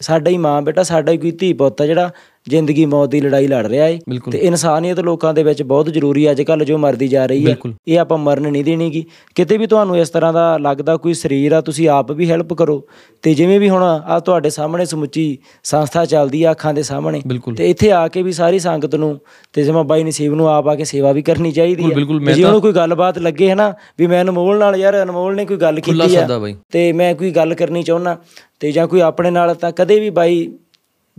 [0.00, 2.10] ਸਾਡਾ ਹੀ ਮਾਂ ਬੇਟਾ ਸਾਡਾ ਹੀ ਕੋਈ ਧੀ ਪੁੱਤ ਆ ਜਿਹੜਾ
[2.48, 3.98] ਜ਼ਿੰਦਗੀ ਮੌਤ ਦੀ ਲੜਾਈ ਲੜ ਰਿਹਾ ਏ।
[4.32, 7.56] ਤੇ ਇਨਸਾਨੀਅਤ ਲੋਕਾਂ ਦੇ ਵਿੱਚ ਬਹੁਤ ਜ਼ਰੂਰੀ ਅੱਜ ਕੱਲ ਜੋ ਮਰਦੀ ਜਾ ਰਹੀ ਹੈ।
[7.88, 11.60] ਇਹ ਆਪਾਂ ਮਰਨ ਨਹੀਂ ਦੇਣੀਗੀ। ਕਿਤੇ ਵੀ ਤੁਹਾਨੂੰ ਇਸ ਤਰ੍ਹਾਂ ਦਾ ਲੱਗਦਾ ਕੋਈ ਸਰੀਰ ਆ
[11.60, 12.86] ਤੁਸੀਂ ਆਪ ਵੀ ਹੈਲਪ ਕਰੋ।
[13.22, 17.20] ਤੇ ਜਿਵੇਂ ਵੀ ਹੁਣ ਆ ਤੁਹਾਡੇ ਸਾਹਮਣੇ ਸਮੁੱਚੀ ਸੰਸਥਾ ਚੱਲਦੀ ਆ ਅੱਖਾਂ ਦੇ ਸਾਹਮਣੇ।
[17.56, 19.20] ਤੇ ਇੱਥੇ ਆ ਕੇ ਵੀ ਸਾਰੀ ਸੰਗਤ ਨੂੰ
[19.52, 21.88] ਤੇ ਜਿਵੇਂ ਬਾਈ ਨਸੀਬ ਨੂੰ ਆਪ ਆ ਕੇ ਸੇਵਾ ਵੀ ਕਰਨੀ ਚਾਹੀਦੀ ਹੈ
[22.34, 25.56] ਜੇ ਉਹਨੂੰ ਕੋਈ ਗੱਲਬਾਤ ਲੱਗੇ ਹੈ ਨਾ ਵੀ ਮੈਂ ਅਨਮੋਲ ਨਾਲ ਯਾਰ ਅਨਮੋਲ ਨੇ ਕੋਈ
[25.56, 26.28] ਗੱਲ ਕੀਤੀ ਆ
[26.72, 28.18] ਤੇ ਮੈਂ ਕੋਈ ਗੱਲ ਕਰਨੀ ਚਾਹੁੰਦਾ
[28.60, 30.52] ਤੇ ਜਾਂ ਕੋਈ ਆਪਣੇ ਨਾਲ ਤਾਂ ਕਦੇ ਵੀ ਬਾਈ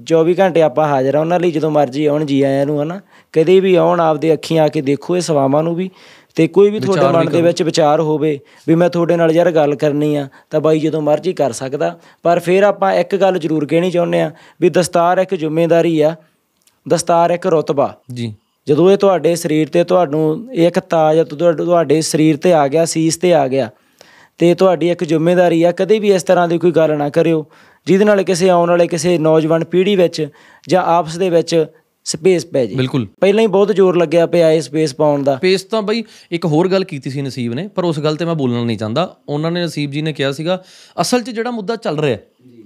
[0.04, 3.02] 24 ਘੰਟੇ ਆਪਾਂ ਹਾਜ਼ਰ ਆ ਉਹਨਾਂ ਲਈ ਜਦੋਂ ਮਰਜ਼ੀ ਆਉਣ ਜੀ ਆਇਆਂ ਨੂੰ ਹਨਾ?
[3.34, 5.90] ਕਦੇ ਵੀ ਆਉਣ ਆਪਦੇ ਅੱਖੀਆਂ ਆ ਕੇ ਦੇਖੋ ਇਹ ਸਵਾਵਾਂ ਨੂੰ ਵੀ।
[6.36, 9.76] ਤੇ ਕੋਈ ਵੀ ਤੁਹਾਡੇ ਮਨ ਦੇ ਵਿੱਚ ਵਿਚਾਰ ਹੋਵੇ ਵੀ ਮੈਂ ਤੁਹਾਡੇ ਨਾਲ ਯਾਰ ਗੱਲ
[9.76, 13.92] ਕਰਨੀ ਆ ਤਾਂ ਬਾਈ ਜਦੋਂ ਮਰਜ਼ੀ ਕਰ ਸਕਦਾ। ਪਰ ਫਿਰ ਆਪਾਂ ਇੱਕ ਗੱਲ ਜ਼ਰੂਰ ਕਹਿਣੀ
[13.92, 14.32] ਚਾਹੁੰਦੇ ਆ
[14.62, 16.16] ਵੀ ਦਸਤਾਰ ਇੱਕ ਜ਼ਿੰਮੇਵਾਰੀ ਆ
[16.90, 18.34] ਦਸਤਾਰ ਇੱਕ ਰੁਤਬਾ। ਜੀ।
[18.68, 22.86] ਜਦੋਂ ਇਹ ਤੁਹਾਡੇ ਸਰੀਰ ਤੇ ਤੁਹਾਨੂੰ ਇਹ ਇੱਕ ਤਾਜ ਤੁਹਾ- ਤੁਹਾਡੇ ਸਰੀਰ ਤੇ ਆ ਗਿਆ
[22.86, 23.70] ਸੀਸ ਤੇ ਆ ਗਿਆ
[24.38, 27.46] ਤੇ ਤੁਹਾਡੀ ਇੱਕ ਜ਼ਿੰਮੇਵਾਰੀ ਆ ਕਦੇ ਵੀ ਇਸ ਤਰ੍ਹਾਂ ਦੀ ਕੋਈ ਗੱਲ ਨਾ ਕਰਿਓ।
[27.86, 30.28] ਜਿਹਦੇ ਨਾਲ ਕਿਸੇ ਆਉਣ ਵਾਲੇ ਕਿਸੇ ਨੌਜਵਾਨ ਪੀੜ੍ਹੀ ਵਿੱਚ
[30.70, 31.66] ਜਾਂ ਆਪਸ ਦੇ ਵਿੱਚ
[32.06, 35.64] ਸਪੇਸ ਪੈ ਜੇ। ਬਿਲਕੁਲ। ਪਹਿਲਾਂ ਹੀ ਬਹੁਤ ਜ਼ੋਰ ਲੱਗਿਆ ਪਿਆ ਇਹ ਸਪੇਸ ਪਾਉਣ ਦਾ। ਪੇਸ
[35.64, 38.64] ਤਾਂ ਬਈ ਇੱਕ ਹੋਰ ਗੱਲ ਕੀਤੀ ਸੀ ਨਸੀਬ ਨੇ ਪਰ ਉਸ ਗੱਲ ਤੇ ਮੈਂ ਬੋਲਣਾ
[38.64, 40.64] ਨਹੀਂ ਚਾਹੁੰਦਾ। ਉਹਨਾਂ ਨੇ ਨਸੀਬ ਜੀ ਨੇ ਕਿਹਾ ਸੀਗਾ
[41.02, 42.18] ਅਸਲ 'ਚ ਜਿਹੜਾ ਮੁੱਦਾ ਚੱਲ ਰਿਹਾ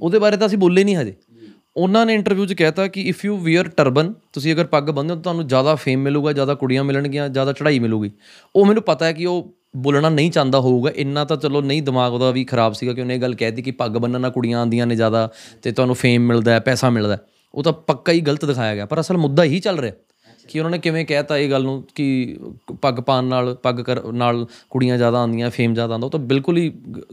[0.01, 1.13] ਉਹਦੇ ਬਾਰੇ ਤਾਂ ਅਸੀਂ ਬੋਲੇ ਨਹੀਂ ਹਜੇ।
[1.78, 5.15] ਉਹਨਾਂ ਨੇ ਇੰਟਰਵਿਊ 'ਚ ਕਹਿਤਾ ਕਿ ਇਫ ਯੂ ਵੀਅਰ ਟਰਬਨ ਤੁਸੀਂ ਅਗਰ ਪੱਗ ਬੰਨ੍ਹਦੇ ਹੋ
[5.15, 8.11] ਤਾਂ ਤੁਹਾਨੂੰ ਜ਼ਿਆਦਾ ਫੇਮ ਮਿਲੂਗਾ ਜ਼ਿਆਦਾ ਕੁੜੀਆਂ ਮਿਲਣਗੀਆਂ ਜ਼ਿਆਦਾ ਚੜ੍ਹਾਈ ਮਿਲੂਗੀ।
[8.55, 12.13] ਉਹ ਮੈਨੂੰ ਪਤਾ ਹੈ ਕਿ ਉਹ ਬੋਲਣਾ ਨਹੀਂ ਚਾਹੁੰਦਾ ਹੋਊਗਾ ਇੰਨਾ ਤਾਂ ਚਲੋ ਨਹੀਂ ਦਿਮਾਗ
[12.13, 14.88] ਉਹਦਾ ਵੀ ਖਰਾਬ ਸੀਗਾ ਕਿ ਉਹਨੇ ਇਹ ਗੱਲ ਕਹਿਤੀ ਕਿ ਪੱਗ ਬੰਨਣ ਨਾਲ ਕੁੜੀਆਂ ਆਉਂਦੀਆਂ
[14.88, 17.20] ਨੇ ਜ਼ਿਆਦਾ ਤੇ ਤੁਹਾਨੂੰ ਫੇਮ ਮਿਲਦਾ ਹੈ ਪੈਸਾ ਮਿਲਦਾ ਹੈ।
[17.55, 19.93] ਉਹ ਤਾਂ ਪੱਕਾ ਹੀ ਗਲਤ ਦਿਖਾਇਆ ਗਿਆ ਪਰ ਅਸਲ ਮੁੱਦਾ ਹੀ ਚੱਲ ਰਿਹਾ
[20.47, 22.38] ਕਿ ਉਹਨਾਂ ਨੇ ਕਿਵੇਂ ਕਹਿਤਾ ਇਹ ਗੱਲ ਨੂੰ ਕਿ
[22.82, 26.57] ਪੱਗ ਪਾਣ ਨਾਲ ਪੱਗ ਕਰ ਨਾਲ ਕੁੜੀਆਂ ਜ਼ਿਆਦਾ ਆਉਂਦੀਆਂ ਫੇਮ ਜ਼ਿਆਦਾ ਆਉਂਦਾ ਉਹ ਤਾਂ ਬਿਲਕੁਲ
[26.57, 26.72] ਹੀ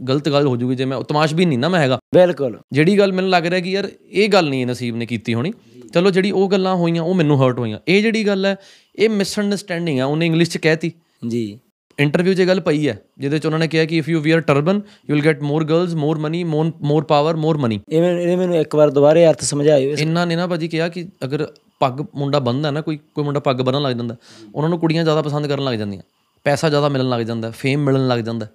[0.09, 3.31] ਗਲਤ ਗੱਲ ਹੋ ਜੂਗੀ ਜੇ ਮੈਂ ਤਮਾਸ਼ਬੀਨ ਨਹੀਂ ਨਾ ਮੈਂ ਹੈਗਾ। ਬਿਲਕੁਲ। ਜਿਹੜੀ ਗੱਲ ਮੈਨੂੰ
[3.31, 5.53] ਲੱਗ ਰਿਹਾ ਕਿ ਯਾਰ ਇਹ ਗੱਲ ਨਹੀਂ ਨਸੀਬ ਨੇ ਕੀਤੀ ਹੋਣੀ
[5.95, 8.57] ਚਲੋ ਜਿਹੜੀ ਉਹ ਗੱਲਾਂ ਹੋਈਆਂ ਉਹ ਮੈਨੂੰ ਹਰਟ ਹੋਈਆਂ। ਇਹ ਜਿਹੜੀ ਗੱਲ ਹੈ
[8.97, 10.93] ਇਹ ਮਿਸਅੰਡਰਸਟੈਂਡਿੰਗ ਹੈ ਉਹਨੇ ਇੰਗਲਿਸ਼ 'ਚ ਕਹਿਤੀ
[11.29, 11.59] ਜੀ।
[12.01, 14.81] ਇੰਟਰਵਿਊ 'ਚ ਗੱਲ ਪਈ ਹੈ ਜਿਹਦੇ 'ਚ ਉਹਨਾਂ ਨੇ ਕਿਹਾ ਕਿ if you wear turban
[15.11, 18.91] you will get more girls more money more power more money ਇਹ ਮੈਨੂੰ ਇੱਕ ਵਾਰ
[18.91, 21.47] ਦੁਬਾਰੇ ਅਰਥ ਸਮਝਾਇਓ ਇਹਨਾਂ ਨੇ ਨਾ ਭਾਜੀ ਕਿਹਾ ਕਿ ਅਗਰ
[21.81, 24.17] ਪੱਗ ਮੁੰਡਾ ਬੰਨਦਾ ਨਾ ਕੋਈ ਕੋਈ ਮੁੰਡਾ ਪੱਗ ਬੰਨਣ ਲੱਗ ਜਾਂਦਾ
[24.55, 26.03] ਉਹਨਾਂ ਨੂੰ ਕੁੜੀਆਂ ਜ਼ਿਆਦਾ ਪਸੰਦ ਕਰਨ ਲੱਗ ਜਾਂਦੀਆਂ।
[26.45, 28.47] ਪੈਸਾ ਜ਼ਿਆਦਾ ਮਿਲਣ ਲੱਗ ਜਾਂਦਾ ਫੇਮ ਮਿਲਣ ਲੱਗ ਜਾਂਦਾ।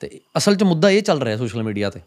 [0.00, 2.00] ਤੇ ਅਸਲ 'ਚ ਮੁੱਦਾ ਇਹ ਚੱਲ ਰਿਹਾ ਸੋਸ਼ਲ ਮੀਡੀਆ ਤੇ।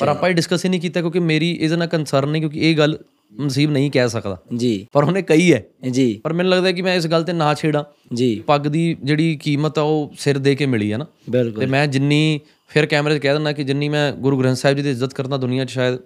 [0.00, 2.76] ਪਰ ਆਪਾਂ ਇਹ ਡਿਸਕਸ ਹੀ ਨਹੀਂ ਕੀਤਾ ਕਿਉਂਕਿ ਮੇਰੀ ਇਹਦੇ ਨਾਲ ਕੰਸਰਨ ਨਹੀਂ ਕਿਉਂਕਿ ਇਹ
[2.76, 2.98] ਗੱਲ
[3.44, 6.94] ਨਸੀਬ ਨਹੀਂ ਕਹਿ ਸਕਦਾ। ਜੀ। ਪਰ ਉਹਨੇ ਕਹੀ ਹੈ। ਜੀ। ਪਰ ਮੈਨੂੰ ਲੱਗਦਾ ਕਿ ਮੈਂ
[6.94, 10.66] ਇਸ ਗੱਲ ਤੇ ਨਾ ਛੇੜਾਂ। ਜੀ। ਪੱਗ ਦੀ ਜਿਹੜੀ ਕੀਮਤ ਆ ਉਹ ਸਿਰ ਦੇ ਕੇ
[10.66, 14.12] ਮਿਲੀ ਹੈ ਨਾ। ਬਿਲਕੁਲ। ਤੇ ਮੈਂ ਜਿੰਨੀ ਫਿਰ ਕੈਮਰੇ 'ਚ ਕਹਿ ਦਿੰਦਾ ਕਿ ਜਿੰਨੀ ਮੈਂ
[14.12, 15.98] ਗੁਰੂ ਗ੍ਰੰਥ ਸਾਹਿਬ ਜੀ ਦੀ ਇੱਜ਼ਤ ਕਰਦਾ ਦੁਨੀਆ 'ਚ ਸ਼ਾਇਦ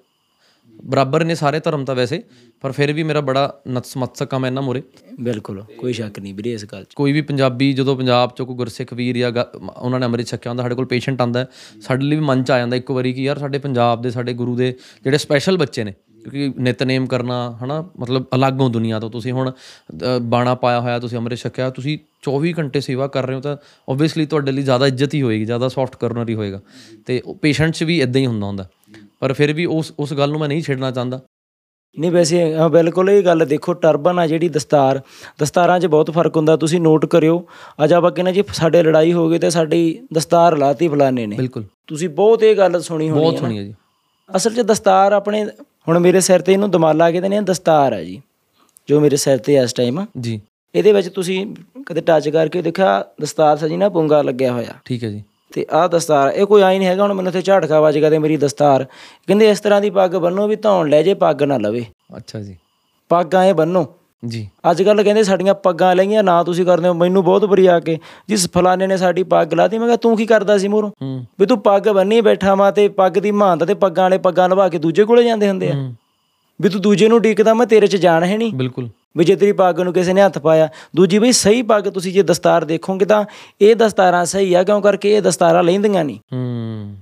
[0.85, 2.23] ਬਰਾਬਰ ਨੇ ਸਾਰੇ ਧਰਮ ਤਾਂ ਵੈਸੇ
[2.61, 4.83] ਪਰ ਫਿਰ ਵੀ ਮੇਰਾ ਬੜਾ ਨਤਮਸਤਕ ਆ ਮੈਂ ਇਹਨਾਂ ਮੂਹਰੇ।
[5.21, 8.57] ਬਿਲਕੁਲ। ਕੋਈ ਸ਼ੱਕ ਨਹੀਂ ਵੀਰੇ ਇਸ ਗੱਲ 'ਚ। ਕੋਈ ਵੀ ਪੰਜਾਬੀ ਜਦੋਂ ਪੰਜਾਬ 'ਚੋਂ ਕੋਈ
[8.57, 9.45] ਗੁਰਸਿੱਖ ਵੀਰ ਜਾਂ
[9.81, 11.47] ਉਹਨਾਂ ਨੇ ਅੰਮ੍ਰਿਤ ਛਕਿਆ ਹੁੰਦਾ ਸਾਡੇ ਕੋਲ ਪੇਸ਼ੈਂਟ ਆਂਦਾ
[11.81, 14.33] ਸਾਡੇ ਲਈ ਵੀ ਮਨ 'ਚ ਆ ਜਾਂਦਾ ਇੱਕ ਵਾਰੀ ਕਿ ਯਾਰ ਸਾਡੇ ਪੰਜਾਬ ਦੇ ਸਾਡੇ
[14.33, 19.33] ਗੁਰੂ ਦੇ ਜਿਹੜੇ ਸਪੈਸ਼ਲ ਬੱਚੇ ਨੇ ਕਿਉਂਕਿ ਨਿਤਨੇਮ ਕਰਨਾ ਹਨਾ ਮਤਲਬ ਅਲੱਗ ਦੁਨੀਆ ਤੋਂ। ਤੁਸੀਂ
[19.33, 19.51] ਹੁਣ
[20.23, 23.57] ਬਾਣਾ ਪਾਇਆ ਹੋਇਆ ਤੁਸੀਂ ਅੰਮ੍ਰਿਤ ਛਕਿਆ ਤੁਸੀਂ 24 ਘੰਟੇ ਸੇਵਾ ਕਰ ਰਹੇ ਹੋ ਤਾਂ
[23.89, 26.61] ਓਬਵੀਅਸਲੀ ਤੁਹਾਡੇ ਲਈ ਜ਼ਿਆਦਾ ਇੱਜ਼ਤ ਹੀ ਹੋਏਗੀ ਜ਼ਿਆਦਾ ਸੌਫਟ ਕਰਨਰ ਹੀ ਹੋਏਗਾ।
[27.07, 28.67] ਤੇ ਪੇਸ਼ੈਂਟਸ ਵੀ ਇਦਾਂ ਹੀ ਹੁੰਦਾ ਹੁੰਦਾ।
[29.21, 31.21] ਪਰ ਫਿਰ ਵੀ ਉਸ ਉਸ ਗੱਲ ਨੂੰ ਮੈਂ ਨਹੀਂ ਛੇੜਨਾ ਚਾਹੁੰਦਾ।
[31.97, 35.01] ਨਹੀਂ ਵੈਸੇ ਬਿਲਕੁਲ ਇਹ ਗੱਲ ਦੇਖੋ ਟਰਬਨ ਆ ਜਿਹੜੀ ਦਸਤਾਰ
[35.41, 37.45] ਦਸਤਾਰਾਂ 'ਚ ਬਹੁਤ ਫ਼ਰਕ ਹੁੰਦਾ ਤੁਸੀਂ ਨੋਟ ਕਰਿਓ।
[37.85, 39.83] ਅੱਜ ਆਪਾਂ ਕਹਿੰਦੇ ਜੀ ਸਾਡੇ ਲੜਾਈ ਹੋ ਗਈ ਤੇ ਸਾਡੀ
[40.15, 43.59] ਦਸਤਾਰ ਲਾਤੀ ਫਲਾਣੇ ਨੇ। ਬਿਲਕੁਲ। ਤੁਸੀਂ ਬਹੁਤ ਇਹ ਗੱਲ ਸੁਣੀ ਹੋਣੀ ਬਹੁਤ ਹੈ ਨਾ। ਸੁਣੀ
[43.59, 43.75] ਹੈ ਜੀ।
[44.31, 45.45] ਅਸਲ 'ਚ ਦਸਤਾਰ ਆਪਣੇ
[45.89, 48.23] ਹੁਣ ਮੇਰੇ ਸਿਰ ਤੇ ਇਹਨੂੰ ਦਮਾਲਾ ਕਹਿੰਦੇ ਨੇ ਦਸਤਾਰ ਹੈ ਜੀ
[48.89, 50.41] ਜੋ ਮੇਰੇ ਸਿਰ ਤੇ ਇਸ ਟਾਈਮ ਜੀ।
[50.75, 51.55] ਇਹਦੇ ਵਿੱਚ ਤੁਸੀਂ
[51.87, 55.23] ਕਦੇ ਟੱਚ ਕਰਕੇ ਦੇਖਿਆ ਦਸਤਾਰ ਸਜੀ ਨਾ ਪੁੰਗਾ ਲੱਗਿਆ ਹੋਇਆ। ਠੀਕ ਹੈ ਜੀ।
[55.53, 58.19] ਤੇ ਆਹ ਦਸਤਾਰ ਇਹ ਕੋਈ ਆਈ ਨਹੀਂ ਹੈਗਾ ਹੁਣ ਮੈਨੂੰ ਇੱਥੇ ਝਾੜਕਾ ਵੱਜ ਗਿਆ ਤੇ
[58.19, 58.85] ਮੇਰੀ ਦਸਤਾਰ।
[59.27, 61.85] ਕਹਿੰਦੇ ਇਸ ਤਰ੍ਹਾਂ ਦੀ ਪੱਗ ਬੰਨੋ ਵੀ ਧੌਣ ਲੈ ਜੇ ਪੱਗ ਨਾ ਲਵੇ।
[62.17, 62.57] ਅੱਛਾ ਜੀ।
[63.09, 63.87] ਪੱਗ ਐ ਬੰਨੋ।
[64.29, 67.81] ਜੀ। ਅੱਜ ਕੱਲ ਕਹਿੰਦੇ ਸਾਡੀਆਂ ਪੱਗਾਂ ਲਈਆਂ ਨਾ ਤੁਸੀਂ ਕਰਦੇ ਹੋ ਮੈਨੂੰ ਬਹੁਤ ਬਰੀ ਆ
[67.81, 67.99] ਕੇ
[68.29, 70.91] ਜਿਸ ਫਲਾਣੇ ਨੇ ਸਾਡੀ ਪੱਗ ਲਾਤੀ ਮੈਂ ਕਿਹਾ ਤੂੰ ਕੀ ਕਰਦਾ ਸੀ ਮੂਹਰੋਂ?
[71.03, 74.49] ਹੂੰ। ਵੀ ਤੂੰ ਪੱਗ ਬੰਨੀ ਬੈਠਾ ਵਾ ਤੇ ਪੱਗ ਦੀ ਮਹਾਨਤਾ ਤੇ ਪੱਗਾਂ ਵਾਲੇ ਪੱਗਾਂ
[74.49, 75.93] ਲਵਾ ਕੇ ਦੂਜੇ ਕੋਲੇ ਜਾਂਦੇ ਹੁੰਦੇ ਆ।
[76.63, 79.53] ਵੀ ਤੂੰ ਦੂਜੇ ਨੂੰ ਡੀਕਦਾ ਮੈਂ ਤੇਰੇ 'ਚ ਜਾਣ ਹੈ ਨਹੀਂ। ਬਿਲਕੁਲ। ਵੀ ਜੇ ਤੇਰੀ
[79.53, 83.25] ਪੱਗ ਨੂੰ ਕਿਸੇ ਨੇ ਹੱਥ ਪਾਇਆ ਦੂਜੀ ਬਈ ਸਹੀ ਪੱਗ ਤੁਸੀਂ ਜੇ ਦਸਤਾਰ ਦੇਖੋਗੇ ਤਾਂ
[83.61, 86.97] ਇਹ ਦਸਤਾਰਾਂ ਸਹੀ ਆ ਕਿਉਂ ਕਰਕੇ ਇਹ ਦਸਤਾਰਾਂ ਲੈਂਦੀਆਂ ਨਹੀਂ। ਹੂੰ।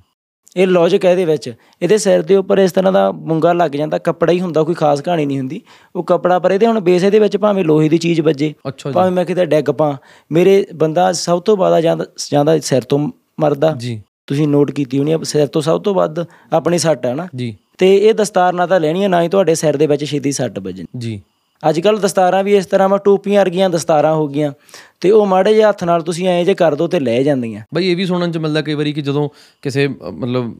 [0.56, 3.98] ਇਹ ਲੌਜੀਕ ਹੈ ਇਹਦੇ ਵਿੱਚ। ਇਹਦੇ ਸਿਰ ਦੇ ਉੱਪਰ ਇਸ ਤਰ੍ਹਾਂ ਦਾ ਮੁੰਗਾ ਲੱਗ ਜਾਂਦਾ
[3.98, 5.60] ਕੱਪੜਾ ਹੀ ਹੁੰਦਾ ਕੋਈ ਖਾਸ ਕਹਾਣੀ ਨਹੀਂ ਹੁੰਦੀ।
[5.96, 8.54] ਉਹ ਕੱਪੜਾ ਪਰ ਇਹਦੇ ਹੁਣ ਬੇਸ ਇਹਦੇ ਵਿੱਚ ਭਾਵੇਂ ਲੋਹੇ ਦੀ ਚੀਜ਼ ਵੱਜੇ
[8.94, 9.94] ਭਾਵੇਂ ਮੈਂ ਕਿਤੇ ਡੈਗ ਪਾਂ
[10.32, 15.12] ਮੇਰੇ ਬੰਦਾ ਸਭ ਤੋਂ ਜ਼ਿਆਦਾ ਜਾਂਦਾ ਜਾਂਦਾ ਸਿਰ ਤੋਂ ਮਰਦਾ। ਜੀ। ਤੁਸੀਂ ਨੋਟ ਕੀਤੀ ਹੋਣੀ
[15.12, 18.66] ਆ, ਸਿਰ ਤੋਂ ਸਭ ਤੋਂ ਵੱਧ ਆਪਣੀ ਸੱਟ ਹੈ ਨਾ। ਜੀ। ਤੇ ਇਹ ਦਸਤਾਰ ਨਾ
[18.66, 21.22] ਤਾਂ ਲੈਣੀ ਹੈ ਨਾ ਹੀ ਤੁਹਾਡੇ ਸਿਰ ਦੇ ਵਿੱਚ ਛੇਤੀ ਸੱਟ ਵੱਜਣੀ। ਜੀ।
[21.68, 24.52] ਅੱਜ ਕੱਲ ਦਸਤਾਰਾਂ ਵੀ ਇਸ ਤਰ੍ਹਾਂ ਵਾ ਟੋਪੀਆਂ ਵਰਗੀਆਂ ਦਸਤਾਰਾਂ ਹੋ ਗਈਆਂ।
[25.00, 27.90] ਤੇ ਉਹ ਮਾੜੇ ਜਿਹੇ ਹੱਥ ਨਾਲ ਤੁਸੀਂ ਐਂ ਜੇ ਕਰ ਦੋ ਤੇ ਲੈ ਜਾਂਦੀਆਂ। ਬਈ
[27.90, 29.28] ਇਹ ਵੀ ਸੁਣਨ ਚ ਮਿਲਦਾ ਕਈ ਵਾਰੀ ਕਿ ਜਦੋਂ
[29.62, 30.54] ਕਿਸੇ ਮਤਲਬ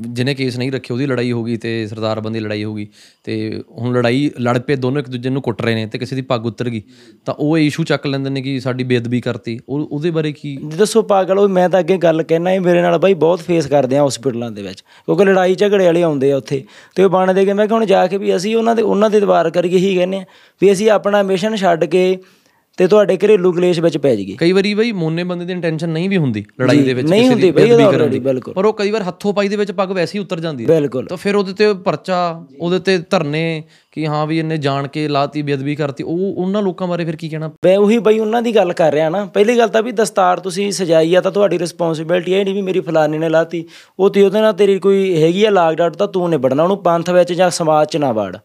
[0.00, 2.86] ਜਿਹਨੇ ਕੇਸ ਨਹੀਂ ਰੱਖੇ ਉਹਦੀ ਲੜਾਈ ਹੋ ਗਈ ਤੇ ਸਰਦਾਰ ਬੰਦੀ ਲੜਾਈ ਹੋ ਗਈ
[3.24, 6.22] ਤੇ ਹੁਣ ਲੜਾਈ ਲੜ ਪਏ ਦੋਨੋਂ ਇੱਕ ਦੂਜੇ ਨੂੰ ਕੁੱਟ ਰਹੇ ਨੇ ਤੇ ਕਿਸੇ ਦੀ
[6.22, 6.82] ਪੱਗ ਉਤਰ ਗਈ
[7.26, 10.56] ਤਾਂ ਉਹ ਇਸ਼ੂ ਚੱਕ ਲੈਂਦੇ ਨੇ ਕਿ ਸਾਡੀ ਬੇਅਦਬੀ ਕਰਤੀ। ਉਹ ਉਹਦੇ ਬਾਰੇ ਕੀ?
[10.76, 13.96] ਦੱਸੋ ਪਾਗਲ ਉਹ ਮੈਂ ਤਾਂ ਅੱਗੇ ਗੱਲ ਕਹਿਣਾ ਹੀ ਮੇਰੇ ਨਾਲ ਬਾਈ ਬਹੁਤ ਫੇਸ ਕਰਦੇ
[13.96, 16.62] ਆ ਹਸਪੀਟਲਾਂ ਦੇ ਵਿੱਚ ਕਿਉਂਕਿ ਲੜਾਈ ਝਗੜੇ ਵਾਲੇ ਆਉਂਦੇ ਆ ਉੱਥੇ।
[16.94, 19.10] ਤੇ ਉਹ ਬਣ ਦੇ ਕੇ ਮੈਂ ਕਿਹਾ ਹੁਣ ਜਾ ਕੇ ਵੀ ਅਸੀਂ ਉਹਨਾਂ ਦੇ ਉਹਨਾਂ
[19.10, 20.24] ਦੇ ਦਵਾਰ ਕਰਕੇ ਹੀ ਕਹਿੰਦੇ ਆ
[20.60, 22.18] ਵੀ ਅਸੀਂ ਆਪਣਾ ਮਿਸ਼ਨ ਛੱਡ ਕੇ
[22.76, 26.08] ਤੇ ਤੁਹਾਡੇ ਘਰੇਲੂ ਕਲੇਸ਼ ਵਿੱਚ ਪੈ ਜਾਈਏ। ਕਈ ਵਾਰੀ ਬਈ ਮੋਨੇ ਬੰਦੇ ਦੀ ਇੰਟੈਂਸ਼ਨ ਨਹੀਂ
[26.10, 27.68] ਵੀ ਹੁੰਦੀ ਲੜਾਈ ਦੇ ਵਿੱਚ ਨਹੀਂ ਹੁੰਦੀ ਬਈ
[28.08, 30.64] ਦੀ। ਬਿਲਕੁਲ। ਪਰ ਉਹ ਕਈ ਵਾਰ ਹੱਥੋਂ ਪਾਈ ਦੇ ਵਿੱਚ ਪੱਗ ਵੈਸੇ ਹੀ ਉਤਰ ਜਾਂਦੀ
[30.64, 33.62] ਹੈ। ਬਿਲਕੁਲ। ਤਾਂ ਫਿਰ ਉਹਦੇ ਤੇ ਪਰਚਾ ਉਹਦੇ ਤੇ ਧਰਨੇ
[33.92, 37.28] ਕਿ ਹਾਂ ਵੀ ਇਹਨੇ ਜਾਣ ਕੇ ਲਾਤੀ ਬੇਅਦਬੀ ਕਰਤੀ ਉਹ ਉਹਨਾਂ ਲੋਕਾਂ ਬਾਰੇ ਫਿਰ ਕੀ
[37.28, 37.50] ਕਹਿਣਾ?
[37.64, 40.72] ਮੈਂ ਉਹੀ ਬਈ ਉਹਨਾਂ ਦੀ ਗੱਲ ਕਰ ਰਿਹਾ ਨਾ। ਪਹਿਲੀ ਗੱਲ ਤਾਂ ਵੀ ਦਸਤਾਰ ਤੁਸੀਂ
[40.72, 43.64] ਸਜਾਈ ਆ ਤਾਂ ਤੁਹਾਡੀ ਰਿਸਪੌਂਸਿਬਿਲਟੀ ਹੈ ਨਹੀਂ ਵੀ ਮੇਰੀ ਫਲਾਣੇ ਨੇ ਲਾਤੀ।
[43.98, 47.10] ਉਹ ਤੇ ਉਹਦੇ ਨਾਲ ਤੇਰੀ ਕੋਈ ਹੈਗੀ ਆ ਲਾਗ ਡਾਟ ਤਾਂ ਤੂੰ ਨਿਬੜਨਾ ਉਹਨੂੰ ਪੰਥ
[47.10, 48.36] ਵਿੱਚ ਜਾਂ ਸਮਾਜ 'ਚ ਨਾ ਵੜ।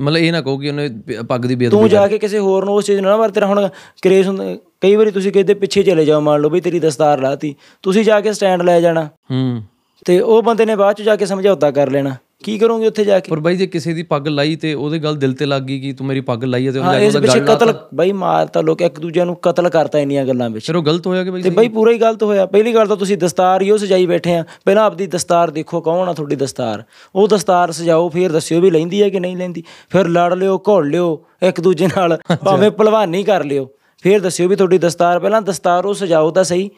[0.00, 0.90] ਮਤਲਬ ਇਹ ਨਾ ਕਹੋ ਕਿ ਉਹਨੇ
[1.28, 3.46] ਪੱਗ ਦੀ ਬੇਅਦਬੀ ਤੂੰ ਜਾ ਕੇ ਕਿਸੇ ਹੋਰ ਨੂੰ ਉਸ ਚੀਜ਼ ਨੂੰ ਨਾ ਵਰ ਤੇਰਾ
[3.46, 3.68] ਹੁਣ
[4.02, 7.54] ਕ੍ਰੇਜ਼ ਹੁੰਦਾ ਕਈ ਵਾਰੀ ਤੁਸੀਂ ਕਿਤੇ ਪਿੱਛੇ ਚਲੇ ਜਾਓ ਮੰਨ ਲਓ ਬਈ ਤੇਰੀ ਦਸਤਾਰ ਲਾਤੀ
[7.82, 9.62] ਤੁਸੀਂ ਜਾ ਕੇ ਸਟੈਂਡ ਲੈ ਜਾਣਾ। ਹੂੰ।
[10.04, 12.10] ਤੇ ਉਹ ਬੰਦੇ ਨੇ ਬਾਅਦ ਚ ਜਾ ਕੇ ਸਮਝੌਤਾ ਕਰ ਲੈਣਾ।
[12.44, 13.30] ਕੀ ਕਰੋਗੇ ਉੱਥੇ ਜਾ ਕੇ?
[13.30, 15.92] ਪਰ ਬਾਈ ਜੇ ਕਿਸੇ ਦੀ ਪੱਗ ਲਾਈ ਤੇ ਉਹਦੇ ਗੱਲ ਦਿਲ ਤੇ ਲੱਗ ਗਈ ਕਿ
[15.92, 19.24] ਤੂੰ ਮੇਰੀ ਪੱਗ ਲਾਈ ਹੈ ਤੇ ਉਹਨੇ ਉਹਦਾ ਗੱਲ ਕਤਲ ਬਈ ਮਾਰਤਾ ਲੋਕ ਇੱਕ ਦੂਜੇ
[19.24, 21.92] ਨੂੰ ਕਤਲ ਕਰਤਾ ਇੰਨੀਆਂ ਗੱਲਾਂ ਵਿੱਚ। ਫਿਰ ਉਹ ਗਲਤ ਹੋਇਆ ਕਿ ਬਾਈ ਤੇ ਬਈ ਪੂਰਾ
[21.92, 25.06] ਹੀ ਗਲਤ ਹੋਇਆ। ਪਹਿਲੀ ਗੱਲ ਤਾਂ ਤੁਸੀਂ ਦਸਤਾਰ ਹੀ ਉਹ ਸਜਾਈ ਬੈਠੇ ਆ। ਪਹਿਲਾਂ ਆਪਦੀ
[25.06, 26.82] ਦਸਤਾਰ ਦੇਖੋ ਕੌਣ ਆ ਤੁਹਾਡੀ ਦਸਤਾਰ?
[27.14, 30.90] ਉਹ ਦਸਤਾਰ ਸਜਾਓ ਫਿਰ ਦੱਸਿਓ ਵੀ ਲੈਂਦੀ ਹੈ ਕਿ ਨਹੀਂ ਲੈਂਦੀ। ਫਿਰ ਲੜ ਲਿਓ ਘੋਲ
[30.90, 33.68] ਲਿਓ ਇੱਕ ਦੂਜੇ ਨਾਲ ਭਾਵੇਂ ਭਲਵਾਨੀ ਕਰ ਲਿਓ।
[34.04, 36.70] ਫਿਰ ਦੱਸਿਓ ਵੀ ਤੁਹਾਡੀ ਦਸਤਾਰ ਪਹਿਲਾਂ ਦਸਤਾਰ ਉਹ ਸਜਾਓ ਤਾਂ ਸਹੀ।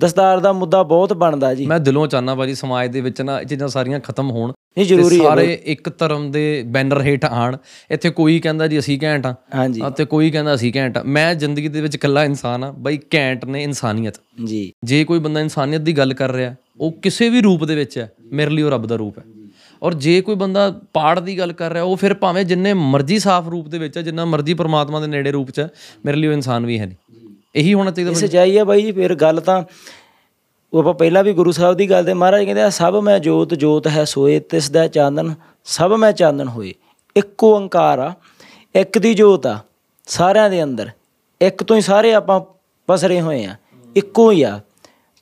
[0.00, 3.46] ਦਸਤਾਰ ਦਾ ਮੁੱਦਾ ਬਹੁਤ ਬਣਦਾ ਜੀ। ਮੈਂ ਦਿਲੋਂ ਚਾਹਨਾ ਬਾਜੀ ਸਮਾਜ ਦੇ ਵਿੱਚ ਨਾ ਇਹ
[3.46, 7.56] ਚੀਜ਼ਾਂ ਸਾਰੀਆਂ ਖਤਮ ਹੋਣ ਇਹ ਜ਼ਰੂਰੀ ਹੈ ਸਾਰੇ ਇੱਕ ਧਰਮ ਦੇ ਬੈਨਰ ਹੇਠ ਆਣ।
[7.90, 9.34] ਇੱਥੇ ਕੋਈ ਕਹਿੰਦਾ ਜੀ ਅਸੀਂ ਘੈਂਟ ਆ।
[9.90, 13.44] ਤੇ ਕੋਈ ਕਹਿੰਦਾ ਅਸੀਂ ਘੈਂਟ ਆ। ਮੈਂ ਜ਼ਿੰਦਗੀ ਦੇ ਵਿੱਚ ਇਕੱਲਾ ਇਨਸਾਨ ਆ। ਬਾਈ ਘੈਂਟ
[13.44, 17.64] ਨੇ ਇਨਸਾਨੀਅਤ। ਜੀ। ਜੇ ਕੋਈ ਬੰਦਾ ਇਨਸਾਨੀਅਤ ਦੀ ਗੱਲ ਕਰ ਰਿਹਾ ਉਹ ਕਿਸੇ ਵੀ ਰੂਪ
[17.64, 19.24] ਦੇ ਵਿੱਚ ਹੈ ਮੇਰੇ ਲਈ ਉਹ ਰੱਬ ਦਾ ਰੂਪ ਹੈ।
[19.82, 23.48] ਔਰ ਜੇ ਕੋਈ ਬੰਦਾ ਪਾੜ ਦੀ ਗੱਲ ਕਰ ਰਿਹਾ ਉਹ ਫਿਰ ਭਾਵੇਂ ਜਿੰਨੇ ਮਰਜ਼ੀ ਸਾਫ਼
[23.48, 25.66] ਰੂਪ ਦੇ ਵਿੱਚ ਹੈ ਜਿੰਨਾ ਮਰਜ਼ੀ ਪਰਮਾਤਮਾ ਦੇ ਨੇੜੇ ਰੂਪ 'ਚ
[26.06, 27.25] ਮੇਰੇ ਲਈ ਉਹ ਇਨਸਾਨ ਵੀ ਹੈ ਨਹੀਂ।
[27.56, 29.62] ਇਹੀ ਹੋਣਾ ਚਾਹੀਦਾ ਸਚਾਈ ਆ ਬਾਈ ਜੀ ਫਿਰ ਗੱਲ ਤਾਂ
[30.72, 33.54] ਉਹ ਆਪਾਂ ਪਹਿਲਾਂ ਵੀ ਗੁਰੂ ਸਾਹਿਬ ਦੀ ਗੱਲ ਤੇ ਮਹਾਰਾਜ ਕਹਿੰਦੇ ਆ ਸਭ ਮੈਂ ਜੋਤ
[33.54, 35.32] ਜੋਤ ਹੈ ਸੋਏ ਤਿਸ ਦਾ ਚਾਨਣ
[35.64, 36.72] ਸਭ ਮੈਂ ਚਾਨਣ ਹੋਏ।
[37.16, 38.12] ਇੱਕ ਓੰਕਾਰ ਆ
[38.74, 39.58] ਇੱਕ ਦੀ ਜੋਤ ਆ
[40.06, 40.90] ਸਾਰਿਆਂ ਦੇ ਅੰਦਰ।
[41.40, 42.40] ਇੱਕ ਤੋਂ ਹੀ ਸਾਰੇ ਆਪਾਂ
[42.88, 43.54] ਪਸਰੇ ਹੋਏ ਆ
[43.96, 44.60] ਇੱਕੋ ਹੀ ਆ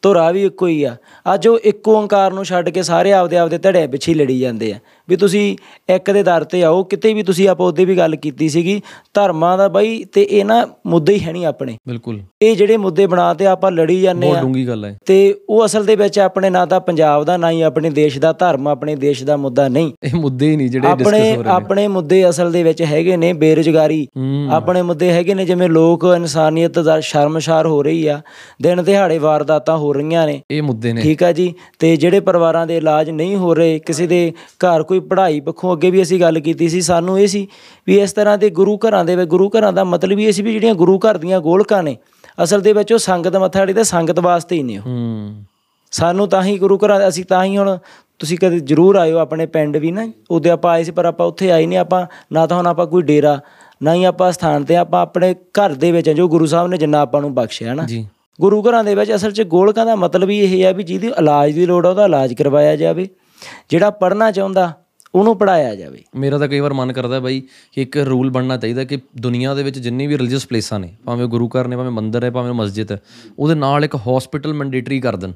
[0.02, 0.96] ਧੁਰਾ ਵੀ ਇੱਕੋ ਹੀ ਆ।
[1.34, 4.78] ਅੱਜ ਉਹ ਇੱਕ ਓੰਕਾਰ ਨੂੰ ਛੱਡ ਕੇ ਸਾਰੇ ਆਪਦੇ ਆਪਦੇ ਧੜੇ ਪਿੱਛੇ ਲੜੀ ਜਾਂਦੇ ਆ।
[5.08, 5.56] ਵੀ ਤੁਸੀਂ
[5.88, 8.80] ਇੱਕ ਦੇ ਦਰ ਤੇ ਆਓ ਕਿਤੇ ਵੀ ਤੁਸੀਂ ਆਪਾਂ ਉਹਦੇ ਵੀ ਗੱਲ ਕੀਤੀ ਸੀਗੀ
[9.14, 13.06] ਧਰਮਾਂ ਦਾ ਬਾਈ ਤੇ ਇਹ ਨਾ ਮੁੱਦੇ ਹੀ ਹੈ ਨਹੀਂ ਆਪਣੇ। ਬਿਲਕੁਲ। ਇਹ ਜਿਹੜੇ ਮੁੱਦੇ
[13.06, 16.50] ਬਣਾ ਤੇ ਆਪਾਂ ਲੜੀ ਜਾਂਦੇ ਆ ਡੂੰਗੀ ਗੱਲ ਹੈ ਤੇ ਉਹ ਅਸਲ ਦੇ ਵਿੱਚ ਆਪਣੇ
[16.50, 19.92] ਨਾ ਤਾਂ ਪੰਜਾਬ ਦਾ ਨਾ ਹੀ ਆਪਣੇ ਦੇਸ਼ ਦਾ ਧਰਮ ਆਪਣੇ ਦੇਸ਼ ਦਾ ਮੁੱਦਾ ਨਹੀਂ।
[20.02, 22.82] ਇਹ ਮੁੱਦੇ ਹੀ ਨਹੀਂ ਜਿਹੜੇ ਡਿਸਕਸ ਆਪਣੇ ਹੋ ਰਹੇ ਨੇ। ਆਪਣੇ ਮੁੱਦੇ ਅਸਲ ਦੇ ਵਿੱਚ
[22.82, 24.06] ਹੈਗੇ ਨੇ ਬੇਰੁਜ਼ਗਾਰੀ।
[24.50, 28.20] ਆਪਣੇ ਮੁੱਦੇ ਹੈਗੇ ਨੇ ਜਿਵੇਂ ਲੋਕ ਇਨਸਾਨੀਅਤ ਦਾ ਸ਼ਰਮਸ਼ਾਰ ਹੋ ਰਹੀ ਆ
[28.62, 32.66] ਦਿਨ ਦਿਹਾੜੇ ਵਾਰਦਾਤਾਂ ਹੋ ਰਹੀਆਂ ਨੇ। ਇਹ ਮੁੱਦੇ ਨੇ। ਠੀਕ ਆ ਜੀ ਤੇ ਜਿਹੜੇ ਪਰਿਵਾਰਾਂ
[32.66, 36.40] ਦੇ ਇਲਾਜ ਨਹੀਂ ਹੋ ਰਹੇ ਕਿਸੇ ਦੇ ਘਰ ਕੋਈ ਪੜ੍ਹਾਈ ਪੱਖੋਂ ਅੱਗੇ ਵੀ ਅਸੀਂ ਗੱਲ
[36.40, 37.48] ਕੀਤੀ ਸੀ ਸਾਨੂੰ ਇਹ ਸੀ
[37.86, 40.52] ਵੀ ਇਸ ਤਰ੍ਹਾਂ ਦੇ ਗੁਰੂ ਘਰਾਂ ਦੇ ਵਿੱਚ ਗੁਰੂ ਘਰਾਂ ਦਾ ਮਤਲਬ ਇਹ ਸੀ ਵੀ
[40.52, 41.96] ਜਿਹੜੀਆਂ ਗੁਰੂ ਘਰ ਦੀਆਂ ਗੋਲਕਾਂ ਨੇ
[42.42, 45.44] ਅਸਲ ਦੇ ਵਿੱਚ ਉਹ ਸੰਗਤ ਮੱਥਾ ਟੇਕਦੇ ਸੰਗਤ ਵਾਸਤੇ ਹੀ ਨੇ ਉਹ। ਹੂੰ।
[45.90, 47.78] ਸਾਨੂੰ ਤਾਂ ਹੀ ਗੁਰੂ ਘਰਾਂ ਅਸੀਂ ਤਾਂ ਹੀ ਹੁਣ
[48.18, 51.50] ਤੁਸੀਂ ਕਦੇ ਜ਼ਰੂਰ ਆਇਓ ਆਪਣੇ ਪਿੰਡ ਵੀ ਨਾ ਉਹਦੇ ਆਪਾਂ ਆਏ ਸੀ ਪਰ ਆਪਾਂ ਉੱਥੇ
[51.50, 53.40] ਆਏ ਨਹੀਂ ਆਪਾਂ ਨਾ ਤਾਂ ਹੁਣ ਆਪਾਂ ਕੋਈ ਡੇਰਾ
[53.82, 56.76] ਨਾ ਹੀ ਆਪਾਂ ਸਥਾਨ ਤੇ ਆਪਾਂ ਆਪਣੇ ਘਰ ਦੇ ਵਿੱਚ ਹਾਂ, ਜੋ ਗੁਰੂ ਸਾਹਿਬ ਨੇ
[56.76, 58.06] ਜਿੰਨਾ ਆਪਾਂ ਨੂੰ ਬਖਸ਼ਿਆ ਨਾ ਜੀ।
[58.40, 61.52] ਗੁਰੂ ਘਰਾਂ ਦੇ ਵਿੱਚ ਅਸਲ 'ਚ ਗੋਲਕਾਂ ਦਾ ਮਤਲਬ ਹੀ ਇਹ ਹੈ ਵੀ ਜਿਹਦੀ ਇਲਾਜ
[61.52, 63.08] ਦੀ ਲੋੜ ਆ ਉਹਦਾ ਇਲਾਜ ਕਰਵਾਇਆ ਜਾਵੇ।
[63.70, 64.72] ਜਿਹੜਾ ਪੜ੍ਹਨਾ ਚਾਹੁੰਦਾ
[65.14, 67.42] ਉਹਨੂੰ ਪੜਾਇਆ ਜਾਵੇ। ਮੇਰਾ ਤਾਂ ਕਈ ਵਾਰ ਮਨ ਕਰਦਾ ਬਾਈ
[67.72, 71.26] ਕਿ ਇੱਕ ਰੂਲ ਬਣਨਾ ਚਾਹੀਦਾ ਕਿ ਦੁਨੀਆ ਦੇ ਵਿੱਚ ਜਿੰਨੀ ਵੀ ਰਿਲੀਜੀਅਸ ਪਲੇਸਾਂ ਨੇ ਭਾਵੇਂ
[71.26, 73.00] ਗੁਰੂ ਘਰ ਨੇ ਭਾਵੇਂ ਮੰਦਿਰ ਹੈ ਭਾਵੇਂ ਮਸਜਿਦ ਹੈ
[73.38, 75.32] ਉਹਦੇ ਨਾਲ ਇੱਕ ਹਸਪੀਟਲ ਮੈਂਡੇਟਰੀ ਕਰ ਦੇਣ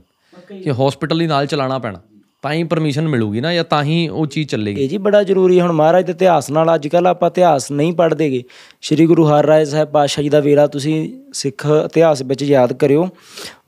[0.62, 2.00] ਕਿ ਹਸਪੀਟਲ ਹੀ ਨਾਲ ਚਲਾਉਣਾ ਪੈਣਾ
[2.42, 5.60] ਤਾਂ ਹੀ ਪਰਮਿਸ਼ਨ ਮਿਲੂਗੀ ਨਾ ਜਾਂ ਤਾਂ ਹੀ ਉਹ ਚੀਜ਼ ਚੱਲੇਗੀ। ਇਹ ਜੀ ਬੜਾ ਜ਼ਰੂਰੀ
[5.60, 8.42] ਹੁਣ ਮਹਾਰਾਜ ਦੇ ਇਤਿਹਾਸ ਨਾਲ ਅੱਜ ਕੱਲ ਆਪਾਂ ਇਤਿਹਾਸ ਨਹੀਂ ਪੜ੍ਹਦੇਗੇ।
[8.82, 13.08] ਸ੍ਰੀ ਗੁਰੂ ਹਰਿਰਾਏ ਸਾਹਿਬ ਪਾਤਸ਼ਾਹ ਜੀ ਦਾ ਵੇਲਾ ਤੁਸੀਂ ਸਿੱਖ ਇਤਿਹਾਸ ਵਿੱਚ ਯਾਦ ਕਰਿਓ।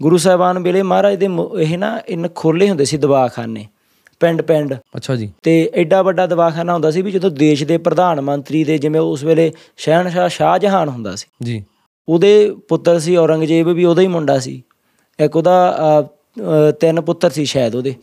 [0.02, 1.28] ਗੁਰੂ ਸਾਹਿਬਾਨ ਵੇਲੇ ਮਹਾਰਾਜ ਦੇ
[1.60, 3.66] ਇਹ ਨਾ ਇਨ ਖੋਲੇ ਹੁੰਦੇ ਸੀ ਦਵਾਖਾਨੇ।
[4.20, 8.20] ਪਿੰਡ ਪਿੰਡ। ਅੱਛਾ ਜੀ। ਤੇ ਐਡਾ ਵੱਡਾ ਦਵਾਖਾਨਾ ਹੁੰਦਾ ਸੀ ਵੀ ਜਦੋਂ ਦੇਸ਼ ਦੇ ਪ੍ਰਧਾਨ
[8.20, 11.62] ਮੰਤਰੀ ਦੇ ਜਿਵੇਂ ਉਸ ਵੇਲੇ ਸ਼ਹਿਨਸ਼ਾਹ ਸ਼ਾਹਜਹਾਨ ਹੁੰਦਾ ਸੀ। ਜੀ।
[12.08, 14.62] ਉਹਦੇ ਪੁੱਤਰ ਸੀ ਔਰੰਗਜ਼ੇਬ ਵੀ ਉਹਦਾ ਹੀ ਮੁੰਡਾ ਸੀ।
[15.18, 16.08] ਇੱਕ ਉਹਦਾ
[16.80, 17.94] ਤਿੰਨ ਪੁੱਤਰ ਸੀ ਸ਼ਾਇਦ ਉਹਦੇ।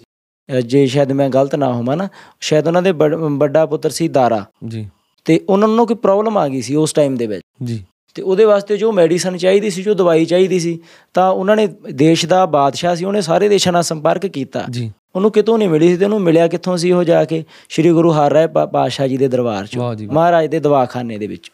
[0.65, 2.07] ਜੇ ਸ਼ਾਇਦ ਮੈਂ ਗਲਤ ਨਾ ਹੋਵਾਂ ਨਾ
[2.39, 2.91] ਸ਼ਾਇਦ ਉਹਨਾਂ ਦੇ
[3.38, 4.88] ਵੱਡਾ ਪੁੱਤਰ ਸੀ ਦਾਰਾ। ਜੀ।
[5.26, 7.84] ਤੇ ਉਹਨਾਂ ਨੂੰ ਕੋਈ ਪ੍ਰੋਬਲਮ ਆ ਗਈ ਸੀ ਉਸ ਟਾਈਮ ਦੇ ਵਿੱਚ। ਜੀ।
[8.15, 10.80] ਤੇ ਉਹਦੇ ਵਾਸਤੇ ਜੋ ਮੈਡੀਸਨ ਚਾਹੀਦੀ ਸੀ ਜੋ ਦਵਾਈ ਚਾਹੀਦੀ ਸੀ
[11.13, 15.32] ਤਾਂ ਉਹਨਾਂ ਨੇ ਦੇਸ਼ ਦਾ ਬਾਦਸ਼ਾਹ ਸੀ ਉਹਨੇ ਸਾਰੇ ਦੇਸ਼ਾਂ ਨਾਲ ਸੰਪਰਕ ਕੀਤਾ। ਜੀ। ਉਹਨੂੰ
[15.32, 17.45] ਕਿਤੋਂ ਨਹੀਂ ਮਿਲੀ ਸੀ ਤੇ ਉਹਨੂੰ ਮਿਲਿਆ ਕਿੱਥੋਂ ਸੀ ਉਹ ਜਾ ਕੇ?
[17.70, 19.78] ਸ੍ਰੀ ਗੁਰੂ ਹਰਿਰਾਏ ਪਾ- ਪਾਤਸ਼ਾਹ ਜੀ ਦੇ ਦਰਬਾਰ 'ਚ।
[20.13, 21.51] ਮਹਾਰਾਜ ਦੇ ਦਵਾਖਾਨੇ ਦੇ ਵਿੱਚ।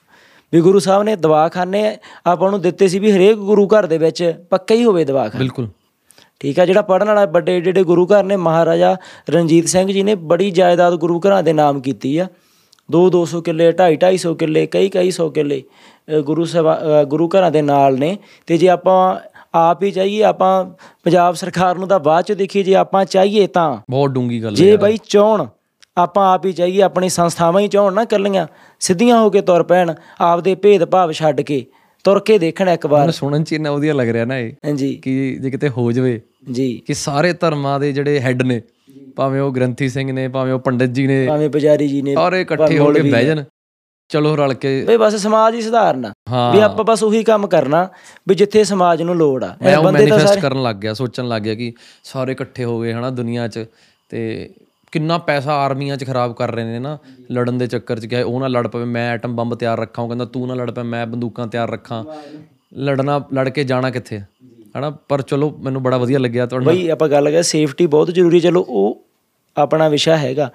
[0.54, 4.34] ਵੀ ਗੁਰੂ ਸਾਹਿਬ ਨੇ ਦਵਾਖਾਨੇ ਆਪਾਂ ਨੂੰ ਦਿੱਤੇ ਸੀ ਵੀ ਹਰੇਕ ਗੁਰੂ ਘਰ ਦੇ ਵਿੱਚ
[4.50, 5.68] ਪੱਕਾ ਹੀ ਹੋਵੇ ਦਵਾਖਾਨਾ। ਬਿਲਕੁਲ।
[6.40, 8.98] ਠੀਕ ਆ ਜਿਹੜਾ ਪੜਨ ਵਾਲਾ ਵੱਡੇ ਏਡੇ ਗੁਰੂ ਘਰ ਨੇ ਮਹਾਰਾਜਾ
[9.30, 12.28] ਰਣਜੀਤ ਸਿੰਘ ਜੀ ਨੇ ਬੜੀ ਜਾਇਦਾਦ ਗੁਰੂ ਘਰਾਂ ਦੇ ਨਾਮ ਕੀਤੀ ਆ।
[12.92, 15.64] 2 200 ਕਿੱਲੇ 2.5 250 ਕਿੱਲੇ ਕਈ ਕਈ ਸੌ ਕਿੱਲੇ
[16.18, 19.16] ਅ, ਗੁਰੂ ਸਭਾ ਗੁਰੂ ਘਰਾਂ ਦੇ ਨਾਲ ਨੇ। ਤੇ ਜੇ ਆਪਾਂ
[19.54, 20.66] ਆਪ ਹੀ ਚਾਹੀਏ ਆਪਾਂ
[21.04, 24.56] ਪੰਜਾਬ ਸਰਕਾਰ ਨੂੰ ਤਾਂ ਬਾਅਦ ਚ ਦੇਖੀਏ ਜੇ ਆਪਾਂ ਚਾਹੀਏ ਤਾਂ। ਬਹੁਤ ਡੂੰਗੀ ਗੱਲ ਹੈ
[24.56, 25.46] ਜੇ ਬਾਈ ਚਾਹਣ
[25.98, 28.48] ਆਪਾਂ ਆਪ ਹੀ ਚਾਹੀਏ ਆਪਣੀ ਸੰਸਥਾਵਾਂ ਹੀ ਚਾਹਣ ਨਾ ਕੱਲੀਆਂ
[28.80, 31.66] ਸਿੱਧੀਆਂ ਹੋ ਕੇ ਤੁਰ ਪੈਣ ਆਪਦੇ ਭੇਦ ਭਾਵ ਛੱਡ ਕੇ
[32.06, 35.38] ਤੁਰ ਕੇ ਦੇਖਣ ਇੱਕ ਵਾਰ। ਸੁਣਨ ਚ ਇੰਨਾ ਵਧੀਆ ਲੱਗ ਰਿਹਾ ਨਾ ਇਹ ਹਾਂਜੀ। ਕਿ
[35.42, 36.20] ਜੇ ਕਿਤੇ ਹੋ ਜਵੇ
[36.52, 38.62] ਜੀ। ਕਿ ਸਾਰੇ ਧਰਮਾਂ ਦੇ ਜਿਹੜੇ ਹੈੱਡ ਨੇ
[39.16, 42.42] ਭਾਵੇਂ ਉਹ ਗ੍ਰੰਥੀ ਸਿੰਘ ਨੇ ਭਾਵੇਂ ਉਹ ਪੰਡਿਤ ਜੀ ਨੇ ਭਾਵੇਂ ਪੁਜਾਰੀ ਜੀ ਨੇ ਸਾਰੇ
[42.42, 43.44] ਇਕੱਠੇ ਹੋ ਕੇ ਬਹਿ ਜਾਣ।
[44.10, 46.12] ਚਲੋ ਰਲ ਕੇ ਬਈ ਬਸ ਸਮਾਜ ਹੀ ਸੁਧਾਰਨਾ।
[46.54, 47.88] ਵੀ ਆਪਾਂ ਬਸ ਉਹੀ ਕੰਮ ਕਰਨਾ
[48.28, 51.56] ਵੀ ਜਿੱਥੇ ਸਮਾਜ ਨੂੰ ਲੋੜ ਆ। ਮੈਂ ਉਹ ਮੈਨੀਫੈਸਟ ਕਰਨ ਲੱਗ ਗਿਆ ਸੋਚਣ ਲੱਗ ਗਿਆ
[51.56, 51.72] ਕਿ
[52.04, 53.66] ਸਾਰੇ ਇਕੱਠੇ ਹੋ ਗਏ ਹਨਾ ਦੁਨੀਆ 'ਚ
[54.12, 54.50] ਤੇ
[54.92, 56.98] ਕਿੰਨਾ ਪੈਸਾ ਆਰਮੀਆਂ 'ਚ ਖਰਾਬ ਕਰ ਰਹੇ ਨੇ ਨਾ
[57.32, 60.10] ਲੜਨ ਦੇ ਚੱਕਰ 'ਚ ਕਿ ਉਹ ਨਾ ਲੜ ਪਵੇ ਮੈਂ ਐਟਮ ਬੰਬ ਤਿਆਰ ਰੱਖਾਂ ਉਹ
[60.10, 62.04] ਕਹਿੰਦਾ ਤੂੰ ਨਾ ਲੜ ਪਵੇ ਮੈਂ ਬੰਦੂਕਾਂ ਤਿਆਰ ਰੱਖਾਂ।
[62.78, 64.20] ਲੜਨਾ ਲੜ ਕੇ ਜਾਣਾ ਕਿੱਥੇ?
[64.78, 68.40] ਹਨਾ ਪਰ ਚਲੋ ਮੈਨੂੰ ਬੜਾ ਵਧੀਆ ਲੱਗਿਆ ਤੁਹਾਡੇ ਬਈ ਆਪਾਂ ਗੱਲ ਕਰ ਸੇਫਟੀ ਬਹੁਤ ਜ਼ਰੂਰੀ
[68.40, 69.02] ਚਲੋ ਉਹ
[69.58, 70.50] ਆਪਣਾ ਵਿਸ਼ਾ ਹੈਗਾ।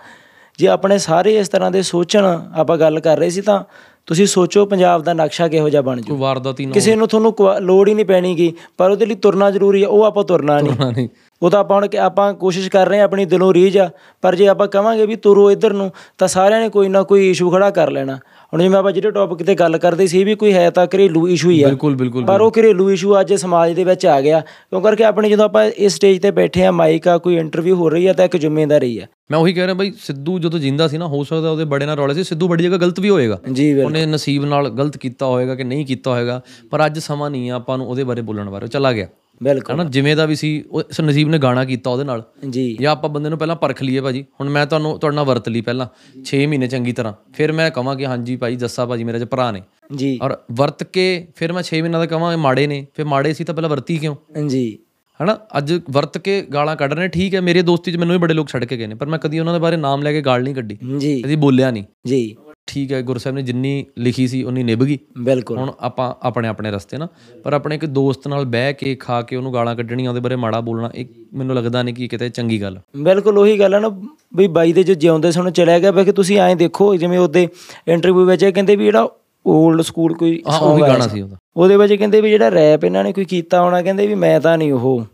[0.58, 3.64] ਜੇ ਆਪਣੇ ਸਾਰੇ ਇਸ ਤਰ੍ਹਾਂ ਦੇ ਸੋਚਣ ਆਪਾਂ ਗੱਲ ਕਰ ਰਹੇ ਸੀ ਤਾਂ
[4.06, 7.88] ਤੁਸੀਂ ਸੋਚੋ ਪੰਜਾਬ ਦਾ ਨਕਸ਼ਾ ਕਿਹੋ ਜਿਹਾ ਬਣ ਜੂ ਵਾਰਦਾਤੀ ਨਾ ਕਿਸੇ ਨੂੰ ਤੁਹਾਨੂੰ ਲੋੜ
[7.88, 11.08] ਹੀ ਨਹੀਂ ਪੈਣੀਗੀ ਪਰ ਉਹਦੇ ਲਈ ਤੁਰਨਾ ਜ਼ਰੂਰੀ ਹੈ ਉਹ ਆਪਾਂ ਤੁਰਨਾ ਨਹੀਂ।
[11.42, 13.90] ਉਹ ਤਾਂ ਆਪਾਂ ਹੁਣ ਕਿ- ਆਪਾਂ ਕੋਸ਼ਿਸ਼ ਕਰ ਰਹੇ ਹਾਂ ਆਪਣੀ ਦਿਲੋਂ ਰੀਝ ਆ
[14.22, 17.50] ਪਰ ਜੇ ਆਪਾਂ ਕਵਾਂਗੇ ਵੀ ਤੁਰੋ ਇੱਧਰ ਨੂੰ ਤਾਂ ਸਾਰਿਆਂ ਨੇ ਕੋਈ ਨਾ ਕੋਈ ਇਸ਼ੂ
[17.50, 18.18] ਖੜਾ ਕਰ ਲੈਣਾ।
[18.52, 21.50] ਹੁਣ ਜਿਵੇਂ ਆਪਾਂ ਜਿਹੜੇ ਟੌਪਿਕ ਤੇ ਗੱਲ ਕਰਦੇ ਸੀ ਵੀ ਕੋਈ ਹੈ ਤਾਂ ਘਰੇਲੂ ਇਸ਼ੂ
[21.50, 24.80] ਹੀ ਆ। ਬਿਲਕੁਲ ਬਿਲਕੁਲ ਪਰ ਉਹ ਘਰੇਲੂ ਇਸ਼ੂ ਅੱਜ ਸਮਾਜ ਦੇ ਵਿੱਚ ਆ ਗਿਆ। ਕਿਉਂ
[24.82, 28.06] ਕਰਕੇ ਆਪਣੇ ਜਦੋਂ ਆਪਾਂ ਇਸ ਸਟੇਜ ਤੇ ਬੈਠੇ ਆ ਮਾਈਕ ਆ ਕੋਈ ਇੰਟਰਵਿਊ ਹੋ ਰਹੀ
[28.06, 31.06] ਆ ਤਾਂ ਇੱਕ ਜ਼ਿੰਮੇਵਾਰੀ ਆ। ਮੈਂ ਉਹੀ ਕਹਿ ਰਿਹਾ ਬਈ ਸਿੱਧੂ ਜਦੋਂ ਜਿੰਦਾ ਸੀ ਨਾ
[31.06, 33.40] ਹੋ ਸਕਦਾ ਉਹਦੇ ਬੜੇ ਨਾਲ ਰੌਲੇ ਸੀ। ਸਿੱਧੂ ਬੜੀ ਜਗ੍ਹਾ ਗਲਤ ਵੀ ਹੋਏਗਾ।
[33.84, 36.40] ਉਹਨੇ ਨਸੀਬ ਨਾਲ ਗਲਤ ਕੀਤਾ ਹੋਏਗਾ ਕਿ ਨਹੀਂ ਕੀਤਾ ਹੋਏਗਾ।
[36.70, 39.06] ਪਰ ਅੱਜ ਸਮਾਂ ਨਹੀਂ ਆ ਆਪਾਂ ਨੂੰ ਉਹਦੇ ਬਾਰੇ ਬੋਲਣ ਬਾਰੇ। ਚਲਾ ਗਿਆ।
[39.42, 42.92] ਬਿਲਕੁਲ। ਹਨਾ ਜਿਵੇਂ ਦਾ ਵੀ ਸੀ ਉਹ ਨਸੀਬ ਨੇ ਗਾਣਾ ਕੀਤਾ ਉਹਦੇ ਨਾਲ। ਜੀ। ਜਾਂ
[42.92, 45.86] ਆਪਾਂ ਬੰਦੇ ਨੂੰ ਪਹਿਲਾਂ ਪਰਖ ਲਈਏ ਭਾਜੀ। ਹੁਣ ਮੈਂ ਤੁਹਾਨੂੰ ਤੁਹਾਡੇ ਨਾਲ ਵਰਤ ਲਈ ਪਹਿਲਾਂ।
[46.24, 49.50] 6 ਮਹੀਨੇ ਚੰਗੀ ਤਰ੍ਹਾਂ। ਫਿਰ ਮੈਂ ਕਹਾਂ ਕਿ ਹਾਂਜੀ ਭਾਈ ਜੱਸਾ ਭਾਜੀ ਮੇਰੇ ਚ ਭਰਾ
[49.52, 49.62] ਨੇ।
[49.96, 53.32] ਜੀ। ਔਰ ਵਰਤ ਕੇ ਫਿਰ ਮੈਂ 6 ਮਹੀਨਾ ਦਾ ਕਹਾਂ ਇਹ ਮਾੜੇ ਨੇ। ਫਿਰ ਮਾੜੇ
[53.34, 54.16] ਸੀ ਤਾਂ ਪਹਿਲਾਂ ਵਰਤੀ ਕਿਉਂ?
[54.48, 54.78] ਜੀ।
[55.22, 58.34] ਹਨਾ ਅੱਜ ਵਰਤ ਕੇ ਗਾਲਾਂ ਕੱਢ ਰਹੇ ਠੀਕ ਹੈ ਮੇਰੇ ਦੋਸਤੀ 'ਚ ਮੈਨੂੰ ਵੀ ਬੜੇ
[58.34, 60.42] ਲੋਕ ਛੱਡ ਕੇ ਗਏ ਨੇ। ਪਰ ਮੈਂ ਕਦੀ ਉਹਨਾਂ ਦੇ ਬਾਰੇ ਨਾਮ ਲੈ ਕੇ ਗਾਲ
[60.42, 62.36] ਨਹੀਂ ਕੱਢੀ। ਜੀ। ਕਦੀ ਬੋਲਿਆ ਨਹੀਂ। ਜੀ।
[62.68, 66.48] ਠੀਕ ਹੈ ਗੁਰੂ ਸਾਹਿਬ ਨੇ ਜਿੰਨੀ ਲਿਖੀ ਸੀ ਉਨੀ ਨਿਭ ਗਈ। ਬਿਲਕੁਲ। ਹੁਣ ਆਪਾਂ ਆਪਣੇ
[66.48, 67.08] ਆਪਣੇ ਰਸਤੇ ਨਾ।
[67.44, 70.60] ਪਰ ਆਪਣੇ ਇੱਕ ਦੋਸਤ ਨਾਲ ਬਹਿ ਕੇ ਖਾ ਕੇ ਉਹਨੂੰ ਗਾਲਾਂ ਕੱਢਣੀਆਂ ਉਹਦੇ ਬਾਰੇ ਮਾੜਾ
[70.60, 74.02] ਬੋਲਣਾ ਇਹ ਮੈਨੂੰ ਲੱਗਦਾ ਨਹੀਂ ਕਿ ਕਿਤੇ ਚੰਗੀ ਗੱਲ। ਬਿਲਕੁਲ ਉਹੀ ਗੱਲ ਹੈ ਨਾ
[74.36, 77.48] ਵੀ ਬਾਈ ਦੇ ਜੋ ਜਿਉਂਦੇ ਸੁਣ ਚਲਿਆ ਗਿਆ। ਕਿ ਤੁਸੀਂ ਐਂ ਦੇਖੋ ਜਿਵੇਂ ਉਹਦੇ
[77.88, 79.04] ਇੰਟਰਵਿਊ ਵਿੱਚ ਇਹ ਕਹਿੰਦੇ ਵੀ ਜਿਹੜਾ
[79.46, 83.12] 올ਡ ਸਕੂਲ ਕੋਈ ਆਇਆ ਗਾਣਾ ਸੀ। ਉਹਦਾ। ਉਹਦੇ ਵਿੱਚ ਕਹਿੰਦੇ ਵੀ ਜਿਹੜਾ ਰੈਪ ਇਹਨਾਂ ਨੇ
[83.12, 85.04] ਕੋਈ ਕੀਤਾ ਹੋਣਾ ਕਹਿੰਦੇ ਵੀ ਮੈਂ ਤਾਂ ਨਹੀਂ ਉਹ।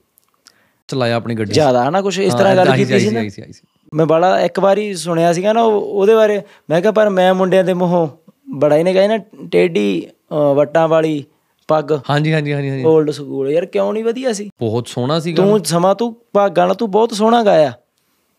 [0.89, 3.21] ਚਲਾਇਆ ਆਪਣੀ ਗੱਡੀ। ਜ਼ਿਆਦਾ ਹਨਾ ਕੁਝ ਇਸ ਤਰ੍ਹਾਂ ਗੱਲ ਕੀਤੀ ਸੀ ਨਾ।
[3.95, 7.65] ਮੈਂ ਬੜਾ ਇੱਕ ਵਾਰੀ ਸੁਣਿਆ ਸੀਗਾ ਨਾ ਉਹ- ਉਹਦੇ ਬਾਰੇ। ਮੈਂ ਕਿਹਾ ਪਰ ਮੈਂ ਮੁੰਡਿਆਂ
[7.65, 8.09] ਦੇ ਮੂੰਹੋਂ
[8.55, 9.19] ਬੜਾ ਹੀ ਨੇ ਕਹੇ ਨਾ
[9.53, 10.07] ਟੇਢੀ
[10.55, 11.25] ਵੱਟਾਂ ਵਾਲੀ
[11.69, 14.51] ਪੱਗ। ਹਾਂਜੀ ਹਾਂਜੀ ਹਾਂਜੀ ਹਾਂਜੀ। 올ਡ ਸਕੂਲ ਯਾਰ ਕਿਉਂ ਨਹੀਂ ਵਧੀਆ ਸੀ?
[14.61, 16.15] ਬਹੁਤ ਸੋਹਣਾ ਸੀਗਾ। ਤੂੰ ਸਮਾਂ ਤੂੰ
[16.57, 17.73] ਗਾਣਾ ਤੂੰ ਬਹੁਤ ਸੋਹਣਾ ਗਾਇਆ।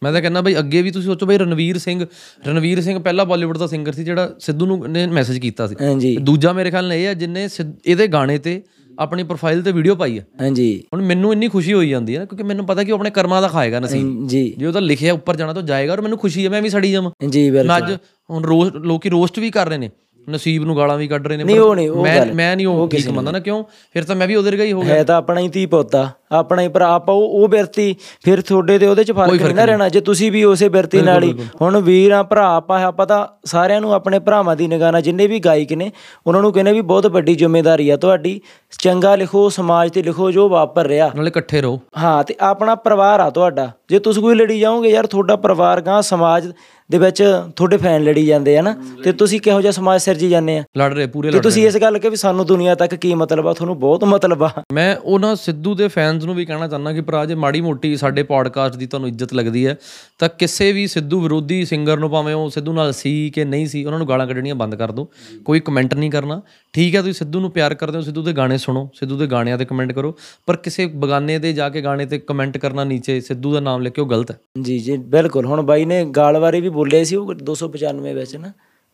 [0.03, 2.06] ਮੈਂ ਤਾਂ ਕਹਿੰਦਾ ਬਈ ਅੱਗੇ ਵੀ ਤੁਸੀਂ ਸੋਚੋ ਬਈ ਰਣਵੀਰ ਸਿੰਘ
[2.47, 6.18] ਰਣਵੀਰ ਸਿੰਘ ਪਹਿਲਾ ਬਾਲੀਵੁੱਡ ਦਾ ਸਿੰਗਰ ਸੀ ਜਿਹੜਾ ਸਿੱਧੂ ਨੂੰ ਨੇ ਮੈਸੇਜ ਕੀਤਾ ਸੀ। ਹਾਂਜੀ।
[6.18, 7.47] ਦੂਜਾ ਮੇਰੇ ਖਿਆਲ ਨਾਲ ਇਹ ਹੈ ਜਿਨੇ
[7.86, 8.62] ਇਹਦੇ ਗਾਣੇ ਤੇ
[9.00, 12.26] ਆਪਣੀ ਪ੍ਰੋਫਾਈਲ ਤੇ ਵੀਡੀਓ ਪਾਈ ਹੈ ਹਾਂਜੀ। ਹੁਣ ਮੈਨੂੰ ਇੰਨੀ ਖੁਸ਼ੀ ਹੋਈ ਜਾਂਦੀ ਹੈ ਨਾ
[12.26, 15.36] ਕਿਉਂਕਿ ਮੈਨੂੰ ਪਤਾ ਕਿ ਉਹ ਆਪਣੇ ਕਰਮਾਂ ਦਾ ਖਾਏਗਾ ਨਸੀਬ ਜੀ। ਜੇ ਉਹਦਾ ਲਿਖਿਆ ਉੱਪਰ
[15.36, 17.98] ਜਾਣਾ ਤਾਂ ਜਾਏਗਾ ਔਰ ਮੈਨੂੰ ਖੁਸ਼ੀ ਹੈ ਮੈਂ ਵੀ ਸੜੀ ਜਾਵਾਂ। ਜੀ ਬਿਲਕੁਲ। ਅੱਜ
[18.30, 19.89] ਹੁਣ ਰੋਸਟ ਲੋਕੀ ਰੋਸਟ ਵੀ ਕਰ ਰਹੇ ਨੇ।
[20.30, 23.10] ਨਸੀਬ ਨੂੰ ਗਾਲਾਂ ਵੀ ਕੱਢ ਰਹੇ ਨੇ ਨਹੀਂ, ਉਹ ਨਹੀਂ, ਮੈਂ ਮੈਂ ਨਹੀਂ ਉਹ ਠੀਕ
[23.10, 23.64] ਮੰਨਦਾ ਨਾ ਕਿਉਂ?
[23.94, 26.10] ਫਿਰ ਤਾਂ ਮੈਂ ਵੀ ਉਹਦੇ ਵਰਗਾ ਹੀ ਹੋ ਗਿਆ। ਹੈ ਤਾਂ ਆਪਣਾ ਹੀ ਧੀ ਪੁੱਤਾ
[26.32, 29.66] ਆਪਣਾ ਹੀ ਭਰਾ ਆਪਾਂ ਉਹ ਉਹ ਬਿਰਤੀ ਫਿਰ ਤੁਹਾਡੇ ਤੇ ਉਹਦੇ ਚ ਫ਼ਰਕ ਨਹੀਂ ਨਾ
[29.66, 33.26] ਰਹਿਣਾ ਜੇ ਤੁਸੀਂ ਵੀ ਉਸੇ ਬਿਰਤੀ ਨਾਲ ਹੀ। ਹੁਣ ਵੀਰ ਆ ਭਰਾ ਆਪਾਂ ਆਪਾਂ ਤਾਂ
[33.46, 35.92] ਸਾਰਿਆਂ ਨੂੰ ਆਪਣੇ ਭਰਾਵਾਂ ਦੀ ਨਿਗਾਹ ਨਾਲ ਜਿੰਨੇ ਵੀ ਗਾਇਕ ਨੇ
[36.28, 38.40] ਉਹਨਾਂ ਨੂੰ ਕਹਿੰਦੇ ਵੀ ਬਹੁਤ ਵੱਡੀ ਜ਼ਿੰਮੇਵਾਰੀ ਆ ਤੁਹਾਡੀ।
[38.80, 43.20] ਚੰਗਾ ਲਿਖੋ ਸਮਾਜ ਤੇ ਲਿਖੋ ਜੋ ਵਾਪਰ ਰਿਹਾ। ਨਾਲੇ ਇਕੱਠੇ ਰਹੋ। ਹਾਂ ਤੇ ਆਪਣਾ ਪਰਿਵਾਰ
[43.20, 46.52] ਆ ਤੁਹਾਡਾ। ਜੇ ਤੁਸੀਂ ਕੋਈ ਲੜੀ ਜਾਓਗੇ ਯਾਰ ਤੁਹਾਡਾ ਪਰਿਵਾਰ ਗਾਂ ਸਮਾਜ
[46.90, 47.24] ਦੇ ਵਿੱਚ
[47.56, 50.64] ਤੁਹਾਡੇ ਫੈਨ ਲੜੀ ਜਾਂਦੇ ਆ ਨਾ ਤੇ ਤੁਸੀਂ ਕਿਹੋ ਜਿਹਾ ਸਮਾਜ ਸਿਰਜੀ ਜਾਂਦੇ ਆ?
[50.78, 53.48] ਲੜ ਰਹੇ ਪੂਰੇ ਤੇ ਲੜ ਤੁਸੀਂ ਇਸ ਗੱਲ ਕਿ ਵੀ ਸਾਨੂੰ ਦੁਨੀਆ ਤੱਕ ਕੀ ਮਤਲਬ
[53.48, 53.54] ਆ?
[53.54, 57.26] ਤੁਹਾਨੂੰ ਬਹੁਤ ਮਤਲਬ ਆ। ਮੈਂ ਉਹਨਾਂ ਸਿੱਧੂ ਦੇ ਫੈਨਸ ਨੂੰ ਵੀ ਕਹਿਣਾ ਚਾਹੁੰਦਾ ਕਿ ਭਰਾ
[57.26, 59.76] ਜੇ ਮਾੜੀ ਮੋਟੀ ਸਾਡੇ ਪੋਡਕਾਸਟ ਦੀ ਤੁਹਾਨੂੰ ਇੱਜ਼ਤ ਲੱਗਦੀ ਹੈ
[60.20, 63.84] ਤਾਂ ਕਿਸੇ ਵੀ ਸਿੱਧੂ ਵਿਰੋਧੀ ਸਿੰਗਰ ਨੂੰ ਭਾਵੇਂ ਉਹ ਸਿੱਧੂ ਨਾਲ ਸੀ ਕਿ ਨਹੀਂ ਸੀ
[63.86, 65.08] ਉਹਨਾਂ ਨੂੰ ਗਾਲਾਂ ਕੱਢਣੀਆਂ ਬੰਦ ਕਰ ਦਿਓ
[65.46, 66.42] ਕੋਈ ਕਮੈਂਟ ਨਹੀਂ ਕਰਨਾ।
[66.74, 69.58] ਠੀਕ ਹੈ ਤੁਸੀਂ ਸਿੱਧੂ ਨੂੰ ਪਿਆਰ ਕਰਦੇ ਹੋ ਸਿੱਧੂ ਦੇ ਗਾਣੇ ਸੁਣੋ ਸਿੱਧੂ ਦੇ ਗਾਣਿਆਂ
[69.58, 70.16] ਤੇ ਕਮੈਂਟ ਕਰੋ
[70.46, 73.90] ਪਰ ਕਿਸੇ ਬਗਾਨੇ ਦੇ ਜਾ ਕੇ ਗਾਣੇ ਤੇ ਕਮੈਂਟ ਕਰਨਾ ਨੀਚੇ ਸਿੱਧੂ ਦਾ ਨਾਮ ਲੈ
[73.90, 77.16] ਕੇ ਉਹ ਗਲਤ ਹੈ। ਜੀ ਜੀ ਬਿਲਕੁਲ। ਹੁਣ ਬਾਈ ਨੇ ਗਾਲ ਬਾਰੇ ਵੀ ਬੋਲੇ ਸੀ
[77.16, 78.52] ਉਹ 295 ਵਿੱਚ ਨਾ।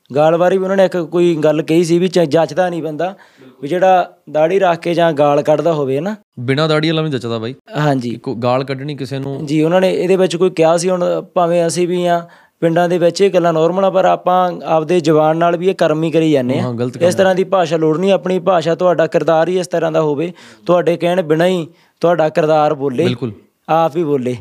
[0.10, 3.14] ਗਾਲ ਬਾਰੇ ਵੀ ਉਹਨਾਂ ਨੇ ਇੱਕ ਕੋਈ ਗੱਲ ਕਹੀ ਸੀ ਵੀ ਜੱਚਦਾ ਨਹੀਂ ਬੰਦਾ
[3.62, 7.12] ਵੀ ਜਿਹੜਾ ਦਾੜੀ ਰੱਖ ਕੇ ਜਾਂ ਗਾਲ ਕੱਢਦਾ ਹੋਵੇ ਨਾ। ਬਿਨਾਂ ਦਾੜੀ ਵਾਲਾ ਵੀ ਨੀ
[7.12, 10.90] ਜੱਚਦਾ ਬਾਈ। ਹਾਂਜੀ। ਗਾਲ ਕੱਢਣੀ ਕਿਸੇ ਨੂੰ ਜੀ ਉਹਨਾਂ ਨੇ ਇਹਦੇ ਵਿੱਚ ਕੋਈ ਕਿਹਾ ਸੀ
[10.90, 12.22] ਹੁਣ ਭਾਵੇਂ ਅਸੀਂ ਵੀ ਆ
[12.62, 16.04] ਪਿੰਡਾਂ ਦੇ ਵਿੱਚ ਇਹ ਗੱਲਾਂ ਨਾਰਮਲ ਆ ਪਰ ਆਪਾਂ ਆਪਦੇ ਜਵਾਨ ਨਾਲ ਵੀ ਇਹ ਕਰਮ
[16.04, 19.58] ਹੀ ਕਰੀ ਜਾਂਦੇ ਆ ਇਸ ਤਰ੍ਹਾਂ ਦੀ ਭਾਸ਼ਾ ਲੋੜ ਨਹੀਂ ਆਪਣੀ ਭਾਸ਼ਾ ਤੁਹਾਡਾ ਕਿਰਦਾਰ ਹੀ
[19.60, 20.32] ਇਸ ਤਰ੍ਹਾਂ ਦਾ ਹੋਵੇ।
[20.66, 21.68] ਤੁਹਾਡੇ ਕਹਿਣ ਬਿਨਾਂ ਹੀ
[22.02, 23.32] ਤੁਹਾਡਾ ਕਿਰਦਾਰ ਬੋਲੇ। ਬਿਲਕੁਲ।
[23.70, 24.36] ਆਪ ਹੀ ਬੋਲੇ।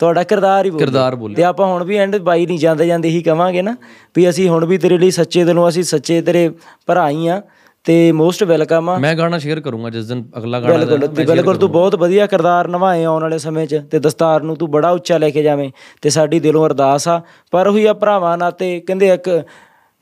[0.00, 3.08] ਤੁਹਾਡਾ ਕਿਰਦਾਰ ਹੀ ਬੋਲੇ ਕਿਰਦਾਰ ਬੋਲੇ ਤੇ ਆਪਾਂ ਹੁਣ ਵੀ ਐਂਡ ਬਾਈ ਨਹੀਂ ਜਾਂਦੇ ਜਾਂਦੇ
[3.08, 3.74] ਹੀ ਕਵਾਂਗੇ ਨਾ
[4.16, 6.48] ਵੀ ਅਸੀਂ ਹੁਣ ਵੀ ਤੇਰੇ ਲਈ ਸੱਚੇ ਦਿਲੋਂ ਅਸੀਂ ਸੱਚੇ ਤੇਰੇ
[6.86, 7.40] ਭਰਾ ਹੀ ਆ
[7.86, 11.70] ਤੇ ਮੋਸਟ ਵੈਲਕਮ ਆ। ਮੈਂ ਗਾਣਾ ਸ਼ੇਅਰ ਕਰੂੰਗਾ ਜਿਸ ਦਿਨ ਅਗਲਾ ਗਾਣਾ ਬਿਲਕੁਲ ਬਿਲਕੁਲ ਤੂੰ
[11.72, 15.30] ਬਹੁਤ ਵਧੀਆ ਕਿਰਦਾਰ ਨਿਭਾਏ ਆਉਣ ਵਾਲੇ ਸਮੇਂ 'ਚ ਤੇ ਦਸਤਾਰ ਨੂੰ ਤੂੰ ਬੜਾ ਉੱਚਾ ਲੈ
[15.30, 15.70] ਕੇ ਜਾਵੇਂ
[16.02, 17.20] ਤੇ ਸਾਡੀ ਦਿਲੋਂ ਅਰਦਾਸ ਆ।
[17.52, 19.30] ਪਰ ਉਹੀ ਆ ਭਰਾਵਾਂ ਨਾਤੇ ਕਹਿੰਦੇ ਇੱਕ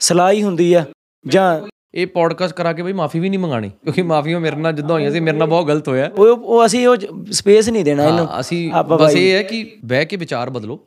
[0.01, 0.85] ਸਲਾਈ ਹੁੰਦੀ ਆ
[1.25, 1.61] ਜਾਂ
[1.95, 5.11] ਇਹ ਪੋਡਕਾਸਟ ਕਰਾ ਕੇ ਬਈ ਮਾਫੀ ਵੀ ਨਹੀਂ ਮੰਗਾਣੀ ਕਿਉਂਕਿ ਮਾਫੀਆਂ ਮੇਰੇ ਨਾਲ ਜਿੱਦਾਂ ਹੋਈਆਂ
[5.11, 6.97] ਸੀ ਮੇਰੇ ਨਾਲ ਬਹੁਤ ਗਲਤ ਹੋਇਆ। ਉਹ ਉਹ ਅਸੀਂ ਉਹ
[7.31, 10.81] ਸਪੇਸ ਨਹੀਂ ਦੇਣਾ ਇਹਨੂੰ। ਅਸੀਂ ਬਸ ਇਹ ਹੈ ਕਿ ਬਹਿ ਕੇ ਵਿਚਾਰ ਬਦਲੋ।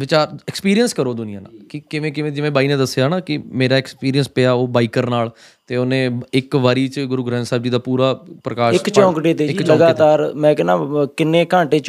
[0.00, 3.74] ਵਿਚਾਰ ਐਕਸਪੀਰੀਅੰਸ ਕਰੋ ਦੁਨੀਆ ਨਾਲ ਕਿ ਕਿਵੇਂ ਕਿਵੇਂ ਜਿਵੇਂ ਬਾਈ ਨੇ ਦੱਸਿਆ ਨਾ ਕਿ ਮੇਰਾ
[3.74, 5.30] ਐਕਸਪੀਰੀਅੰਸ ਪਿਆ ਉਹ ਬਾਈਕਰ ਨਾਲ
[5.66, 9.48] ਤੇ ਉਹਨੇ ਇੱਕ ਵਾਰੀ ਚ ਗੁਰੂ ਗ੍ਰੰਥ ਸਾਹਿਬ ਜੀ ਦਾ ਪੂਰਾ ਪ੍ਰਕਾਸ਼ ਇੱਕ ਚੌਂਕੜੇ ਤੇ
[9.48, 10.78] ਜੀ ਲਗਾਤਾਰ ਮੈਂ ਕਹਿੰਦਾ
[11.16, 11.80] ਕਿੰਨੇ ਘੰਟੇ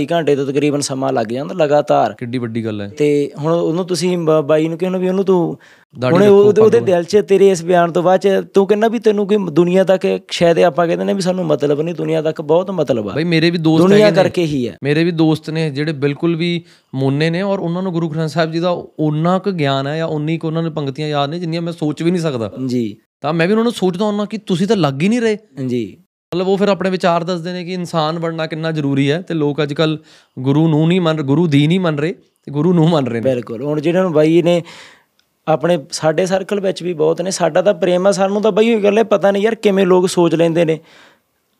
[0.00, 3.84] 48 ਘੰਟੇ ਤੋਂ ਤਕਰੀਬਨ ਸਮਾਂ ਲੱਗ ਜਾਂਦਾ ਲਗਾਤਾਰ। ਕਿੱਡੀ ਵੱਡੀ ਗੱਲ ਹੈ। ਤੇ ਹੁਣ ਉਹਨੂੰ
[3.84, 5.58] ਤੁਸੀਂ ਬਾਈ ਨੂੰ ਕਹਿੰਦੇ ਵੀ ਉਹਨੂੰ ਤੂੰ
[5.96, 9.36] ਹੁਣ ਉਹਦੇ ਦਿਲ 'ਚ ਤੇਰੇ ਇਸ ਬਿਆਨ ਤੋਂ ਬਾਅਦ 'ਚ ਤੂੰ ਕਹਿੰਦਾ ਵੀ ਤੈਨੂੰ ਕੋਈ
[9.52, 13.12] ਦੁਨੀਆ ਤੱਕ ਸ਼ਾਇਦ ਆਪਾਂ ਕਹਿੰਦੇ ਨੇ ਵੀ ਸਾਨੂੰ ਮਤਲਬ ਨਹੀਂ ਦੁਨੀਆ ਤੱਕ ਬਹੁਤ ਮਤਲਬ ਆ।
[13.12, 16.62] ਬਈ ਮੇਰੇ ਵੀ ਦੋਸਤ ਦੁਨੀਆ ਕਰਕੇ ਹੀ ਆ ਮੇਰੇ ਵੀ ਦੋਸਤ ਨੇ ਜਿਹੜੇ ਬਿਲਕੁਲ ਵੀ
[16.94, 18.70] ਮੋਨੇ ਨੇ ਔਰ ਉਹਨਾਂ ਨੂੰ ਗੁਰੂ ਗ੍ਰੰਥ ਸਾਹਿਬ ਜੀ ਦਾ
[19.00, 22.02] ਓਨਾ ਕੁ ਗਿਆਨ ਹੈ ਜਾਂ ਉਨੀ ਕੁ ਉਹਨਾਂ ਨੂੰ ਪੰਕਤੀਆਂ ਯਾਦ ਨੇ ਜਿੰਨੀਆਂ ਮੈਂ ਸੋਚ
[22.02, 25.02] ਵੀ ਨਹੀਂ ਸਕਦਾ। ਜੀ। ਤਾਂ ਮੈਂ ਵੀ ਉਹਨਾਂ ਨੂੰ ਸੋਚਦਾ ਹੁੰਦਾ ਕਿ ਤੁਸੀਂ ਤਾਂ ਲੱਗ
[25.02, 25.96] ਹੀ ਨਹੀਂ ਰਹੇ। ਜੀ।
[26.34, 29.62] ਮਤਲਬ ਉਹ ਫਿਰ ਆਪਣੇ ਵਿਚਾਰ ਦੱਸਦੇ ਨੇ ਕਿ ਇਨਸਾਨ ਬਣਨਾ ਕਿੰਨਾ ਜ਼ਰੂਰੀ ਹੈ ਤੇ ਲੋਕ
[29.62, 29.98] ਅੱਜ ਕੱਲ
[30.38, 33.34] ਗੁਰੂ ਨੂੰ ਨਹੀਂ ਮੰਨ ਗੁਰੂ ਦੀ ਨਹੀਂ ਮੰਨ ਰਹੇ ਤੇ ਗੁਰੂ ਨੂੰ ਮੰਨ ਰਹੇ ਨੇ।
[33.34, 34.62] ਬਿਲਕੁਲ। ਹੁਣ ਜਿਹਨਾਂ ਨੂੰ ਬਾਈ ਨੇ
[35.48, 38.80] ਆਪਣੇ ਸਾਡੇ ਸਰਕਲ ਵਿੱਚ ਵੀ ਬਹੁਤ ਨੇ। ਸਾਡਾ ਤਾਂ ਪ੍ਰੇਮ ਆ ਸਾਨੂੰ ਤਾਂ ਬਈ ਉਹ
[38.80, 40.80] ਗੱਲ ਹੈ ਪਤਾ ਨਹੀਂ ਯਾਰ ਕਿਵੇਂ ਲੋਕ ਸੋਚ ਲੈਂਦੇ ਨੇ।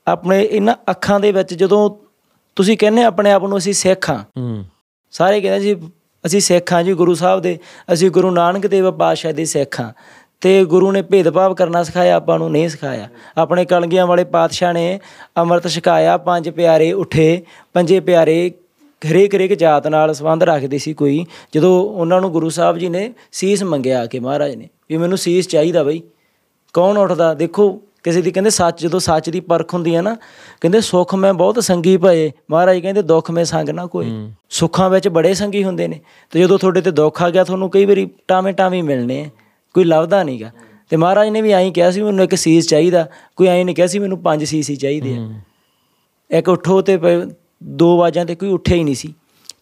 [0.06, 1.90] ਆਪਣੇ ਇਹਨਾਂ ਅੱਖਾਂ ਦੇ ਵਿੱਚ ਜਦੋਂ
[2.56, 4.64] ਤੁਸੀਂ ਕਹਿੰਦੇ ਆਪਣੇ ਆਪ ਨੂੰ ਅਸੀਂ ਸਿੱਖ ਹੂੰ।
[5.10, 5.90] ਸਾਰੇ ਕਹਿੰਦੇ ਜੀ
[6.26, 7.58] ਅਸੀਂ ਸਿੱਖ ਹਾਂ ਜੀ ਗੁਰੂ ਸਾਹਿਬ ਦੇ।
[7.92, 9.92] ਅਸੀਂ ਗੁਰੂ ਨਾਨਕ ਦੇਵ ਪਾਤਸ਼ਾਹ ਦੇ ਸਿੱਖ ਹਾਂ।
[10.40, 15.00] ਤੇ ਗੁਰੂ ਨੇ ਭੇਦਭਾਵ ਕਰਨਾ ਸਿਖਾਇਆ ਆਪਾਂ ਨੂੰ ਨਹੀਂ ਸਿਖਾਇਆ। ਆਪਣੇ ਕਲਗੀਆਂ ਵਾਲੇ ਪਾਤਸ਼ਾਹ ਨੇ
[15.36, 17.42] ਅੰਮ੍ਰਿਤ ਛਕਾਇਆ ਪੰਜ ਪਿਆਰੇ ਉਠੇ
[17.72, 18.52] ਪੰਜੇ ਪਿਆਰੇ
[19.10, 21.24] ਹਰੇਕ ਹਰੇਕ ਜਾਤ ਨਾਲ ਸੰਬੰਧ ਰੱਖਦੇ ਸੀ ਕੋਈ
[21.54, 25.48] ਜਦੋਂ ਉਹਨਾਂ ਨੂੰ ਗੁਰੂ ਸਾਹਿਬ ਜੀ ਨੇ ਸੀਸ ਮੰਗਿਆ ਕਿ ਮਹਾਰਾਜ ਨੇ ਵੀ ਮੈਨੂੰ ਸੀਸ
[25.48, 26.02] ਚਾਹੀਦਾ ਬਈ।
[26.72, 27.34] ਕੌਣ ਉੱਠਦਾ?
[27.34, 30.14] ਦੇਖੋ ਕਿਸੇ ਦੀ ਕਹਿੰਦੇ ਸੱਚ ਜਦੋਂ ਸੱਚ ਦੀ ਪਰਖ ਹੁੰਦੀ ਹੈ ਨਾ
[30.60, 35.08] ਕਹਿੰਦੇ ਸੁੱਖ ਮੈਂ ਬਹੁਤ ਸੰਗੀ ਭਏ ਮਹਾਰਾਜ ਕਹਿੰਦੇ ਦੁੱਖ ਮੈਂ ਸੰਗ ਨਾ ਕੋਈ। ਸੁੱਖਾਂ ਵਿੱਚ
[35.08, 36.00] ਬੜੇ ਸੰਗੀ ਹੁੰਦੇ ਨੇ।
[36.30, 39.30] ਤੇ ਜਦੋਂ ਤੁਹਾਡੇ ਤੇ ਦੁੱਖ ਆ ਗਿਆ ਤੁਹਾਨੂੰ ਕਈ ਵਾਰੀ ਟਾਵੇਂ ਟਾਵੇਂ ਮਿਲਣੇ
[39.74, 40.50] ਕੋਈ ਲੱਭਦਾ ਨਹੀਂਗਾ
[40.90, 43.86] ਤੇ ਮਹਾਰਾਜ ਨੇ ਵੀ ਐਂ ਕਿਹਾ ਸੀ ਮੈਨੂੰ ਇੱਕ ਸੀਸ ਚਾਹੀਦਾ ਕੋਈ ਐਂ ਨਹੀਂ ਕਿਹਾ
[43.86, 45.32] ਸੀ ਮੈਨੂੰ ਪੰਜ ਸੀਸ ਹੀ ਚਾਹੀਦੇ ਆ।
[46.30, 46.98] ਇੱਕ ਉੱਠੋ ਤੇ
[47.62, 49.14] ਦੋ ਆਵਾਜ਼ਾਂ ਤੇ ਕੋਈ ਉੱਠਿਆ ਹੀ ਨਹੀਂ ਸੀ।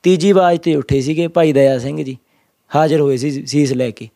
[0.02, 2.16] ਤੀਜੀ ਆਵਾਜ਼ ਤੇ ਉੱਠੇ ਸੀਗੇ ਭਾਈ ਦਇਆ ਸਿੰਘ ਜੀ,
[2.76, 4.08] ਹਾਜ਼ਰ ਹੋਏ ਸੀ ਸੀਸ ਲੈ ਕੇ।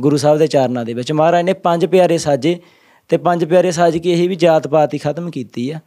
[0.00, 2.58] ਗੁਰੂ ਸਾਹਿਬ ਦੇ ਚਰਨਾਂ ਦੇ ਵਿੱਚ। ਮਹਾਰਾਜ ਨੇ ਪੰਜ ਪਿਆਰੇ ਸਾਜੇ
[3.08, 5.78] ਤੇ ਪੰਜ ਪਿਆਰੇ ਸਾਜ ਕੇ ਇਹ ਵੀ ਜਾਤ ਪਾਤ ਹੀ ਖਤਮ ਕੀਤੀ ਆ।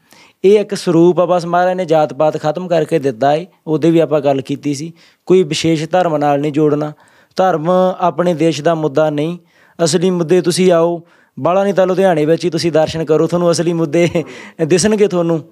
[0.44, 4.00] ਇਹ ਇੱਕ ਸਰੂਪ ਆ, ਬਸ ਮਹਾਰਾਜ ਨੇ ਜਾਤ ਪਾਤ ਖਤਮ ਕਰਕੇ ਦਿੱਤਾ ਏ। ਉਹਦੇ ਵੀ
[4.00, 4.94] ਆਪਾਂ ਗੱਲ ਕੀਤੀ ਸੀ।
[5.26, 6.94] ਕੋਈ ਵਿਸ਼ੇਸ਼ ਧਰਮ ਨਾਲ ਨਹੀਂ ਜੋੜਨਾ।
[7.36, 7.70] ਧਰਮ
[8.00, 9.38] ਆਪਣੇ ਦੇਸ਼ ਦਾ ਮੁੱਦਾ ਨਹੀਂ।
[9.84, 11.02] ਅਸਲੀ ਮੁੱਦੇ ਤੁਸੀਂ ਆਓ।
[11.40, 14.24] ਬਾਲਾ ਨਹੀਂ ਤਾਂ ਲੁਧਿਆਣੇ ਵਿੱਚ ਹੀ ਤੁਸੀਂ ਦਰਸ਼ਨ ਕਰੋ। ਤੁਹਾਨੂੰ ਅਸਲੀ ਮੁੱਦੇ
[14.66, 15.44] ਦਿਸਣਗੇ ਤੁਹਾਨੂੰ।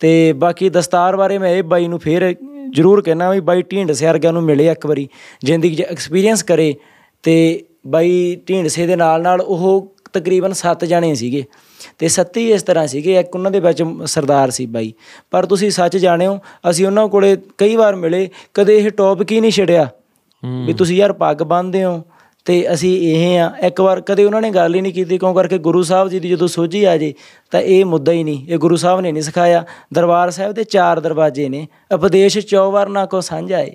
[0.00, 2.34] ਤੇ ਬਾਕੀ ਦਸਤਾਰ ਬਾਰੇ ਮੈਂ ਇਹ ਬਾਈ ਨੂੰ ਫੇਰ
[2.70, 5.08] ਜ਼ਰੂਰ ਕਹਿਣਾ ਵੀ ਬਾਈ ਢੀਂਡਸੇ ਵਰਗਿਆਂ ਨੂੰ ਮਿਲੇ ਇੱਕ ਵਾਰੀ
[5.44, 6.74] ਜ਼ਿੰਦਗੀ 'ਚ ਐਕਸਪੀਰੀਅੰਸ ਕਰੇ
[7.22, 11.44] ਤੇ ਬਾਈ ਢੀਂਡਸੇ ਦੇ ਨਾਲ ਨਾਲ ਉਹ ਤਕਰੀਬਨ 7 ਜਣੇ ਸੀਗੇ
[11.98, 14.92] ਤੇ ਸੱਤੀ ਇਸ ਤਰ੍ਹਾਂ ਸੀਗੇ ਇੱਕ ਉਹਨਾਂ ਦੇ ਵਿੱਚ ਸਰਦਾਰ ਸੀ ਬਾਈ।
[15.30, 16.38] ਪਰ ਤੁਸੀਂ ਸੱਚ ਜਾਣਿਓ
[16.70, 19.88] ਅਸੀਂ ਉਹਨਾਂ ਕੋਲੇ ਕਈ ਵਾਰ ਮਿਲੇ ਕਦੇ ਇਹ ਟੌਪਿਕ ਹੀ ਨਹੀਂ ਛਿੜਿਆ
[20.66, 22.02] ਵੀ ਤੁਸੀਂ ਯਾਰ ਪੱਗ ਬੰਨਦੇ ਹੋ
[22.48, 25.58] ਤੇ ਅਸੀਂ ਇਹ ਆ ਇੱਕ ਵਾਰ ਕਦੇ ਉਹਨਾਂ ਨੇ ਗੱਲ ਹੀ ਨਹੀਂ ਕੀਤੀ, ਕਿਉਂ ਕਰਕੇ
[25.58, 27.14] ਗੁਰੂ ਸਾਹਿਬ ਜੀ ਦੀ ਜਦੋਂ ਸੋਝੀ ਆ ਜੇ,
[27.50, 29.64] ਤਾਂ ਇਹ ਮੁੱਦਾ ਹੀ ਨਹੀਂ, ਇਹ ਗੁਰੂ ਸਾਹਿਬ ਨੇ ਨਹੀਂ ਸਿਖਾਇਆ।
[29.94, 33.74] ਦਰਬਾਰ ਸਾਹਿਬ ਦੇ ਚਾਰ ਦਰਵਾਜ਼ੇ ਨੇ, ਉਪਦੇਸ਼ ਚੌਵਰ ਨਾ ਕੋ ਸਾਂਝਾ ਏ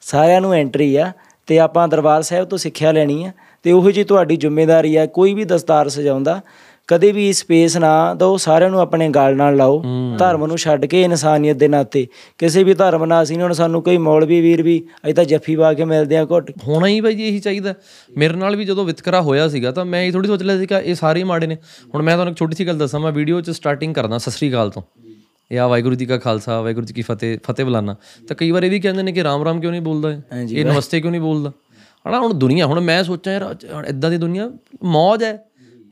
[0.00, 1.12] ਸਾਰਿਆਂ ਨੂੰ ਐਂਟਰੀ ਆ,
[1.46, 3.32] ਤੇ ਆਪਾਂ ਦਰਬਾਰ ਸਾਹਿਬ ਤੋਂ ਸਿੱਖਿਆ ਲੈਣੀ ਆ,
[3.62, 6.40] ਤੇ ਉਹੋ ਜੀ ਤੁਹਾਡੀ ਜ਼ਿੰਮੇਵਾਰੀ ਆ, ਕੋਈ ਵੀ ਦਸਤਾਰ ਸਜਾਉਂਦਾ
[6.90, 9.82] ਕਦੇ ਵੀ ਸਪੇਸ ਨਾ ਦਿਓ ਸਾਰਿਆਂ ਨੂੰ ਆਪਣੇ ਗਲ ਨਾਲ ਲਾਓ।
[10.18, 12.06] ਧਰਮ ਨੂੰ ਛੱਡ ਕੇ ਇਨਸਾਨੀਅਤ ਦੇ ਨਾਤੇ।
[12.38, 15.72] ਕਿਸੇ ਵੀ ਧਰਮ ਨਾਲ ਅਸੀਂ ਹੁਣ ਸਾਨੂੰ ਕੋਈ ਮੌਲਵੀ ਵੀਰ ਵੀ ਅਜੇ ਤਾਂ ਜੱਫੀ ਪਾ
[15.74, 17.74] ਕੇ ਮਿਲਦੇ ਆ ਘੁੱਟ। ਹੋਣਾ ਹੀ ਬਾਈ ਜੀ ਇਹੀ ਚਾਹੀਦਾ।
[18.16, 20.80] ਮੇਰੇ ਨਾਲ ਵੀ ਜਦੋਂ ਵਿਤਕਰਾ ਹੋਇਆ ਸੀਗਾ ਤਾਂ ਮੈਂ ਇਹ ਥੋੜੀ ਸੋਚ ਲਿਆ ਸੀ ਕਿ
[20.84, 21.56] ਇਹ ਸਾਰੇ ਮਾੜੇ ਨੇ।
[21.94, 24.50] ਹੁਣ ਮੈਂ ਤੁਹਾਨੂੰ ਇੱਕ ਛੋਟੀ ਜਿਹੀ ਗੱਲ ਦੱਸਾਂ ਮੈਂ ਵੀਡੀਓ 'ਚ ਸਟਾਰਟਿੰਗ ਕਰਦਾ ਸਤਿ ਸ੍ਰੀ
[24.50, 24.82] ਅਕਾਲ ਤੋਂ।
[25.50, 27.94] ਇਹ ਆ ਵਾਹਿਗੁਰੂ ਜੀ ਕਾ ਖਾਲਸਾ ਵਾਹਿਗੁਰੂ ਜੀ ਕੀ ਫਤਿਹ ਫਤਿਹ ਬੁਲਾਣਾ
[28.28, 30.64] ਤਾਂ ਕਈ ਵਾਰ ਇਹ ਵੀ ਕਹਿੰਦੇ ਨੇ ਕਿ ਰਾਮ ਰਾਮ ਕਿਉਂ ਨਹੀਂ ਬੋਲਦਾ ਇਹ?
[30.64, 31.52] ਨਮਸਤੇ ਕਿਉਂ ਨਹੀਂ ਬੋਲਦਾ?
[32.08, 34.50] ਹਨਾ ਹੁਣ ਦੁਨੀਆ ਹੁਣ ਮੈਂ ਸੋਚਾਂ ਯਾਰ ਇਦਾਂ ਦੀ ਦੁਨੀਆ
[34.84, 35.38] ਮੌਜ ਹੈ।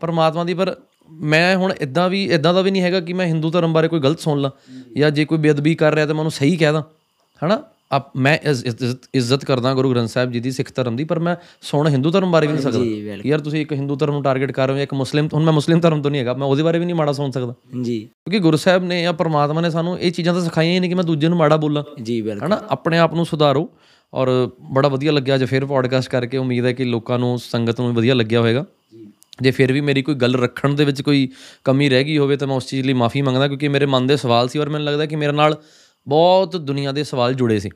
[0.00, 0.76] ਪਰਮਾਤਮਾ ਦੀ ਪਰ
[1.10, 4.00] ਮੈਂ ਹੁਣ ਇਦਾਂ ਵੀ ਇਦਾਂ ਦਾ ਵੀ ਨਹੀਂ ਹੈਗਾ ਕਿ ਮੈਂ ਹਿੰਦੂ ਧਰਮ ਬਾਰੇ ਕੋਈ
[4.00, 4.50] ਗਲਤ ਸੁਣ ਲਾਂ
[4.96, 6.82] ਜਾਂ ਜੇ ਕੋਈ ਬੇਅਦਬੀ ਕਰ ਰਿਹਾ ਤਾਂ ਮੈਂ ਉਹਨੂੰ ਸਹੀ ਕਹਿ ਦਾਂ
[7.44, 7.62] ਹਨਾ?
[7.96, 11.36] ਅਬ ਮੈਂ ਇੱਜ਼- ਇੱਜ਼ਤ ਕਰਦਾ ਗੁਰੂ ਗ੍ਰੰਥ ਸਾਹਿਬ ਜੀ ਦੀ ਸਿੱਖ ਧਰਮ ਦੀ ਪਰ ਮੈਂ
[11.62, 12.78] ਸੁਣ ਹਿੰਦੂ ਧਰਮ ਬਾਰੇ ਵੀ ਨਹੀਂ ਸਕਦਾ।
[13.28, 15.80] ਯਾਰ ਤੁਸੀਂ ਇੱਕ ਹਿੰਦੂ ਧਰਮ ਨੂੰ ਟਾਰਗੇਟ ਕਰ ਰਹੇ ਹੋ ਇੱਕ ਮੁਸਲਿਮ ਹੁਣ ਮੈਂ ਮੁਸਲਿਮ
[15.80, 18.56] ਧਰਮ ਤੋਂ ਨਹੀਂ ਹੈਗਾ ਮੈਂ ਉਹਦੇ ਬਾਰੇ ਵੀ ਨਹੀਂ ਮਾੜਾ ਸੁਣ ਸਕਦਾ। ਜੀ ਕਿਉਂਕਿ ਗੁਰੂ
[18.56, 21.28] ਸਾਹਿਬ ਨੇ ਜਾਂ ਪਰਮਾਤਮਾ ਨੇ ਸਾਨੂੰ ਇਹ ਚੀਜ਼ਾਂ ਤਾਂ ਸਿਖਾਈਆਂ ਹੀ ਨਹੀਂ ਕਿ ਮੈਂ ਦੂਜੇ
[21.28, 22.62] ਨੂੰ ਮਾੜਾ ਬੋਲਾਂ। ਜੀ ਬਿਲਕੁਲ। ਹਨਾ?
[22.70, 23.70] ਆਪਣੇ ਆਪ ਨੂੰ ਸੁਧਾਰੋ
[24.14, 27.94] ਔਰ ਬੜਾ ਵਧੀਆ ਲੱਗਿਆ ਅੱਜ ਫਿਰ ਪੋਡਕਾਸਟ ਕਰਕੇ ਉਮੀਦ ਹੈ ਕਿ ਲੋਕਾਂ ਨੂੰ ਸੰਗਤ ਨੂੰ
[27.94, 28.64] ਵਧੀਆ ਲੱਗਿਆ ਹੋਵੇਗਾ।
[29.42, 31.28] ਜੇ ਫਿਰ ਵੀ ਮੇਰੀ ਕੋਈ ਗੱਲ ਰੱਖਣ ਦੇ ਵਿੱਚ ਕੋਈ
[31.64, 34.16] ਕਮੀ ਰਹਿ ਗਈ ਹੋਵੇ ਤਾਂ ਮੈਂ ਉਸ ਚੀਜ਼ ਲਈ ਮਾਫੀ ਮੰਗਦਾ ਕਿਉਂਕਿ ਮੇਰੇ ਮਨ ਦੇ
[34.16, 35.56] ਸਵਾਲ ਸੀ ਔਰ ਮੈਨੂੰ ਲੱਗਦਾ ਕਿ ਮੇਰੇ ਨਾਲ
[36.06, 37.70] ਬਹੁਤ ਦੁਨੀਆ ਦੇ ਸਵਾਲ ਜੁੜੇ ਸੀ,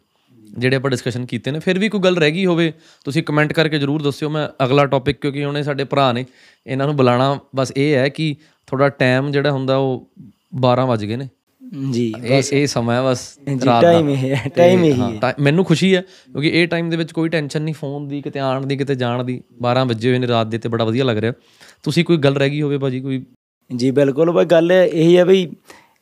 [0.58, 2.72] ਜਿਹੜੇ ਆਪਾਂ ਡਿਸਕਸ਼ਨ ਕੀਤੇ ਨੇ। ਫਿਰ ਵੀ ਕੋਈ ਗੱਲ ਰਹਿ ਗਈ ਹੋਵੇ,
[3.04, 6.24] ਤੁਸੀਂ ਕਮੈਂਟ ਕਰਕੇ ਜਰੂਰ ਦੱਸਿਓ। ਮੈਂ ਅਗਲਾ ਟੌਪਿਕ ਕਿਉਂਕਿ ਉਹਨੇ ਸਾਡੇ ਭਰਾ ਨੇ,
[6.66, 8.34] ਇਹਨਾਂ ਨੂੰ ਬੁਲਾਣਾ ਬਸ ਇਹ ਹੈ ਕਿ
[8.66, 10.10] ਥੋੜਾ ਟਾਈਮ ਜਿਹੜਾ ਹੁੰਦਾ ਉਹ
[10.60, 11.28] 12 ਵਜ ਗਏ ਨੇ।
[11.72, 15.64] ਜੀ ਇਹ ਇਹ ਸਮਾਂ ਹੈ ਬਸ ਰਾਤ ਦਾ। ਟਾਈਮ ਇਹ ਹੈ ਟਾਈਮ ਹਾਂ, ਤਾਂ ਮੈਨੂੰ
[15.64, 18.76] ਖੁਸ਼ੀ ਹੈ ਕਿਉਂਕਿ ਇਹ ਟਾਈਮ ਦੇ ਵਿੱਚ ਕੋਈ ਟੈਨਸ਼ਨ ਨਹੀਂ ਫੋਨ ਦੀ ਕਿਤੇ ਆਣ ਦੀ
[18.76, 21.32] ਕਿਤੇ ਜਾਣ ਦੀ। 12 ਵਜੇ ਹੋਏ ਨੇ ਰਾਤ ਦੇ ਤੇ ਬੜਾ ਵਧੀਆ ਲੱਗ ਰਿਹਾ।
[21.82, 23.22] ਤੁਸੀਂ ਕੋਈ ਗੱਲ ਰਹਿ ਗਈ ਹੋਵੇ ਭਾਜੀ ਕੋਈ
[23.70, 25.48] ਜੀ ਬਿਲਕੁਲ। ਬਈ ਗੱਲ ਇਹੀ ਹੈ ਵੀ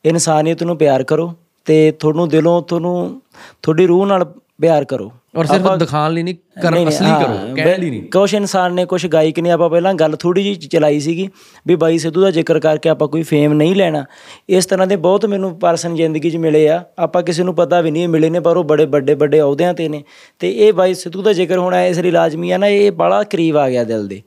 [0.05, 1.33] ਇਨਸਾਨੀਅਤ ਨੂੰ ਪਿਆਰ ਕਰੋ
[1.67, 3.21] ਤੇ ਤੁਹਾਨੂੰ ਦਿਲੋਂ ਤੁਹਾਨੂੰ
[3.61, 4.23] ਤੁਹਾਡੀ ਰੂਹ ਨਾਲ
[4.61, 8.73] ਪਿਆਰ ਕਰੋ। ਔਰ ਸਿਰਫ ਦਿਖਾਣ ਲਈ ਨਹੀਂ ਕਰ ਅਸਲੀ ਕਰੋ ਕਹਿਣ ਲਈ ਨਹੀਂ। ਕੁਛ ਇਨਸਾਨ
[8.73, 11.27] ਨੇ ਕੁਛ ਗਾਇਕ ਨੇ ਆਪਾਂ ਪਹਿਲਾਂ ਗੱਲ ਥੋੜੀ ਜਿਹੀ ਚਲਾਈ ਸੀਗੀ
[11.67, 14.03] ਵੀ ਬਾਈ ਸਿੱਧੂ ਦਾ ਜ਼ਿਕਰ ਕਰਕੇ ਆਪਾਂ ਕੋਈ ਫੇਮ ਨਹੀਂ ਲੈਣਾ।
[14.49, 17.91] ਇਸ ਤਰ੍ਹਾਂ ਦੇ ਬਹੁਤ ਮੈਨੂੰ ਪਰਸਨ ਜ਼ਿੰਦਗੀ 'ਚ ਮਿਲੇ ਆ। ਆਪਾਂ ਕਿਸੇ ਨੂੰ ਪਤਾ ਵੀ
[17.91, 20.03] ਨਹੀਂ ਮਿਲੇ ਨੇ ਪਰ ਉਹ ਬੜੇ ਵੱਡੇ ਵੱਡੇ ਅਹੁਦਿਆਂ ਤੇ ਨੇ।
[20.39, 23.57] ਤੇ ਇਹ ਬਾਈ ਸਿੱਧੂ ਦਾ ਜ਼ਿਕਰ ਹੋਣਾ ਇਸ ਲਈ ਲਾਜ਼ਮੀ ਆ ਨਾ ਇਹ ਬੜਾ ਕਰੀਬ
[23.57, 24.21] ਆ ਗਿਆ ਦਿਲ ਦੇ।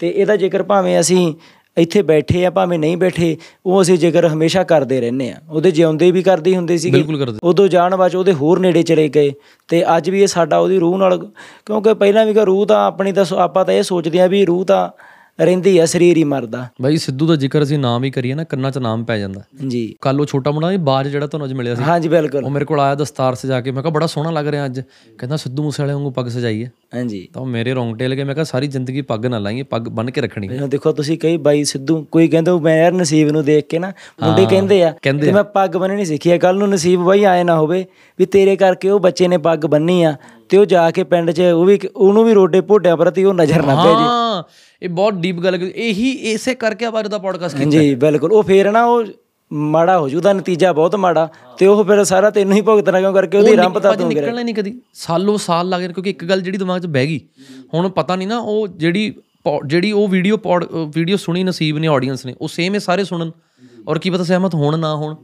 [0.00, 1.34] ਤੇ ਇਹਦਾ ਜ਼ਿਕਰ ਭਾਵੇਂ ਅਸੀਂ
[1.78, 3.36] ਇੱਥੇ ਬੈਠੇ ਆ ਭਾਵੇਂ ਨਹੀਂ ਬੈਠੇ
[3.66, 7.04] ਉਹ ਅਸੀਂ ਜ਼ਿਕਰ ਹਮੇਸ਼ਾ ਕਰਦੇ ਰਹਿੰਦੇ ਆ। ਉਹਦੇ ਜਿਉਂਦੇ ਵੀ ਕਰਦੇ ਹੁੰਦੇ ਸੀਗੇ।
[7.42, 9.32] ਉਦੋਂ ਜਾਣ ਬਾਅਦ ਉਹਦੇ ਹੋਰ ਨੇੜੇ ਚਲੇ ਗਏ।
[9.68, 11.18] ਤੇ ਅੱਜ ਵੀ ਇਹ ਸਾਡਾ ਉਹਦੀ ਰੂਹ ਨਾਲ
[11.66, 14.64] ਕਿਉਂਕਿ ਪਹਿਲਾਂ ਵੀ ਕਿ ਰੂਹ ਤਾਂ ਆਪਣੀ ਤਾਂ ਆਪਾਂ ਤਾਂ ਇਹ ਸੋਚਦੇ ਆ ਵੀ ਰੂਹ
[14.64, 14.88] ਤਾਂ
[15.40, 18.70] ਰਹਿੰਦੀ ਆ ਸਰੀਰ ਹੀ ਮਰਦਾ। ਬਾਈ ਸਿੱਧੂ ਦਾ ਜ਼ਿਕਰ ਅਸੀਂ ਨਾਮ ਹੀ ਕਰੀਏ ਨਾ ਕੰਨਾਂ
[18.70, 21.74] 'ਚ ਨਾਮ ਪੈ ਜਾਂਦਾ। ਜੀ। ਕੱਲ ਉਹ ਛੋਟਾ ਮੁੰਡਾ ਇਹ ਬਾਜ ਜਿਹੜਾ ਤੁਹਾਨੂੰ ਅੱਜ ਮਿਲਿਆ
[21.74, 24.48] ਸੀ। ਹਾਂਜੀ ਬਿਲਕੁਲ। ਉਹ ਮੇਰੇ ਕੋਲ ਆਇਆ ਦਸਤਾਰ ਸਜਾ ਕੇ ਮੈਂ ਕਿਹਾ ਬੜਾ ਸੋਹਣਾ ਲੱਗ
[24.48, 24.80] ਰਿਹਾ ਅੱਜ।
[25.18, 28.44] ਕਹਿੰਦਾ ਸਿੱਧੂ ਮੂਸੇਵਾਲੇ ਵਾਂਗੂ ਪੱਗ ਸਜਾਈ ਹੈ ਹਾਂਜੀ। ਤਾਂ ਉਹ ਮੇਰੇ ਰੌਂਗਟੇ ਲਗੇ ਮੈਂ ਕਿਹਾ
[28.44, 32.02] ਸਾਰੀ ਜ਼ਿੰਦਗੀ ਪੱਗ ਨਾ ਲਾਈਏ ਪੱਗ ਬੰਨ ਕੇ ਰੱਖਣੀ। ਹੈ। ਦੇਖੋ ਤੁਸੀਂ ਕਈ ਬਾਈ ਸਿੱਧੂ
[32.10, 33.92] ਕੋਈ ਕਹਿੰਦਾ ਮੈਂ ਯਾਰ ਨਸੀਬ ਨੂੰ ਦੇਖ ਕੇ ਨਾ
[34.22, 37.56] ਮੁੰਡੇ ਕਹਿੰਦੇ ਆ ਤੇ ਮੈਂ ਪੱਗ ਬੰਨਣੀ ਸਿੱਖੀ ਆ ਕੱਲ ਨੂੰ ਨਸੀਬ ਬਾਈ ਆਏ ਨਾ
[37.56, 37.84] ਹੋਵੇ
[38.18, 40.14] ਵੀ ਤੇਰੇ ਕਰਕੇ ਉਹ ਬੱਚੇ ਨੇ ਪੱਗ ਬੰਨੀ ਆ
[40.48, 43.62] ਤੇ ਉਹ ਜਾ ਕੇ ਪਿੰਡ 'ਚ ਉਹ ਵੀ ਉਹਨੂੰ ਵੀ ਰੋਡੇ ਭੋਟਿਆਂ ਪ੍ਰਤੀ ਉਹ ਨਜ਼ਰ
[43.66, 44.42] ਨਾ ਪੈ ਜੇ। ਹਾਂ
[44.82, 48.42] ਇਹ ਬਹੁਤ ਡੀਪ ਗੱਲ ਕੀਤੀ ਇਹੀ ਇਸੇ ਕਰਕੇ ਆਪਾਂ ਦਾ ਪੋਡਕਾਸਟ ਕੀਤਾ ਜੀ ਬਿਲਕੁਲ। ਉਹ
[48.42, 49.04] ਫੇਰ ਨਾ ਉਹ
[49.50, 53.12] ਮਾੜਾ ਹੋ ਜੂ ਉਹਦਾ ਨਤੀਜਾ ਬਹੁਤ ਮਾੜਾ ਤੇ ਉਹ ਫਿਰ ਸਾਰਾ ਤੈਨੂੰ ਹੀ ਭੁਗਤਣਾ ਕਿਉਂ
[53.12, 56.40] ਕਰਕੇ ਉਹਦੀ ਰੰਪ ਤਾਂ ਭਾਜੀ ਨਿਕਲਣਾ ਨਹੀਂ ਕਦੀ। ਸਾਲੋ ਸਾਲ ਲੱਗ ਜਾਣ ਕਿਉਂਕਿ ਇੱਕ ਗੱਲ
[56.40, 57.20] ਜਿਹੜੀ ਦਿਮਾਗ 'ਚ ਬਹਿ ਗਈ
[57.74, 59.12] ਹੁਣ ਪਤਾ ਨਹੀਂ ਨਾ ਉਹ ਜਿਹੜੀ
[59.66, 60.38] ਜਿਹੜੀ ਉਹ ਵੀਡੀਓ
[60.94, 63.30] ਵੀਡੀਓ ਸੁਣੀ ਨਸੀਬ ਨੇ ਆਡੀਅנס ਨੇ ਉਹ ਸੇਮ ਇਹ ਸਾਰੇ ਸੁਣਨ।
[63.88, 65.14] ਔਰ ਕੀ ਪਤਾ ਸਹਿਮਤ ਹੋਣ ਨਾ ਹੋਣ।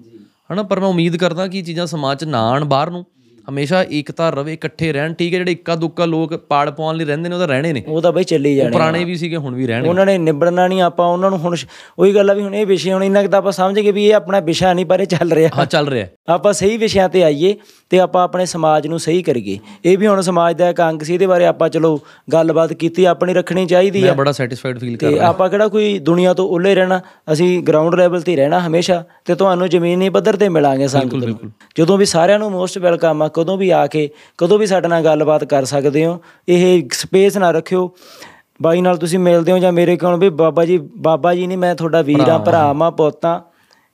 [0.53, 3.05] ਹਨਾ ਪਰ ਮੈਂ ਉਮੀਦ ਕਰਦਾ ਕਿ ਚੀਜ਼ਾਂ ਸਮਾਜ 'ਚ ਨਾ ਆਣ ਬਾਹਰ ਨੂੰ।
[3.51, 7.29] ਹਮੇਸ਼ਾ ਏਕਤਾ ਰਵੇ ਇਕੱਠੇ ਰਹਿਣ। ਠੀਕ ਹੈ ਜਿਹੜੇ ਇੱਕਾ ਦੁੱਕਾ ਲੋਕ ਪਾੜ ਪਾਉਣ ਲਈ ਰਹਿੰਦੇ
[7.29, 9.67] ਨੇ ਉਹ ਤਾਂ ਰਹਿਣੇ ਨੇ। ਉਹ ਤਾਂ ਬਈ ਚੱਲੀ ਜਾਣੇ ਪੁਰਾਣੇ ਵੀ ਸੀਗੇ ਹੁਣ ਵੀ
[9.67, 11.57] ਰਹਿਣਗੇ ਉਹਨਾਂ ਨੇ ਨਿਬੜਨਾ ਨਹੀਂ ਆਪਾਂ ਉਹਨਾਂ ਨੂੰ ਹੁਣ
[11.99, 14.05] ਉਹੀ ਗੱਲ ਆ ਵੀ ਹੁਣ ਇਹ ਵਿਸ਼ੇ ਹੁਣ ਇੰਨਾ ਕੁ ਤਾਂ ਆਪਾਂ ਸਮਝ ਗਏ ਵੀ
[14.05, 17.23] ਇਹ ਆਪਣਾ ਵਿਸ਼ਾ ਨਹੀਂ ਪਰ ਇਹ ਚੱਲ ਰਿਹਾ। ਹਾਂ ਚੱਲ ਰਿਹਾ। ਆਪਾਂ ਸਹੀ ਵਿਸ਼ਿਆਂ ਤੇ
[17.23, 17.57] ਆਈਏ।
[17.93, 21.15] ਤੇ ਆਪਾਂ ਆਪਣੇ ਸਮਾਜ ਨੂੰ ਸਹੀ ਕਰੀਏ। ਇਹ ਵੀ ਹੁਣ ਸਮਾਜ ਦਾ ਇੱਕ ਅੰਗ ਸੀ
[21.15, 21.99] ਇਹਦੇ ਬਾਰੇ ਆਪਾਂ ਚਲੋ
[22.33, 25.99] ਗੱਲਬਾਤ ਕੀਤੀ ਆਪਣੀ ਰੱਖਣੀ ਚਾਹੀਦੀ ਮੈਂ ਆ। ਬੜਾ ਸੈਟੀਸਫਾਈਡ ਫੀਲ ਕਰ ਤੇ ਆਪਾਂ ਕਿਹੜਾ ਕੋਈ
[25.99, 27.01] ਦੁਨੀਆ ਤੋਂ ਉੱਲੇ ਰਹਿਣਾ
[27.33, 31.99] ਅਸੀਂ ਗਰਾਊਂਡ ਲੈਵਲ ਤੇ ਰਹਿਣਾ ਹਮੇਸ਼ਾ ਤੇ ਤੁਹਾਨੂੰ ਜ਼ਮੀਨੀ ਪੱਧਰ ਤੇ ਮਿਲਾਂਗੇ ਸੰਗਤ ਨੂੰ। ਜਦੋਂ
[31.99, 34.09] ਵੀ ਸਾਰਿਆਂ ਨੂੰ ਮੋਸਟ ਵੈਲਕਮ ਆ ਕਦੋਂ ਵੀ ਆ ਕੇ
[34.39, 37.91] ਕਦੋਂ ਵੀ ਸਾਡੇ ਨਾਲ ਗੱਲਬਾਤ ਕਰ ਸਕਦੇ ਹੋ ਇਹ ਸਪੇਸ ਨਾ ਰੱਖਿਓ।
[38.63, 41.75] ਬਾਈ ਨਾਲ ਤੁਸੀਂ ਮਿਲਦੇ ਹੋ ਜਾਂ ਮੇਰੇ ਕੋਲ ਵੀ ਬਾਬਾ ਜੀ ਬਾਬਾ ਜੀ ਨਹੀਂ ਮੈਂ
[41.75, 43.41] ਤੁਹਾਡਾ ਵੀਰ ਆ ਭਰਾ। ਮਾ ਪੁੱਤਾਂ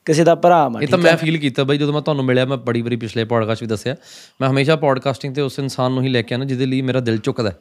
[0.08, 2.56] ਕਿਸੇ ਦਾ ਭਰਾ ਮਾ ਇਹ ਤਾਂ ਮੈਂ ਫੀਲ ਕੀਤਾ ਬਾਈ ਜਦੋਂ ਮੈਂ ਤੁਹਾਨੂੰ ਮਿਲਿਆ ਮੈਂ
[2.56, 3.96] ਬੜੀ ਵਾਰੀ ਪਿਛਲੇ ਪੋਡਕਾਸਟ ਵੀ ਦੱਸਿਆ।
[4.40, 7.18] ਮੈਂ ਹਮੇਸ਼ਾ ਪੋਡਕਾਸਟਿੰਗ ਤੇ ਉਸ ਇਨਸਾਨ ਨੂੰ ਹੀ ਲੈ ਕੇ ਆਣਾ ਜਿਹਦੇ ਲਈ ਮੇਰਾ ਦਿਲ
[7.24, 7.52] ਝੁਕਦਾ।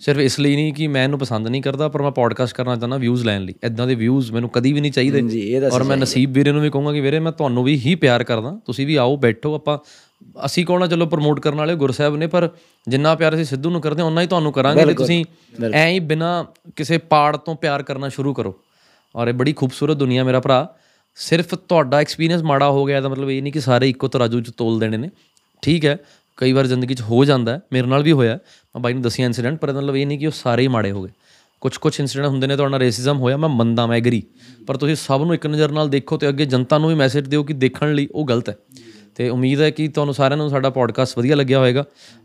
[0.00, 2.96] ਸਿਰਫ ਇਸ ਲਈ ਨਹੀਂ ਕਿ ਮੈਂ ਇਹਨੂੰ ਪਸੰਦ ਨਹੀਂ ਕਰਦਾ ਪਰ ਮੈਂ ਪੋਡਕਾਸਟ ਕਰਨਾ ਚਾਹੁੰਦਾ
[2.96, 6.52] ਵਿਊਜ਼ ਲੈਣ ਲਈ। ਇਦਾਂ ਦੇ ਵਿਊਜ਼ ਮੈਨੂੰ ਕਦੀ ਵੀ ਨਹੀਂ ਚਾਹੀਦੇ। ਔਰ ਮੈਂ ਨਸੀਬ ਵੀਰੇ
[6.52, 9.54] ਨੂੰ ਵੀ ਕਹੂੰਗਾ ਕਿ ਵੀਰੇ ਮੈਂ ਤੁਹਾਨੂੰ ਵੀ ਹੀ ਪਿਆਰ ਕਰਦਾ ਤੁਸੀਂ ਵੀ ਆਓ ਬੈਠੋ
[9.54, 9.78] ਆਪਾਂ
[10.46, 12.48] ਅਸੀਂ ਕੌਣ ਚਲੋ ਪ੍ਰਮੋਟ ਕਰਨ ਵਾਲੇ ਗੁਰਸਾਹਿਬ ਨੇ ਪਰ
[12.88, 15.24] ਜਿੰਨਾ ਪਿਆਰ ਅਸੀਂ ਸਿੱਧੂ ਨੂੰ ਕਰਦੇ ਹਾਂ ਉਨਾ ਹੀ ਤੁਹਾਨੂੰ ਕਰਾਂਗੇ। ਤੇ ਤੁਸੀਂ
[15.74, 16.46] ਐਂ ਹੀ ਬਿਨਾ
[16.76, 18.56] ਕਿਸੇ ਪਾੜ ਤੋਂ ਪਿਆਰ ਕਰਨਾ ਸ਼ੁਰੂ ਕਰੋ।
[19.16, 20.74] ਔਰ ਇਹ ਬੜੀ ਖੂਬਸੂਰਤ ਦੁਨੀਆ ਮੇਰਾ ਭਰਾ।
[21.16, 24.50] ਸਿਰਫ ਤੁਹਾਡਾ ਐਕਸਪੀਰੀਅੰਸ ਮਾੜਾ ਹੋ ਗਿਆ ਤਾਂ ਮਤਲਬ ਇਹ ਨਹੀਂ ਕਿ ਸਾਰੇ ਇੱਕੋ ਤਰਾਜੂ 'ਚ
[24.50, 25.10] ਤੋਲ ਦੇਣੇ ਨੇ।
[25.62, 25.96] ਠੀਕ ਹੈ,
[26.36, 29.26] ਕਈ ਵਾਰ ਜ਼ਿੰਦਗੀ 'ਚ ਹੋ ਜਾਂਦਾ ਹੈ, ਮੇਰੇ ਨਾਲ ਵੀ ਹੋਇਆ ਮੈਂ ਬਾਈ ਨੂੰ ਦੱਸਿਆ
[29.26, 31.10] ਇਨਸੀਡੈਂਟ ਪਰ ਇਹਦਾ ਮਤਲਬ ਇਹ ਨਹੀਂ ਕਿ ਉਹ ਸਾਰੇ ਹੀ ਮਾੜੇ ਹੋ ਗਏ।
[31.60, 34.22] ਕੁਝ ਕੁਝ ਇਨਸੀਡੈਂਟ ਹੁੰਦੇ ਨੇ, ਤੁਹਾਡੇ ਨਾਲ ਰੇਸਿਜ਼ਮ ਹੋਇਆ, ਮੈਂ ਮੰਨਦਾ, ਮੈਂ ਐਗਰੀ
[34.66, 37.42] ਪਰ ਤੁਸੀਂ ਸਭ ਨੂੰ ਇੱਕ ਨਜ਼ਰ ਨਾਲ ਦੇਖੋ ਤੇ ਅੱਗੇ ਜਨਤਾ ਨੂੰ ਵੀ ਮੈਸੇਜ ਦਿਓ
[37.42, 38.56] ਕਿ ਦੇਖਣ ਲਈ ਉਹ ਗਲਤ ਹੈ।
[39.14, 41.84] ਤੇ ਉਮੀਦ ਹੈ ਕਿ ਤੁਹਾਨੂੰ ਸਾਰਿਆਂ ਨੂੰ ਸਾਡਾ ਪੋਡਕਾਸਟ ਵਧੀਆ ਲੱਗਿਆ ਹੋਵੇਗਾ।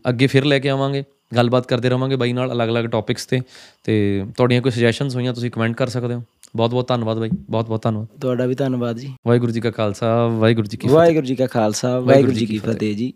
[0.10, 1.04] ਅੱਗੇ ਫਿਰ ਲੈ ਕੇ ਆਵਾਂਗੇ,
[1.36, 3.42] ਗੱਲਬਾਤ ਕਰਦੇ ਰਵਾਂਗੇ ਬਾਈ ਨਾਲ ਅਲੱਗ-ਅਲੱਗ ਟੌਪਿਕਸ ਤੇ।
[3.84, 6.24] ਤੇ ਤੁਹਾਡੀਆਂ ਕੋਈ ਸੁਜੈਸ਼ਨਸ ਹੋਈਆਂ, ਤੁਸੀਂ ਕਮੈਂਟ ਕਰ ਸਕਦੇ ਹੋ।
[6.56, 10.78] ਬਹੁਤ-ਬਹੁਤ ਧੰਨਵਾਦ ਬਾਈ ਬਹੁਤ-ਬਹੁਤ ਧੰਨਵਾਦ। ਤੁਹਾਡਾ ਵੀ ਧੰਨਵਾਦ ਜੀ। ਵਾਹਿਗੁਰੂ ਜੀ ਕਾ ਖਾਲਸਾ ਵਾਹਿਗੁਰੂ ਜੀ
[10.78, 13.14] ਕੀ ਵਾਹਿਗੁਰੂ ਜੀ ਕਾ ਖਾਲਸਾ ਵਾਹਿਗੁਰੂ ਜੀ ਕੀ ਫਤਿਹ ਜੀ।